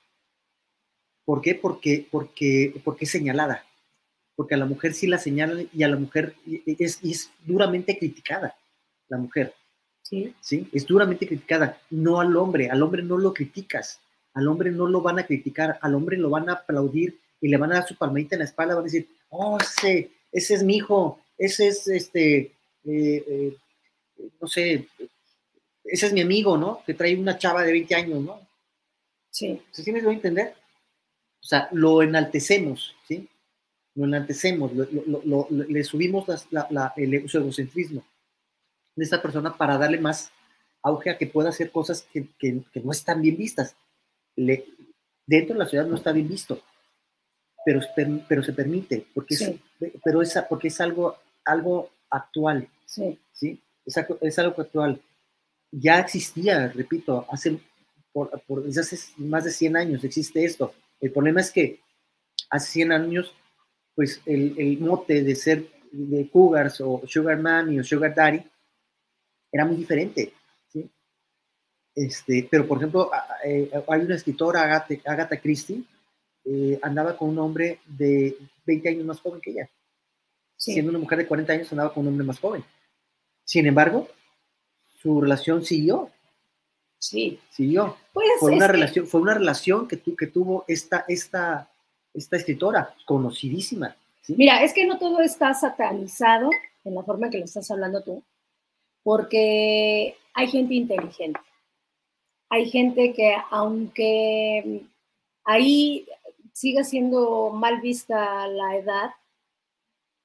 ¿Por 1.25 1.41
qué? 1.41 1.55
Porque, 1.55 2.07
porque, 2.11 2.81
porque 2.85 3.07
es 3.07 3.11
señalada, 3.11 3.65
porque 4.37 4.55
a 4.55 4.59
la 4.59 4.67
mujer 4.67 4.95
sí 4.95 5.07
la 5.07 5.19
señalan 5.19 5.69
y 5.73 5.83
a 5.83 5.89
la 5.89 5.97
mujer 5.97 6.35
es, 6.67 7.01
es 7.03 7.31
duramente 7.45 7.99
criticada, 7.99 8.55
la 9.09 9.19
mujer. 9.19 9.55
Sí. 10.03 10.35
sí. 10.41 10.69
Es 10.73 10.87
duramente 10.87 11.27
criticada, 11.27 11.81
no 11.91 12.21
al 12.21 12.37
hombre, 12.37 12.71
al 12.71 12.83
hombre 12.83 13.03
no 13.03 13.19
lo 13.19 13.33
criticas, 13.35 14.01
al 14.35 14.49
hombre 14.49 14.71
no 14.71 14.87
lo 14.87 15.01
van 15.01 15.19
a 15.19 15.27
criticar, 15.27 15.79
al 15.81 15.95
hombre 15.95 16.17
lo 16.17 16.31
van 16.31 16.49
a 16.49 16.55
aplaudir 16.55 17.19
y 17.41 17.49
le 17.49 17.57
van 17.57 17.73
a 17.73 17.77
dar 17.77 17.89
su 17.89 17.97
palmadita 17.97 18.35
en 18.35 18.41
la 18.41 18.45
espalda, 18.45 18.75
van 18.75 18.83
a 18.83 18.85
decir, 18.85 19.09
oh, 19.31 19.59
ese, 19.59 20.11
ese 20.31 20.55
es 20.55 20.63
mi 20.63 20.77
hijo, 20.77 21.21
ese 21.39 21.69
es 21.69 21.89
este, 21.89 22.53
eh, 22.85 23.25
eh, 23.29 23.57
no 24.41 24.47
sé, 24.47 24.89
ese 25.85 26.07
es 26.07 26.13
mi 26.13 26.21
amigo, 26.21 26.57
¿no? 26.57 26.83
Que 26.85 26.95
trae 26.95 27.17
una 27.17 27.39
chava 27.39 27.63
de 27.63 27.73
20 27.73 27.95
años, 27.95 28.21
¿no? 28.23 28.41
Sí. 29.31 29.61
¿Sí 29.71 29.93
me 29.93 30.03
voy 30.03 30.15
a 30.15 30.17
entender? 30.17 30.55
O 31.43 31.47
sea, 31.47 31.69
lo 31.73 32.03
enaltecemos, 32.03 32.95
¿sí? 33.09 33.29
lo 33.95 34.05
enaltecemos, 34.05 34.73
le 34.73 35.85
subimos 35.85 36.27
la, 36.51 36.93
el, 36.97 37.29
su 37.29 37.39
egocentrismo 37.39 38.05
de 38.95 39.05
esta 39.05 39.21
persona 39.21 39.57
para 39.57 39.79
darle 39.79 39.99
más 39.99 40.31
auge 40.83 41.11
a 41.11 41.19
que 41.19 41.27
pueda 41.27 41.51
hacer 41.51 41.71
cosas 41.71 42.07
que, 42.13 42.27
que, 42.39 42.63
no 42.83 42.93
están 42.93 43.21
bien 43.21 43.37
vistas. 43.37 43.77
Le, 44.37 44.65
dentro 45.27 45.55
de 45.55 45.59
la 45.61 45.69
ciudad 45.69 45.87
no 45.87 45.97
está 45.97 46.13
bien 46.13 46.29
visto, 46.29 46.63
pero, 47.65 47.81
pero 48.29 48.43
se 48.43 48.53
permite, 48.53 49.07
porque 49.15 49.35
es, 49.35 49.53
pero 50.03 50.23
es, 50.23 50.39
porque 50.49 50.69
es 50.69 50.81
algo, 50.81 51.17
algo 51.45 51.91
actual. 52.11 52.69
Sí. 52.85 53.19
¿sí? 53.33 53.63
Es, 53.85 53.97
es 54.21 54.39
algo 54.39 54.61
actual. 54.61 55.01
Ya 55.71 56.01
existía, 56.01 56.69
repito, 56.69 57.27
hace, 57.31 57.59
por, 58.13 58.31
por, 58.43 58.67
hace 58.67 58.99
más 59.19 59.45
de 59.45 59.51
100 59.51 59.77
años 59.77 60.05
existe 60.05 60.45
esto. 60.45 60.75
El 61.01 61.13
problema 61.13 61.41
es 61.41 61.51
que 61.51 61.81
hace 62.51 62.73
100 62.73 62.93
años 62.93 63.35
pues 63.95 64.23
el, 64.27 64.55
el, 64.59 64.79
mote 64.79 65.23
de 65.23 65.35
ser 65.35 65.67
de 65.93 66.29
cougars 66.31 66.81
o 66.81 67.03
sugar 67.07 67.39
mommy 67.39 67.81
o 67.81 67.85
sugar 67.85 68.15
daddy 68.15 68.43
era 69.53 69.65
muy 69.65 69.77
diferente. 69.77 70.33
Este, 71.95 72.47
pero, 72.51 72.67
por 72.67 72.79
ejemplo, 72.79 73.11
eh, 73.45 73.71
hay 73.89 74.01
una 74.01 74.15
escritora, 74.15 74.63
Agatha, 74.63 74.95
Agatha 75.05 75.41
Christie, 75.41 75.83
eh, 76.45 76.79
andaba 76.83 77.17
con 77.17 77.31
un 77.31 77.39
hombre 77.39 77.81
de 77.87 78.37
20 78.65 78.89
años 78.89 79.05
más 79.05 79.21
joven 79.21 79.41
que 79.41 79.51
ella. 79.51 79.69
Siendo 80.57 80.91
una 80.91 80.99
mujer 80.99 81.19
de 81.19 81.27
40 81.27 81.53
años, 81.53 81.73
andaba 81.73 81.93
con 81.93 82.03
un 82.03 82.13
hombre 82.13 82.27
más 82.27 82.39
joven. 82.39 82.65
Sin 83.45 83.67
embargo, 83.67 84.09
su 84.87 85.21
relación 85.21 85.65
siguió. 85.65 86.11
Sí. 86.99 87.41
Siguió. 87.51 87.97
Pues 88.13 88.29
fue, 88.39 88.53
una 88.53 88.69
relación, 88.69 89.07
fue 89.07 89.21
una 89.23 89.35
relación 89.35 89.89
que, 89.89 89.97
tu, 89.97 90.15
que 90.15 90.27
tuvo 90.27 90.65
esta, 90.69 91.05
esta, 91.09 91.71
esta 92.13 92.37
escritora, 92.37 92.95
conocidísima. 93.07 93.97
Mira, 94.29 94.63
es 94.63 94.75
que 94.75 94.87
no 94.87 94.99
todo 94.99 95.21
está 95.21 95.55
satanizado 95.55 96.51
en 96.85 96.95
la 96.95 97.03
forma 97.03 97.31
que 97.31 97.39
lo 97.39 97.47
estás 97.47 97.71
hablando 97.71 98.03
tú, 98.03 98.23
porque 99.03 100.17
hay 100.35 100.47
gente 100.49 100.75
inteligente. 100.75 101.41
Hay 102.51 102.69
gente 102.69 103.13
que 103.15 103.35
aunque 103.51 104.83
ahí 105.45 106.07
siga 106.53 106.85
siendo 106.85 107.51
mal 107.51 107.81
vista 107.81 108.47
la 108.49 108.77
edad, 108.77 109.11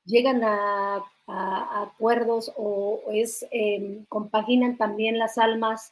llegan 0.06 0.44
a, 0.44 1.04
acuerdos 1.28 2.52
o 2.56 3.02
es, 3.12 3.48
em, 3.50 4.06
compaginan 4.10 4.78
también 4.78 5.18
las 5.18 5.40
almas 5.40 5.92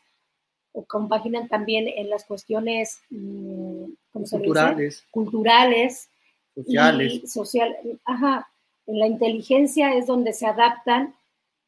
o 0.73 0.83
compaginan 0.85 1.47
también 1.47 1.87
en 1.87 2.09
las 2.11 2.23
cuestiones 2.25 2.99
mm, 3.09 3.85
culturales, 4.11 5.03
culturales, 5.09 6.09
sociales, 6.53 7.31
social, 7.31 7.75
ajá, 8.05 8.47
en 8.85 8.99
la 8.99 9.07
inteligencia 9.07 9.95
es 9.95 10.05
donde 10.05 10.33
se 10.33 10.45
adaptan 10.45 11.15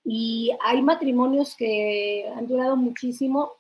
y 0.04 0.52
hay 0.64 0.84
matrimonios 0.84 1.56
que 1.56 2.30
han 2.36 2.48
durado 2.48 2.76
muchísimo 2.76 3.54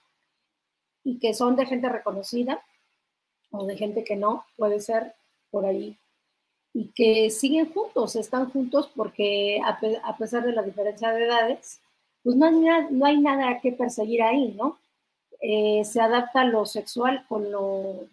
y 1.06 1.20
que 1.20 1.34
son 1.34 1.56
de 1.56 1.66
gente 1.66 1.88
reconocida 1.88 2.62
o 3.52 3.66
de 3.66 3.78
gente 3.78 4.04
que 4.04 4.18
no, 4.18 4.46
puede 4.58 4.82
ser 4.82 5.14
por 5.50 5.66
ahí, 5.66 5.98
y 6.74 6.88
que 6.90 7.30
siguen 7.30 7.72
juntos, 7.72 8.18
están 8.18 8.52
juntos 8.52 8.92
porque 8.94 9.62
a, 9.64 10.18
pesar 10.18 10.44
de 10.44 10.52
la 10.52 10.62
diferencia 10.62 11.10
de 11.14 11.24
edades, 11.24 11.80
pues 12.22 12.36
no 12.36 12.48
hay, 12.48 12.54
no 12.92 13.06
hay 13.06 13.18
nada 13.18 13.62
que 13.62 13.72
perseguir 13.72 14.22
ahí, 14.22 14.54
¿no? 14.58 14.78
Eh, 15.40 15.86
se 15.86 16.02
adapta 16.02 16.44
lo 16.44 16.66
sexual 16.66 17.26
con 17.30 17.50
lo, 17.50 18.08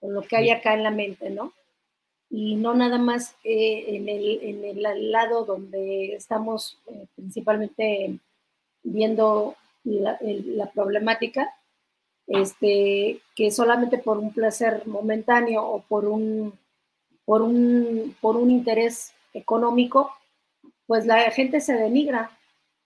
con 0.00 0.12
lo 0.12 0.22
que 0.22 0.36
hay 0.36 0.50
acá 0.50 0.74
en 0.74 0.82
la 0.82 0.90
mente, 0.90 1.30
¿no? 1.30 1.52
Y 2.30 2.56
no 2.56 2.74
nada 2.74 2.98
más 2.98 3.36
eh, 3.44 3.84
en, 3.88 4.08
el, 4.08 4.40
en, 4.42 4.64
el, 4.64 5.12
lado 5.12 5.44
donde 5.44 6.14
estamos 6.14 6.78
eh, 6.88 7.06
principalmente 7.14 8.18
viendo 8.82 9.54
la, 9.84 10.18
la, 10.20 10.70
problemática, 10.70 11.54
este, 12.30 13.20
que 13.34 13.50
solamente 13.50 13.98
por 13.98 14.16
un 14.16 14.32
placer 14.32 14.86
momentáneo 14.86 15.64
o 15.64 15.82
por 15.82 16.04
un, 16.04 16.56
por 17.24 17.42
un, 17.42 18.16
por 18.20 18.36
un 18.36 18.52
interés 18.52 19.12
económico, 19.34 20.12
pues 20.86 21.06
la 21.06 21.30
gente 21.32 21.60
se 21.60 21.74
denigra, 21.74 22.30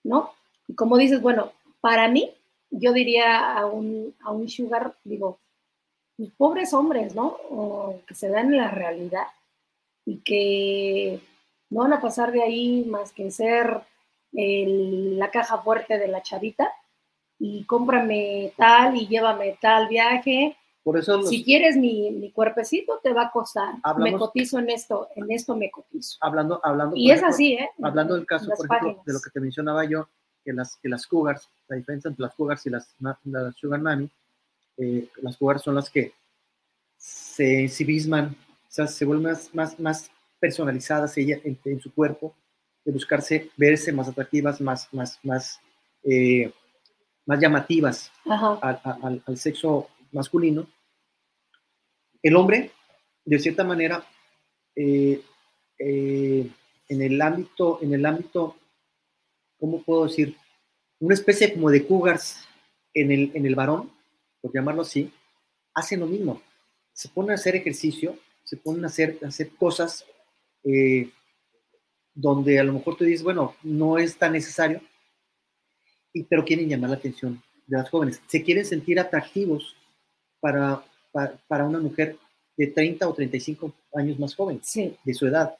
¿no? 0.02 0.32
Y 0.66 0.74
como 0.74 0.96
dices, 0.96 1.20
bueno, 1.20 1.52
para 1.82 2.08
mí 2.08 2.32
yo 2.70 2.94
diría 2.94 3.52
a 3.52 3.66
un, 3.66 4.14
a 4.22 4.32
un 4.32 4.48
sugar, 4.48 4.96
digo, 5.04 5.38
pues, 6.16 6.30
pobres 6.30 6.72
hombres, 6.72 7.14
¿no? 7.14 7.36
Que 8.06 8.14
se 8.14 8.30
dan 8.30 8.46
en 8.46 8.56
la 8.56 8.70
realidad 8.70 9.26
y 10.06 10.18
que 10.18 11.20
no 11.68 11.82
van 11.82 11.92
a 11.92 12.00
pasar 12.00 12.32
de 12.32 12.42
ahí 12.42 12.84
más 12.84 13.12
que 13.12 13.30
ser 13.30 13.82
la 14.32 15.30
caja 15.30 15.58
fuerte 15.58 15.98
de 15.98 16.08
la 16.08 16.22
chavita 16.22 16.72
y 17.38 17.64
cómprame 17.64 18.52
tal 18.56 18.96
y 18.96 19.06
llévame 19.06 19.58
tal 19.60 19.88
viaje. 19.88 20.56
Por 20.82 20.98
eso 20.98 21.22
si 21.22 21.42
quieres 21.42 21.76
mi, 21.76 22.10
mi, 22.10 22.30
cuerpecito 22.30 23.00
te 23.02 23.12
va 23.14 23.26
a 23.26 23.30
costar. 23.30 23.76
me 23.98 24.12
cotizo 24.12 24.58
en 24.58 24.68
esto, 24.68 25.08
en 25.16 25.30
esto 25.30 25.56
me 25.56 25.70
cotizo. 25.70 26.18
Hablando, 26.20 26.60
hablando. 26.62 26.94
Y 26.94 27.10
es 27.10 27.22
así, 27.22 27.54
¿eh? 27.54 27.70
Hablando 27.82 28.14
del 28.14 28.26
caso, 28.26 28.50
por 28.54 28.66
ejemplo, 28.66 29.02
de 29.06 29.12
lo 29.14 29.20
que 29.20 29.30
te 29.30 29.40
mencionaba 29.40 29.84
yo, 29.86 30.08
que 30.44 30.52
las, 30.52 30.76
que 30.76 30.88
las 30.90 31.06
cougars, 31.06 31.48
la 31.68 31.76
diferencia 31.76 32.08
entre 32.08 32.22
las 32.22 32.34
cougars 32.34 32.66
y 32.66 32.70
las, 32.70 32.94
las 33.00 33.56
sugar 33.56 33.80
mami, 33.80 34.10
eh, 34.76 35.08
las 35.22 35.38
cougars 35.38 35.62
son 35.62 35.76
las 35.76 35.88
que 35.88 36.12
se 36.98 37.62
ensimisman, 37.62 38.36
o 38.68 38.70
sea, 38.70 38.86
se 38.86 39.04
vuelven 39.04 39.32
más, 39.32 39.54
más, 39.54 39.80
más 39.80 40.10
personalizadas 40.38 41.16
ella 41.16 41.40
en, 41.44 41.80
su 41.80 41.92
cuerpo, 41.94 42.34
de 42.84 42.92
buscarse, 42.92 43.50
verse 43.56 43.92
más 43.92 44.08
atractivas, 44.08 44.60
más, 44.60 44.92
más, 44.92 45.18
más, 45.22 45.60
eh, 46.02 46.52
más 47.26 47.40
llamativas 47.40 48.12
al, 48.24 48.80
al, 48.82 49.22
al, 49.26 49.36
sexo 49.36 49.88
masculino. 50.12 50.66
El 52.22 52.36
hombre 52.36 52.70
de 53.24 53.38
cierta 53.38 53.64
manera, 53.64 54.04
eh, 54.76 55.22
eh, 55.78 56.50
en 56.88 57.02
el 57.02 57.20
ámbito, 57.20 57.78
en 57.82 57.94
el 57.94 58.04
ámbito, 58.04 58.56
¿cómo 59.58 59.82
puedo 59.82 60.06
decir? 60.06 60.36
Una 61.00 61.14
especie 61.14 61.52
como 61.52 61.70
de 61.70 61.86
cougars 61.86 62.46
en 62.92 63.10
el, 63.10 63.30
en 63.34 63.46
el 63.46 63.54
varón, 63.54 63.90
por 64.40 64.52
llamarlo 64.52 64.82
así, 64.82 65.10
hacen 65.74 66.00
lo 66.00 66.06
mismo. 66.06 66.42
Se 66.92 67.08
ponen 67.08 67.32
a 67.32 67.34
hacer 67.34 67.56
ejercicio, 67.56 68.16
se 68.44 68.56
ponen 68.56 68.84
a 68.84 68.88
hacer, 68.88 69.18
hacer 69.26 69.50
cosas 69.56 70.04
eh, 70.64 71.10
donde 72.14 72.60
a 72.60 72.64
lo 72.64 72.74
mejor 72.74 72.96
tú 72.96 73.04
dices, 73.04 73.22
bueno, 73.22 73.56
no 73.62 73.98
es 73.98 74.16
tan 74.16 74.32
necesario, 74.32 74.80
y, 76.14 76.22
pero 76.22 76.44
quieren 76.44 76.68
llamar 76.68 76.90
la 76.90 76.96
atención 76.96 77.42
de 77.66 77.76
las 77.76 77.90
jóvenes. 77.90 78.22
Se 78.26 78.42
quieren 78.42 78.64
sentir 78.64 78.98
atractivos 78.98 79.76
para, 80.40 80.82
para, 81.12 81.64
una 81.66 81.80
mujer 81.80 82.16
de 82.56 82.68
30 82.68 83.06
o 83.08 83.12
35 83.12 83.74
años 83.94 84.18
más 84.18 84.34
joven, 84.34 84.60
de 85.04 85.14
su 85.14 85.26
edad. 85.26 85.56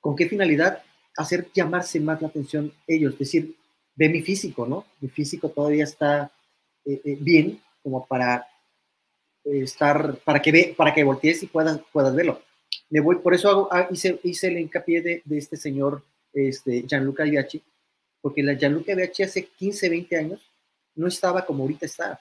¿Con 0.00 0.16
qué 0.16 0.28
finalidad? 0.28 0.82
Hacer 1.16 1.48
llamarse 1.54 2.00
más 2.00 2.20
la 2.20 2.28
atención 2.28 2.72
ellos, 2.86 3.12
es 3.14 3.18
decir, 3.20 3.56
ve 3.94 4.08
mi 4.08 4.22
físico, 4.22 4.66
¿no? 4.66 4.84
Mi 5.00 5.08
físico 5.08 5.48
todavía 5.48 5.84
está 5.84 6.32
eh, 6.84 7.00
eh, 7.04 7.16
bien 7.20 7.60
como 7.82 8.04
para 8.06 8.46
eh, 9.44 9.60
estar, 9.62 10.16
para 10.24 10.42
que, 10.42 10.50
ve, 10.50 10.74
para 10.76 10.92
que 10.92 11.04
voltees 11.04 11.42
y 11.42 11.46
puedas, 11.46 11.80
puedas 11.92 12.14
verlo. 12.14 12.42
Me 12.90 13.00
voy, 13.00 13.16
por 13.16 13.34
eso 13.34 13.48
hago, 13.48 13.68
ah, 13.70 13.86
hice, 13.90 14.18
hice 14.24 14.48
el 14.48 14.58
hincapié 14.58 15.00
de, 15.00 15.22
de 15.24 15.38
este 15.38 15.56
señor 15.56 16.02
este, 16.32 16.82
Gianluca 16.88 17.24
Viacci, 17.24 17.62
porque 18.24 18.42
la 18.42 18.54
Gianluca 18.54 18.94
Viacci 18.94 19.22
hace 19.22 19.44
15, 19.48 19.86
20 19.90 20.16
años 20.16 20.50
no 20.94 21.08
estaba 21.08 21.44
como 21.44 21.64
ahorita 21.64 21.84
está. 21.84 22.18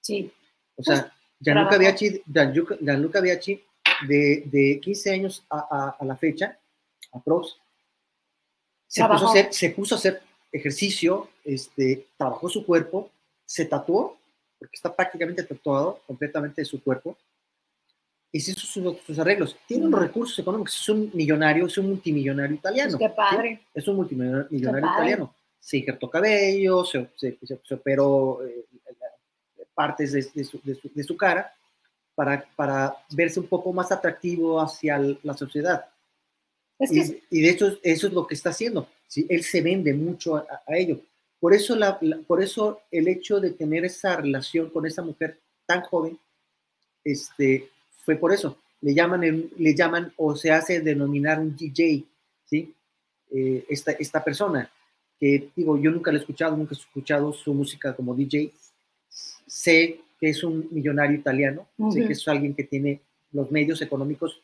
Sí. 0.00 0.28
O 0.74 0.82
sea, 0.82 1.02
pues, 1.02 1.12
Gianluca 1.38 1.78
Viacci, 1.78 2.22
Gianluca, 2.80 3.20
Viacci 3.20 3.62
de, 4.08 4.42
de, 4.46 4.80
15 4.82 5.12
años 5.12 5.46
a, 5.48 5.94
a, 5.96 6.04
la 6.04 6.16
fecha, 6.16 6.58
a 7.12 7.22
pros, 7.22 7.60
se 8.88 9.04
puso, 9.04 9.28
a 9.28 9.30
hacer, 9.30 9.54
se 9.54 9.70
puso 9.70 9.94
a 9.94 9.98
hacer 9.98 10.22
ejercicio, 10.50 11.28
este, 11.44 12.08
trabajó 12.16 12.48
su 12.48 12.66
cuerpo, 12.66 13.12
se 13.46 13.64
tatuó, 13.64 14.18
porque 14.58 14.74
está 14.74 14.92
prácticamente 14.92 15.44
tatuado 15.44 16.00
completamente 16.04 16.62
de 16.62 16.66
su 16.66 16.82
cuerpo, 16.82 17.16
y 18.32 18.38
hizo 18.38 18.58
sus, 18.58 19.18
arreglos. 19.20 19.56
Tiene 19.68 19.86
unos 19.86 20.00
recursos 20.00 20.36
económicos, 20.36 20.74
es 20.74 20.88
un 20.88 21.12
millonario, 21.14 21.66
es 21.66 21.78
un 21.78 21.90
multimillonario 21.90 22.56
italiano. 22.56 22.98
Pues 22.98 23.08
qué 23.08 23.14
padre. 23.14 23.60
Es 23.72 23.86
un 23.86 23.94
multimillonario 23.94 24.48
italiano. 24.50 25.32
Se 25.64 25.78
injertó 25.78 26.10
cabello, 26.10 26.84
se, 26.84 27.08
se, 27.16 27.74
operó 27.74 28.46
eh, 28.46 28.66
partes 29.74 30.12
de, 30.12 30.44
su, 30.44 30.60
de, 30.62 31.02
su, 31.02 31.16
cara 31.16 31.50
para, 32.14 32.46
para 32.54 32.94
verse 33.10 33.40
un 33.40 33.46
poco 33.46 33.72
más 33.72 33.90
atractivo 33.90 34.60
hacia 34.60 34.98
la 35.22 35.34
sociedad. 35.34 35.86
y, 36.78 37.40
de 37.40 37.48
hecho, 37.48 37.78
eso 37.82 38.06
es 38.06 38.12
lo 38.12 38.26
que 38.26 38.34
está 38.34 38.50
haciendo. 38.50 38.86
¿sí? 39.08 39.26
Él 39.30 39.42
se 39.42 39.62
vende 39.62 39.94
mucho 39.94 40.36
a, 40.36 40.46
ello. 40.68 41.00
Por 41.40 41.54
eso, 41.54 41.74
la, 41.74 41.98
por 42.26 42.42
eso 42.42 42.82
el 42.90 43.08
hecho 43.08 43.40
de 43.40 43.52
tener 43.52 43.86
esa 43.86 44.16
relación 44.16 44.68
con 44.68 44.84
esa 44.84 45.00
mujer 45.00 45.40
tan 45.64 45.80
joven, 45.80 46.18
este, 47.02 47.70
fue 48.04 48.16
por 48.16 48.34
eso. 48.34 48.58
Le 48.82 48.92
llaman, 48.92 49.50
le 49.56 49.74
llaman 49.74 50.12
o 50.18 50.36
se 50.36 50.52
hace 50.52 50.80
denominar 50.80 51.40
un 51.40 51.56
DJ, 51.56 52.04
¿sí? 52.44 52.74
Eh, 53.30 53.64
esta, 53.68 53.92
esta 53.92 54.22
persona, 54.22 54.70
que 55.18 55.50
digo, 55.54 55.78
yo 55.78 55.90
nunca 55.90 56.10
le 56.10 56.18
he 56.18 56.20
escuchado, 56.20 56.56
nunca 56.56 56.74
he 56.74 56.78
escuchado 56.78 57.32
su 57.32 57.54
música 57.54 57.94
como 57.94 58.14
DJ. 58.14 58.52
Sé 59.08 60.00
que 60.18 60.28
es 60.30 60.42
un 60.42 60.68
millonario 60.70 61.16
italiano, 61.16 61.66
sé 61.90 62.06
que 62.06 62.12
es 62.12 62.28
alguien 62.28 62.54
que 62.54 62.64
tiene 62.64 63.00
los 63.32 63.50
medios 63.50 63.82
económicos 63.82 64.40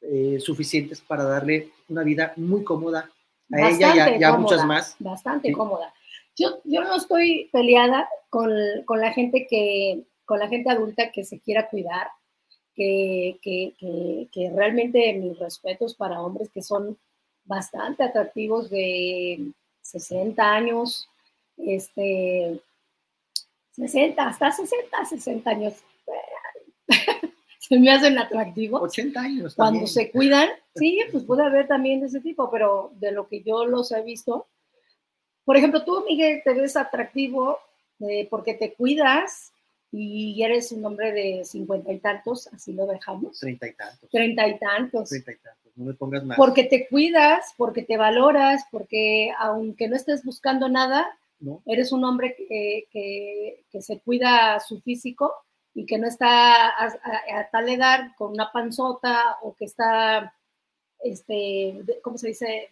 eh, 0.00 0.38
suficientes 0.40 1.00
para 1.00 1.24
darle 1.24 1.70
una 1.88 2.02
vida 2.02 2.32
muy 2.36 2.62
cómoda 2.62 3.10
a 3.52 3.70
ella 3.70 4.16
y 4.16 4.22
a, 4.22 4.36
muchas 4.36 4.64
más. 4.64 4.96
Bastante 4.98 5.52
cómoda. 5.52 5.92
Yo, 6.36 6.60
yo 6.64 6.82
no 6.82 6.96
estoy 6.96 7.48
peleada 7.52 8.08
con, 8.30 8.50
con, 8.84 9.00
la 9.00 9.12
gente 9.12 9.46
que, 9.48 10.04
con 10.24 10.38
la 10.38 10.48
gente 10.48 10.70
adulta 10.70 11.10
que 11.10 11.24
se 11.24 11.40
quiera 11.40 11.68
cuidar, 11.68 12.08
que, 12.74 13.38
que, 13.42 14.28
que, 14.30 14.50
realmente 14.54 15.12
mis 15.14 15.36
respetos 15.38 15.96
para 15.96 16.20
hombres 16.20 16.48
que 16.50 16.62
son 16.62 16.96
bastante 17.44 18.04
atractivos 18.04 18.70
de 18.70 19.50
60 19.90 20.42
años, 20.42 21.08
este, 21.56 22.60
60, 23.72 24.22
hasta 24.22 24.52
60, 24.52 25.04
60 25.04 25.50
años. 25.50 25.74
se 27.58 27.78
me 27.78 27.90
hacen 27.90 28.18
atractivos. 28.18 28.82
80 28.82 29.20
años. 29.20 29.54
Cuando 29.54 29.86
se 29.86 30.10
cuidan, 30.10 30.48
sí, 30.74 31.00
pues 31.12 31.24
puede 31.24 31.44
haber 31.44 31.66
también 31.66 32.00
de 32.00 32.06
ese 32.06 32.20
tipo, 32.20 32.50
pero 32.50 32.92
de 32.96 33.12
lo 33.12 33.28
que 33.28 33.42
yo 33.42 33.64
los 33.64 33.90
he 33.92 34.02
visto, 34.02 34.46
por 35.44 35.56
ejemplo, 35.56 35.82
tú, 35.84 36.04
Miguel, 36.06 36.42
te 36.44 36.52
ves 36.52 36.76
atractivo 36.76 37.58
eh, 38.00 38.26
porque 38.28 38.52
te 38.52 38.74
cuidas 38.74 39.52
y 39.90 40.42
eres 40.42 40.70
un 40.72 40.84
hombre 40.84 41.12
de 41.12 41.44
cincuenta 41.44 41.92
y 41.92 41.98
tantos, 41.98 42.46
así 42.48 42.72
lo 42.72 42.86
dejamos. 42.86 43.40
Treinta 43.40 43.66
y 43.66 43.74
tantos. 43.74 44.10
Treinta 44.10 44.48
y 44.48 44.58
tantos. 44.58 45.08
Treinta 45.08 45.32
y 45.32 45.36
tantos, 45.36 45.72
no 45.76 45.84
me 45.86 45.94
pongas 45.94 46.24
más. 46.24 46.36
Porque 46.36 46.64
te 46.64 46.88
cuidas, 46.88 47.54
porque 47.56 47.82
te 47.82 47.96
valoras, 47.96 48.64
porque 48.70 49.32
aunque 49.38 49.88
no 49.88 49.96
estés 49.96 50.24
buscando 50.24 50.68
nada, 50.68 51.18
eres 51.66 51.92
un 51.92 52.04
hombre 52.04 52.34
que, 52.36 52.88
que, 52.90 53.64
que, 53.70 53.80
se 53.80 54.00
cuida 54.00 54.58
su 54.60 54.80
físico 54.80 55.32
y 55.74 55.86
que 55.86 55.98
no 55.98 56.08
está 56.08 56.68
a, 56.68 57.48
tal 57.50 57.68
edad 57.68 58.10
con 58.16 58.32
una 58.32 58.50
panzota 58.52 59.36
o 59.42 59.54
que 59.54 59.64
está, 59.64 60.34
este, 60.98 61.80
¿cómo 62.02 62.18
se 62.18 62.28
dice? 62.28 62.68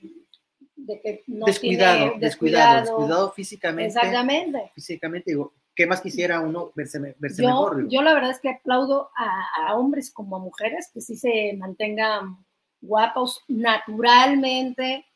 De 0.74 1.00
que 1.00 1.22
no 1.28 1.46
descuidado, 1.46 1.98
tiene, 1.98 2.18
descuidado, 2.18 2.80
descuidado, 2.80 3.32
físicamente. 3.32 3.96
Exactamente. 3.96 4.72
Físicamente, 4.74 5.30
digo, 5.30 5.54
¿qué 5.76 5.86
más 5.86 6.00
quisiera 6.00 6.40
uno 6.40 6.72
verse, 6.74 6.98
verse 7.18 7.42
yo, 7.42 7.48
mejor? 7.48 7.88
Yo 7.88 8.02
la 8.02 8.14
verdad 8.14 8.30
es 8.30 8.40
que 8.40 8.48
aplaudo 8.48 9.10
a, 9.16 9.68
a, 9.68 9.76
hombres 9.76 10.10
como 10.10 10.36
a 10.36 10.40
mujeres 10.40 10.90
que 10.92 11.00
sí 11.00 11.16
se 11.16 11.54
mantengan 11.56 12.44
guapos 12.80 13.44
naturalmente, 13.46 15.06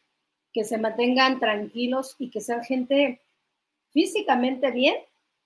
que 0.53 0.65
se 0.65 0.79
mantengan 0.79 1.41
tranquilos 1.41 2.15
y 2.19 2.31
que 2.31 2.41
sean 2.41 2.63
gente 2.63 3.23
físicamente 3.91 4.71
bien, 4.71 4.97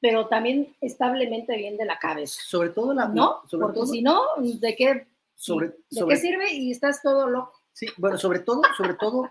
pero 0.00 0.26
también 0.26 0.76
establemente 0.80 1.56
bien 1.56 1.76
de 1.76 1.86
la 1.86 1.98
cabeza. 1.98 2.42
Sobre 2.44 2.70
todo 2.70 2.92
la... 2.92 3.08
¿No? 3.08 3.42
Porque 3.50 3.86
si 3.86 4.02
no, 4.02 4.22
¿de 4.38 4.76
qué, 4.76 5.06
sobre, 5.34 5.68
¿de 5.90 6.06
qué 6.08 6.16
sirve? 6.16 6.52
Y 6.52 6.70
estás 6.70 7.02
todo 7.02 7.28
loco. 7.28 7.52
Sí, 7.72 7.88
bueno, 7.96 8.18
sobre 8.18 8.38
todo, 8.38 8.62
sobre 8.76 8.94
todo 8.94 9.30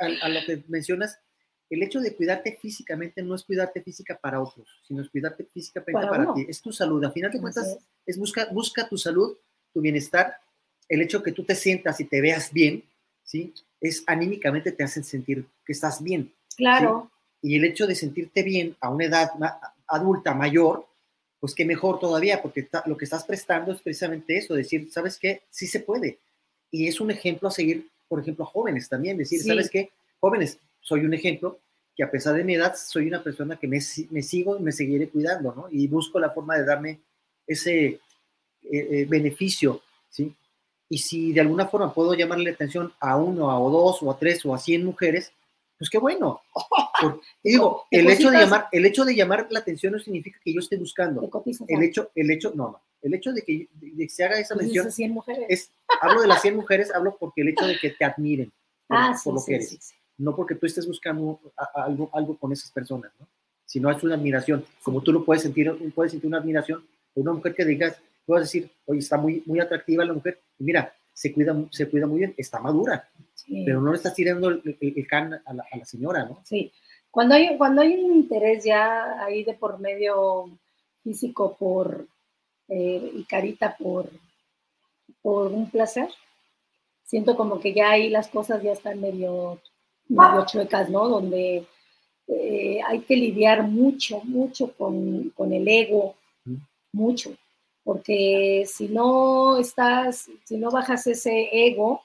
a, 0.00 0.28
lo 0.28 0.40
que 0.46 0.64
mencionas, 0.68 1.20
el 1.70 1.82
hecho 1.82 2.00
de 2.00 2.14
cuidarte 2.14 2.58
físicamente 2.60 3.22
no 3.22 3.34
es 3.34 3.42
cuidarte 3.42 3.82
física 3.82 4.18
para 4.20 4.40
otros, 4.40 4.68
sino 4.86 5.02
es 5.02 5.08
cuidarte 5.08 5.44
físicamente 5.44 6.06
para, 6.06 6.34
ti. 6.34 6.46
Es 6.48 6.60
tu 6.60 6.72
salud. 6.72 7.02
Al 7.04 7.12
final 7.12 7.32
de 7.32 7.40
cuentas, 7.40 7.78
es, 8.04 8.18
busca, 8.18 8.46
busca 8.52 8.88
tu 8.88 8.96
salud, 8.96 9.36
tu 9.72 9.80
bienestar. 9.80 10.36
El 10.88 11.02
hecho 11.02 11.22
que 11.22 11.32
tú 11.32 11.44
te 11.44 11.54
sientas 11.54 11.98
y 12.00 12.04
te 12.04 12.20
veas 12.20 12.52
bien, 12.52 12.84
¿sí? 13.22 13.54
Es 13.80 14.04
anímicamente 14.06 14.72
te 14.72 14.84
hacen 14.84 15.04
sentir 15.04 15.46
que 15.64 15.72
estás 15.72 16.02
bien. 16.02 16.32
Claro. 16.56 17.10
Y 17.40 17.56
el 17.56 17.64
hecho 17.64 17.86
de 17.86 17.94
sentirte 17.94 18.42
bien 18.42 18.76
a 18.80 18.90
una 18.90 19.06
edad 19.06 19.30
adulta 19.86 20.34
mayor, 20.34 20.86
pues 21.40 21.54
qué 21.54 21.64
mejor 21.64 21.98
todavía, 21.98 22.40
porque 22.40 22.68
lo 22.86 22.96
que 22.96 23.04
estás 23.04 23.24
prestando 23.24 23.72
es 23.72 23.82
precisamente 23.82 24.36
eso, 24.36 24.54
decir, 24.54 24.90
¿sabes 24.90 25.18
qué? 25.18 25.42
Sí 25.50 25.66
se 25.66 25.80
puede. 25.80 26.18
Y 26.70 26.88
es 26.88 27.00
un 27.00 27.10
ejemplo 27.10 27.48
a 27.48 27.52
seguir, 27.52 27.88
por 28.08 28.20
ejemplo, 28.20 28.44
a 28.44 28.48
jóvenes 28.48 28.88
también, 28.88 29.18
decir, 29.18 29.42
¿sabes 29.42 29.68
qué? 29.68 29.90
Jóvenes, 30.20 30.58
soy 30.84 31.04
un 31.04 31.14
ejemplo 31.14 31.58
que 31.96 32.04
a 32.04 32.10
pesar 32.10 32.34
de 32.34 32.44
mi 32.44 32.54
edad, 32.54 32.74
soy 32.76 33.06
una 33.06 33.22
persona 33.22 33.56
que 33.56 33.66
me, 33.66 33.78
me 34.10 34.22
sigo 34.22 34.58
y 34.58 34.62
me 34.62 34.72
seguiré 34.72 35.08
cuidando, 35.08 35.54
¿no? 35.54 35.66
Y 35.70 35.86
busco 35.88 36.18
la 36.20 36.30
forma 36.30 36.56
de 36.56 36.64
darme 36.64 37.00
ese 37.46 37.86
eh, 37.86 38.00
eh, 38.62 39.06
beneficio, 39.08 39.80
¿sí? 40.10 40.34
Y 40.88 40.98
si 40.98 41.32
de 41.32 41.40
alguna 41.40 41.66
forma 41.66 41.94
puedo 41.94 42.14
llamarle 42.14 42.44
la 42.44 42.50
atención 42.50 42.92
a 43.00 43.16
uno, 43.16 43.50
a 43.50 43.58
o 43.58 43.70
dos, 43.70 44.02
o 44.02 44.10
a 44.10 44.18
tres, 44.18 44.44
o 44.44 44.54
a 44.54 44.58
cien 44.58 44.84
mujeres, 44.84 45.32
pues 45.78 45.88
qué 45.88 45.98
bueno. 45.98 46.42
digo, 47.42 47.86
el 47.90 48.10
hecho, 48.10 48.30
de 48.30 48.38
llamar, 48.38 48.68
el 48.70 48.84
hecho 48.86 49.04
de 49.04 49.14
llamar 49.14 49.46
la 49.50 49.60
atención 49.60 49.92
no 49.92 49.98
significa 49.98 50.38
que 50.44 50.52
yo 50.52 50.60
esté 50.60 50.76
buscando. 50.76 51.28
El 51.68 51.82
hecho, 51.82 52.10
el 52.14 52.30
hecho, 52.30 52.52
no, 52.54 52.70
no. 52.70 52.82
El 53.00 53.14
hecho 53.14 53.32
de 53.32 53.42
que, 53.42 53.68
se 54.08 54.24
haga 54.24 54.38
esa 54.38 54.54
mención. 54.54 54.88
Es, 55.48 55.70
hablo 56.00 56.22
de 56.22 56.28
las 56.28 56.42
100 56.42 56.56
mujeres, 56.56 56.92
hablo 56.92 57.16
porque 57.18 57.42
el 57.42 57.48
hecho 57.48 57.66
de 57.66 57.78
que 57.78 57.90
te 57.90 58.04
admiren 58.04 58.52
por, 58.86 58.96
ah, 58.98 59.14
lo 59.26 59.44
que 59.44 59.54
eres. 59.56 59.94
No 60.18 60.34
porque 60.34 60.54
tú 60.54 60.66
estés 60.66 60.86
buscando 60.86 61.40
algo, 61.74 62.10
algo 62.12 62.36
con 62.36 62.52
esas 62.52 62.70
personas, 62.70 63.12
¿no? 63.18 63.26
Sino 63.64 63.90
es 63.90 64.02
una 64.02 64.14
admiración. 64.14 64.64
Como 64.82 65.02
tú 65.02 65.12
lo 65.12 65.24
puedes 65.24 65.42
sentir, 65.42 65.72
puedes 65.94 66.12
sentir 66.12 66.28
una 66.28 66.38
admiración 66.38 66.84
por 67.12 67.22
una 67.22 67.32
mujer 67.32 67.54
que 67.54 67.64
digas, 67.64 68.00
puedes 68.26 68.46
decir, 68.46 68.70
oye, 68.86 69.00
está 69.00 69.16
muy, 69.16 69.42
muy 69.46 69.60
atractiva 69.60 70.04
la 70.04 70.12
mujer. 70.12 70.40
Y 70.58 70.64
mira, 70.64 70.94
se 71.12 71.32
cuida, 71.32 71.56
se 71.70 71.88
cuida 71.88 72.06
muy 72.06 72.18
bien, 72.18 72.34
está 72.36 72.60
madura, 72.60 73.08
pero 73.64 73.80
no 73.80 73.90
le 73.90 73.96
estás 73.96 74.14
tirando 74.14 74.48
el, 74.48 75.06
can 75.08 75.34
a 75.44 75.54
la, 75.54 75.84
señora, 75.84 76.24
¿no? 76.24 76.40
Sí, 76.44 76.72
cuando 77.10 77.36
hay, 77.36 77.56
cuando 77.56 77.82
hay 77.82 77.94
un 77.94 78.16
interés 78.16 78.64
ya 78.64 79.24
ahí 79.24 79.44
de 79.44 79.54
por 79.54 79.78
medio 79.78 80.50
físico 81.04 81.56
por, 81.56 82.08
eh, 82.68 83.12
y 83.14 83.24
carita 83.24 83.76
por, 83.76 84.10
por 85.22 85.52
un 85.52 85.70
placer. 85.70 86.08
Siento 87.04 87.36
como 87.36 87.60
que 87.60 87.72
ya 87.72 87.90
ahí 87.90 88.10
las 88.10 88.28
cosas 88.28 88.62
ya 88.62 88.72
están 88.72 89.00
medio, 89.00 89.60
medio 90.08 90.44
chuecas, 90.46 90.90
¿no? 90.90 91.08
Donde 91.08 91.66
eh, 92.26 92.80
hay 92.86 93.00
que 93.00 93.16
lidiar 93.16 93.64
mucho, 93.64 94.20
mucho 94.24 94.72
con, 94.76 95.30
con 95.30 95.52
el 95.52 95.66
ego, 95.68 96.16
mucho, 96.92 97.36
porque 97.82 98.64
si 98.66 98.88
no 98.88 99.58
estás, 99.58 100.30
si 100.44 100.56
no 100.56 100.70
bajas 100.70 101.06
ese 101.06 101.48
ego, 101.52 102.02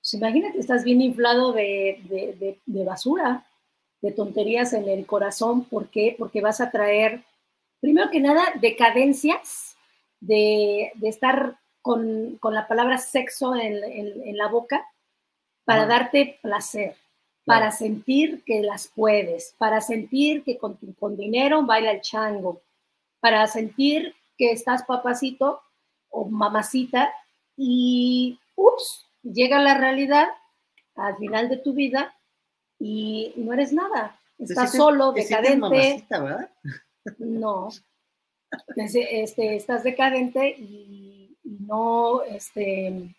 pues 0.00 0.14
imagínate, 0.14 0.58
estás 0.58 0.84
bien 0.84 1.00
inflado 1.00 1.52
de, 1.52 2.00
de, 2.04 2.58
de, 2.64 2.84
basura, 2.84 3.46
de 4.00 4.12
tonterías 4.12 4.72
en 4.72 4.88
el 4.88 5.04
corazón, 5.06 5.64
¿por 5.64 5.90
qué? 5.90 6.16
Porque 6.18 6.40
vas 6.40 6.60
a 6.60 6.70
traer, 6.70 7.22
primero 7.80 8.10
que 8.10 8.20
nada, 8.20 8.52
decadencias 8.60 9.76
de, 10.20 10.92
estar 11.02 11.58
con, 11.82 12.36
con, 12.38 12.54
la 12.54 12.66
palabra 12.66 12.98
sexo 12.98 13.54
en, 13.54 13.82
en, 13.84 14.36
la 14.36 14.48
boca 14.48 14.84
para 15.64 15.86
darte 15.86 16.38
placer 16.42 16.96
para 17.46 17.70
sentir 17.70 18.42
que 18.44 18.60
las 18.60 18.88
puedes, 18.88 19.54
para 19.56 19.80
sentir 19.80 20.42
que 20.42 20.58
con, 20.58 20.76
con 20.98 21.16
dinero 21.16 21.64
baila 21.64 21.92
el 21.92 22.00
chango, 22.00 22.60
para 23.20 23.46
sentir 23.46 24.14
que 24.36 24.50
estás 24.50 24.82
papacito 24.82 25.62
o 26.10 26.24
mamacita 26.24 27.12
y, 27.56 28.38
ups, 28.56 29.06
llega 29.22 29.60
la 29.60 29.78
realidad 29.78 30.26
al 30.96 31.16
final 31.18 31.48
de 31.48 31.58
tu 31.58 31.72
vida 31.72 32.16
y 32.80 33.32
no 33.36 33.52
eres 33.52 33.72
nada. 33.72 34.20
Estás 34.38 34.72
solo, 34.72 35.12
decadente. 35.12 35.56
Mamacita, 35.58 36.22
¿verdad? 36.22 36.50
No. 37.18 37.68
Este, 38.74 39.54
estás 39.54 39.84
decadente 39.84 40.48
y, 40.48 41.38
no, 41.44 42.22
este, 42.22 43.14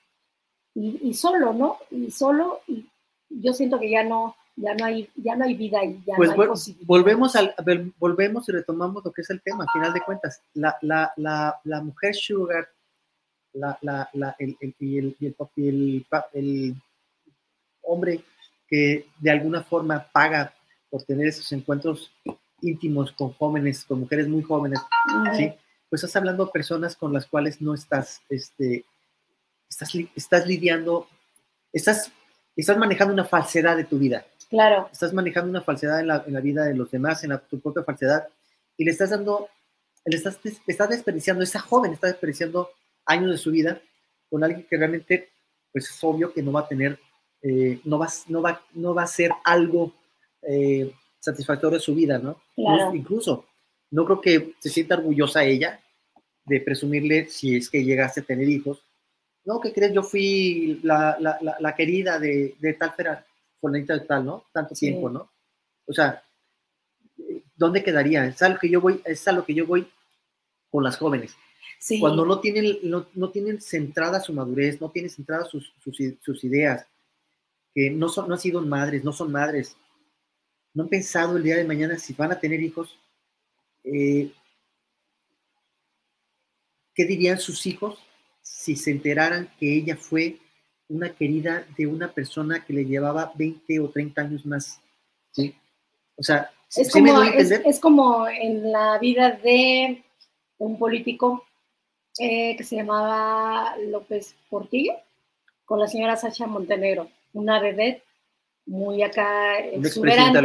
y, 0.76 1.00
y, 1.10 1.14
solo, 1.14 1.54
¿no? 1.54 1.78
Y 1.90 2.12
solo, 2.12 2.60
y 2.68 2.86
yo 3.30 3.54
siento 3.54 3.80
que 3.80 3.90
ya 3.90 4.04
no, 4.04 4.36
ya 4.56 4.74
no 4.74 4.86
hay, 4.86 5.10
ya 5.16 5.36
no 5.36 5.46
hay 5.46 5.56
vida 5.56 5.84
y 5.84 6.04
ya 6.06 6.16
pues 6.16 6.30
no 6.30 6.34
hay 6.34 6.38
volvemos, 6.86 7.36
al, 7.36 7.54
volvemos 7.98 8.50
y 8.50 8.52
retomamos 8.52 9.06
lo 9.06 9.12
que 9.12 9.22
es 9.22 9.30
el 9.30 9.42
tema, 9.42 9.64
al 9.64 9.70
final 9.70 9.94
de 9.94 10.02
cuentas. 10.02 10.42
La, 10.54 10.76
la, 10.82 11.14
la, 11.18 11.60
la 11.64 11.82
mujer 11.82 12.16
sugar, 12.16 12.68
la, 13.54 13.78
la, 13.82 14.10
la, 14.14 14.36
el, 14.40 14.58
el, 14.60 14.76
el, 14.80 15.16
el, 15.20 16.06
el, 16.34 16.76
hombre 17.84 18.24
que 18.68 19.08
de 19.20 19.32
alguna 19.32 19.64
forma 19.64 20.08
paga 20.12 20.54
por 20.90 21.04
tener 21.04 21.28
esos 21.28 21.52
encuentros 21.52 22.12
íntimos 22.62 23.12
con 23.12 23.34
jóvenes, 23.34 23.86
con 23.86 24.02
mujeres 24.02 24.28
muy 24.28 24.42
jóvenes, 24.42 24.80
¿sí? 25.36 25.54
pues 25.90 26.04
estás 26.04 26.16
hablando 26.18 26.46
de 26.46 26.52
personas 26.52 26.96
con 26.96 27.14
las 27.14 27.26
cuales 27.26 27.62
no 27.62 27.74
estás, 27.74 28.22
este, 28.30 28.86
estás, 29.70 29.94
estás 30.16 30.48
lidiando, 30.48 31.08
estás 31.72 32.12
estás 32.62 32.78
manejando 32.78 33.14
una 33.14 33.26
falsedad 33.26 33.78
de 33.78 33.84
tu 33.84 33.98
vida. 33.98 34.26
Claro. 34.50 34.90
Estás 34.92 35.14
manejando 35.14 35.50
una 35.50 35.62
falsedad 35.62 36.00
en 36.00 36.08
la, 36.08 36.24
en 36.26 36.34
la 36.34 36.42
vida 36.42 36.64
de 36.64 36.74
los 36.74 36.90
demás, 36.90 37.24
en 37.24 37.40
tu 37.50 37.60
propia 37.60 37.84
falsedad, 37.84 38.28
y 38.78 38.86
le 38.86 38.92
estás 38.92 39.10
dando, 39.10 39.50
le 40.06 40.16
estás, 40.16 40.40
estás 40.66 40.90
desperdiciando, 40.90 41.44
esa 41.44 41.60
joven 41.60 41.94
está 41.94 42.08
desperdiciando 42.08 42.70
años 43.06 43.32
de 43.32 43.38
su 43.38 43.52
vida 43.52 43.82
con 44.30 44.44
alguien 44.44 44.66
que 44.70 44.78
realmente, 44.78 45.30
pues 45.72 45.90
es 45.90 46.04
obvio 46.04 46.34
que 46.34 46.42
no 46.42 46.52
va 46.52 46.62
a 46.62 46.68
tener, 46.68 47.00
eh, 47.42 47.80
no, 47.84 48.00
va, 48.00 48.08
no, 48.28 48.42
va, 48.42 48.62
no 48.74 48.94
va 48.94 49.04
a 49.04 49.08
ser 49.08 49.32
algo 49.44 49.94
eh, 50.42 50.92
satisfactorio 51.20 51.78
de 51.78 51.84
su 51.84 51.94
vida, 51.94 52.18
¿no? 52.18 52.42
Claro. 52.56 52.94
Incluso, 52.96 53.46
no 53.92 54.06
creo 54.06 54.22
que 54.22 54.54
se 54.60 54.70
sienta 54.70 54.96
orgullosa 54.96 55.44
ella 55.44 55.80
de 56.46 56.62
presumirle 56.62 57.28
si 57.28 57.58
es 57.58 57.70
que 57.70 57.84
llegase 57.84 58.22
a 58.22 58.24
tener 58.24 58.50
hijos, 58.50 58.84
no, 59.48 59.62
¿qué 59.62 59.72
crees? 59.72 59.94
Yo 59.94 60.04
fui 60.04 60.82
la, 60.84 61.18
la, 61.22 61.40
la, 61.58 61.74
querida 61.74 62.20
de, 62.20 62.58
de 62.60 62.74
tal 62.74 62.94
fulanita 63.62 63.94
de 63.94 64.02
tal, 64.02 64.26
¿no? 64.26 64.44
Tanto 64.52 64.76
tiempo, 64.76 65.10
¿no? 65.10 65.32
O 65.86 65.94
sea, 65.94 66.22
¿dónde 67.56 67.82
quedaría? 67.82 68.26
Es 68.26 68.42
a 68.42 68.50
lo 68.50 68.60
que 68.60 68.70
yo 68.70 68.82
voy, 68.82 69.02
es 69.06 69.26
a 69.26 69.32
lo 69.32 69.46
que 69.46 69.54
yo 69.54 69.66
voy 69.66 69.88
con 70.70 70.84
las 70.84 70.98
jóvenes. 70.98 71.34
Sí. 71.80 71.98
Cuando 71.98 72.26
no 72.26 72.42
tienen, 72.42 72.78
no, 72.84 73.08
no, 73.14 73.30
tienen 73.30 73.62
centrada 73.62 74.20
su 74.20 74.34
madurez, 74.34 74.82
no 74.82 74.92
tienen 74.92 75.10
centradas 75.10 75.50
sus, 75.50 75.74
sus, 75.82 75.98
sus, 76.22 76.44
ideas, 76.44 76.86
que 77.74 77.90
no, 77.90 78.10
son, 78.10 78.28
no 78.28 78.34
han 78.34 78.42
sido 78.42 78.62
madres, 78.62 79.06
no 79.06 79.14
son 79.14 79.32
madres, 79.32 79.78
no 80.74 80.84
han 80.84 80.90
pensado 80.90 81.38
el 81.38 81.44
día 81.44 81.56
de 81.56 81.64
mañana 81.64 81.98
si 81.98 82.14
van 82.14 82.34
a 82.34 82.40
tener 82.40 82.62
hijos, 82.62 83.00
eh, 83.86 84.30
¿qué 86.94 87.06
dirían 87.06 87.40
sus 87.40 87.66
hijos 87.66 87.98
si 88.48 88.76
se 88.76 88.92
enteraran 88.92 89.50
que 89.60 89.76
ella 89.76 89.96
fue 89.96 90.38
una 90.90 91.14
querida 91.14 91.66
de 91.78 91.88
una 91.88 92.12
persona 92.12 92.64
que 92.66 92.74
le 92.74 92.86
llevaba 92.86 93.32
20 93.36 93.80
o 93.80 93.90
30 93.90 94.22
años 94.22 94.46
más. 94.46 94.82
¿sí? 95.32 95.54
O 96.16 96.24
sea, 96.24 96.50
es, 96.76 96.92
como, 96.92 97.24
es, 97.24 97.80
como 97.80 98.28
en 98.28 98.72
la 98.72 98.98
vida 99.00 99.32
de 99.32 100.04
un 100.58 100.78
político 100.80 101.46
eh, 102.20 102.56
que 102.58 102.64
se 102.64 102.78
llamaba 102.78 103.76
López 103.78 104.36
Portillo, 104.50 104.94
con 105.66 105.80
la 105.80 105.88
señora 105.88 106.18
Sacha 106.18 106.48
Montenegro, 106.48 107.10
una 107.34 107.60
bebé 107.60 108.04
muy 108.66 109.04
acá 109.04 109.60
exuberante, 109.60 110.40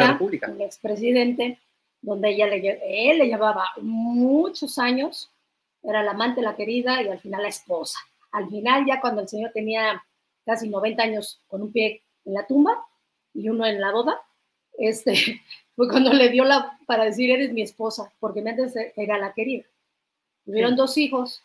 un 0.48 0.60
expresidente, 0.60 1.58
donde 2.00 2.30
ella 2.30 2.46
le, 2.46 3.10
él 3.10 3.18
le 3.18 3.26
llevaba 3.26 3.64
muchos 3.80 4.78
años 4.78 5.30
era 5.82 6.02
la 6.02 6.12
amante, 6.12 6.42
la 6.42 6.56
querida 6.56 7.02
y 7.02 7.08
al 7.08 7.18
final 7.18 7.42
la 7.42 7.48
esposa. 7.48 7.98
Al 8.30 8.48
final, 8.48 8.86
ya 8.86 9.00
cuando 9.00 9.22
el 9.22 9.28
señor 9.28 9.50
tenía 9.52 10.02
casi 10.44 10.68
90 10.68 11.02
años 11.02 11.40
con 11.48 11.62
un 11.62 11.72
pie 11.72 12.02
en 12.24 12.34
la 12.34 12.46
tumba 12.46 12.84
y 13.34 13.48
uno 13.48 13.66
en 13.66 13.80
la 13.80 13.92
boda, 13.92 14.20
este, 14.78 15.14
fue 15.76 15.88
cuando 15.88 16.12
le 16.12 16.28
dio 16.30 16.44
la, 16.44 16.78
para 16.86 17.04
decir, 17.04 17.30
eres 17.30 17.52
mi 17.52 17.62
esposa, 17.62 18.12
porque 18.20 18.40
antes 18.40 18.74
era 18.96 19.18
la 19.18 19.32
querida. 19.32 19.64
Tuvieron 20.44 20.76
dos 20.76 20.96
hijos 20.98 21.42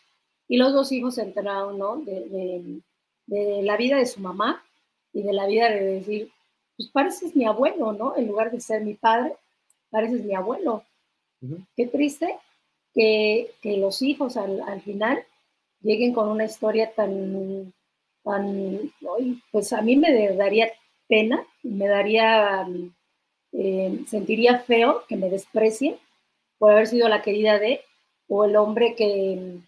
y 0.48 0.56
los 0.56 0.72
dos 0.72 0.90
hijos 0.92 1.16
se 1.16 1.22
enteraron, 1.22 1.78
¿no? 1.78 1.96
De, 1.98 2.80
de, 3.26 3.62
la 3.62 3.76
vida 3.76 3.98
de 3.98 4.06
su 4.06 4.20
mamá 4.20 4.64
y 5.12 5.22
de 5.22 5.32
la 5.32 5.46
vida 5.46 5.68
de 5.68 5.80
decir, 5.80 6.30
pues 6.76 6.88
pareces 6.88 7.36
mi 7.36 7.44
abuelo, 7.44 7.92
¿no? 7.92 8.16
En 8.16 8.26
lugar 8.26 8.50
de 8.50 8.60
ser 8.60 8.82
mi 8.82 8.94
padre, 8.94 9.34
pareces 9.90 10.24
mi 10.24 10.34
abuelo. 10.34 10.82
Qué 11.76 11.86
triste 11.86 12.36
que, 12.98 13.76
los 13.78 14.02
hijos 14.02 14.36
al, 14.36 14.82
final 14.82 15.22
lleguen 15.82 16.12
con 16.12 16.28
una 16.28 16.44
historia 16.44 16.90
tan, 16.94 17.72
tan, 18.24 18.92
pues 19.52 19.72
a 19.72 19.82
mí 19.82 19.96
me 19.96 20.34
daría 20.34 20.68
pena, 21.06 21.46
me 21.62 21.86
daría, 21.86 22.66
eh, 23.52 24.00
sentiría 24.08 24.58
feo 24.58 25.04
que 25.08 25.16
me 25.16 25.30
desprecie 25.30 25.96
por 26.58 26.72
haber 26.72 26.88
sido 26.88 27.08
la 27.08 27.22
querida 27.22 27.60
de, 27.60 27.82
o 28.26 28.44
el 28.44 28.56
hombre 28.56 28.96
que, 28.96 29.58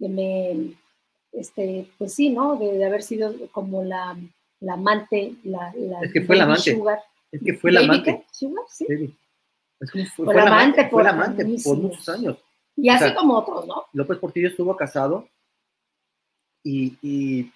me, 0.00 0.74
este, 1.32 1.86
pues 1.96 2.12
sí, 2.14 2.30
¿no? 2.30 2.56
De, 2.56 2.84
haber 2.84 3.02
sido 3.02 3.32
como 3.52 3.84
la, 3.84 4.18
la 4.58 4.72
amante, 4.72 5.34
la, 5.44 5.72
la 5.76 6.00
es 6.00 6.12
que 6.12 6.22
fue 6.22 6.36
la 6.36 6.44
amante. 6.44 6.76
Es 7.30 7.40
que 7.40 7.54
fue 7.54 7.70
la 7.70 7.80
amante. 7.80 8.26
Sugar, 8.32 8.64
sí. 8.68 8.84
fue, 10.16 10.34
la 10.34 10.42
amante, 10.42 10.88
fue 10.88 11.04
la 11.04 11.10
amante 11.10 11.46
por 11.62 11.76
muchos 11.76 12.08
años. 12.08 12.36
Y 12.76 12.88
así 12.88 13.14
como 13.14 13.36
otros, 13.36 13.66
¿no? 13.66 13.86
López 13.92 14.18
Portillo 14.18 14.48
estuvo 14.48 14.76
casado 14.76 15.28
y, 16.62 17.50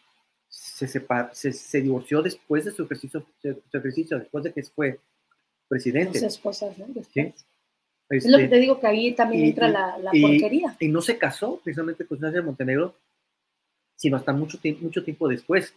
se, 0.48 0.86
se, 0.88 1.80
divorció 1.80 2.22
después 2.22 2.64
de 2.64 2.70
su 2.70 2.84
ejercicio, 2.84 3.24
ejercicio, 3.72 4.18
después 4.18 4.44
de 4.44 4.52
que 4.52 4.62
fue 4.62 5.00
presidente. 5.68 6.18
Sus 6.18 6.28
esposas, 6.28 6.78
¿no? 6.78 6.86
es 8.10 8.26
lo 8.26 8.38
que 8.38 8.48
te 8.48 8.58
digo, 8.58 8.78
que 8.78 8.86
ahí 8.86 9.14
también 9.14 9.44
entra 9.46 9.68
la, 9.68 9.98
la 9.98 10.10
porquería. 10.10 10.76
Y 10.78 10.88
no 10.88 11.00
se 11.00 11.18
casó 11.18 11.60
precisamente 11.62 12.06
con 12.06 12.20
Sánchez 12.20 12.44
Montenegro, 12.44 12.94
sino 13.96 14.16
hasta 14.16 14.32
mucho, 14.32 14.58
mucho 14.80 15.04
tiempo 15.04 15.28
después, 15.28 15.74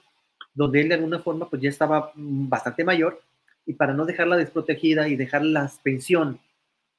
donde 0.54 0.82
él 0.82 0.90
de 0.90 0.96
alguna 0.96 1.20
forma 1.20 1.50
pues 1.50 1.62
ya 1.62 1.70
estaba 1.70 2.12
bastante 2.16 2.84
mayor 2.84 3.22
y 3.66 3.74
para 3.74 3.94
no 3.94 4.06
dejarla 4.06 4.38
desprotegida 4.38 5.08
y 5.08 5.16
dejar 5.16 5.44
la 5.44 5.72
pensión 5.84 6.40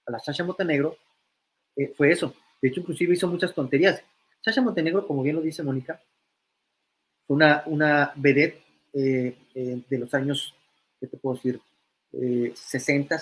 a 0.07 0.13
la 0.13 0.19
Sasha 0.19 0.45
Montenegro, 0.45 0.97
eh, 1.79 1.95
fue 1.97 2.11
eso. 2.11 2.35
De 2.61 2.69
hecho, 2.69 2.81
inclusive 2.81 3.15
hizo 3.15 3.29
muchas 3.29 3.55
tonterías. 3.55 4.03
Sasha 4.41 4.61
Montenegro, 4.61 5.07
como 5.07 5.23
bien 5.23 5.37
lo 5.37 5.43
dice 5.43 5.63
Mónica, 5.63 6.01
fue 7.27 7.37
una, 7.37 7.63
una 7.67 8.13
vedette 8.17 8.63
eh, 8.93 9.37
eh, 9.55 9.83
de 9.89 9.99
los 9.99 10.13
años, 10.13 10.55
¿qué 11.01 11.07
te 11.07 11.17
puedo 11.17 11.37
decir? 11.37 11.61
60, 12.11 13.21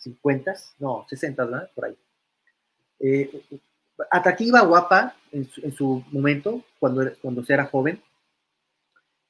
50, 0.00 0.54
no, 0.80 1.06
60, 1.08 1.44
¿verdad? 1.44 1.70
Por 1.74 1.84
ahí. 1.84 1.96
atractiva, 4.10 4.62
guapa 4.62 5.14
en 5.32 5.72
su, 5.72 6.02
momento, 6.10 6.64
cuando, 6.80 7.12
cuando 7.20 7.44
era 7.46 7.66
joven, 7.66 8.02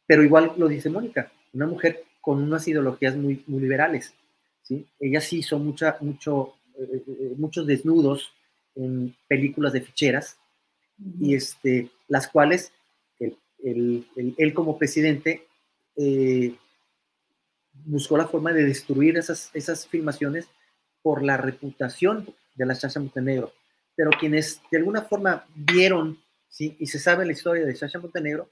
pero 0.06 0.22
igual 0.22 0.54
lo 0.56 0.68
dice 0.68 0.88
Mónica, 0.88 1.30
una 1.52 1.66
mujer 1.66 2.04
con 2.20 2.42
unas 2.42 2.66
ideologías 2.68 3.16
muy, 3.16 3.42
muy 3.46 3.60
liberales. 3.60 4.14
¿sí? 4.62 4.86
Ella 5.00 5.20
sí 5.20 5.38
hizo 5.38 5.58
mucha, 5.58 5.96
mucho, 6.00 6.57
eh, 6.78 7.34
muchos 7.36 7.66
desnudos 7.66 8.32
en 8.74 9.16
películas 9.26 9.72
de 9.72 9.80
ficheras 9.80 10.38
y, 11.20 11.34
este, 11.34 11.90
las 12.08 12.28
cuales 12.28 12.72
él, 13.62 14.52
como 14.54 14.78
presidente 14.78 15.46
eh, 15.96 16.54
buscó 17.72 18.16
la 18.16 18.28
forma 18.28 18.52
de 18.52 18.64
destruir 18.64 19.16
esas, 19.16 19.50
esas 19.54 19.86
filmaciones 19.86 20.48
por 21.02 21.22
la 21.22 21.36
reputación 21.36 22.34
de 22.54 22.66
la 22.66 22.74
Sasha 22.74 23.00
Montenegro. 23.00 23.52
Pero 23.96 24.10
quienes 24.18 24.60
de 24.70 24.78
alguna 24.78 25.02
forma 25.02 25.46
vieron 25.54 26.18
¿sí? 26.48 26.76
y 26.78 26.86
se 26.86 26.98
sabe 26.98 27.26
la 27.26 27.32
historia 27.32 27.64
de 27.64 27.74
Sasha 27.74 27.98
Montenegro, 27.98 28.48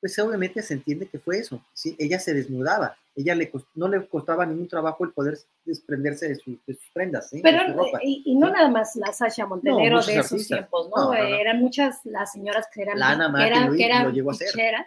pues 0.00 0.18
obviamente 0.18 0.62
se 0.62 0.74
entiende 0.74 1.06
que 1.06 1.18
fue 1.18 1.38
eso. 1.38 1.64
¿sí? 1.72 1.96
Ella 1.98 2.18
se 2.18 2.34
desnudaba, 2.34 2.96
ella 3.16 3.34
le 3.34 3.50
no 3.74 3.88
le 3.88 4.08
costaba 4.08 4.44
ningún 4.44 4.68
trabajo 4.68 5.04
el 5.04 5.12
poder 5.12 5.38
desprenderse 5.64 6.28
de, 6.28 6.34
sus 6.34 6.58
prendas. 6.92 7.30
¿sí? 7.30 7.40
Pero, 7.42 7.62
Y, 8.02 8.34
no 8.36 8.50
nada 8.50 8.68
más 8.68 8.96
la 8.96 9.12
Sasha 9.12 9.46
Montenegro 9.46 10.02
de 10.02 10.16
esos 10.18 10.46
tiempos, 10.46 10.90
¿no? 10.94 11.14
Eran 11.14 11.60
muchas 11.60 12.00
las 12.04 12.32
señoras 12.32 12.66
que 12.72 12.82
eran, 12.82 12.98
que 13.36 13.46
eran, 13.46 13.76
que 13.76 13.84
eran 13.84 14.86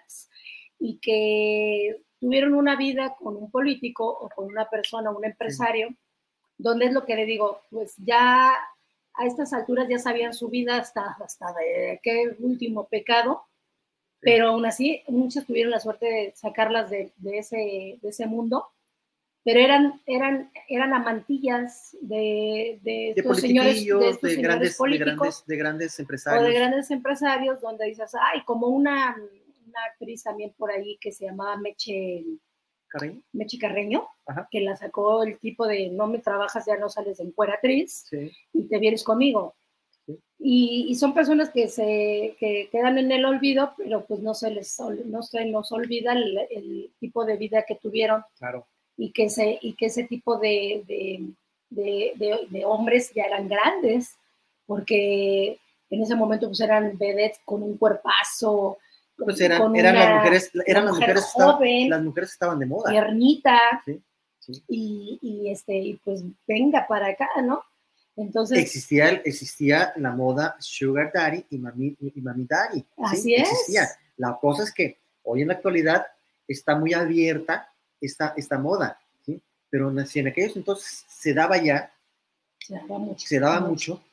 y 0.80 0.98
que 1.00 2.04
tuvieron 2.20 2.54
una 2.54 2.76
vida 2.76 3.16
con 3.18 3.36
un 3.36 3.50
político 3.50 4.08
o 4.08 4.30
con 4.30 4.46
una 4.46 4.70
persona, 4.70 5.12
un 5.12 5.26
empresario, 5.26 5.90
donde 6.58 6.86
es 6.86 6.94
lo 6.94 7.06
que 7.06 7.16
le 7.16 7.26
digo, 7.26 7.62
pues 7.70 7.96
ya 7.98 8.54
a 9.14 9.26
estas 9.26 9.54
alturas 9.54 9.88
ya 9.90 10.00
sabían 10.00 10.34
su 10.34 10.50
vida 10.50 10.78
hasta, 10.78 11.18
hasta 11.24 11.54
de 11.54 12.00
qué 12.04 12.36
último 12.40 12.88
pecado, 12.88 13.44
pero 14.28 14.50
aún 14.50 14.66
así 14.66 15.02
muchas 15.08 15.46
tuvieron 15.46 15.72
la 15.72 15.80
suerte 15.80 16.06
de 16.06 16.34
sacarlas 16.36 16.90
de, 16.90 17.14
ese, 17.32 17.98
de 18.02 18.10
ese 18.10 18.28
mundo, 18.28 18.68
pero 19.42 19.62
eran, 19.62 20.02
eran, 20.06 20.52
eran 20.68 20.94
amantillas 20.94 21.96
de, 22.02 22.78
de, 22.84 23.14
estos 23.16 23.40
señores, 23.40 23.86
de, 23.86 24.36
grandes, 24.36 24.76
políticos, 24.76 25.46
de, 25.48 25.56
grandes, 25.56 25.98
empresarios. 25.98 26.44
O 26.44 26.46
de 26.46 26.54
grandes 26.54 26.92
empresarios, 26.92 27.62
donde 27.62 27.86
dices, 27.86 28.12
ay, 28.20 28.42
como 28.44 28.68
una, 28.68 29.16
una 29.66 29.84
actriz 29.90 30.24
también 30.24 30.54
por 30.58 30.72
ahí 30.72 30.98
que 31.00 31.14
se 31.14 31.24
llamaba 31.24 31.56
Meche 31.56 32.26
Carreño, 32.90 33.22
Meche 33.32 33.58
Carreño 33.58 34.10
que 34.52 34.60
la 34.60 34.76
sacó 34.76 35.24
el 35.24 35.40
tipo 35.40 35.66
de 35.66 35.90
no 35.90 36.08
me 36.08 36.20
trabajas, 36.20 36.66
ya 36.68 36.76
no 36.76 36.90
sales 36.90 37.20
de 37.20 37.24
encueratriz 37.24 38.10
y 38.52 38.68
te 38.68 38.78
vienes 38.78 39.06
conmigo. 39.06 39.56
Y, 40.40 40.96
son 40.96 41.14
personas 41.14 41.50
que 41.50 41.68
se 41.68 42.36
que 42.40 42.70
quedan 42.72 42.98
en 42.98 43.12
el 43.12 43.26
olvido, 43.26 43.74
pero 43.78 44.06
pues 44.06 44.22
no 44.22 44.34
se 44.34 44.52
les 44.52 44.80
no 45.06 45.24
se 45.24 45.46
nos 45.46 45.72
olvida 45.72 46.14
el, 46.14 46.92
tipo 47.00 47.26
de 47.26 47.38
vida 47.38 47.64
que 47.68 47.76
tuvieron. 47.76 48.24
Claro. 48.38 48.68
Y 48.96 49.12
que, 49.12 49.30
se, 49.30 49.60
y 49.62 49.74
que 49.74 49.88
ese 49.88 50.06
tipo 50.06 50.38
de, 50.40 50.84
de, 51.70 52.14
de, 52.50 52.66
hombres 52.66 53.12
ya 53.14 53.24
eran 53.24 53.48
grandes, 53.48 54.16
porque 54.66 55.60
en 55.90 56.02
ese 56.02 56.16
momento 56.16 56.48
pues 56.48 56.62
eran 56.62 56.98
vedettes 56.98 57.40
con 57.46 57.62
un 57.62 57.78
cuerpazo. 57.78 58.78
Pues 59.18 59.40
eran, 59.42 59.76
eran 59.76 59.96
las 59.96 60.16
mujeres, 60.16 60.52
eran 60.66 60.86
las 60.86 60.96
mujeres, 60.96 61.26
joven, 61.34 61.90
las 61.90 62.04
mujeres 62.04 62.32
estaban 62.32 62.60
de 62.60 62.66
moda. 62.66 62.92
Tiernita. 62.92 63.84
Y, 64.68 65.20
y, 65.22 65.50
este, 65.50 65.76
y 65.76 65.94
pues 65.96 66.24
venga 66.48 66.88
para 66.88 67.08
acá, 67.08 67.28
¿no? 67.44 67.64
Entonces, 68.18 68.58
existía, 68.58 69.10
existía 69.24 69.94
la 69.98 70.12
moda 70.12 70.56
Sugar 70.60 71.12
Daddy 71.14 71.46
y 71.52 71.60
Mami, 71.60 71.96
y 72.00 72.20
mami 72.20 72.46
Daddy. 72.46 72.84
Así 72.98 73.36
es. 73.36 73.50
Existía. 73.52 73.88
La 74.18 74.38
cosa 74.42 74.64
es 74.64 74.74
que 74.74 74.98
hoy 75.24 75.44
en 75.44 75.50
la 75.50 75.54
actualidad 75.54 76.08
está 76.48 76.76
muy 76.76 76.94
abierta 76.94 77.72
esta, 78.02 78.34
esta 78.36 78.58
moda, 78.58 79.00
¿sí? 79.24 79.40
Pero 79.70 79.94
si 80.08 80.20
en 80.20 80.28
aquellos 80.28 80.56
entonces 80.56 81.06
se 81.08 81.34
daba 81.34 81.62
ya, 81.62 81.94
se 82.58 82.74
daba 82.74 82.98
mucho, 82.98 83.28
se 83.28 83.40
daba 83.40 83.60
mucho, 83.60 84.04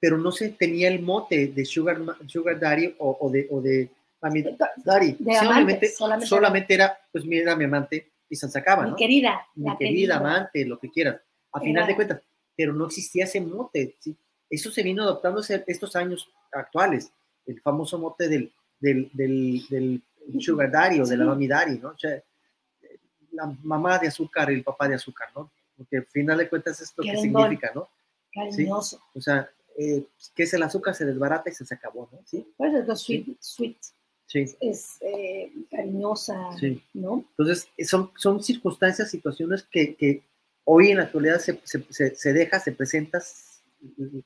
pero 0.00 0.18
no 0.18 0.32
se 0.32 0.48
tenía 0.48 0.88
el 0.88 1.00
mote 1.00 1.46
de 1.46 1.64
Sugar, 1.64 1.98
sugar 2.26 2.58
Daddy 2.58 2.96
o, 2.98 3.30
de, 3.30 3.46
o 3.48 3.60
de 3.60 3.88
Mami 4.20 4.44
Daddy. 4.84 5.18
solamente, 5.38 5.92
solamente, 6.26 6.74
era, 6.74 6.98
pues 7.12 7.24
mira, 7.24 7.54
mi 7.54 7.64
amante, 7.64 8.10
y 8.28 8.34
se 8.34 8.48
sacaba, 8.48 8.86
Mi 8.86 8.96
querida. 8.96 9.46
Mi 9.54 9.76
querida, 9.76 10.16
amante, 10.16 10.64
lo 10.64 10.80
que 10.80 10.90
quieras. 10.90 11.20
A 11.52 11.60
final 11.60 11.86
de 11.86 11.94
cuentas, 11.94 12.22
pero 12.56 12.72
no 12.72 12.86
existía 12.86 13.24
ese 13.24 13.40
mote. 13.40 13.96
¿sí? 14.00 14.16
Eso 14.50 14.70
se 14.70 14.82
vino 14.82 15.02
adoptando 15.02 15.40
estos 15.66 15.96
años 15.96 16.28
actuales, 16.52 17.10
el 17.46 17.60
famoso 17.60 17.98
mote 17.98 18.28
del, 18.28 18.52
del, 18.78 19.10
del, 19.14 20.02
sugar 20.40 20.70
daddy 20.70 21.00
o 21.00 21.06
de 21.06 21.16
la 21.16 21.24
mami 21.24 21.48
daddy, 21.48 21.78
¿no? 21.78 21.88
O 21.90 21.98
sea, 21.98 22.22
la 23.32 23.46
mamá 23.62 23.98
de 23.98 24.08
azúcar 24.08 24.50
y 24.50 24.54
el 24.54 24.62
papá 24.62 24.88
de 24.88 24.94
azúcar, 24.94 25.28
¿no? 25.34 25.50
Porque 25.76 25.98
al 25.98 26.06
final 26.06 26.38
de 26.38 26.48
cuentas 26.48 26.80
es 26.80 26.92
lo 26.96 27.02
que 27.02 27.16
significa, 27.16 27.72
¿no? 27.74 27.88
Cariñoso. 28.32 29.00
O 29.14 29.20
sea, 29.20 29.50
eh, 29.76 30.04
que 30.34 30.42
es 30.42 30.54
el 30.54 30.62
azúcar, 30.62 30.94
se 30.94 31.06
desbarata 31.06 31.50
y 31.50 31.54
se 31.54 31.74
acabó, 31.74 32.08
¿no? 32.12 32.18
¿Sí? 32.26 32.46
Pues 32.56 32.74
es 32.74 33.00
sweet, 33.00 33.36
sweet. 33.40 33.76
Sí. 34.26 34.44
Es 34.60 34.98
eh, 35.00 35.52
cariñosa, 35.70 36.50
¿no? 36.94 37.24
Entonces, 37.36 37.68
son, 37.86 38.10
son 38.16 38.42
circunstancias, 38.42 39.10
situaciones 39.10 39.62
que, 39.64 39.94
que 39.94 40.22
Hoy 40.64 40.90
en 40.90 40.98
la 40.98 41.04
actualidad 41.04 41.38
se, 41.38 41.60
se, 41.64 42.14
se 42.14 42.32
deja, 42.32 42.60
se 42.60 42.72
presenta, 42.72 43.20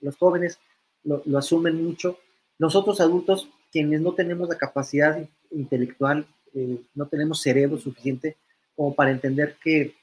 los 0.01 0.17
jóvenes 0.17 0.59
lo, 1.07 1.39
asumen 1.39 1.83
mucho. 1.83 2.19
Nosotros 2.59 3.01
adultos, 3.01 3.49
quienes 3.71 4.01
no 4.01 4.15
tenemos 4.15 4.49
la 4.49 4.59
capacidad 4.59 5.29
intelectual, 5.51 6.27
eh, 6.55 6.81
no 6.95 7.07
tenemos 7.07 7.41
cerebro 7.41 7.79
suficiente 7.79 8.37
como 8.75 8.95
para 8.95 9.11
entender 9.11 9.57
que 9.63 9.95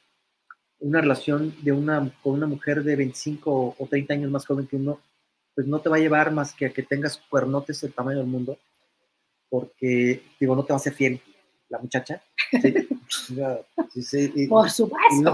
una 0.79 1.01
relación 1.01 1.55
de 1.61 1.71
una, 1.71 2.11
con 2.21 2.33
una 2.33 2.47
mujer 2.47 2.83
de 2.83 2.95
25 2.95 3.75
o 3.77 3.87
30 3.87 4.13
años 4.13 4.31
más 4.31 4.45
joven 4.45 4.67
que 4.67 4.75
uno, 4.75 4.99
pues 5.55 5.67
no 5.67 5.79
te 5.79 5.89
va 5.89 5.97
a 5.97 5.99
llevar 5.99 6.31
más 6.31 6.53
que 6.53 6.65
a 6.65 6.73
que 6.73 6.83
tengas 6.83 7.17
cuernotes 7.29 7.81
del 7.81 7.93
tamaño 7.93 8.17
del 8.17 8.27
mundo, 8.27 8.57
porque, 9.49 10.23
digo, 10.39 10.55
no 10.55 10.65
te 10.65 10.73
va 10.73 10.77
a 10.77 10.79
ser 10.79 10.93
fiel 10.93 11.21
la 11.69 11.79
muchacha. 11.79 12.21
Por 14.49 14.69
supuesto 14.69 15.33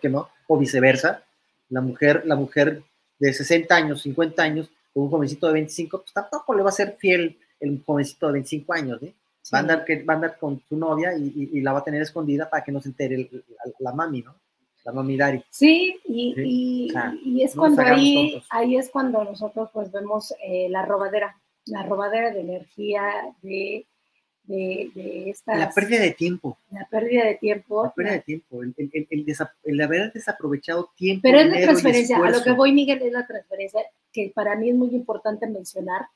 que 0.00 0.08
no 0.08 0.28
o 0.48 0.58
viceversa. 0.58 1.22
La 1.70 1.80
mujer, 1.80 2.22
la 2.24 2.34
mujer 2.34 2.82
de 3.18 3.32
60 3.32 3.74
años, 3.74 4.02
50 4.02 4.42
años, 4.42 4.70
con 4.92 5.04
un 5.04 5.10
jovencito 5.10 5.46
de 5.46 5.52
25, 5.54 5.98
pues 5.98 6.12
tampoco 6.12 6.54
le 6.54 6.62
va 6.62 6.70
a 6.70 6.72
ser 6.72 6.96
fiel 6.98 7.38
el 7.60 7.82
jovencito 7.84 8.26
de 8.26 8.32
25 8.34 8.72
años, 8.72 9.02
¿eh? 9.02 9.14
Va, 9.52 9.58
a 9.58 9.60
andar, 9.62 9.84
que, 9.84 10.02
va 10.02 10.12
a 10.12 10.16
andar 10.16 10.38
con 10.38 10.60
su 10.68 10.76
novia 10.76 11.16
y, 11.16 11.60
la 11.62 11.72
va 11.72 11.78
a 11.78 11.84
tener 11.84 12.02
escondida 12.02 12.50
para 12.50 12.62
que 12.62 12.70
no 12.70 12.82
se 12.82 12.88
entere 12.88 13.30
la, 13.78 13.92
mami, 13.92 14.20
¿no? 14.20 14.34
La 14.84 14.92
mami 14.92 15.16
Dari. 15.16 15.42
Sí, 15.50 15.98
y, 16.04 16.92
y, 17.24 17.42
es 17.42 17.54
cuando 17.54 17.80
ahí, 17.80 18.42
ahí 18.50 18.76
es 18.76 18.90
cuando 18.90 19.24
nosotros 19.24 19.70
pues 19.72 19.90
vemos 19.90 20.34
eh, 20.44 20.68
la 20.68 20.84
robadera, 20.84 21.40
la 21.64 21.82
robadera 21.82 22.30
de 22.30 22.40
energía, 22.40 23.02
de 23.40 23.86
de, 24.48 24.90
de 24.94 25.36
La 25.46 25.70
pérdida 25.70 26.00
de 26.00 26.12
tiempo. 26.12 26.56
La 26.70 26.86
pérdida 26.86 27.26
de 27.26 27.34
tiempo. 27.34 27.84
La 27.84 27.92
pérdida 27.92 28.14
de 28.14 28.20
tiempo, 28.20 28.62
el, 28.62 28.74
el, 28.78 29.26
el, 29.64 29.80
haber 29.80 30.10
desaprovechado 30.12 30.90
tiempo. 30.96 31.20
Pero 31.22 31.40
es 31.40 31.48
la 31.48 31.60
transferencia, 31.60 32.16
a 32.16 32.30
lo 32.30 32.42
que 32.42 32.52
voy, 32.52 32.72
Miguel, 32.72 33.02
es 33.02 33.12
la 33.12 33.26
transferencia 33.26 33.82
que 34.10 34.32
para 34.34 34.56
mí 34.56 34.70
es 34.70 34.74
muy 34.74 34.88
importante 34.94 35.46
mencionar 35.46 36.06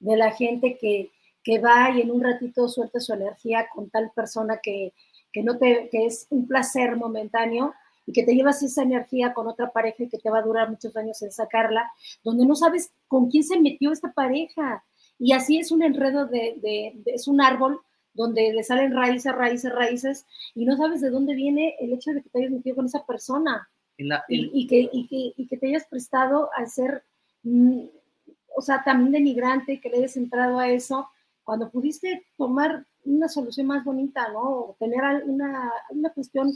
de 0.00 0.16
la 0.16 0.32
gente 0.32 0.76
que, 0.80 1.10
que 1.44 1.60
va 1.60 1.90
y 1.92 2.00
en 2.00 2.10
un 2.10 2.22
ratito 2.24 2.68
suelta 2.68 2.98
su 2.98 3.14
energía 3.14 3.68
con 3.72 3.88
tal 3.88 4.10
persona 4.14 4.58
que, 4.60 4.92
que, 5.32 5.44
no 5.44 5.56
te, 5.56 5.88
que 5.90 6.06
es 6.06 6.26
un 6.30 6.48
placer 6.48 6.96
momentáneo 6.96 7.72
y 8.04 8.12
que 8.12 8.24
te 8.24 8.34
llevas 8.34 8.62
esa 8.64 8.82
energía 8.82 9.32
con 9.32 9.46
otra 9.46 9.70
pareja 9.70 10.02
y 10.02 10.08
que 10.08 10.18
te 10.18 10.28
va 10.28 10.40
a 10.40 10.42
durar 10.42 10.68
muchos 10.68 10.96
años 10.96 11.22
en 11.22 11.30
sacarla, 11.30 11.88
donde 12.24 12.46
no 12.46 12.56
sabes 12.56 12.90
con 13.06 13.30
quién 13.30 13.44
se 13.44 13.60
metió 13.60 13.92
esta 13.92 14.12
pareja, 14.12 14.84
y 15.18 15.32
así 15.32 15.58
es 15.58 15.70
un 15.70 15.82
enredo 15.82 16.26
de, 16.26 16.94
es 17.06 17.28
un 17.28 17.40
árbol 17.40 17.80
donde 18.14 18.52
le 18.52 18.64
salen 18.64 18.94
raíces, 18.94 19.34
raíces, 19.34 19.72
raíces, 19.72 20.26
y 20.54 20.64
no 20.64 20.76
sabes 20.76 21.00
de 21.00 21.10
dónde 21.10 21.34
viene 21.34 21.76
el 21.80 21.92
hecho 21.92 22.12
de 22.12 22.22
que 22.22 22.30
te 22.30 22.38
hayas 22.38 22.50
metido 22.50 22.76
con 22.76 22.86
esa 22.86 23.04
persona. 23.04 23.68
y, 23.98 24.66
que, 24.66 24.88
y, 24.92 25.46
que, 25.46 25.56
te 25.56 25.68
hayas 25.68 25.86
prestado 25.86 26.50
a 26.54 26.66
ser, 26.66 27.02
mm, 27.42 27.80
o 28.56 28.60
sea, 28.60 28.82
también 28.84 29.12
denigrante, 29.12 29.80
que 29.80 29.88
le 29.88 29.98
hayas 29.98 30.16
entrado 30.16 30.58
a 30.58 30.68
eso, 30.68 31.08
cuando 31.44 31.70
pudiste 31.70 32.26
tomar 32.36 32.84
una 33.04 33.28
solución 33.28 33.68
más 33.68 33.84
bonita, 33.84 34.28
¿no? 34.32 34.76
tener 34.78 35.00
una, 35.24 35.72
una 35.90 36.10
cuestión, 36.10 36.52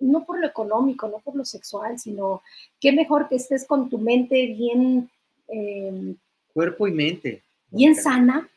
no 0.00 0.24
por 0.24 0.40
lo 0.40 0.46
económico, 0.46 1.08
no 1.08 1.18
por 1.18 1.36
lo 1.36 1.44
sexual, 1.44 1.98
sino 1.98 2.42
qué 2.80 2.92
mejor 2.92 3.28
que 3.28 3.36
estés 3.36 3.66
con 3.66 3.88
tu 3.88 3.98
mente 3.98 4.46
bien... 4.46 5.10
Em, 5.48 6.16
Cuerpo 6.54 6.88
y 6.88 6.92
mente 6.92 7.42
bien 7.72 7.94
sana, 7.94 8.48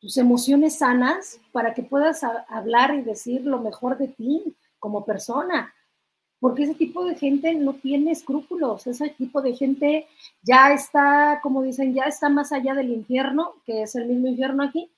tus 0.00 0.16
emociones 0.16 0.78
sanas, 0.78 1.40
para 1.52 1.74
que 1.74 1.82
puedas 1.82 2.22
hablar 2.48 2.94
y 2.94 3.02
decir 3.02 3.42
lo 3.44 3.60
mejor 3.60 3.98
de 3.98 4.08
ti 4.08 4.56
como 4.78 5.04
persona. 5.04 5.74
Porque 6.40 6.64
ese 6.64 6.74
tipo 6.74 7.04
de 7.04 7.16
gente 7.16 7.52
no 7.54 7.74
tiene 7.74 8.12
escrúpulos, 8.12 8.86
ese 8.86 9.10
tipo 9.10 9.42
de 9.42 9.54
gente 9.54 10.06
ya 10.42 10.72
está, 10.72 11.40
como 11.42 11.62
dicen, 11.62 11.94
ya 11.94 12.04
está 12.04 12.28
más 12.28 12.52
allá 12.52 12.74
del 12.74 12.90
infierno, 12.90 13.54
que 13.64 13.82
es 13.82 13.96
el 13.96 14.06
mismo 14.06 14.28
infierno 14.28 14.62
aquí, 14.62 14.88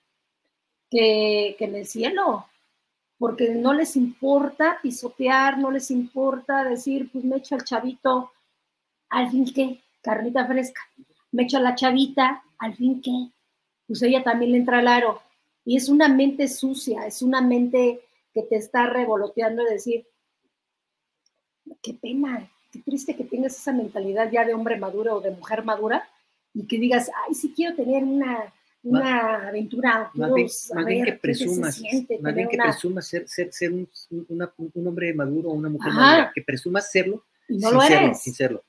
que, 0.91 1.57
que 1.59 1.65
en 1.65 1.77
el 1.77 1.87
cielo, 1.87 2.47
porque 3.17 3.55
no 3.55 3.73
les 3.73 3.97
importa 3.97 4.79
pisotear, 4.83 5.59
no 5.59 5.71
les 5.71 5.91
importa 5.91 6.65
decir, 6.65 7.11
pues 7.11 7.25
me 7.25 7.37
echo 7.37 7.55
al 7.55 7.65
chavito, 7.65 8.33
al 9.09 9.31
fin 9.31 9.51
qué, 9.55 9.81
carnita 10.03 10.47
fresca, 10.47 10.83
me 11.33 11.45
echo 11.45 11.59
a 11.59 11.61
la 11.61 11.75
chavita, 11.75 12.43
al 12.59 12.75
fin 12.75 13.01
qué, 13.01 13.31
pues 13.87 14.03
ella 14.03 14.23
también 14.23 14.53
le 14.53 14.59
entra 14.59 14.79
al 14.79 14.89
aro. 14.89 15.21
Y 15.65 15.77
es 15.77 15.89
una 15.89 16.09
mente 16.09 16.49
sucia, 16.49 17.07
es 17.07 17.23
una 17.23 17.41
mente 17.41 18.01
que 18.33 18.43
te 18.43 18.57
está 18.57 18.87
revoloteando 18.87 19.65
de 19.65 19.73
decir, 19.73 20.07
qué 21.83 21.95
pena, 21.95 22.51
qué 22.73 22.81
triste 22.81 23.17
que 23.17 23.25
tengas 23.25 23.57
esa 23.57 23.73
mentalidad 23.73 24.31
ya 24.31 24.45
de 24.45 24.55
hombre 24.55 24.79
maduro 24.79 25.17
o 25.17 25.21
de 25.21 25.31
mujer 25.31 25.65
madura 25.65 26.09
y 26.55 26.67
que 26.67 26.79
digas, 26.79 27.11
ay, 27.27 27.35
sí 27.35 27.53
quiero 27.55 27.77
tener 27.77 28.05
una, 28.05 28.53
una 28.83 29.49
aventura. 29.49 30.11
Más 30.15 30.33
bien, 30.35 31.05
que 31.05 31.13
presumas, 31.13 31.81
más 32.21 32.35
bien 32.35 32.49
que 32.49 32.57
presumas 32.57 33.07
ser, 33.07 33.29
ser, 33.29 33.53
ser 33.53 33.73
un, 33.73 33.89
un, 34.29 34.87
hombre 34.87 35.13
maduro 35.15 35.51
o 35.51 35.55
una 35.55 35.69
mujer 35.69 35.93
madura, 35.93 36.33
que 36.35 36.43
presumas 36.43 36.91
serlo, 36.91 37.25
y 37.49 37.59
no 37.59 37.71
lo 37.73 37.83
eres. 37.83 38.23
sin 38.23 38.35
serlo. 38.35 38.65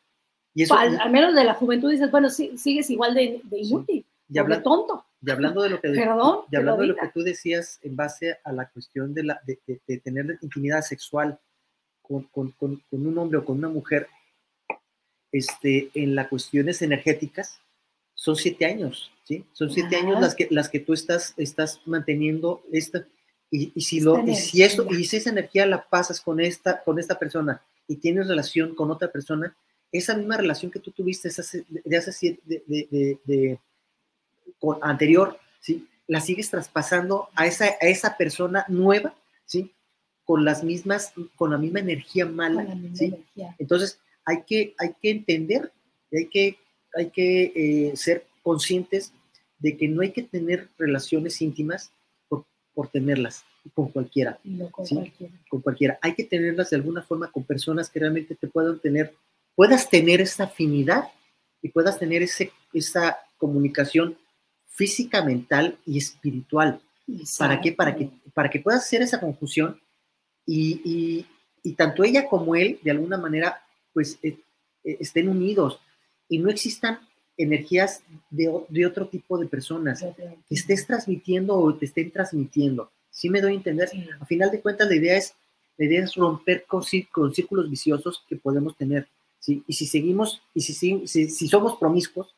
Y 0.54 0.64
eso, 0.64 0.76
al, 0.76 1.12
menos 1.12 1.34
de 1.34 1.44
la 1.44 1.54
juventud 1.54 1.92
dices, 1.92 2.12
bueno, 2.12 2.30
sigues 2.30 2.90
igual 2.90 3.14
de, 3.14 3.42
de 3.44 3.60
inútil, 3.60 4.06
y 4.28 4.34
de 4.34 4.58
tonto. 4.58 5.06
Y 5.24 5.30
hablando 5.30 5.62
de 5.62 5.70
lo 5.70 5.80
que, 5.80 5.90
Perdón, 5.90 6.40
y 6.52 6.56
hablando 6.56 6.82
de 6.82 6.88
lo 6.90 6.96
que 6.96 7.10
tú 7.14 7.22
decías 7.22 7.80
en 7.84 7.96
base 7.96 8.38
a 8.44 8.52
la 8.52 8.70
cuestión 8.70 9.14
de, 9.14 9.24
la, 9.24 9.42
de, 9.46 9.60
de, 9.88 9.98
tener 10.00 10.40
intimidad 10.42 10.82
sexual 10.82 11.40
con, 12.02 12.24
con, 12.24 12.52
con, 12.52 12.82
un 12.90 13.18
hombre 13.18 13.38
o 13.38 13.46
con 13.46 13.58
una 13.58 13.70
mujer, 13.70 14.08
este, 15.32 15.92
en 15.94 16.16
las 16.16 16.28
cuestiones 16.28 16.82
energéticas, 16.82 17.62
son 18.16 18.36
siete 18.36 18.66
años, 18.66 19.12
¿sí? 19.24 19.46
Son 19.54 19.70
siete 19.70 19.96
años 19.96 20.20
las 20.20 20.36
que, 20.36 20.48
las 20.52 20.70
que 20.70 20.80
tú 20.80 20.94
estás, 20.94 21.34
estás 21.38 21.82
manteniendo 21.86 22.64
esta, 22.72 23.06
y, 23.50 23.72
y 23.76 23.82
si, 23.82 24.00
lo, 24.00 24.28
y 24.28 24.36
si, 24.36 24.64
eso, 24.64 24.86
y 24.90 25.04
si 25.06 25.18
esa 25.18 25.30
energía 25.30 25.66
la 25.66 25.88
pasas 25.88 26.20
con 26.20 26.40
esta, 26.40 26.84
con 26.84 27.00
esta 27.00 27.20
persona 27.20 27.62
y 27.88 27.98
tienes 27.98 28.28
relación 28.28 28.76
con 28.76 28.90
otra 28.92 29.12
persona, 29.12 29.56
esa 29.92 30.16
misma 30.16 30.38
relación 30.38 30.72
que 30.72 30.80
tú 30.80 30.92
tuviste 30.92 31.30
de 31.30 31.98
hace 31.98 32.40
de, 32.46 32.64
de, 32.66 33.20
de, 33.26 33.60
con, 34.60 34.78
anterior, 34.82 35.38
¿sí? 35.60 35.88
La 36.08 36.22
sigues 36.22 36.50
traspasando 36.50 37.30
a 37.36 37.46
esa, 37.46 37.66
a 37.66 37.88
esa 37.88 38.18
persona 38.18 38.66
nueva, 38.68 39.16
¿sí? 39.46 39.72
Con 40.26 40.46
las 40.46 40.64
mismas, 40.64 41.14
con 41.36 41.52
la 41.52 41.58
misma 41.58 41.80
energía 41.80 42.26
mala, 42.26 42.78
¿sí? 42.94 43.16
Entonces, 43.58 44.00
hay 44.26 44.44
que, 44.44 44.76
hay 44.78 44.94
que 45.02 45.10
entender, 45.10 45.72
hay 46.12 46.28
que, 46.28 46.58
hay 46.96 47.10
que 47.10 47.52
eh, 47.56 47.98
ser 47.98 48.26
conscientes 48.44 49.14
de 49.60 49.78
que 49.78 49.88
no 49.88 50.02
hay 50.02 50.12
que 50.12 50.24
tener 50.24 50.70
relaciones 50.78 51.42
íntimas 51.42 51.92
por, 52.28 52.46
por 52.74 52.88
tenerlas 52.90 53.46
con 53.74 53.90
cualquiera. 53.90 54.40
con 54.72 54.86
cualquiera. 54.88 55.34
Con 55.50 55.62
cualquiera. 55.62 56.00
Hay 56.02 56.16
que 56.16 56.24
tenerlas 56.24 56.70
de 56.70 56.78
alguna 56.78 57.02
forma 57.02 57.32
con 57.32 57.44
personas 57.44 57.90
que 57.90 58.00
realmente 58.00 58.36
te 58.36 58.48
puedan 58.48 58.80
tener, 58.80 59.14
puedas 59.56 59.90
tener 59.90 60.22
esa 60.22 60.46
afinidad 60.46 61.10
y 61.62 61.70
puedas 61.70 62.00
tener 62.00 62.24
ese, 62.24 62.52
esa 62.74 63.20
comunicación 63.38 64.18
física, 64.68 65.24
mental 65.24 65.78
y 65.86 65.98
espiritual. 65.98 66.82
¿Para 67.38 67.60
qué? 67.60 67.72
Para 67.72 67.96
que, 67.96 68.10
para 68.34 68.50
que 68.50 68.60
puedas 68.60 68.84
hacer 68.84 69.02
esa 69.02 69.20
confusión 69.20 69.80
y, 70.46 71.26
y, 71.64 71.74
tanto 71.74 72.04
ella 72.04 72.28
como 72.28 72.56
él, 72.56 72.80
de 72.84 72.92
alguna 72.92 73.18
manera, 73.18 73.64
pues 73.94 74.18
eh, 74.24 74.38
eh, 74.84 74.98
estén 75.00 75.30
unidos 75.30 75.80
y 76.28 76.40
no 76.40 76.50
existan 76.50 77.00
energías 77.38 78.04
de, 78.30 78.52
de, 78.70 78.86
otro 78.86 79.08
tipo 79.08 79.38
de 79.38 79.48
personas 79.48 80.02
que 80.02 80.56
estés 80.56 80.86
transmitiendo 80.86 81.58
o 81.58 81.74
te 81.76 81.86
estén 81.86 82.12
transmitiendo. 82.12 82.92
¿Sí 83.10 83.30
me 83.30 83.42
doy 83.42 83.54
a 83.54 83.58
entender? 83.58 83.90
A 84.20 84.26
final 84.26 84.52
de 84.52 84.62
cuentas, 84.62 84.88
la 84.88 84.96
idea 84.96 85.18
es, 85.18 85.34
la 85.78 85.86
idea 85.86 86.04
es 86.04 86.16
romper 86.16 86.66
con, 86.66 86.84
con 87.12 87.34
círculos 87.34 87.70
viciosos 87.70 88.24
que 88.28 88.36
podemos 88.36 88.76
tener. 88.76 89.08
Y 89.48 89.74
si 89.74 89.88
seguimos, 89.88 90.42
y 90.54 90.62
si, 90.62 90.74
si, 91.08 91.30
si 91.30 91.48
somos 91.48 91.78
promiscuos, 91.78 92.36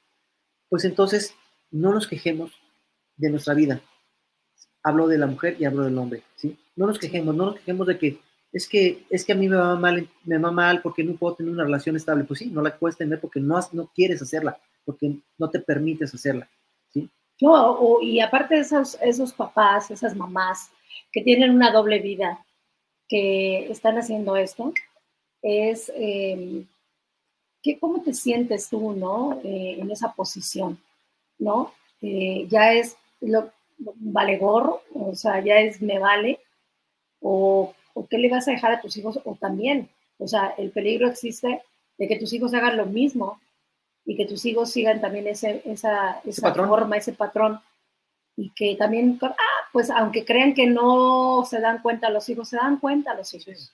pues 0.69 0.85
entonces 0.85 1.35
no 1.69 1.93
nos 1.93 2.07
quejemos 2.07 2.51
de 3.17 3.29
nuestra 3.29 3.53
vida. 3.53 3.81
Hablo 4.83 5.07
de 5.07 5.17
la 5.17 5.27
mujer 5.27 5.57
y 5.59 5.65
hablo 5.65 5.83
del 5.83 5.97
hombre, 5.97 6.23
¿sí? 6.35 6.57
No 6.75 6.87
nos 6.87 6.99
quejemos, 6.99 7.35
no 7.35 7.47
nos 7.47 7.55
quejemos 7.55 7.87
de 7.87 7.97
que 7.97 8.19
es 8.51 8.67
que 8.67 9.05
es 9.09 9.25
que 9.25 9.33
a 9.33 9.35
mí 9.35 9.49
me 9.49 9.55
va 9.55 9.75
mal, 9.75 10.07
me 10.25 10.37
va 10.37 10.51
mal 10.51 10.81
porque 10.81 11.03
no 11.03 11.15
puedo 11.15 11.35
tener 11.35 11.51
una 11.51 11.63
relación 11.63 11.95
estable. 11.95 12.23
Pues 12.23 12.39
sí, 12.39 12.47
no 12.47 12.61
la 12.61 12.77
puedes 12.77 12.97
tener 12.97 13.19
porque 13.19 13.39
no, 13.39 13.59
no 13.71 13.91
quieres 13.93 14.21
hacerla, 14.21 14.57
porque 14.85 15.15
no 15.37 15.49
te 15.49 15.59
permites 15.59 16.13
hacerla, 16.13 16.49
¿sí? 16.89 17.09
No, 17.41 18.01
y 18.01 18.19
aparte 18.19 18.55
de 18.55 18.61
esos, 18.61 18.97
esos 19.01 19.33
papás, 19.33 19.91
esas 19.91 20.15
mamás 20.15 20.69
que 21.11 21.21
tienen 21.21 21.51
una 21.51 21.71
doble 21.71 21.99
vida, 21.99 22.45
que 23.07 23.71
están 23.71 23.97
haciendo 23.97 24.35
esto, 24.35 24.73
es 25.41 25.91
eh, 25.95 26.65
que, 27.63 27.79
cómo 27.79 28.01
te 28.01 28.13
sientes 28.13 28.69
tú, 28.69 28.93
¿no? 28.93 29.39
Eh, 29.43 29.77
en 29.79 29.89
esa 29.89 30.13
posición. 30.13 30.77
¿no? 31.39 31.73
Eh, 32.01 32.47
ya 32.49 32.73
es 32.73 32.97
lo, 33.21 33.51
vale 33.77 34.37
gorro, 34.37 34.81
o 34.93 35.15
sea, 35.15 35.43
ya 35.43 35.59
es 35.59 35.81
me 35.81 35.99
vale, 35.99 36.39
o, 37.21 37.73
o, 37.93 38.07
qué 38.07 38.17
le 38.17 38.29
vas 38.29 38.47
a 38.47 38.51
dejar 38.51 38.73
a 38.73 38.81
tus 38.81 38.97
hijos, 38.97 39.19
o 39.23 39.35
también, 39.35 39.89
o 40.17 40.27
sea, 40.27 40.53
el 40.57 40.71
peligro 40.71 41.07
existe 41.07 41.61
de 41.97 42.07
que 42.07 42.17
tus 42.17 42.33
hijos 42.33 42.53
hagan 42.53 42.77
lo 42.77 42.85
mismo 42.85 43.39
y 44.05 44.17
que 44.17 44.25
tus 44.25 44.45
hijos 44.45 44.71
sigan 44.71 44.99
también 44.99 45.27
ese, 45.27 45.61
esa, 45.65 46.19
esa 46.25 46.53
forma, 46.53 46.97
ese 46.97 47.13
patrón, 47.13 47.59
y 48.35 48.49
que 48.51 48.75
también, 48.75 49.19
ah, 49.21 49.35
pues 49.71 49.89
aunque 49.89 50.25
crean 50.25 50.53
que 50.53 50.65
no 50.65 51.45
se 51.45 51.61
dan 51.61 51.81
cuenta, 51.81 52.09
los 52.09 52.27
hijos 52.29 52.49
se 52.49 52.57
dan 52.57 52.79
cuenta, 52.79 53.13
los 53.13 53.33
hijos. 53.33 53.73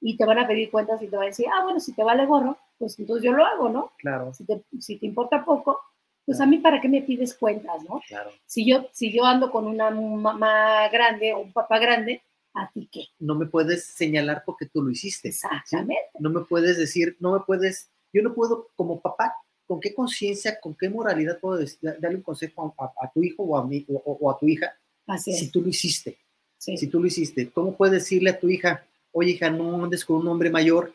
Y 0.00 0.16
te 0.16 0.24
van 0.26 0.40
a 0.40 0.48
pedir 0.48 0.70
cuentas 0.72 1.00
y 1.00 1.06
te 1.06 1.16
van 1.16 1.26
a 1.26 1.28
decir, 1.28 1.46
ah, 1.48 1.62
bueno, 1.62 1.78
si 1.78 1.94
te 1.94 2.02
vale 2.02 2.26
gorro, 2.26 2.58
pues 2.78 2.98
entonces 2.98 3.24
yo 3.24 3.32
lo 3.32 3.44
hago, 3.44 3.68
¿no? 3.68 3.92
Claro. 3.98 4.32
Si 4.34 4.44
te, 4.44 4.62
si 4.80 4.98
te 4.98 5.06
importa 5.06 5.44
poco, 5.44 5.78
pues 6.24 6.40
a 6.40 6.46
mí 6.46 6.58
para 6.58 6.80
qué 6.80 6.88
me 6.88 7.02
pides 7.02 7.34
cuentas, 7.34 7.82
¿no? 7.88 8.00
Claro. 8.06 8.30
Si 8.46 8.66
yo, 8.68 8.88
si 8.92 9.12
yo 9.12 9.24
ando 9.24 9.50
con 9.50 9.66
una 9.66 9.90
mamá 9.90 10.88
grande 10.88 11.32
o 11.32 11.40
un 11.40 11.52
papá 11.52 11.78
grande, 11.78 12.22
¿a 12.54 12.70
ti 12.70 12.88
qué? 12.90 13.06
No 13.18 13.34
me 13.34 13.46
puedes 13.46 13.84
señalar 13.84 14.42
porque 14.44 14.66
tú 14.66 14.82
lo 14.82 14.90
hiciste. 14.90 15.28
Exactamente. 15.28 16.10
No 16.18 16.30
me 16.30 16.42
puedes 16.42 16.76
decir, 16.76 17.16
no 17.20 17.32
me 17.32 17.40
puedes, 17.40 17.90
yo 18.12 18.22
no 18.22 18.34
puedo 18.34 18.68
como 18.76 19.00
papá, 19.00 19.34
¿con 19.66 19.80
qué 19.80 19.94
conciencia, 19.94 20.60
con 20.60 20.74
qué 20.74 20.88
moralidad 20.88 21.40
puedo 21.40 21.64
darle 21.80 22.16
un 22.16 22.22
consejo 22.22 22.74
a, 22.78 23.10
tu 23.12 23.22
hijo 23.22 23.42
o 23.42 23.56
a, 23.56 23.66
mí, 23.66 23.84
o, 23.88 24.30
a 24.30 24.38
tu 24.38 24.46
hija 24.46 24.72
si 25.18 25.50
tú 25.50 25.60
lo 25.60 25.68
hiciste? 25.68 26.18
Si 26.58 26.86
tú 26.86 27.00
lo 27.00 27.06
hiciste, 27.06 27.50
¿cómo 27.50 27.76
puedes 27.76 27.94
decirle 27.94 28.30
a 28.30 28.38
tu 28.38 28.48
hija, 28.48 28.86
oye 29.10 29.32
hija, 29.32 29.50
no 29.50 29.82
andes 29.82 30.04
con 30.04 30.18
un 30.18 30.28
hombre 30.28 30.48
mayor 30.48 30.94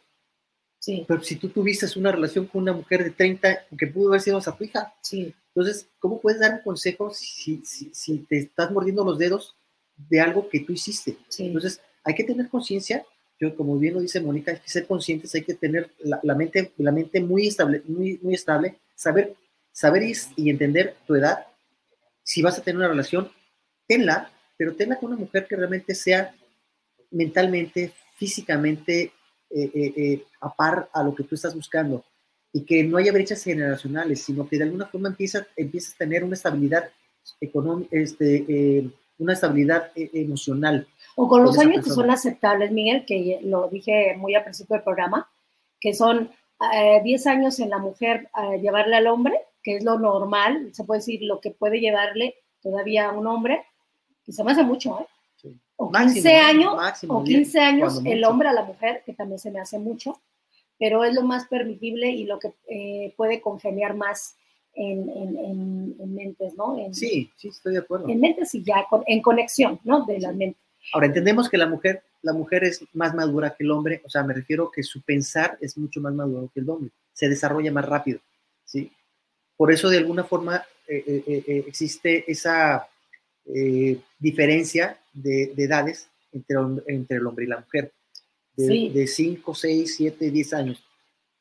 pero 1.08 1.22
si 1.22 1.36
tú 1.36 1.50
tuviste 1.50 1.88
una 1.98 2.12
relación 2.12 2.46
con 2.46 2.62
una 2.62 2.74
mujer 2.74 3.04
de 3.04 3.12
30 3.12 3.66
que 3.78 3.88
pudo 3.88 4.10
haber 4.10 4.22
sido 4.22 4.38
esa 4.38 4.56
tu 4.56 4.64
hija, 4.64 4.94
sí. 5.02 5.34
entonces, 5.54 5.90
¿cómo 6.00 6.22
puedes 6.22 6.40
dar 6.40 6.54
un 6.54 6.62
consejo 6.62 7.10
si, 7.10 7.62
si, 7.66 7.90
si, 7.94 8.20
te 8.20 8.38
estás 8.38 8.72
mordiendo 8.72 9.04
los 9.04 9.18
dedos 9.18 9.56
de 9.98 10.22
algo 10.22 10.48
que 10.50 10.62
tú 10.62 10.74
hiciste? 10.74 11.18
Entonces, 11.40 11.82
hay 12.04 12.16
que 12.16 12.24
tener 12.24 12.48
conciencia. 12.50 13.06
Yo, 13.40 13.56
como 13.56 13.78
bien 13.78 13.96
lo 13.96 14.00
dice 14.00 14.22
Mónica, 14.22 14.52
hay 14.52 14.60
que 14.60 14.70
ser 14.70 14.88
conscientes, 14.88 15.36
hay 15.36 15.44
que 15.44 15.54
tener 15.54 15.92
la, 16.00 16.36
mente, 16.36 16.72
la 16.78 16.92
mente 16.92 17.20
muy 17.20 17.48
estable, 17.48 17.84
muy, 17.86 18.20
muy 18.22 18.34
estable, 18.34 18.80
saber, 18.96 19.36
saber 19.72 20.04
y, 20.36 20.50
entender 20.50 20.96
tu 21.06 21.16
edad. 21.16 21.46
Si 22.24 22.42
vas 22.42 22.58
a 22.58 22.64
tener 22.64 22.78
una 22.78 22.88
relación, 22.88 23.30
tenla, 23.88 24.32
pero 24.58 24.76
tenla 24.76 24.98
con 24.98 25.12
una 25.12 25.20
mujer 25.20 25.48
que 25.48 25.56
realmente 25.56 25.94
sea 25.94 26.34
mentalmente, 27.12 27.94
físicamente 28.16 29.12
eh, 29.50 29.72
eh, 29.74 29.94
eh, 29.96 30.24
a 30.42 30.54
par 30.54 30.90
a 30.92 31.04
lo 31.04 31.16
que 31.16 31.24
tú 31.24 31.36
estás 31.36 31.56
buscando 31.56 32.04
y 32.52 32.66
que 32.66 32.84
no 32.84 32.98
haya 32.98 33.14
brechas 33.14 33.44
generacionales, 33.44 34.22
sino 34.22 34.48
que 34.48 34.58
de 34.58 34.66
alguna 34.66 34.88
forma 34.88 35.10
empiezas, 35.10 35.48
empiezas 35.56 35.94
a 35.94 35.98
tener 36.00 36.24
una 36.24 36.36
estabilidad 36.36 36.90
económica, 37.40 37.90
este, 37.98 38.90
una 39.18 39.34
estabilidad 39.34 39.92
emocional. 39.96 40.88
O 41.16 41.28
con 41.28 41.44
los 41.44 41.58
años 41.60 41.84
que 41.84 41.92
son 41.92 42.10
aceptables, 42.10 42.72
Miguel, 42.72 43.06
que 43.06 43.40
lo 43.44 43.70
dije 43.70 44.16
muy 44.18 44.36
al 44.36 44.44
principio 44.44 44.76
del 44.76 44.84
programa, 44.84 45.30
que 45.80 45.94
son 45.94 46.32
10 47.04 47.28
años 47.28 47.60
en 47.60 47.70
la 47.70 47.78
mujer 47.78 48.30
llevarle 48.62 48.96
al 48.96 49.08
hombre, 49.08 49.40
que 49.62 49.78
es 49.78 49.84
lo 49.84 50.00
normal, 50.00 50.70
se 50.74 50.84
puede 50.84 51.00
decir 51.00 51.22
lo 51.24 51.42
que 51.42 51.52
puede 51.52 51.80
llevarle 51.80 52.36
todavía 52.62 53.10
a 53.10 53.12
un 53.12 53.28
hombre, 53.28 53.66
y 54.26 54.32
se 54.32 54.44
me 54.44 54.52
hace 54.52 54.64
mucho, 54.64 55.00
¿eh? 55.00 55.06
O 55.78 55.92
15 55.92 56.36
años, 56.36 56.76
o 57.08 57.24
15 57.24 57.60
años 57.60 58.02
el 58.04 58.24
hombre 58.26 58.50
a 58.50 58.54
la 58.54 58.64
mujer, 58.64 59.04
que 59.06 59.14
también 59.14 59.40
se 59.40 59.52
me 59.52 59.60
hace 59.60 59.78
mucho, 59.78 60.20
pero 60.80 61.04
es 61.04 61.14
lo 61.14 61.22
más 61.22 61.48
permitible 61.48 62.10
y 62.10 62.26
lo 62.26 62.40
que 62.40 62.52
eh, 62.68 63.14
puede 63.16 63.42
congeniar 63.42 63.96
más 63.96 64.36
en, 64.74 65.10
en, 65.10 65.96
en, 66.00 66.16
mentes, 66.16 66.56
¿no? 66.56 66.78
sí, 66.92 67.32
sí, 67.36 67.48
estoy 67.48 67.74
de 67.74 67.80
acuerdo. 67.80 68.10
En 68.10 68.20
mentes 68.20 68.54
y 68.54 68.64
ya 68.64 68.86
en 69.08 69.22
conexión, 69.22 69.80
¿no? 69.84 70.06
De 70.06 70.20
la 70.20 70.32
mente. 70.32 70.60
Ahora, 70.94 71.08
entendemos 71.08 71.50
que 71.50 71.58
la 71.58 71.68
mujer, 71.68 72.04
la 72.22 72.34
mujer 72.34 72.64
es 72.64 72.84
más 72.94 73.16
madura 73.16 73.56
que 73.56 73.64
el 73.64 73.72
hombre, 73.72 74.02
o 74.06 74.10
sea, 74.10 74.24
me 74.24 74.34
refiero 74.34 74.72
que 74.72 74.84
su 74.84 75.02
pensar 75.02 75.58
es 75.62 75.78
mucho 75.78 76.00
más 76.00 76.14
maduro 76.14 76.52
que 76.54 76.60
el 76.60 76.70
hombre, 76.70 76.92
se 77.14 77.28
desarrolla 77.28 77.72
más 77.72 77.86
rápido, 77.86 78.20
¿sí? 78.66 78.92
Por 79.56 79.72
eso, 79.72 79.90
de 79.90 79.98
alguna 79.98 80.24
forma, 80.24 80.64
eh, 80.88 81.24
eh, 81.28 81.64
existe 81.68 82.32
esa 82.32 82.88
diferencia 84.20 85.00
de, 85.14 85.54
edades 85.58 86.10
entre, 86.32 86.58
entre, 86.88 87.18
el 87.18 87.28
hombre 87.28 87.46
y 87.46 87.48
la 87.48 87.60
mujer, 87.60 87.94
de 88.56 89.08
5, 89.08 89.54
6, 89.54 89.96
7, 89.96 90.32
10 90.32 90.54
años. 90.54 90.84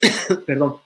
Perdón. 0.46 0.76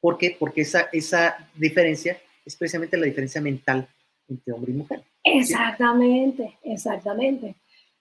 ¿Por 0.00 0.16
qué? 0.16 0.36
Porque 0.38 0.62
esa, 0.62 0.88
esa 0.92 1.50
diferencia 1.54 2.18
es 2.44 2.56
precisamente 2.56 2.96
la 2.96 3.06
diferencia 3.06 3.40
mental, 3.40 3.88
entre 4.28 4.52
hombre 4.52 4.72
y 4.72 4.76
mujer. 4.76 5.02
Exactamente, 5.24 6.58
exactamente. 6.62 7.56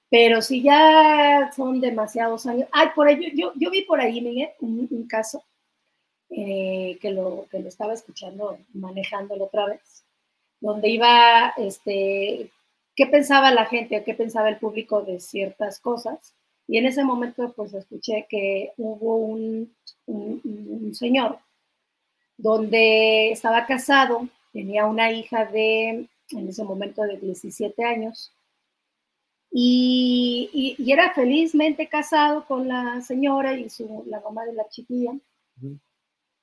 Pero 0.10 0.42
si 0.42 0.62
ya 0.62 1.52
son 1.56 1.82
demasiados 1.82 2.46
años. 2.46 2.70
Ay, 2.72 2.90
por 2.96 3.10
ello, 3.10 3.28
yo, 3.34 3.52
yo 3.56 3.70
vi 3.70 3.84
por 3.84 4.00
ahí, 4.00 4.22
Miguel, 4.22 4.50
un, 4.62 5.06
caso 5.08 5.44
eh, 6.30 6.98
que, 7.02 7.12
lo, 7.12 7.46
que 7.52 7.60
lo 7.60 7.68
estaba 7.68 7.94
escuchando, 7.94 8.58
manejándolo 8.74 9.46
otra 9.46 9.66
vez, 9.66 10.06
donde 10.60 10.90
iba, 10.90 11.54
este, 11.58 12.52
qué 12.96 13.06
pensaba 13.08 13.52
la 13.52 13.66
gente, 13.66 14.04
qué 14.04 14.14
pensaba 14.14 14.50
el 14.50 14.58
público 14.58 15.02
de 15.02 15.20
ciertas 15.20 15.80
cosas. 15.80 16.34
Y 16.68 16.78
en 16.78 16.86
ese 16.86 17.04
momento, 17.04 17.54
pues 17.56 17.74
escuché 17.74 18.26
que 18.30 18.74
hubo 18.78 19.18
un, 19.18 19.74
un 20.06 20.94
señor 20.94 21.40
donde 22.38 23.32
estaba 23.32 23.66
casado, 23.66 24.28
tenía 24.54 24.86
una 24.86 25.12
hija 25.12 25.46
de, 25.46 26.08
en 26.30 26.48
ese 26.48 26.64
momento, 26.64 27.04
de 27.04 27.18
17 27.18 27.84
años, 27.84 28.32
y, 29.52 30.76
era 30.88 31.14
felizmente 31.14 31.88
casado 31.88 32.46
con 32.46 32.68
la 32.68 33.02
señora 33.02 33.54
y 33.58 33.70
su, 33.70 34.04
la 34.08 34.20
mamá 34.22 34.46
de 34.46 34.54
la 34.54 34.68
chiquilla. 34.70 35.14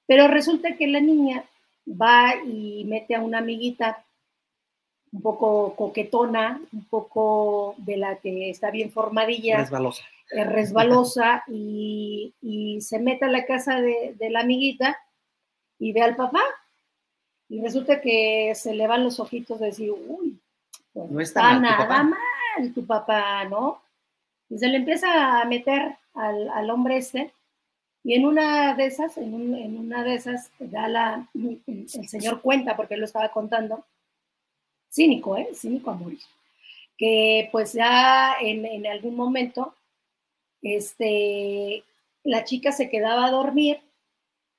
Pero 0.06 0.28
resulta 0.28 0.76
que 0.76 0.86
la 0.86 1.00
niña 1.00 1.44
va 1.86 2.34
y 2.44 2.84
mete 2.86 3.14
a 3.14 3.20
una 3.20 3.38
amiguita 3.38 4.04
un 5.12 5.22
poco 5.22 5.76
coquetona, 5.76 6.60
un 6.72 6.84
poco 6.86 7.74
de 7.78 7.96
la 7.96 8.16
que 8.16 8.50
está 8.50 8.70
bien 8.70 8.90
formadilla. 8.90 9.58
Resbalosa. 9.58 10.04
resbalosa 10.30 11.44
y, 11.46 12.34
se 12.80 12.98
mete 12.98 13.24
a 13.24 13.28
la 13.28 13.46
casa 13.46 13.80
de, 13.80 14.16
la 14.30 14.40
amiguita 14.40 14.98
y 15.78 15.92
ve 15.92 16.02
al 16.02 16.16
papá. 16.16 16.42
Y 17.48 17.60
resulta 17.60 18.00
que 18.00 18.52
se 18.54 18.74
le 18.74 18.86
van 18.86 19.04
los 19.04 19.20
ojitos 19.20 19.60
de 19.60 19.66
decir, 19.66 19.92
uy, 19.92 20.40
pues 20.92 21.10
no 21.10 21.20
está, 21.20 21.58
nada 21.60 22.02
mal 22.02 22.74
tu 22.74 22.84
papá, 22.86 23.44
¿no? 23.44 23.82
Y 24.48 24.58
se 24.58 24.68
le 24.68 24.78
empieza 24.78 25.40
a 25.40 25.44
meter 25.44 25.96
al, 26.14 26.70
hombre 26.70 26.96
este, 26.96 27.32
y 28.04 28.12
en 28.12 28.26
una 28.26 28.74
de 28.74 28.84
esas, 28.84 29.16
en, 29.16 29.34
una 29.34 30.04
de 30.04 30.14
esas, 30.14 30.50
da 30.58 30.88
la, 30.88 31.26
el 31.32 31.88
señor 31.88 32.42
cuenta, 32.42 32.76
porque 32.76 32.94
él 32.94 33.00
lo 33.00 33.06
estaba 33.06 33.30
contando, 33.30 33.86
cínico, 34.90 35.38
¿eh? 35.38 35.48
Cínico 35.54 35.90
a 35.90 35.94
morir, 35.94 36.20
que 36.98 37.48
pues 37.50 37.72
ya 37.72 38.34
en, 38.38 38.66
en 38.66 38.86
algún 38.86 39.16
momento, 39.16 39.74
este, 40.60 41.82
la 42.24 42.44
chica 42.44 42.72
se 42.72 42.90
quedaba 42.90 43.24
a 43.24 43.30
dormir 43.30 43.80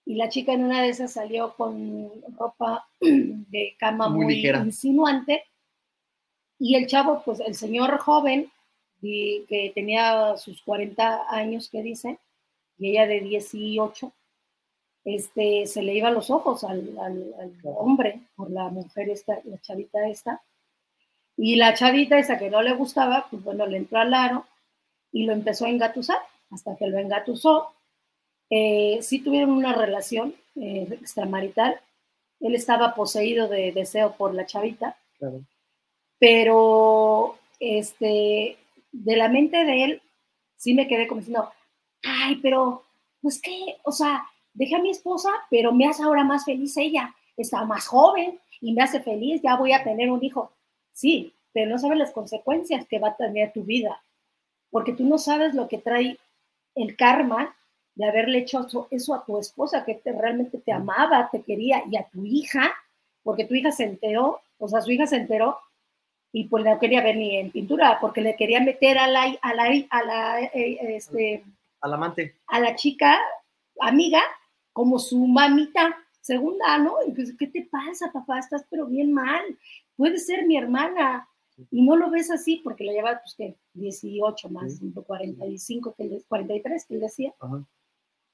y 0.05 0.15
la 0.15 0.27
chica 0.29 0.53
en 0.53 0.63
una 0.63 0.81
de 0.81 0.89
esas 0.89 1.13
salió 1.13 1.53
con 1.53 2.11
ropa 2.39 2.87
de 2.99 3.75
cama 3.77 4.09
muy, 4.09 4.25
muy 4.25 4.47
insinuante. 4.47 5.43
Y 6.57 6.75
el 6.75 6.87
chavo, 6.87 7.21
pues 7.23 7.41
el 7.41 7.53
señor 7.53 7.99
joven, 7.99 8.51
que 9.01 9.71
tenía 9.75 10.35
sus 10.37 10.63
40 10.63 11.25
años, 11.29 11.69
que 11.69 11.83
dice, 11.83 12.17
y 12.77 12.91
ella 12.91 13.07
de 13.07 13.21
18, 13.21 14.11
este, 15.05 15.67
se 15.67 15.81
le 15.81 15.93
iba 15.93 16.09
los 16.11 16.29
ojos 16.29 16.63
al, 16.63 16.95
hombre 17.63 18.21
por 18.35 18.49
la 18.49 18.69
mujer 18.69 19.09
esta, 19.09 19.39
la 19.43 19.59
chavita 19.61 20.07
esta. 20.07 20.41
Y 21.37 21.57
la 21.57 21.73
chavita 21.73 22.17
esa 22.17 22.37
que 22.37 22.49
no 22.49 22.61
le 22.61 22.73
gustaba, 22.73 23.27
pues 23.29 23.43
bueno, 23.43 23.65
le 23.65 23.77
entró 23.77 23.99
al 23.99 24.13
aro 24.13 24.45
y 25.11 25.25
lo 25.25 25.33
empezó 25.33 25.65
a 25.65 25.69
engatusar, 25.69 26.19
hasta 26.49 26.75
que 26.77 26.87
lo 26.87 26.97
engatusó. 26.97 27.73
Eh, 28.49 28.99
sí 29.01 29.19
tuvieron 29.19 29.51
una 29.51 29.73
relación 29.73 30.35
eh, 30.55 30.87
extramarital. 30.91 31.79
Él 32.39 32.55
estaba 32.55 32.95
poseído 32.95 33.47
de 33.47 33.71
deseo 33.71 34.15
por 34.15 34.33
la 34.33 34.45
chavita. 34.45 34.97
Claro 35.17 35.41
pero 36.19 37.37
este, 37.59 38.57
de 38.91 39.15
la 39.15 39.29
mente 39.29 39.63
de 39.63 39.83
él, 39.83 40.01
sí 40.55 40.73
me 40.73 40.87
quedé 40.87 41.07
como 41.07 41.21
diciendo, 41.21 41.51
ay, 42.05 42.37
pero, 42.37 42.83
pues 43.21 43.41
qué, 43.41 43.77
o 43.83 43.91
sea, 43.91 44.25
dejé 44.53 44.75
a 44.75 44.81
mi 44.81 44.91
esposa, 44.91 45.29
pero 45.49 45.71
me 45.71 45.87
hace 45.87 46.03
ahora 46.03 46.23
más 46.23 46.45
feliz 46.45 46.75
ella, 46.77 47.13
está 47.37 47.65
más 47.65 47.87
joven 47.87 48.39
y 48.61 48.73
me 48.73 48.83
hace 48.83 49.01
feliz, 49.01 49.41
ya 49.41 49.55
voy 49.57 49.73
a 49.73 49.83
tener 49.83 50.09
un 50.11 50.23
hijo. 50.23 50.51
Sí, 50.93 51.33
pero 51.53 51.71
no 51.71 51.77
sabes 51.77 51.97
las 51.97 52.11
consecuencias 52.11 52.87
que 52.87 52.99
va 52.99 53.09
a 53.09 53.17
tener 53.17 53.51
tu 53.53 53.63
vida, 53.63 54.01
porque 54.71 54.93
tú 54.93 55.05
no 55.05 55.17
sabes 55.17 55.53
lo 55.53 55.67
que 55.67 55.77
trae 55.77 56.17
el 56.75 56.95
karma 56.95 57.55
de 57.95 58.05
haberle 58.07 58.39
hecho 58.39 58.67
eso 58.91 59.13
a 59.13 59.25
tu 59.25 59.39
esposa, 59.39 59.85
que 59.85 60.01
realmente 60.05 60.57
te 60.57 60.71
amaba, 60.71 61.29
te 61.31 61.41
quería, 61.41 61.83
y 61.89 61.95
a 61.95 62.03
tu 62.03 62.25
hija, 62.25 62.73
porque 63.23 63.45
tu 63.45 63.55
hija 63.55 63.71
se 63.71 63.85
enteró, 63.85 64.41
o 64.59 64.67
sea, 64.67 64.81
su 64.81 64.91
hija 64.91 65.07
se 65.07 65.17
enteró 65.17 65.57
y 66.31 66.45
pues 66.45 66.65
no 66.65 66.77
quería 66.79 67.01
ver 67.01 67.15
ni 67.15 67.37
en 67.37 67.51
pintura 67.51 67.97
porque 68.01 68.19
le 68.19 68.35
quería 68.35 68.59
meter 68.59 68.97
a 68.97 69.07
la, 69.07 69.37
a 69.41 69.53
la, 69.53 69.85
a 69.89 70.03
la, 70.03 70.39
este, 70.41 71.43
al 71.85 71.93
amante, 71.93 72.35
a 72.47 72.59
la 72.59 72.75
chica 72.75 73.17
amiga 73.79 74.21
como 74.73 74.99
su 74.99 75.25
mamita 75.25 75.95
segunda, 76.19 76.77
¿no? 76.79 76.95
Y 77.07 77.11
pues, 77.11 77.33
¿qué 77.37 77.47
te 77.47 77.67
pasa, 77.71 78.11
papá? 78.11 78.39
Estás 78.39 78.65
pero 78.69 78.87
bien 78.87 79.13
mal. 79.13 79.43
Puede 79.95 80.17
ser 80.17 80.45
mi 80.45 80.57
hermana. 80.57 81.29
Y 81.71 81.83
no 81.83 81.95
lo 81.95 82.09
ves 82.09 82.31
así 82.31 82.59
porque 82.63 82.83
le 82.83 82.93
lleva, 82.93 83.21
pues, 83.21 83.35
¿qué? 83.37 83.55
18 83.75 84.49
más, 84.49 84.81
45, 85.07 85.95
que 85.95 86.03
él, 86.03 86.25
43, 86.27 86.85
que 86.85 86.93
él 86.95 86.99
decía. 86.99 87.33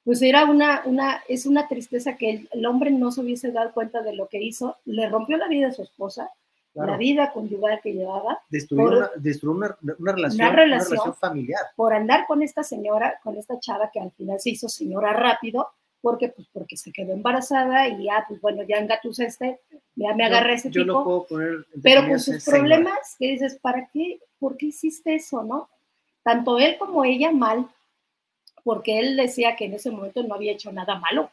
Pues 0.04 0.22
era 0.24 0.46
una, 0.46 0.82
una, 0.86 1.22
es 1.28 1.46
una 1.46 1.68
tristeza 1.68 2.16
que 2.16 2.32
el, 2.32 2.50
el, 2.54 2.66
hombre 2.66 2.90
no 2.90 3.12
se 3.12 3.22
hubiese 3.22 3.52
dado 3.52 3.72
cuenta 3.74 4.02
de 4.02 4.16
lo 4.16 4.28
que 4.28 4.42
hizo. 4.42 4.78
Le 4.86 5.08
rompió 5.10 5.38
la 5.38 5.48
vida 5.48 5.68
a 5.68 5.74
su 5.74 5.84
esposa, 5.84 6.32
la 6.74 6.98
vida 6.98 7.32
conyugal 7.32 7.80
que 7.82 7.94
llevaba. 7.94 8.40
Destruyó, 8.50 9.10
una, 9.52 9.78
una, 10.00 10.14
relación, 10.14 11.14
familiar. 11.16 11.62
Por 11.76 11.94
andar 11.94 12.26
con 12.28 12.42
esta 12.42 12.64
señora, 12.64 13.20
con 13.24 13.38
esta 13.38 13.60
chava 13.60 13.92
que 13.92 14.00
al 14.00 14.12
final 14.12 14.40
se 14.40 14.52
hizo 14.52 14.70
señora 14.70 15.14
rápido, 15.14 15.70
porque 16.02 16.30
pues 16.30 16.48
porque 16.52 16.78
se 16.78 16.92
quedó 16.92 17.14
embarazada 17.14 17.88
y 17.88 18.06
ya, 18.06 18.26
pues 18.28 18.42
bueno, 18.42 18.64
ya 18.64 18.78
engatusé 18.78 19.26
este, 19.26 19.60
ya 19.96 20.14
me 20.16 20.26
agarré 20.26 20.56
ese 20.56 20.72
yo 20.72 20.84
tipo. 20.84 21.04
puedo 21.04 21.26
poner 21.26 21.66
pero 21.84 22.08
con 22.08 22.20
sus 22.20 22.44
problemas, 22.44 23.16
que 23.20 23.28
dices, 23.28 23.60
¿para 23.62 23.88
qué? 23.94 24.20
¿Por 24.40 24.58
qué 24.58 24.68
hiciste 24.68 25.16
eso, 25.16 25.44
no? 25.44 25.70
Tanto 26.24 26.58
él 26.58 26.78
como 26.80 27.04
ella 27.04 27.32
mal, 27.32 27.68
porque 28.64 29.00
él 29.00 29.18
decía 29.18 29.56
que 29.56 29.66
en 29.66 29.74
ese 29.74 29.92
momento 29.92 30.24
no 30.24 30.36
había 30.36 30.54
hecho 30.54 30.72
nada 30.72 30.96
malo 31.00 31.30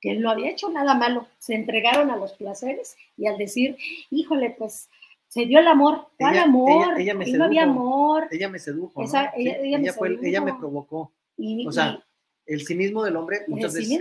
que 0.00 0.12
él 0.12 0.22
no 0.22 0.30
había 0.30 0.50
hecho 0.50 0.70
nada 0.70 0.94
malo, 0.94 1.26
se 1.38 1.54
entregaron 1.54 2.10
a 2.10 2.16
los 2.16 2.32
placeres 2.32 2.96
y 3.16 3.26
al 3.26 3.38
decir, 3.38 3.76
híjole, 4.10 4.54
pues 4.58 4.88
se 5.28 5.46
dio 5.46 5.60
el 5.60 5.68
amor, 5.68 6.08
¿cuál 6.18 6.38
amor? 6.38 7.00
Ella, 7.00 7.14
me 7.14 7.24
sedujo, 7.24 7.38
no 7.38 7.44
había 7.44 7.62
amor. 7.62 8.28
Ella 8.32 8.48
me 8.48 8.58
sedujo. 8.58 9.02
ella, 9.36 10.40
me 10.40 10.54
provocó. 10.54 11.12
o 11.66 11.72
sea, 11.72 12.02
el 12.46 12.66
cinismo 12.66 13.04
del 13.04 13.14
hombre, 13.16 13.42
muchas 13.46 13.74
veces 13.74 14.00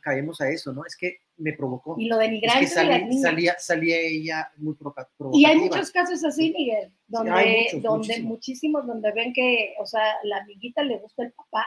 caemos, 0.00 0.40
a 0.40 0.48
eso, 0.48 0.72
¿no? 0.72 0.86
Es 0.86 0.96
que 0.96 1.18
me 1.38 1.54
provocó. 1.54 1.96
Y 1.98 2.06
lo 2.06 2.18
denigrante 2.18 2.64
es 2.66 2.70
que 2.70 3.18
salía, 3.20 3.58
salía, 3.58 3.98
ella 3.98 4.48
muy 4.58 4.74
provocativa. 4.74 5.30
Y 5.32 5.44
hay 5.44 5.58
muchos 5.58 5.90
casos 5.90 6.22
así, 6.24 6.54
Miguel, 6.56 6.92
donde, 7.08 7.80
donde 7.82 8.20
muchísimos, 8.22 8.86
donde 8.86 9.10
ven 9.10 9.32
que, 9.32 9.74
o 9.80 9.86
sea, 9.86 10.04
la 10.22 10.38
amiguita 10.38 10.84
le 10.84 10.98
gusta 10.98 11.24
el 11.24 11.32
papá 11.32 11.66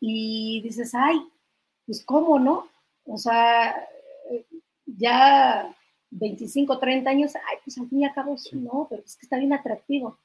y 0.00 0.60
dices, 0.62 0.92
ay, 0.94 1.16
pues 1.92 2.06
cómo 2.06 2.38
no, 2.38 2.68
o 3.04 3.18
sea, 3.18 3.86
ya 4.86 5.76
25, 6.08 6.78
30 6.78 7.10
años, 7.10 7.36
ay, 7.36 7.58
pues 7.62 7.76
al 7.76 7.86
fin 7.90 8.00
y 8.00 8.06
al 8.06 8.14
cabo, 8.14 8.38
sí. 8.38 8.56
no, 8.56 8.86
pero 8.88 9.02
es 9.04 9.14
que 9.14 9.26
está 9.26 9.36
bien 9.36 9.52
atractivo. 9.52 10.16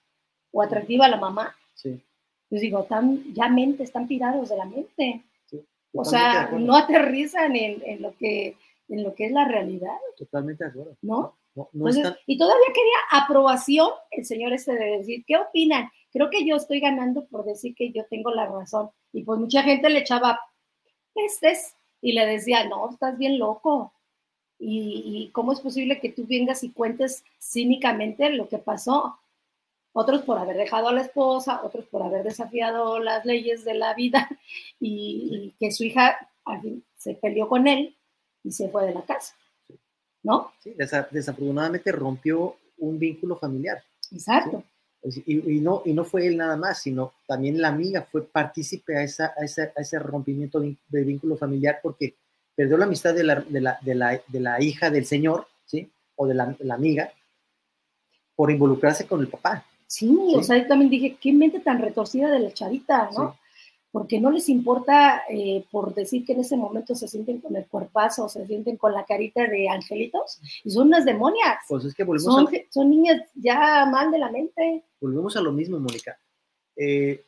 O 0.53 0.61
atractiva 0.61 1.09
la 1.09 1.17
mamá. 1.17 1.53
Sí. 1.73 2.01
Pues 2.47 2.61
digo, 2.61 2.85
tan, 2.85 3.33
ya 3.33 3.49
mente, 3.49 3.83
están 3.83 4.07
pirados 4.07 4.47
de 4.47 4.55
la 4.55 4.63
mente. 4.63 5.25
o 5.91 6.05
sea, 6.05 6.51
no 6.51 6.73
aterrizan 6.73 7.53
en, 7.57 8.01
lo 8.01 8.15
que, 8.15 8.55
en 8.87 9.03
lo 9.03 9.13
que 9.13 9.25
es 9.25 9.33
la 9.33 9.43
realidad. 9.43 9.97
Totalmente 10.15 10.63
de 10.63 10.69
acuerdo. 10.69 10.95
¿No? 11.01 11.35
Y 12.27 12.37
todavía 12.37 12.67
quería 12.67 13.23
aprobación 13.23 13.89
el 14.11 14.23
señor 14.23 14.53
este 14.53 14.71
de 14.71 14.99
decir, 14.99 15.25
¿qué 15.27 15.35
opinan? 15.35 15.89
Creo 16.13 16.29
que 16.29 16.47
yo 16.47 16.55
estoy 16.55 16.79
ganando 16.79 17.25
por 17.25 17.43
decir 17.43 17.75
que 17.75 17.91
yo 17.91 18.05
tengo 18.09 18.31
la 18.31 18.45
razón. 18.45 18.89
Y 19.11 19.23
pues 19.23 19.37
mucha 19.37 19.63
gente 19.63 19.89
le 19.89 19.99
echaba 19.99 20.39
pestes 21.17 21.73
y 22.01 22.13
le 22.13 22.25
decía, 22.25 22.67
no, 22.67 22.89
estás 22.89 23.17
bien 23.17 23.39
loco. 23.39 23.91
Y, 24.59 25.29
cómo 25.33 25.51
es 25.51 25.59
posible 25.59 25.99
que 25.99 26.11
tú 26.11 26.25
vengas 26.27 26.63
y 26.63 26.71
cuentes 26.71 27.23
cínicamente 27.39 28.29
lo 28.29 28.47
que 28.47 28.57
pasó? 28.57 29.17
Otros 29.93 30.21
por 30.21 30.37
haber 30.37 30.57
dejado 30.57 30.89
a 30.89 30.93
la 30.93 31.01
esposa, 31.01 31.61
otros 31.63 31.85
por 31.85 32.03
haber 32.03 32.23
desafiado 32.23 32.99
las 32.99 33.25
leyes 33.25 33.65
de 33.65 33.73
la 33.73 33.93
vida 33.93 34.29
y, 34.79 35.53
que 35.59 35.71
su 35.71 35.83
hija 35.83 36.17
al 36.45 36.61
fin, 36.61 36.83
se 36.95 37.13
peleó 37.15 37.47
con 37.47 37.67
él 37.67 37.95
y 38.43 38.51
se 38.51 38.69
fue 38.69 38.85
de 38.85 38.93
la 38.93 39.01
casa. 39.03 39.35
¿No? 40.23 40.51
Sí, 40.59 40.73
desafortunadamente 41.11 41.91
rompió 41.91 42.57
un 42.77 42.99
vínculo 42.99 43.37
familiar. 43.37 43.83
Exacto. 44.11 44.63
Y, 45.03 45.59
no, 45.59 45.83
y 45.85 45.93
no 45.93 46.03
fue 46.03 46.27
él 46.27 46.37
nada 46.37 46.57
más, 46.57 46.81
sino 46.81 47.13
también 47.27 47.61
la 47.61 47.69
amiga 47.69 48.07
fue 48.11 48.25
partícipe 48.25 48.97
a, 48.97 49.03
esa, 49.03 49.33
a, 49.37 49.43
ese 49.45 49.99
rompimiento 49.99 50.59
de, 50.59 51.03
vínculo 51.03 51.37
familiar 51.37 51.79
porque 51.81 52.15
perdió 52.55 52.77
la 52.77 52.85
amistad 52.85 53.13
de 53.13 53.23
la, 53.23 53.35
de 53.35 53.61
la, 53.61 53.77
de 53.81 53.95
la, 53.95 54.21
de 54.27 54.39
la 54.39 54.61
hija 54.61 54.89
del 54.89 55.05
señor, 55.05 55.47
¿sí? 55.65 55.89
O 56.15 56.27
de 56.27 56.33
la, 56.33 56.55
amiga, 56.71 57.11
por 58.35 58.51
involucrarse 58.51 59.05
con 59.05 59.21
el 59.21 59.27
papá. 59.27 59.63
Sí, 59.85 60.17
o 60.35 60.43
sea, 60.43 60.57
yo 60.57 60.67
también 60.67 60.89
dije, 60.91 61.17
qué 61.21 61.31
mente 61.31 61.59
tan 61.59 61.79
retorcida 61.79 62.29
de 62.29 62.39
la 62.39 62.51
chavita, 62.51 63.09
¿no? 63.15 63.37
Porque 63.91 64.19
no 64.19 64.31
les 64.31 64.49
importa 64.49 65.23
eh, 65.29 65.65
por 65.71 65.93
decir 65.93 66.25
que 66.25 66.33
en 66.33 66.41
ese 66.41 66.57
momento 66.57 66.93
se 66.93 67.07
sienten 67.07 67.39
con 67.39 67.55
el 67.55 67.65
cuerpazo, 67.65 68.27
se 68.27 68.45
sienten 68.45 68.77
con 68.77 68.93
la 68.93 69.05
carita 69.05 69.47
de 69.47 69.69
angelitos, 69.69 70.39
y 70.63 70.69
son 70.69 70.87
unas 70.87 71.05
demonias. 71.05 71.57
Pues 71.67 71.85
es 71.85 71.95
que 71.95 72.03
volvemos 72.03 72.33
son, 72.33 72.47
a, 72.47 72.59
son 72.69 72.89
niñas 72.89 73.21
ya 73.35 73.85
mal 73.85 74.11
de 74.11 74.19
la 74.19 74.29
mente. 74.29 74.83
volvemos 74.99 75.35
a 75.37 75.41
lo 75.41 75.51
mismo, 75.51 75.79
Mónica. 75.79 76.19
Eh, 76.75 77.23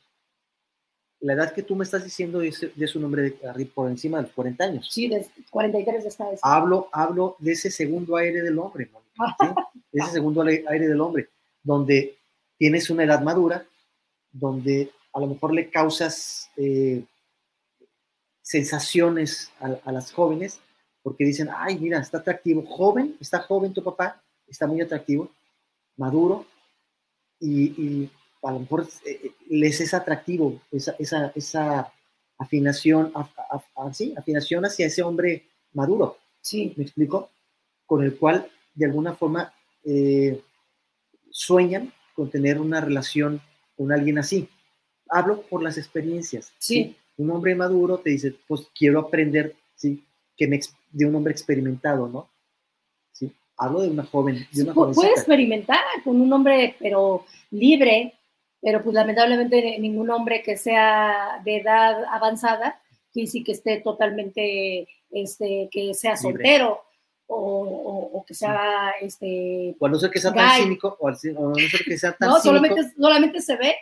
la 1.21 1.33
edad 1.33 1.53
que 1.53 1.63
tú 1.63 1.75
me 1.75 1.83
estás 1.83 2.03
diciendo 2.03 2.41
es, 2.41 2.63
es 2.63 2.95
un 2.95 3.03
hombre 3.03 3.23
de, 3.23 3.65
por 3.65 3.89
encima 3.89 4.17
de 4.17 4.23
los 4.23 4.31
40 4.31 4.63
años. 4.63 4.89
Sí, 4.89 5.07
de 5.07 5.25
43 5.49 6.03
de 6.03 6.09
esta 6.09 6.29
vez. 6.29 6.39
Hablo, 6.43 6.87
hablo 6.91 7.35
de 7.39 7.51
ese 7.51 7.71
segundo 7.71 8.15
aire 8.15 8.41
del 8.41 8.57
hombre, 8.57 8.89
Mónica, 8.91 9.35
¿sí? 9.39 9.47
De 9.91 10.01
ese 10.01 10.11
segundo 10.13 10.41
aire 10.41 10.87
del 10.87 11.01
hombre, 11.01 11.29
donde 11.61 12.17
tienes 12.57 12.89
una 12.89 13.03
edad 13.03 13.21
madura, 13.21 13.65
donde 14.31 14.91
a 15.13 15.19
lo 15.19 15.27
mejor 15.27 15.53
le 15.53 15.69
causas 15.69 16.49
eh, 16.57 17.03
sensaciones 18.41 19.51
a, 19.59 19.77
a 19.85 19.91
las 19.91 20.11
jóvenes, 20.11 20.59
porque 21.03 21.25
dicen, 21.25 21.49
ay, 21.55 21.77
mira, 21.79 21.99
está 21.99 22.19
atractivo, 22.19 22.65
joven, 22.65 23.15
está 23.19 23.39
joven 23.39 23.73
tu 23.73 23.83
papá, 23.83 24.21
está 24.47 24.67
muy 24.67 24.81
atractivo, 24.81 25.29
maduro, 25.97 26.45
y, 27.39 27.63
y 27.81 28.11
a 28.43 28.51
lo 28.51 28.59
mejor 28.59 28.87
eh, 29.05 29.19
eh, 29.23 29.31
les 29.49 29.79
es 29.81 29.93
atractivo 29.93 30.61
esa, 30.71 30.95
esa, 30.99 31.31
esa 31.35 31.93
afinación, 32.37 33.11
af- 33.13 33.33
af- 33.49 33.63
af- 33.75 33.93
sí, 33.93 34.13
afinación 34.17 34.65
hacia 34.65 34.87
ese 34.87 35.03
hombre 35.03 35.47
maduro. 35.73 36.17
Sí, 36.41 36.73
¿Me 36.77 36.83
explico? 36.83 37.29
Con 37.85 38.03
el 38.03 38.17
cual, 38.17 38.49
de 38.75 38.85
alguna 38.85 39.13
forma, 39.13 39.53
eh, 39.83 40.41
sueñan 41.31 41.93
con 42.15 42.29
tener 42.29 42.59
una 42.59 42.81
relación 42.81 43.41
con 43.77 43.91
alguien 43.91 44.17
así. 44.19 44.49
Hablo 45.09 45.41
por 45.43 45.63
las 45.63 45.77
experiencias. 45.77 46.51
Sí. 46.59 46.95
Un 47.17 47.31
hombre 47.31 47.55
maduro 47.55 47.97
te 47.97 48.11
dice, 48.11 48.35
pues 48.47 48.67
quiero 48.77 48.99
aprender, 48.99 49.55
¿sí? 49.75 50.03
Que 50.37 50.47
me 50.47 50.59
de 50.91 51.05
un 51.05 51.15
hombre 51.15 51.31
experimentado, 51.33 52.07
¿no? 52.07 52.29
¿Sí? 53.11 53.31
Hablo 53.57 53.81
de 53.81 53.89
una 53.89 54.05
joven, 54.05 54.35
de 54.35 54.47
Sí, 54.51 54.61
una 54.61 54.73
pu- 54.73 54.93
puede 54.95 55.11
experimentar 55.11 55.79
con 56.03 56.19
un 56.21 56.31
hombre, 56.31 56.75
pero 56.79 57.25
libre, 57.51 58.13
pero 58.61 58.83
pues 58.83 58.93
lamentablemente 58.93 59.77
ningún 59.79 60.09
hombre 60.09 60.41
que 60.43 60.57
sea 60.57 61.41
de 61.43 61.57
edad 61.57 62.03
avanzada, 62.11 62.81
que 63.13 63.27
sí 63.27 63.43
que 63.43 63.51
esté 63.53 63.77
totalmente, 63.81 64.87
este, 65.11 65.67
que 65.71 65.93
sea 65.93 66.11
Libre. 66.15 66.21
soltero 66.21 66.81
o, 67.27 67.35
o- 67.35 68.17
o 68.19 68.25
que 68.25 68.33
sea, 68.33 68.91
este, 69.01 69.75
O 69.79 69.85
a 69.85 69.89
no 69.89 69.99
ser 69.99 70.09
que 70.09 70.19
sea 70.19 70.33
tan 70.33 70.61
cínico, 70.61 70.95
o 70.99 71.07
a 71.07 71.11
no 71.11 71.17
ser 71.55 71.83
que 71.85 71.97
sea 71.97 72.11
tan 72.17 72.29
no, 72.29 72.35
cínico. 72.39 72.41
solamente, 72.57 72.93
solamente 72.97 73.41
se 73.41 73.55
ve 73.57 73.75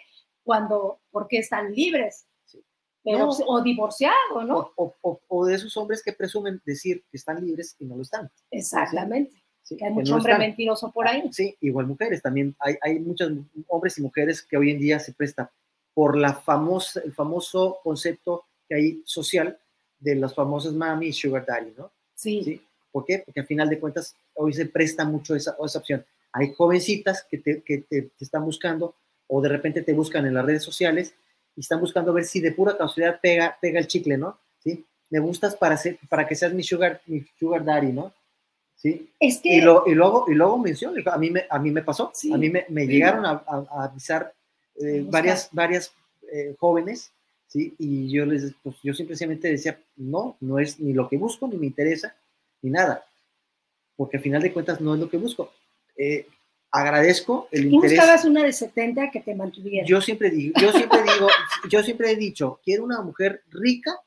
cuando, 0.47 0.99
porque 1.11 1.39
están 1.39 1.73
libres, 1.73 2.25
Sí. 2.45 2.63
pero, 3.03 3.25
No. 3.25 3.29
o 3.47 3.61
divorciado, 3.61 4.43
¿no? 4.45 4.71
o, 4.77 4.93
o- 5.01 5.19
o- 5.27 5.45
de 5.45 5.55
esos 5.55 5.75
hombres 5.75 6.01
que 6.01 6.13
presumen 6.13 6.61
decir 6.65 7.03
que 7.11 7.17
están 7.17 7.45
libres 7.45 7.75
y 7.79 7.85
no 7.85 7.97
lo 7.97 8.01
están. 8.03 8.31
Exactamente, 8.49 9.43
¿sí? 9.61 9.75
que 9.75 9.85
hay 9.85 9.91
mucho 9.91 10.11
no 10.11 10.17
hombre 10.17 10.31
están. 10.33 10.47
mentiroso 10.47 10.89
por 10.91 11.05
ahí. 11.07 11.29
Sí, 11.33 11.55
igual 11.61 11.87
mujeres 11.87 12.21
también. 12.21 12.55
Hay, 12.59 12.75
hay 12.81 12.99
muchos 12.99 13.29
hombres 13.67 13.97
y 13.97 14.01
mujeres 14.01 14.41
que 14.41 14.55
hoy 14.55 14.71
en 14.71 14.79
día 14.79 14.99
se 14.99 15.11
prestan 15.13 15.49
por 15.93 16.17
la 16.17 16.33
famosa, 16.33 17.01
el 17.03 17.11
famoso 17.13 17.79
concepto 17.83 18.45
que 18.69 18.75
hay 18.75 19.01
social 19.05 19.59
de 19.99 20.15
las 20.15 20.33
famosas 20.33 20.73
mami 20.73 21.07
y 21.07 21.13
sugar 21.13 21.45
daddy, 21.45 21.73
¿no? 21.77 21.91
Sí, 22.15 22.41
¿Sí? 22.43 22.61
¿Por 22.91 23.03
qué? 23.05 23.19
Porque 23.25 23.41
al 23.41 23.47
final 23.47 23.69
de 23.69 23.79
cuentas 23.79 24.15
hoy 24.35 24.53
se 24.53 24.65
presta 24.67 25.03
mucho 25.05 25.35
esa, 25.35 25.55
esa 25.63 25.79
opción. 25.79 26.05
Hay 26.31 26.53
jovencitas 26.53 27.25
que, 27.29 27.37
te, 27.39 27.61
que 27.63 27.79
te, 27.79 28.03
te 28.03 28.23
están 28.23 28.45
buscando 28.45 28.95
o 29.27 29.41
de 29.41 29.49
repente 29.49 29.81
te 29.81 29.93
buscan 29.93 30.25
en 30.25 30.33
las 30.33 30.45
redes 30.45 30.63
sociales 30.63 31.13
y 31.55 31.61
están 31.61 31.79
buscando 31.79 32.13
ver 32.13 32.25
si 32.25 32.39
de 32.39 32.51
pura 32.51 32.77
casualidad 32.77 33.19
pega, 33.21 33.57
pega 33.61 33.79
el 33.79 33.87
chicle, 33.87 34.17
¿no? 34.17 34.37
¿Sí? 34.63 34.85
Me 35.09 35.19
gustas 35.19 35.55
para, 35.55 35.77
ser, 35.77 35.97
para 36.09 36.27
que 36.27 36.35
seas 36.35 36.53
mi 36.53 36.63
sugar, 36.63 37.01
mi 37.07 37.25
sugar 37.39 37.63
daddy, 37.65 37.91
¿no? 37.93 38.13
¿Sí? 38.75 39.09
es 39.19 39.39
que... 39.39 39.57
Y, 39.57 39.61
lo, 39.61 39.83
y 39.87 39.95
luego, 39.95 40.25
y 40.27 40.35
luego 40.35 40.57
menciono, 40.59 41.01
a 41.11 41.17
mí 41.17 41.31
me, 41.31 41.45
a 41.49 41.57
mí 41.57 41.71
me 41.71 41.81
pasó, 41.81 42.11
Sí. 42.13 42.31
a 42.31 42.37
mí 42.37 42.49
me, 42.49 42.65
me 42.69 42.85
llegaron 42.85 43.25
a, 43.25 43.31
a- 43.47 43.65
a 43.71 43.83
avisar 43.85 44.31
eh, 44.79 45.03
varias, 45.09 45.49
varias 45.51 45.91
eh, 46.31 46.55
jóvenes, 46.59 47.11
¿sí? 47.47 47.73
Y 47.79 48.07
yo 48.11 48.25
les, 48.27 48.53
pues 48.61 48.75
yo 48.83 48.93
simplemente 48.93 49.49
decía, 49.49 49.79
no, 49.95 50.37
no 50.41 50.59
es 50.59 50.79
ni 50.79 50.93
lo 50.93 51.09
que 51.09 51.17
busco, 51.17 51.47
ni 51.47 51.57
me 51.57 51.65
interesa, 51.65 52.15
ni 52.61 52.69
nada, 52.69 53.03
porque 53.95 54.17
al 54.17 54.23
final 54.23 54.43
de 54.43 54.53
cuentas 54.53 54.79
no 54.79 54.93
es 54.93 54.99
lo 54.99 55.09
que 55.09 55.17
busco. 55.17 55.51
Eh, 55.97 56.27
agradezco 56.72 57.48
el 57.52 57.69
Tú 57.69 57.76
interés. 57.76 57.98
buscabas 57.98 58.26
una 58.26 58.44
de 58.44 58.53
70 58.53 59.10
que 59.11 59.22
te 59.22 59.35
mantuviera. 59.35 59.85
Yo 59.88 60.02
siempre 60.02 60.30
digo, 60.30 60.53
yo 60.60 60.72
siempre 60.72 61.02
digo, 61.03 61.27
yo 61.69 61.84
siempre 61.84 62.11
he 62.11 62.15
dicho, 62.15 62.60
quiero 62.64 62.84
una 62.84 63.02
mujer 63.02 63.44
rica, 63.49 63.99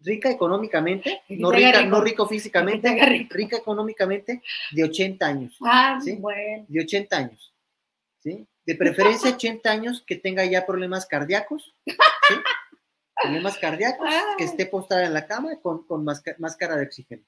rica 0.00 0.30
económicamente, 0.30 1.22
no 1.30 1.50
rica, 1.50 1.78
rico. 1.80 1.90
no 1.90 2.00
rico 2.02 2.28
físicamente, 2.28 2.88
rico. 3.06 3.34
rica 3.34 3.56
económicamente, 3.56 4.42
de 4.72 4.84
80 4.84 5.26
años 5.26 5.56
Ah, 5.64 5.98
¿sí? 6.02 6.16
bueno. 6.16 6.64
de 6.68 6.80
80 6.82 7.16
años, 7.16 7.54
¿sí? 8.18 8.46
De 8.64 8.74
preferencia 8.74 9.30
80 9.30 9.70
años 9.70 10.02
que 10.06 10.16
tenga 10.16 10.44
ya 10.44 10.66
problemas 10.66 11.06
cardíacos, 11.06 11.72
¿sí? 11.84 11.94
Problemas 13.22 13.56
cardíacos, 13.56 14.06
que 14.36 14.44
esté 14.44 14.66
postrada 14.66 15.06
en 15.06 15.14
la 15.14 15.26
cama 15.26 15.56
con, 15.62 15.86
con 15.86 16.04
másca- 16.04 16.36
máscara 16.38 16.76
de 16.76 16.84
oxígeno. 16.84 17.22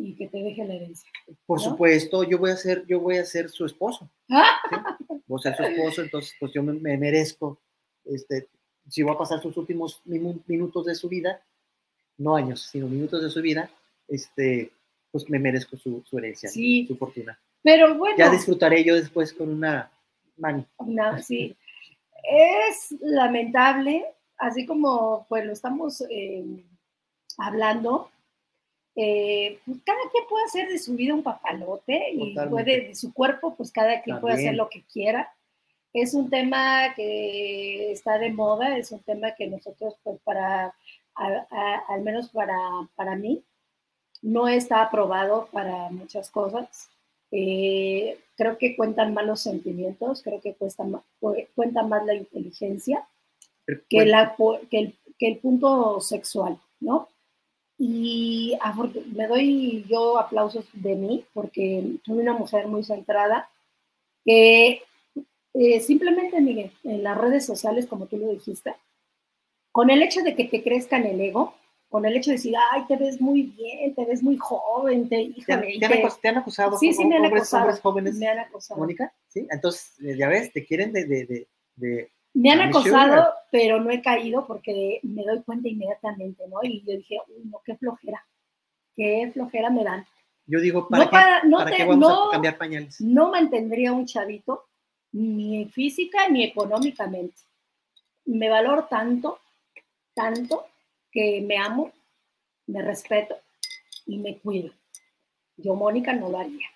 Y 0.00 0.14
que 0.14 0.28
te 0.28 0.38
deje 0.42 0.64
la 0.64 0.74
herencia. 0.74 1.10
Por 1.44 1.58
¿No? 1.58 1.64
supuesto, 1.70 2.22
yo 2.22 2.38
voy 2.38 2.50
a 2.52 2.56
ser, 2.56 2.86
yo 2.86 3.00
voy 3.00 3.16
a 3.16 3.24
ser 3.24 3.48
su 3.50 3.64
esposo, 3.66 4.08
¿sí? 4.28 4.34
Voy 5.26 5.38
a 5.40 5.42
ser 5.42 5.56
su 5.56 5.62
esposo, 5.64 6.02
entonces 6.02 6.34
pues 6.40 6.52
yo 6.54 6.62
me, 6.62 6.72
me 6.72 6.96
merezco, 6.96 7.58
este, 8.04 8.48
si 8.88 9.02
voy 9.02 9.14
a 9.14 9.18
pasar 9.18 9.42
sus 9.42 9.56
últimos 9.58 10.00
minu- 10.06 10.40
minutos 10.46 10.86
de 10.86 10.94
su 10.94 11.08
vida, 11.08 11.42
no 12.16 12.34
años, 12.36 12.62
sino 12.62 12.86
minutos 12.88 13.22
de 13.22 13.28
su 13.28 13.42
vida, 13.42 13.68
este, 14.08 14.70
pues 15.10 15.28
me 15.28 15.38
merezco 15.38 15.76
su, 15.76 16.02
su 16.06 16.16
herencia, 16.16 16.48
¿no? 16.48 16.52
Sí. 16.54 16.86
su 16.86 16.96
fortuna. 16.96 17.38
Pero 17.62 17.98
bueno, 17.98 18.16
Ya 18.16 18.30
disfrutaré 18.30 18.82
yo 18.84 18.94
después 18.94 19.32
con 19.34 19.50
una 19.50 19.90
mani. 20.38 20.64
una- 20.78 21.20
sí. 21.20 21.54
Es 22.22 22.94
lamentable, 23.00 24.04
así 24.38 24.64
como 24.64 25.26
pues 25.28 25.44
lo 25.44 25.52
estamos 25.52 26.02
eh, 26.08 26.64
hablando, 27.36 28.10
eh, 29.00 29.60
pues, 29.64 29.78
cada 29.84 29.98
quien 30.10 30.24
puede 30.28 30.44
hacer 30.46 30.68
de 30.68 30.78
su 30.78 30.94
vida 30.94 31.14
un 31.14 31.22
papalote 31.22 32.10
y 32.12 32.34
Totalmente. 32.34 32.48
puede, 32.50 32.80
de 32.88 32.94
su 32.96 33.12
cuerpo, 33.14 33.54
pues 33.54 33.70
cada 33.70 34.02
quien 34.02 34.18
puede 34.20 34.34
hacer 34.34 34.46
También. 34.46 34.56
lo 34.56 34.68
que 34.68 34.82
quiera. 34.92 35.32
Es 35.92 36.14
un 36.14 36.28
tema 36.28 36.94
que 36.96 37.92
está 37.92 38.18
de 38.18 38.30
moda, 38.30 38.76
es 38.76 38.90
un 38.90 39.00
tema 39.00 39.34
que 39.36 39.46
nosotros, 39.46 39.94
pues 40.02 40.18
para, 40.24 40.74
a- 41.14 41.46
a- 41.50 41.84
al 41.88 42.02
menos 42.02 42.28
para, 42.30 42.58
para 42.96 43.14
mí, 43.14 43.42
no 44.20 44.48
está 44.48 44.82
aprobado 44.82 45.48
para 45.52 45.90
muchas 45.90 46.28
cosas. 46.30 46.88
Eh, 47.30 48.18
creo 48.36 48.58
que 48.58 48.74
cuentan 48.74 49.14
más 49.14 49.24
los 49.26 49.40
sentimientos, 49.40 50.22
creo 50.22 50.40
que 50.40 50.54
cuesta 50.54 50.84
cu- 51.20 51.36
cuenta 51.54 51.82
más 51.84 52.04
la 52.04 52.14
inteligencia 52.14 53.06
que, 53.88 54.04
la, 54.06 54.34
pu- 54.36 54.66
que, 54.70 54.78
el, 54.78 54.94
que 55.18 55.28
el 55.28 55.36
punto 55.38 56.00
sexual, 56.00 56.58
¿no? 56.80 57.06
Y 57.78 58.58
me 59.14 59.26
doy 59.28 59.84
yo 59.88 60.18
aplausos 60.18 60.66
de 60.72 60.96
mí 60.96 61.24
porque 61.32 61.84
soy 62.04 62.18
una 62.18 62.32
mujer 62.34 62.66
muy 62.66 62.82
centrada 62.82 63.48
que 64.24 64.82
eh, 65.54 65.80
simplemente, 65.80 66.40
Miguel, 66.40 66.72
en 66.84 67.02
las 67.04 67.16
redes 67.16 67.46
sociales, 67.46 67.86
como 67.86 68.06
tú 68.06 68.16
lo 68.18 68.28
dijiste, 68.30 68.74
con 69.72 69.90
el 69.90 70.02
hecho 70.02 70.22
de 70.22 70.34
que 70.34 70.44
te 70.44 70.62
crezcan 70.62 71.06
el 71.06 71.20
ego, 71.20 71.54
con 71.88 72.04
el 72.04 72.16
hecho 72.16 72.30
de 72.30 72.36
decir, 72.36 72.54
ay, 72.72 72.84
te 72.88 72.96
ves 72.96 73.20
muy 73.20 73.42
bien, 73.42 73.94
te 73.94 74.04
ves 74.04 74.22
muy 74.22 74.36
joven, 74.36 75.08
te, 75.08 75.16
¿Te 75.16 75.22
híjole, 75.22 75.74
y 75.74 75.78
te 75.78 75.86
han 75.86 75.92
te- 75.92 76.08
te 76.20 76.28
han 76.28 76.38
acusado 76.38 76.76
Sí, 76.78 76.92
sí, 76.92 77.04
me 77.04 77.16
han 77.16 77.24
hombres, 77.24 77.42
acosado. 77.42 77.62
hombres 77.64 77.80
jóvenes, 77.80 78.14
me 78.16 78.26
han 78.28 78.38
acosado. 78.40 78.80
Mónica? 78.80 79.12
¿Sí? 79.28 79.46
Entonces, 79.50 79.94
eh, 80.04 80.16
ya 80.16 80.28
ves, 80.28 80.52
te 80.52 80.64
quieren 80.66 80.92
de... 80.92 81.04
de, 81.06 81.26
de, 81.26 81.48
de- 81.76 82.10
Me 82.40 82.50
han 82.52 82.60
acosado, 82.60 83.32
pero 83.50 83.80
no 83.80 83.90
he 83.90 84.00
caído 84.02 84.46
porque 84.46 85.00
me 85.02 85.24
doy 85.24 85.42
cuenta 85.42 85.68
inmediatamente, 85.68 86.44
¿no? 86.48 86.58
Y 86.62 86.82
yo 86.86 86.92
dije, 86.96 87.16
uy, 87.28 87.44
no, 87.50 87.60
qué 87.64 87.76
flojera, 87.76 88.24
qué 88.94 89.30
flojera 89.32 89.70
me 89.70 89.82
dan. 89.84 90.06
yo 90.46 90.60
digo, 90.60 90.88
¿para 90.88 91.04
No 91.04 91.10
qué, 91.10 91.14
para- 91.16 91.42
no 91.44 91.58
para 91.58 91.70
te- 91.70 91.76
qué 91.76 91.84
vamos 91.84 91.98
no- 91.98 92.28
a 92.28 92.32
cambiar 92.32 92.56
pañales? 92.58 93.00
No 93.00 93.30
mantendría 93.30 93.92
un 93.92 94.06
chavito 94.06 94.64
ni 95.12 95.66
física 95.66 96.28
ni 96.28 96.44
económicamente. 96.44 97.40
Me 98.24 98.48
valoro 98.48 98.84
tanto, 98.84 99.40
tanto, 100.14 100.66
que 101.10 101.40
me 101.46 101.56
amo, 101.58 101.90
me 102.66 102.82
respeto 102.82 103.36
y 104.06 104.18
me 104.18 104.38
cuido. 104.38 104.72
Yo, 105.56 105.74
Mónica, 105.74 106.12
no 106.12 106.28
lo 106.28 106.38
haría. 106.38 106.68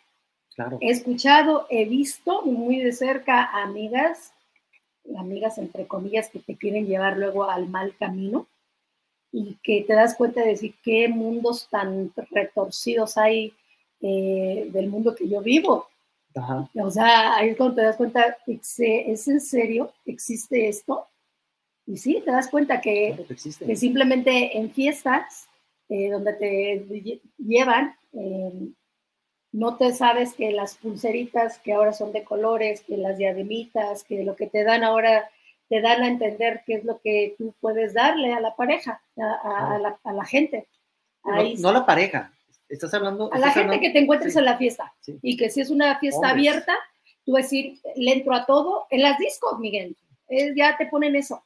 Claro. 0.55 0.79
He 0.81 0.91
escuchado, 0.91 1.67
he 1.71 1.85
visto 1.85 2.43
muy 2.43 2.79
de 2.81 2.93
cerca 2.93 3.45
amigas, 3.63 4.33
amigas 5.17 5.59
entre 5.59 5.87
comillas, 5.87 6.29
que 6.29 6.39
te 6.39 6.57
quieren 6.57 6.87
llevar 6.87 7.19
luego 7.19 7.45
al 7.45 7.69
mal 7.69 7.95
camino 7.97 8.47
y 9.31 9.57
que 9.63 9.83
te 9.83 9.95
das 9.95 10.15
cuenta 10.15 10.43
de 10.43 10.49
decir 10.49 10.75
qué 10.83 11.09
mundos 11.09 11.69
tan 11.71 12.13
retorcidos 12.31 13.17
hay 13.17 13.53
eh, 14.01 14.69
del 14.73 14.89
mundo 14.89 15.15
que 15.15 15.29
yo 15.29 15.41
vivo. 15.41 15.87
O 16.83 16.91
sea, 16.91 17.37
ahí 17.37 17.51
es 17.51 17.57
cuando 17.57 17.77
te 17.77 17.83
das 17.83 17.97
cuenta, 17.97 18.37
¿es 18.47 19.29
en 19.29 19.41
serio? 19.41 19.93
¿Existe 20.07 20.69
esto? 20.69 21.07
Y 21.87 21.97
sí, 21.97 22.23
te 22.25 22.31
das 22.31 22.49
cuenta 22.49 22.81
que, 22.81 23.27
que 23.67 23.77
simplemente 23.77 24.57
en 24.57 24.71
fiestas, 24.71 25.47
eh, 25.89 26.11
donde 26.11 26.33
te 26.35 27.21
llevan, 27.39 27.95
em, 28.13 28.75
no 29.53 29.77
te 29.77 29.93
sabes 29.93 30.35
que 30.35 30.51
las 30.51 30.77
pulseritas 30.77 31.59
que 31.59 31.75
ahora 31.75 31.93
son 31.93 32.13
de 32.13 32.25
colores, 32.25 32.83
que 32.83 32.97
las 32.97 33.19
diademitas, 33.19 34.03
que 34.05 34.25
lo 34.25 34.35
que 34.35 34.47
te 34.47 34.65
dan 34.65 34.83
ahora 34.83 35.31
te 35.69 35.81
dan 35.81 36.03
a 36.03 36.09
entender 36.09 36.63
qué 36.67 36.75
es 36.75 36.85
lo 36.85 37.01
que 37.01 37.35
tú 37.39 37.55
puedes 37.61 37.95
darle 37.95 38.33
a 38.33 38.41
la 38.41 38.57
pareja, 38.57 39.03
a, 39.17 39.79
la, 39.79 40.25
gente. 40.25 40.69
no, 41.25 41.69
a 41.69 41.73
la 41.73 41.87
pareja, 41.87 42.33
estás 42.69 42.93
hablando... 42.93 43.33
A 43.33 43.39
la 43.39 43.53
gente 43.53 43.81
que 43.81 43.91
te 43.91 44.01
encuentres 44.01 44.37
en 44.37 44.45
la 44.45 44.59
fiesta. 44.59 44.93
Y 45.23 45.37
que 45.37 45.51
si 45.51 45.61
es 45.61 45.71
una 45.71 45.99
fiesta 45.99 46.31
abierta, 46.31 46.75
tú 47.25 47.33
decir, 47.35 47.79
le 47.97 48.13
entro 48.13 48.35
a 48.35 48.45
todo. 48.45 48.87
En 48.91 49.03
las 49.03 49.19
discos, 49.19 49.59
Miguel, 49.59 49.97
ya 50.57 50.77
te 50.77 50.87
ponen 50.87 51.17
eso. 51.17 51.43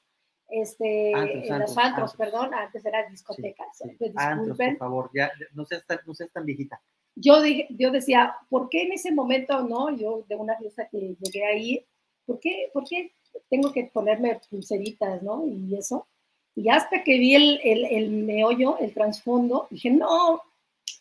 Este, 0.48 1.10
en 1.12 1.58
los 1.58 1.76
antros, 1.76 2.14
perdón, 2.14 2.54
antes 2.54 2.84
eran 2.84 3.10
discotecas. 3.10 3.82
por 3.98 4.76
favor, 4.76 5.10
ya 5.14 5.30
no 5.54 5.64
seas 5.64 5.84
tan, 5.86 5.98
no 6.06 6.14
seas 6.14 6.30
tan 6.32 6.44
viejita. 6.44 6.80
Yo, 7.16 7.40
dije, 7.40 7.66
yo 7.70 7.90
decía, 7.90 8.36
¿por 8.50 8.68
qué 8.68 8.82
en 8.82 8.92
ese 8.92 9.10
momento, 9.10 9.62
no? 9.62 9.90
Yo 9.96 10.24
de 10.28 10.36
una 10.36 10.56
fiesta 10.56 10.88
que 10.88 11.16
llegué 11.18 11.44
ahí, 11.44 11.84
¿por 12.26 12.38
qué, 12.38 12.70
por 12.72 12.84
qué 12.84 13.12
tengo 13.48 13.72
que 13.72 13.84
ponerme 13.84 14.38
pulseritas, 14.50 15.22
¿no? 15.22 15.44
Y 15.46 15.74
eso. 15.76 16.06
Y 16.54 16.68
hasta 16.68 17.02
que 17.02 17.18
vi 17.18 17.34
el, 17.34 17.60
el, 17.64 17.84
el 17.86 18.10
meollo, 18.10 18.78
el 18.78 18.92
trasfondo, 18.94 19.66
dije, 19.70 19.90
no, 19.90 20.42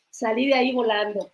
salí 0.09 0.47
de 0.47 0.55
ahí 0.55 0.73
volando. 0.73 1.31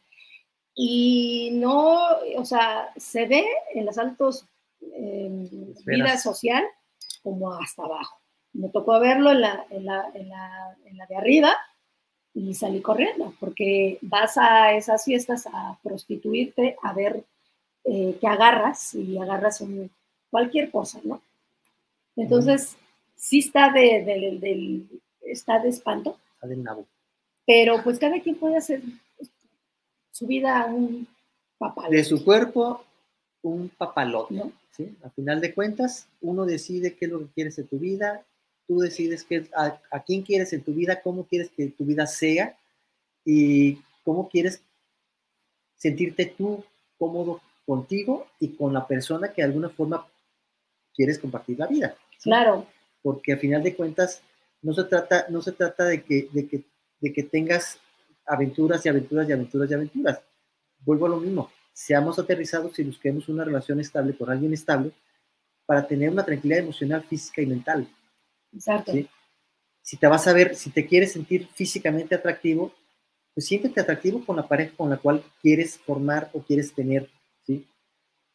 Y 0.76 1.50
no, 1.54 2.00
o 2.38 2.46
sea, 2.46 2.92
se 2.98 3.28
ve 3.28 3.46
en 3.74 3.86
los 3.86 3.98
altos 3.98 4.46
eh, 4.82 5.48
vida 5.86 6.18
social 6.18 6.64
como 7.22 7.54
hasta 7.54 7.84
abajo. 7.84 8.20
Me 8.54 8.70
tocó 8.70 9.00
verlo 9.00 9.32
en 9.32 9.42
la, 9.42 9.66
en 9.70 9.86
la, 9.86 10.12
en 10.14 10.30
la, 10.30 10.78
en 10.86 10.98
la 10.98 11.06
de 11.06 11.16
arriba 11.16 11.56
y 12.34 12.54
salí 12.54 12.82
corriendo, 12.82 13.34
porque 13.40 13.98
vas 14.02 14.38
a 14.38 14.74
esas 14.74 15.04
fiestas 15.04 15.48
a 15.52 15.78
prostituirte, 15.84 16.78
a 16.82 16.94
ver 16.94 17.24
eh, 17.84 18.18
qué 18.20 18.28
agarras 18.28 18.94
y 18.96 19.18
agarras 19.18 19.62
un, 19.62 19.90
cualquier 20.30 20.72
cosa, 20.72 21.00
¿no? 21.04 21.22
Entonces, 22.16 22.78
sí 23.16 23.40
está 23.40 23.72
de, 23.72 24.88
está 25.22 25.60
de 25.60 25.70
espanto. 25.70 26.18
Está 26.36 26.48
del 26.48 26.64
nabo. 26.64 26.86
Pero 27.46 27.84
pues 27.84 28.00
cada 28.00 28.20
quien 28.20 28.36
puede 28.36 28.58
hacer 28.58 28.82
su 30.12 30.28
vida 30.28 30.66
un 30.66 31.08
papalote. 31.58 31.96
De 31.96 32.04
su 32.04 32.24
cuerpo, 32.24 32.84
un 33.42 33.70
papalote. 33.70 34.34
¿no? 34.34 34.52
¿sí? 34.72 34.96
A 35.04 35.10
final 35.10 35.42
de 35.42 35.54
cuentas, 35.54 36.08
uno 36.22 36.46
decide 36.46 36.96
qué 36.96 37.06
es 37.06 37.12
lo 37.12 37.20
que 37.20 37.34
quieres 37.34 37.58
en 37.60 37.68
tu 37.68 37.78
vida, 37.78 38.24
tú 38.72 38.80
decides 38.80 39.26
qué, 39.26 39.50
a, 39.54 39.82
a 39.92 40.02
quién 40.02 40.22
quieres 40.22 40.54
en 40.54 40.64
tu 40.64 40.74
vida, 40.74 41.02
cómo 41.02 41.26
quieres 41.26 41.50
que 41.50 41.68
tu 41.68 41.84
vida 41.84 42.08
sea 42.08 42.58
y 43.26 43.80
cómo 44.06 44.30
quieres 44.30 44.64
sentirte 45.76 46.26
tú 46.38 46.64
cómodo 46.98 47.42
contigo 47.66 48.28
y 48.40 48.56
con 48.56 48.74
la 48.74 48.88
persona 48.88 49.34
que 49.34 49.42
de 49.42 49.48
alguna 49.48 49.68
forma 49.68 50.08
quieres 50.96 51.20
compartir 51.20 51.60
la 51.60 51.68
vida. 51.68 51.98
Claro. 52.24 52.66
Porque 53.02 53.34
a 53.34 53.38
final 53.38 53.62
de 53.62 53.76
cuentas 53.76 54.22
no 54.62 54.72
se 54.74 54.86
trata, 54.86 55.26
no 55.28 55.42
se 55.42 55.52
trata 55.52 55.84
de, 55.84 56.04
que, 56.04 56.30
de, 56.32 56.48
que, 56.48 56.64
de 57.02 57.12
que 57.12 57.24
tengas 57.24 57.78
aventuras 58.26 58.86
y 58.86 58.90
aventuras 58.90 59.28
y 59.28 59.34
aventuras 59.34 59.70
y 59.70 59.74
aventuras. 59.74 60.22
Vuelvo 60.80 61.08
a 61.08 61.10
lo 61.10 61.18
mismo, 61.18 61.52
seamos 61.74 62.18
aterrizados 62.20 62.80
y 62.80 62.84
busquemos 62.86 63.28
una 63.28 63.44
relación 63.44 63.82
estable 63.82 64.16
con 64.16 64.30
alguien 64.30 64.54
estable 64.54 64.94
para 65.66 65.86
tener 65.86 66.10
una 66.10 66.24
tranquilidad 66.24 66.60
emocional, 66.60 67.04
física 67.04 67.42
y 67.42 67.48
mental. 67.48 67.86
Exacto. 68.54 68.94
Si 69.82 69.98
te 69.98 70.08
vas 70.08 70.28
a 70.28 70.34
ver, 70.34 70.56
si 70.56 70.70
te 70.70 70.86
quieres 70.86 71.14
sentir 71.14 71.48
físicamente 71.54 72.16
atractivo, 72.16 72.74
pues 73.34 73.48
siéntete 73.48 73.80
atractivo 73.82 74.24
con 74.26 74.36
la 74.36 74.48
pareja 74.48 74.76
con 74.76 74.90
la 74.90 74.98
cual 74.98 75.24
quieres 75.42 75.80
formar 75.80 76.30
o 76.34 76.42
quieres 76.42 76.74
tener, 76.74 77.10
¿sí? 77.46 77.66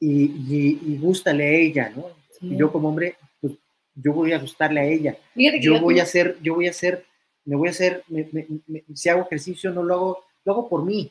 Y, 0.01 0.24
y, 0.24 0.80
y 0.86 0.98
gústale 0.98 1.44
a 1.44 1.51
ella, 1.51 1.93
¿no? 1.94 2.06
yo 2.40 2.70
como 2.70 2.88
hombre, 2.88 3.16
pues 3.40 3.55
yo 3.94 4.12
voy 4.12 4.32
a 4.32 4.38
gustarle 4.38 4.80
a 4.80 4.84
ella. 4.84 5.16
yo 5.60 5.80
voy 5.80 6.01
a 6.01 6.02
hacer, 6.02 6.38
yo 6.43 6.55
voy 6.55 6.66
a 6.66 6.70
hacer, 6.70 7.05
me 7.44 7.56
voy 7.56 7.68
a 7.68 7.70
hacer, 7.70 8.05
si 8.94 9.09
hago 9.09 9.22
ejercicio 9.22 9.70
no 9.70 9.82
lo 9.82 9.94
hago, 9.94 10.24
lo 10.44 10.52
hago 10.52 10.68
por 10.68 10.84
mí, 10.84 11.10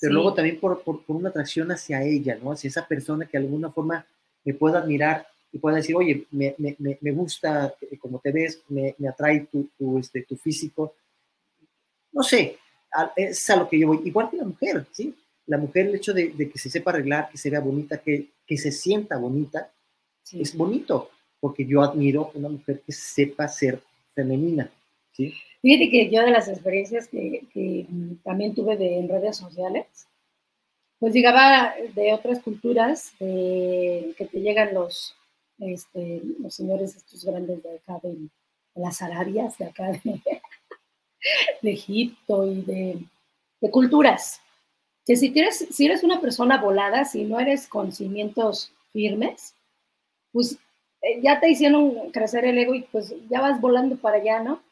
pero 0.00 0.14
luego 0.14 0.34
también 0.34 0.58
por, 0.58 0.82
por, 0.82 1.02
una 1.08 1.28
atracción 1.28 1.70
hacia 1.70 2.02
ella, 2.02 2.38
¿no? 2.42 2.52
Hacia 2.52 2.68
esa 2.68 2.86
persona 2.86 3.26
que 3.26 3.38
de 3.38 3.44
alguna 3.44 3.70
forma 3.70 4.06
me 4.44 4.54
pueda 4.54 4.78
admirar 4.80 5.26
y 5.54 5.58
pueda 5.58 5.76
decir, 5.76 5.94
oye, 5.94 6.26
me, 6.32 6.52
me, 6.58 6.76
me 7.00 7.12
gusta 7.12 7.72
como 8.00 8.18
te 8.18 8.32
ves, 8.32 8.60
me, 8.68 8.92
atrae 9.08 9.46
tu, 9.52 9.68
tu, 9.78 9.98
este, 9.98 10.22
tu 10.22 10.36
físico. 10.36 10.96
No 12.10 12.24
sé, 12.24 12.58
es 13.14 13.50
a 13.50 13.56
lo 13.56 13.68
que 13.68 13.78
yo 13.78 13.86
voy. 13.86 14.00
Igual 14.04 14.30
que 14.30 14.36
la 14.36 14.44
mujer, 14.46 14.84
¿sí? 14.90 15.14
La 15.46 15.56
mujer, 15.56 15.86
el 15.86 15.94
hecho 15.94 16.12
de, 16.12 16.30
de 16.30 16.50
que 16.50 16.58
se 16.58 16.68
sepa 16.68 16.90
arreglar, 16.90 17.28
que 17.30 17.38
se 17.38 17.50
vea 17.50 17.60
bonita, 17.60 17.98
que, 17.98 18.30
que 18.44 18.58
se 18.58 18.72
sienta 18.72 19.16
bonita, 19.16 19.70
es 20.32 20.56
bonito, 20.56 21.10
porque 21.38 21.64
yo 21.64 21.82
admiro 21.82 22.32
una 22.34 22.48
mujer 22.48 22.82
que 22.84 22.90
sepa 22.90 23.46
ser 23.46 23.80
femenina. 24.12 24.68
¿sí? 25.12 25.34
Fíjate 25.62 25.88
que 25.88 26.10
yo 26.10 26.22
de 26.22 26.32
las 26.32 26.48
experiencias 26.48 27.06
que, 27.06 27.86
también 28.24 28.56
tuve 28.56 28.76
de, 28.76 28.98
en 28.98 29.08
redes 29.08 29.36
sociales, 29.36 29.86
pues 30.98 31.14
llegaba 31.14 31.74
de 31.94 32.12
otras 32.12 32.40
culturas, 32.40 33.12
que 33.20 34.28
te 34.32 34.40
llegan 34.40 34.74
los, 34.74 35.14
este, 35.58 36.22
los 36.40 36.54
señores 36.54 36.96
estos 36.96 37.24
grandes 37.24 37.62
de 37.62 37.76
acá, 37.76 37.98
de, 38.02 38.28
las 38.74 39.02
Arabias, 39.02 39.56
de 39.58 39.66
acá, 39.66 39.90
de, 41.62 41.70
Egipto 41.70 42.46
y 42.46 42.62
de, 42.62 42.98
de, 43.60 43.70
culturas. 43.70 44.40
Que 45.06 45.16
si, 45.16 45.30
tienes, 45.30 45.66
si 45.70 45.86
eres 45.86 46.02
una 46.02 46.20
persona 46.20 46.60
volada, 46.60 47.04
si 47.04 47.24
no 47.24 47.38
eres 47.38 47.68
con 47.68 47.92
cimientos 47.92 48.72
firmes, 48.92 49.54
pues 50.32 50.58
eh, 51.02 51.20
ya 51.22 51.38
te 51.38 51.50
hicieron 51.50 52.10
crecer 52.10 52.44
el 52.46 52.58
ego 52.58 52.74
y 52.74 52.82
pues 52.82 53.14
ya 53.28 53.40
vas 53.40 53.60
volando 53.60 53.96
para 53.96 54.16
allá, 54.16 54.42
¿no? 54.42 54.62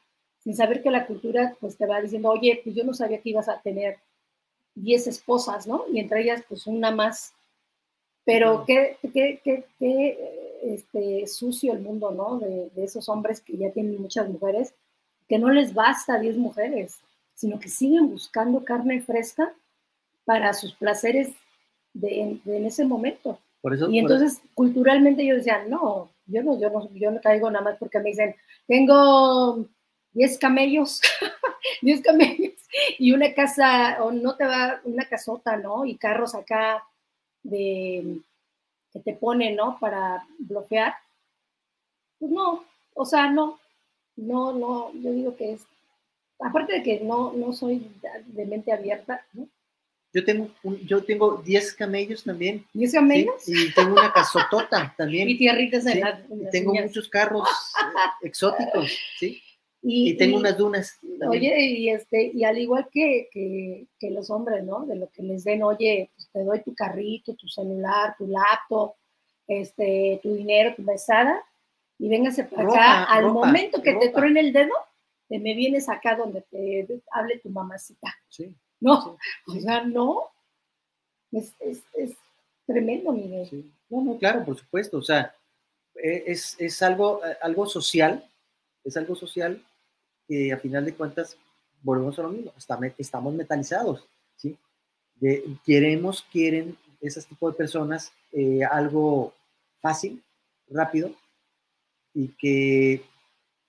Sin 0.42 0.56
saber 0.56 0.82
que 0.82 0.90
la 0.90 1.06
cultura 1.06 1.54
pues 1.60 1.76
te 1.76 1.86
va 1.86 2.00
diciendo, 2.00 2.30
oye, 2.30 2.60
pues 2.64 2.74
yo 2.74 2.84
no 2.84 2.94
sabía 2.94 3.20
que 3.20 3.30
ibas 3.30 3.48
a 3.48 3.60
tener 3.60 3.98
10 4.74 5.06
esposas, 5.08 5.66
¿no? 5.66 5.84
Y 5.92 6.00
entre 6.00 6.22
ellas 6.22 6.42
pues 6.48 6.66
una 6.66 6.90
más. 6.90 7.34
Pero 8.24 8.64
qué, 8.66 8.98
qué, 9.12 9.40
qué, 9.42 9.64
qué 9.78 10.60
este, 10.62 11.26
sucio 11.26 11.72
el 11.72 11.80
mundo, 11.80 12.10
¿no? 12.12 12.38
De, 12.38 12.70
de, 12.70 12.84
esos 12.84 13.08
hombres 13.08 13.40
que 13.40 13.56
ya 13.56 13.70
tienen 13.70 14.00
muchas 14.00 14.28
mujeres, 14.28 14.74
que 15.28 15.38
no 15.38 15.50
les 15.50 15.74
basta 15.74 16.18
10 16.18 16.36
mujeres, 16.36 16.98
sino 17.34 17.58
que 17.58 17.68
siguen 17.68 18.10
buscando 18.10 18.64
carne 18.64 19.00
fresca 19.00 19.52
para 20.24 20.52
sus 20.52 20.74
placeres 20.74 21.32
de, 21.94 22.40
de 22.44 22.56
en 22.56 22.66
ese 22.66 22.84
momento 22.84 23.38
y 23.90 23.98
entonces, 24.00 24.42
culturalmente 24.54 25.24
yo 25.24 25.36
decía, 25.36 25.64
no, 25.68 26.10
yo 26.26 26.42
no, 26.42 26.58
yo 26.58 26.68
no, 26.70 26.90
yo 26.94 27.10
no 27.12 27.20
caigo 27.20 27.48
nada 27.50 27.64
más 27.64 27.76
porque 27.78 28.00
me 28.00 28.10
dicen, 28.10 28.34
tengo 28.66 29.64
10 30.14 30.38
camellos, 30.38 31.00
10 31.82 32.02
camellos 32.02 32.54
y 32.98 33.12
una 33.12 33.32
casa, 33.34 34.02
o 34.02 34.10
no 34.10 34.36
te 34.36 34.44
va, 34.44 34.80
una 34.84 35.08
casota, 35.08 35.56
¿no? 35.56 35.84
Y 35.84 35.96
carros 35.96 36.34
acá 36.34 36.82
de 37.42 38.20
que 38.92 39.00
te 39.00 39.14
ponen, 39.14 39.56
¿no? 39.56 39.78
Para 39.78 40.26
bloquear. 40.38 40.94
Pues 42.18 42.30
no, 42.30 42.64
o 42.94 43.04
sea, 43.04 43.30
no, 43.30 43.58
no, 44.16 44.52
no, 44.52 44.92
yo 44.94 45.12
digo 45.12 45.36
que 45.36 45.52
es, 45.52 45.62
aparte 46.38 46.74
de 46.74 46.82
que 46.82 47.00
no, 47.00 47.32
no 47.32 47.52
soy 47.52 47.90
de 48.26 48.46
mente 48.46 48.72
abierta, 48.72 49.24
¿no? 49.32 49.48
Yo 50.14 50.22
tengo, 50.26 50.50
yo 50.84 51.02
tengo 51.02 51.38
10 51.38 51.72
camellos 51.72 52.22
también. 52.22 52.66
¿10 52.74 52.92
camellos? 52.92 53.48
Y 53.48 53.72
tengo 53.72 53.94
una 53.94 54.12
casotota 54.12 54.94
también. 54.96 55.26
Y 55.30 55.38
tierritas 55.38 55.86
en 55.86 56.02
Y 56.28 56.50
tengo 56.50 56.74
muchos 56.74 57.08
carros 57.08 57.48
exóticos, 58.22 58.92
¿sí? 59.18 59.42
Y, 59.84 60.16
tengo 60.16 60.36
unas 60.36 60.56
dunas. 60.56 60.98
Oye, 61.28 61.60
y, 61.60 61.90
este, 61.90 62.30
y 62.32 62.44
al 62.44 62.56
igual 62.56 62.88
que, 62.92 63.28
que, 63.32 64.10
los 64.10 64.30
hombres, 64.30 64.64
¿no? 64.64 64.86
De 64.86 64.94
lo 64.94 65.10
que 65.10 65.24
les 65.24 65.42
den, 65.42 65.64
oye, 65.64 66.10
pues 66.14 66.30
te 66.30 66.44
doy 66.44 66.62
tu 66.62 66.72
carrito, 66.74 67.34
tu 67.34 67.48
celular, 67.48 68.14
tu 68.16 68.28
laptop, 68.28 68.94
este, 69.48 70.20
tu 70.22 70.34
dinero, 70.34 70.74
tu 70.76 70.82
mesada, 70.82 71.44
y 71.98 72.08
véngase 72.08 72.44
para 72.44 72.62
acá. 72.62 73.04
Al 73.04 73.32
momento 73.32 73.82
que 73.82 73.94
te 73.94 74.10
truene 74.10 74.40
el 74.40 74.52
dedo, 74.52 74.72
te 75.28 75.40
me 75.40 75.54
vienes 75.54 75.88
acá 75.88 76.14
donde 76.14 76.42
te 76.42 76.86
hable 77.10 77.40
tu 77.40 77.50
mamacita. 77.50 78.14
Sí. 78.28 78.54
No, 78.78 79.16
o 79.46 79.60
sea, 79.60 79.82
no. 79.84 80.30
Es, 81.32 81.54
tremendo, 82.66 83.12
Miguel. 83.12 83.72
No, 83.88 84.02
no, 84.02 84.18
claro, 84.18 84.44
por 84.44 84.56
supuesto. 84.56 84.98
O 84.98 85.02
sea, 85.02 85.34
e, 85.94 86.24
es, 86.26 86.82
algo, 86.82 87.24
eh, 87.24 87.36
algo 87.42 87.66
social, 87.66 88.28
es 88.84 88.96
algo 88.96 89.16
social 89.16 89.64
que 90.28 90.52
a 90.52 90.58
final 90.58 90.84
de 90.84 90.94
cuentas 90.94 91.36
volvemos 91.82 92.18
a 92.18 92.22
lo 92.22 92.30
mismo, 92.30 92.52
estamos 92.98 93.34
metalizados, 93.34 94.06
¿sí? 94.36 94.56
queremos, 95.64 96.24
quieren 96.32 96.76
esas 97.00 97.26
tipo 97.26 97.50
de 97.50 97.56
personas 97.56 98.12
eh, 98.32 98.60
algo 98.64 99.34
fácil, 99.80 100.22
rápido, 100.68 101.12
y 102.14 102.28
que, 102.38 103.02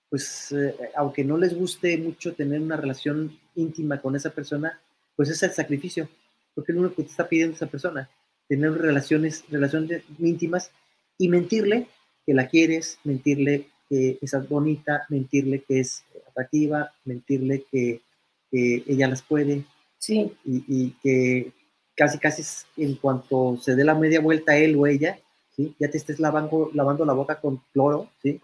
pues, 0.08 0.52
eh, 0.52 0.74
aunque 0.96 1.24
no 1.24 1.36
les 1.36 1.54
guste 1.54 1.96
mucho 1.98 2.34
tener 2.34 2.60
una 2.60 2.76
relación 2.76 3.38
íntima 3.54 4.00
con 4.00 4.16
esa 4.16 4.30
persona, 4.30 4.80
pues 5.16 5.30
es 5.30 5.42
el 5.42 5.52
sacrificio, 5.52 6.08
porque 6.54 6.72
es 6.72 6.76
lo 6.76 6.82
único 6.82 6.96
que 6.96 7.04
te 7.04 7.10
está 7.10 7.28
pidiendo 7.28 7.56
esa 7.56 7.66
persona, 7.66 8.08
tener 8.48 8.72
relaciones, 8.72 9.44
relaciones 9.48 10.02
íntimas 10.18 10.70
y 11.18 11.28
mentirle 11.28 11.88
que 12.26 12.34
la 12.34 12.48
quieres, 12.48 12.98
mentirle 13.04 13.68
que 13.88 14.18
es 14.20 14.48
bonita, 14.48 15.06
mentirle 15.08 15.62
que 15.62 15.80
es 15.80 16.04
atractiva, 16.34 16.92
mentirle 17.04 17.64
que, 17.70 18.00
ella 18.52 19.08
las 19.08 19.22
puede. 19.22 19.64
Sí. 19.98 20.32
Y, 20.44 20.90
que 21.02 21.52
casi, 21.96 22.18
casi 22.18 22.42
en 22.76 22.94
cuanto 22.96 23.56
se 23.60 23.74
dé 23.74 23.84
la 23.84 23.96
media 23.96 24.20
vuelta 24.20 24.56
él 24.56 24.76
o 24.76 24.86
ella, 24.86 25.18
¿sí? 25.56 25.74
ya 25.80 25.90
te 25.90 25.98
estés 25.98 26.20
lavando, 26.20 26.70
lavando 26.72 27.04
la 27.04 27.14
boca 27.14 27.40
con 27.40 27.62
cloro, 27.72 28.10
¿sí? 28.22 28.40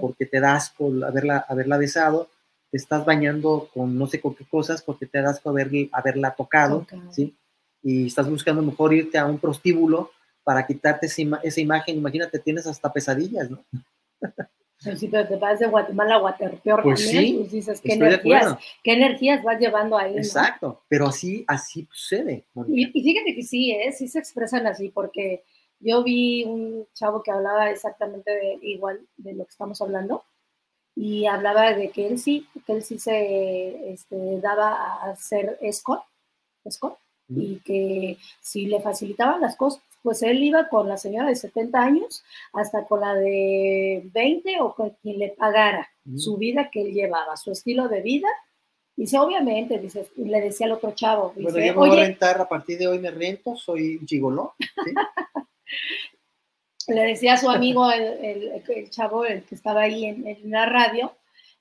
porque 0.00 0.26
te 0.26 0.40
das 0.40 0.70
por 0.76 1.02
haberla, 1.02 1.46
haberla 1.48 1.78
besado, 1.78 2.28
te 2.70 2.76
estás 2.76 3.06
bañando 3.06 3.70
con 3.72 3.96
no 3.96 4.06
sé 4.06 4.20
con 4.20 4.34
qué 4.34 4.44
cosas 4.44 4.82
porque 4.82 5.06
te 5.06 5.22
das 5.22 5.40
por 5.40 5.52
haber, 5.52 5.88
haberla 5.92 6.34
tocado, 6.34 6.86
¿sí? 7.10 7.34
y 7.82 8.06
estás 8.06 8.28
buscando 8.28 8.62
mejor 8.62 8.92
irte 8.92 9.18
a 9.18 9.26
un 9.26 9.38
prostíbulo 9.38 10.10
para 10.42 10.66
quitarte 10.66 11.06
esa, 11.06 11.60
imagen. 11.60 11.98
Imagínate, 11.98 12.38
tienes 12.38 12.66
hasta 12.66 12.92
pesadillas, 12.92 13.50
¿no? 13.50 13.64
pero 14.84 15.26
te 15.28 15.36
vas 15.36 15.58
de 15.58 15.66
Guatemala 15.66 16.16
a 16.16 16.18
Guatepeor 16.18 16.82
pues 16.82 17.04
también, 17.04 17.24
sí, 17.24 17.34
pues 17.38 17.52
dices, 17.52 17.80
¿qué 17.80 17.92
energías, 17.94 18.56
¿qué 18.82 18.92
energías 18.92 19.42
vas 19.42 19.58
llevando 19.58 19.96
ahí? 19.96 20.16
Exacto, 20.16 20.82
pero 20.88 21.08
así, 21.08 21.44
así 21.46 21.88
sucede. 21.90 22.44
Y, 22.68 22.86
fíjate 22.86 23.34
que 23.34 23.42
sí, 23.42 23.72
¿eh? 23.72 23.92
sí 23.92 24.08
se 24.08 24.18
expresan 24.18 24.66
así, 24.66 24.90
porque 24.90 25.44
yo 25.80 26.02
vi 26.02 26.44
un 26.44 26.86
chavo 26.94 27.22
que 27.22 27.30
hablaba 27.30 27.70
exactamente 27.70 28.30
de, 28.30 28.58
igual 28.62 29.00
de 29.16 29.34
lo 29.34 29.44
que 29.44 29.50
estamos 29.50 29.80
hablando, 29.80 30.24
y 30.96 31.26
hablaba 31.26 31.72
de 31.72 31.90
que 31.90 32.06
él 32.06 32.18
sí, 32.18 32.46
que 32.66 32.72
él 32.72 32.82
sí 32.82 32.98
se 32.98 33.92
este, 33.92 34.40
daba 34.40 34.70
a 34.70 35.10
hacer 35.10 35.58
escort, 35.60 36.02
escort 36.64 36.98
y 37.28 37.56
que 37.60 38.18
si 38.40 38.66
le 38.66 38.80
facilitaban 38.80 39.40
las 39.40 39.56
cosas, 39.56 39.82
pues 40.04 40.22
él 40.22 40.42
iba 40.42 40.68
con 40.68 40.86
la 40.86 40.98
señora 40.98 41.30
de 41.30 41.34
70 41.34 41.82
años 41.82 42.22
hasta 42.52 42.84
con 42.84 43.00
la 43.00 43.14
de 43.14 44.02
20 44.12 44.60
o 44.60 44.74
con 44.74 44.90
quien 45.00 45.18
le 45.18 45.30
pagara 45.30 45.88
su 46.14 46.36
vida 46.36 46.68
que 46.70 46.82
él 46.82 46.92
llevaba, 46.92 47.38
su 47.38 47.50
estilo 47.50 47.88
de 47.88 48.02
vida. 48.02 48.28
Dice, 48.94 49.18
obviamente, 49.18 49.78
dice, 49.78 50.06
le 50.16 50.42
decía 50.42 50.66
al 50.66 50.72
otro 50.72 50.90
chavo. 50.90 51.32
Dice, 51.34 51.52
bueno, 51.52 51.66
yo 51.66 51.72
me 51.72 51.88
voy 51.88 51.98
a 51.98 52.04
rentar, 52.04 52.38
a 52.38 52.46
partir 52.46 52.76
de 52.76 52.86
hoy 52.86 52.98
me 52.98 53.10
rento, 53.10 53.56
soy 53.56 53.98
gigoló. 54.06 54.54
le 56.88 57.00
decía 57.00 57.32
a 57.32 57.38
su 57.38 57.48
amigo, 57.48 57.90
el, 57.90 58.62
el, 58.68 58.90
chavo, 58.90 59.24
el 59.24 59.42
que 59.44 59.54
estaba 59.54 59.80
ahí 59.84 60.04
en, 60.04 60.26
en, 60.26 60.50
la 60.50 60.66
radio, 60.66 61.14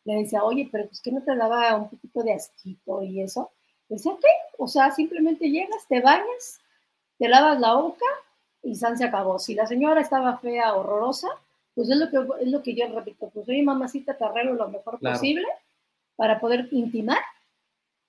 le 0.04 0.16
decía, 0.16 0.44
oye, 0.44 0.68
pero 0.70 0.88
pues 0.88 1.00
que 1.00 1.14
no 1.14 1.24
te 1.24 1.34
daba 1.34 1.78
un 1.78 1.90
poquito 1.90 2.24
de 2.24 2.34
asquito 2.34 3.02
y 3.04 3.22
eso. 3.22 3.54
Decía, 3.88 4.12
ok, 4.12 4.26
o 4.58 4.68
sea, 4.68 4.92
simplemente 4.92 5.50
llegas, 5.50 5.88
te 5.88 6.02
bañas, 6.02 6.60
te 7.18 7.30
lavas 7.30 7.58
la 7.62 7.76
boca 7.76 8.06
y 8.64 8.76
San 8.76 8.98
se 8.98 9.06
acabó. 9.06 9.38
Si 9.40 9.54
la 9.54 9.68
señora 9.68 10.02
estaba 10.02 10.38
fea, 10.38 10.74
horrorosa, 10.74 11.28
pues 11.76 11.90
es 11.90 11.98
lo 11.98 12.10
que, 12.10 12.44
es 12.44 12.52
lo 12.52 12.62
que 12.62 12.76
yo 12.76 12.88
repito, 12.88 13.30
pues 13.30 13.48
oye, 13.48 13.64
mamacita, 13.64 14.18
te 14.18 14.24
arreglo 14.24 14.54
lo 14.54 14.70
mejor 14.70 15.00
posible 15.00 15.46
para 16.16 16.40
poder 16.40 16.68
intimar 16.72 17.20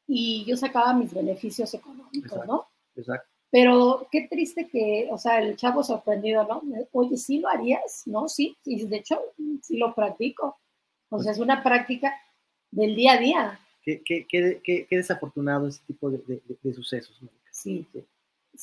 y 0.07 0.45
yo 0.47 0.57
sacaba 0.57 0.93
mis 0.93 1.13
beneficios 1.13 1.73
económicos, 1.75 2.47
¿no? 2.47 2.67
Exacto. 2.95 3.29
Pero 3.51 4.09
qué 4.11 4.27
triste 4.29 4.69
que, 4.69 5.09
o 5.11 5.17
sea, 5.17 5.39
el 5.39 5.57
chavo 5.57 5.85
sorprendido, 5.85 6.45
¿no? 6.45 6.63
Oye, 6.91 7.17
¿sí 7.17 7.39
lo 7.39 7.49
harías? 7.49 8.03
¿No? 8.05 8.29
Sí, 8.29 8.57
y 8.65 8.85
de 8.85 8.97
hecho, 8.97 9.21
sí 9.63 9.77
lo 9.77 9.95
practico. 9.95 10.59
O 11.09 11.21
sea, 11.21 11.31
es 11.31 11.39
una 11.39 11.63
práctica 11.63 12.13
del 12.73 12.97
día 12.97 13.13
a 13.13 13.19
día. 13.19 13.61
Qué, 13.85 14.03
qué, 14.05 14.27
qué, 14.29 14.61
qué 14.61 14.97
desafortunado 14.97 15.69
ese 15.69 15.81
tipo 15.87 16.11
de, 16.11 16.43
de, 16.63 16.75
sucesos, 16.75 17.17
Sí. 17.53 17.87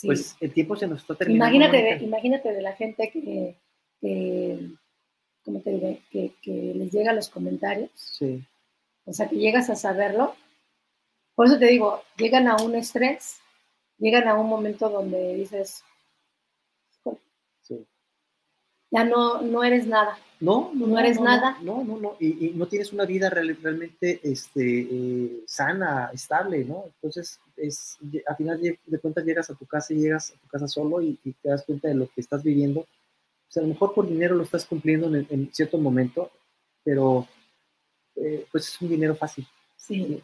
Pues 0.04 0.36
el 0.40 0.54
tiempo 0.54 0.76
se 0.76 0.88
nos 0.88 1.02
está 1.02 1.16
terminando. 1.16 1.56
Imagínate, 1.56 1.84
de, 1.84 2.04
imagínate 2.04 2.54
de 2.54 2.62
la 2.62 2.74
gente 2.74 3.10
que, 3.12 3.56
que 4.00 4.70
¿cómo 5.44 5.60
te 5.62 5.72
diré? 5.72 6.02
Que, 6.10 6.34
que, 6.42 6.74
les 6.76 6.92
llega 6.92 7.14
los 7.14 7.30
comentarios. 7.30 7.92
Sí. 7.96 8.44
O 9.06 9.14
sea, 9.14 9.28
que 9.28 9.38
llegas 9.38 9.70
a 9.70 9.76
saberlo. 9.76 10.36
Por 11.36 11.48
eso 11.48 11.58
te 11.58 11.68
digo, 11.68 12.02
llegan 12.18 12.48
a 12.48 12.56
un 12.58 12.76
estrés, 12.76 13.40
llegan 13.98 14.28
a 14.28 14.36
un 14.36 14.48
momento 14.48 14.90
donde 14.90 15.36
dices, 15.36 15.84
ya 18.92 19.06
no, 19.06 19.42
no 19.42 19.64
eres 19.64 19.88
nada. 19.88 20.18
No, 20.42 20.72
no, 20.74 21.00
eres 21.00 21.20
nada. 21.20 21.58
No, 21.62 21.84
no, 21.84 21.98
no, 21.98 22.18
y, 22.20 22.52
no 22.56 22.68
tienes 22.68 22.92
una 22.92 23.06
vida 23.06 23.30
realmente 23.30 24.20
este, 24.24 24.82
eh, 24.82 25.44
sana, 25.46 26.10
estable, 26.14 26.66
¿no? 26.66 26.86
Entonces, 26.96 27.40
es, 27.56 27.98
al 28.26 28.36
final 28.36 28.60
de 28.60 29.00
cuentas 29.00 29.24
llegas 29.24 29.50
a 29.50 29.56
tu 29.56 29.66
casa 29.66 29.94
y 29.94 29.98
llegas 29.98 30.32
a 30.32 30.42
tu 30.42 30.48
casa 30.48 30.68
solo 30.68 31.02
y, 31.02 31.16
te 31.42 31.50
das 31.50 31.64
cuenta 31.64 31.88
de 31.88 31.96
lo 31.96 32.08
que 32.08 32.22
estás 32.22 32.44
viviendo. 32.44 32.82
O 32.82 32.88
sea, 33.48 33.62
a 33.62 33.66
lo 33.66 33.74
mejor 33.74 33.94
por 33.94 34.08
dinero 34.08 34.36
lo 34.36 34.44
estás 34.44 34.66
cumpliendo 34.66 35.16
en, 35.16 35.50
cierto 35.54 35.78
momento, 35.78 36.32
pero 36.84 37.28
eh, 38.16 38.46
pues 38.52 38.68
es 38.68 38.82
un 38.82 38.90
dinero 38.90 39.16
fácil. 39.16 39.48
Sí. 39.78 40.22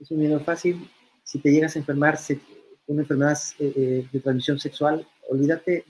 Es 0.00 0.10
un 0.10 0.20
dinero 0.20 0.40
fácil. 0.40 0.88
Si 1.22 1.38
te 1.40 1.50
llegas 1.50 1.76
a 1.76 1.78
enfermar 1.78 2.18
con 2.26 2.40
una 2.86 3.02
enfermedad 3.02 3.38
eh, 3.58 4.08
de 4.10 4.20
transmisión 4.20 4.58
sexual, 4.58 5.06
olvídate, 5.28 5.84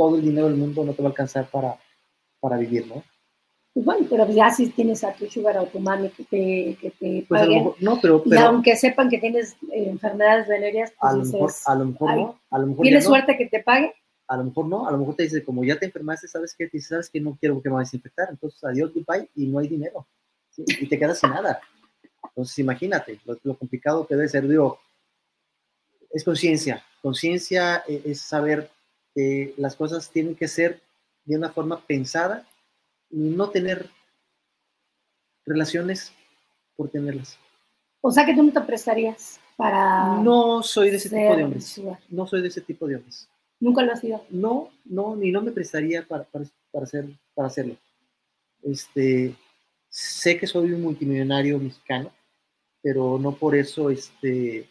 todo 0.00 0.16
el 0.16 0.22
dinero 0.22 0.46
del 0.46 0.56
mundo 0.56 0.82
no 0.82 0.94
te 0.94 1.02
va 1.02 1.08
a 1.08 1.10
alcanzar 1.10 1.50
para, 1.50 1.78
para 2.40 2.56
vivir, 2.56 2.86
¿no? 2.86 3.04
Pues 3.74 3.84
bueno, 3.84 4.06
pero 4.08 4.26
ya 4.30 4.48
si 4.48 4.70
tienes 4.70 5.04
a 5.04 5.12
tu 5.12 5.26
sugar 5.26 5.58
o 5.58 5.66
tu 5.66 5.78
mami 5.78 6.08
que 6.08 6.24
te, 6.24 6.78
que 6.80 6.90
te 6.98 7.26
pues 7.28 7.46
no, 7.80 8.00
pero, 8.00 8.22
y 8.24 8.34
aunque 8.36 8.76
sepan 8.76 9.10
que 9.10 9.18
tienes 9.18 9.52
eh, 9.70 9.90
enfermedades 9.90 10.48
venéreas, 10.48 10.90
pues 10.98 11.04
a, 11.04 11.12
lo 11.12 11.24
mejor, 11.24 11.52
a 11.66 11.74
lo 11.74 11.84
mejor 11.84 12.16
no, 12.16 12.40
a 12.50 12.58
lo 12.58 12.66
mejor 12.68 12.82
¿Tienes 12.82 13.04
suerte 13.04 13.36
que 13.36 13.46
te 13.46 13.62
pague? 13.62 13.92
A 14.26 14.38
lo 14.38 14.44
mejor 14.44 14.66
no, 14.68 14.88
a 14.88 14.90
lo 14.90 14.96
mejor 14.96 15.16
te 15.16 15.24
dice, 15.24 15.44
como 15.44 15.64
ya 15.64 15.78
te 15.78 15.84
enfermaste, 15.84 16.28
¿sabes 16.28 16.54
qué? 16.56 16.66
Te 16.66 16.78
dice, 16.78 16.88
¿sabes 16.88 17.10
que 17.10 17.20
No 17.20 17.36
quiero 17.38 17.60
que 17.60 17.68
me 17.68 17.74
vayas 17.74 17.92
a 17.92 17.96
infectar, 17.96 18.28
entonces 18.30 18.64
adiós, 18.64 18.90
goodbye, 18.94 19.28
y 19.34 19.48
no 19.48 19.58
hay 19.58 19.68
dinero, 19.68 20.06
y 20.56 20.88
te 20.88 20.98
quedas 20.98 21.18
sin 21.18 21.28
nada. 21.28 21.60
Entonces 22.24 22.58
imagínate 22.58 23.20
lo, 23.26 23.36
lo 23.42 23.54
complicado 23.58 24.06
que 24.06 24.16
debe 24.16 24.28
ser, 24.28 24.48
digo, 24.48 24.78
es 26.10 26.24
conciencia, 26.24 26.82
conciencia 27.02 27.84
eh, 27.86 28.00
es 28.06 28.22
saber 28.22 28.70
que 29.14 29.54
las 29.56 29.76
cosas 29.76 30.10
tienen 30.10 30.34
que 30.34 30.48
ser 30.48 30.80
de 31.24 31.36
una 31.36 31.50
forma 31.50 31.80
pensada 31.86 32.46
y 33.10 33.18
no 33.18 33.50
tener 33.50 33.90
relaciones 35.46 36.12
por 36.76 36.88
tenerlas. 36.88 37.38
O 38.00 38.10
sea 38.10 38.24
que 38.24 38.34
tú 38.34 38.42
no 38.42 38.52
te 38.52 38.60
prestarías 38.62 39.40
para... 39.56 40.16
No 40.22 40.62
soy 40.62 40.90
de 40.90 40.96
ese 40.96 41.10
tipo 41.10 41.36
de 41.36 41.44
hombres. 41.44 41.80
No 42.08 42.26
soy 42.26 42.42
de 42.42 42.48
ese 42.48 42.60
tipo 42.62 42.86
de 42.86 42.96
hombres. 42.96 43.28
¿Nunca 43.58 43.82
lo 43.82 43.92
has 43.92 44.00
sido? 44.00 44.24
No, 44.30 44.70
no, 44.86 45.14
ni 45.16 45.30
no 45.30 45.42
me 45.42 45.52
prestaría 45.52 46.06
para, 46.06 46.24
para, 46.24 46.46
hacer, 46.82 47.04
para 47.34 47.48
hacerlo. 47.48 47.76
Este, 48.62 49.34
sé 49.88 50.38
que 50.38 50.46
soy 50.46 50.72
un 50.72 50.82
multimillonario 50.82 51.58
mexicano, 51.58 52.10
pero 52.80 53.18
no 53.18 53.32
por 53.32 53.54
eso 53.54 53.90
este, 53.90 54.66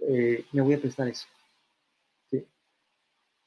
eh, 0.00 0.44
me 0.50 0.62
voy 0.62 0.74
a 0.74 0.80
prestar 0.80 1.06
eso. 1.06 1.26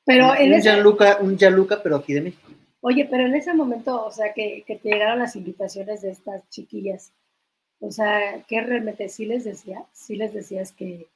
Pero 0.05 0.31
un, 0.31 0.37
en 0.37 0.61
Gianluca, 0.61 1.17
un 1.21 1.37
Gianluca, 1.37 1.81
pero 1.81 1.97
aquí 1.97 2.13
de 2.13 2.21
México. 2.21 2.51
Oye, 2.81 3.07
pero 3.09 3.25
en 3.25 3.35
ese 3.35 3.53
momento, 3.53 4.05
o 4.05 4.11
sea, 4.11 4.33
que, 4.33 4.63
que 4.67 4.75
te 4.75 4.89
llegaron 4.89 5.19
las 5.19 5.35
invitaciones 5.35 6.01
de 6.01 6.11
estas 6.11 6.47
chiquillas, 6.49 7.13
o 7.79 7.91
sea, 7.91 8.43
¿qué 8.47 8.61
realmente 8.61 9.07
sí 9.09 9.25
les 9.25 9.43
decías? 9.43 9.83
¿Sí 9.93 10.15
les 10.15 10.33
decías 10.33 10.71
que, 10.73 11.07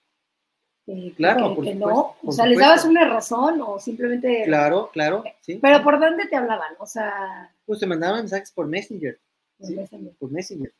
claro, 1.15 1.59
que, 1.61 1.75
no? 1.75 2.15
O 2.23 2.31
sea, 2.31 2.45
¿les 2.45 2.59
dabas 2.59 2.85
una 2.85 3.07
razón 3.07 3.61
o 3.61 3.79
simplemente... 3.79 4.43
Claro, 4.45 4.89
claro, 4.91 5.23
sí. 5.41 5.59
Pero 5.61 5.83
¿por 5.83 5.99
dónde 5.99 6.27
te 6.27 6.35
hablaban? 6.35 6.73
O 6.79 6.85
sea... 6.85 7.51
Pues 7.65 7.79
te 7.79 7.85
mandaban 7.85 8.19
mensajes 8.19 8.51
por 8.51 8.67
Messenger. 8.67 9.19
Por 9.57 9.71
Messenger. 9.71 10.13
Por 10.19 10.31
Messenger. 10.31 10.73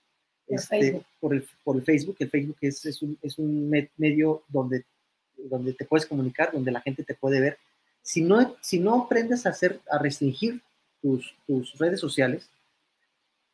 Este, 0.48 1.02
por, 1.20 1.34
el, 1.34 1.46
por 1.64 1.76
el 1.76 1.84
Facebook. 1.84 2.16
El 2.20 2.30
Facebook 2.30 2.58
es, 2.62 2.86
es, 2.86 3.02
un, 3.02 3.18
es 3.22 3.38
un 3.38 3.70
medio 3.98 4.44
donde, 4.48 4.86
donde 5.36 5.74
te 5.74 5.84
puedes 5.84 6.06
comunicar, 6.06 6.52
donde 6.54 6.72
la 6.72 6.80
gente 6.82 7.04
te 7.04 7.16
puede 7.16 7.42
ver 7.42 7.58
si 8.08 8.22
no, 8.22 9.04
aprendes 9.04 9.46
a, 9.46 9.50
hacer, 9.50 9.82
a 9.92 9.98
restringir 9.98 10.62
tus, 11.02 11.36
redes 11.78 12.00
sociales, 12.00 12.50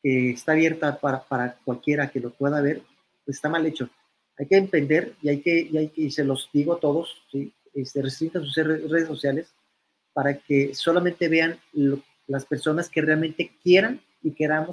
que 0.03 0.29
está 0.29 0.51
abierta 0.51 0.99
para, 0.99 1.23
para, 1.23 1.55
cualquiera 1.65 2.11
que 2.11 2.19
lo 2.19 2.29
pueda 2.29 2.61
ver, 2.61 2.83
pues 3.25 3.37
está 3.37 3.49
mal 3.49 3.65
hecho. 3.65 3.89
Hay 4.37 4.45
que 4.45 4.57
emprender 4.57 5.15
y 5.23 5.29
hay 5.29 5.41
que, 5.41 5.59
y 5.59 5.91
y 5.95 6.11
se 6.11 6.23
los 6.23 6.49
digo 6.53 6.73
a 6.73 6.79
todos, 6.79 7.23
¿sí? 7.31 7.51
este, 7.73 8.03
restringan 8.03 8.45
sus 8.45 8.55
redes 8.55 9.07
sociales 9.07 9.51
para 10.13 10.37
que 10.37 10.75
solamente 10.75 11.27
vean 11.29 11.59
las 12.27 12.45
personas 12.45 12.89
que 12.89 13.01
realmente 13.01 13.51
quieran 13.63 14.01
y 14.21 14.31
queramos 14.31 14.69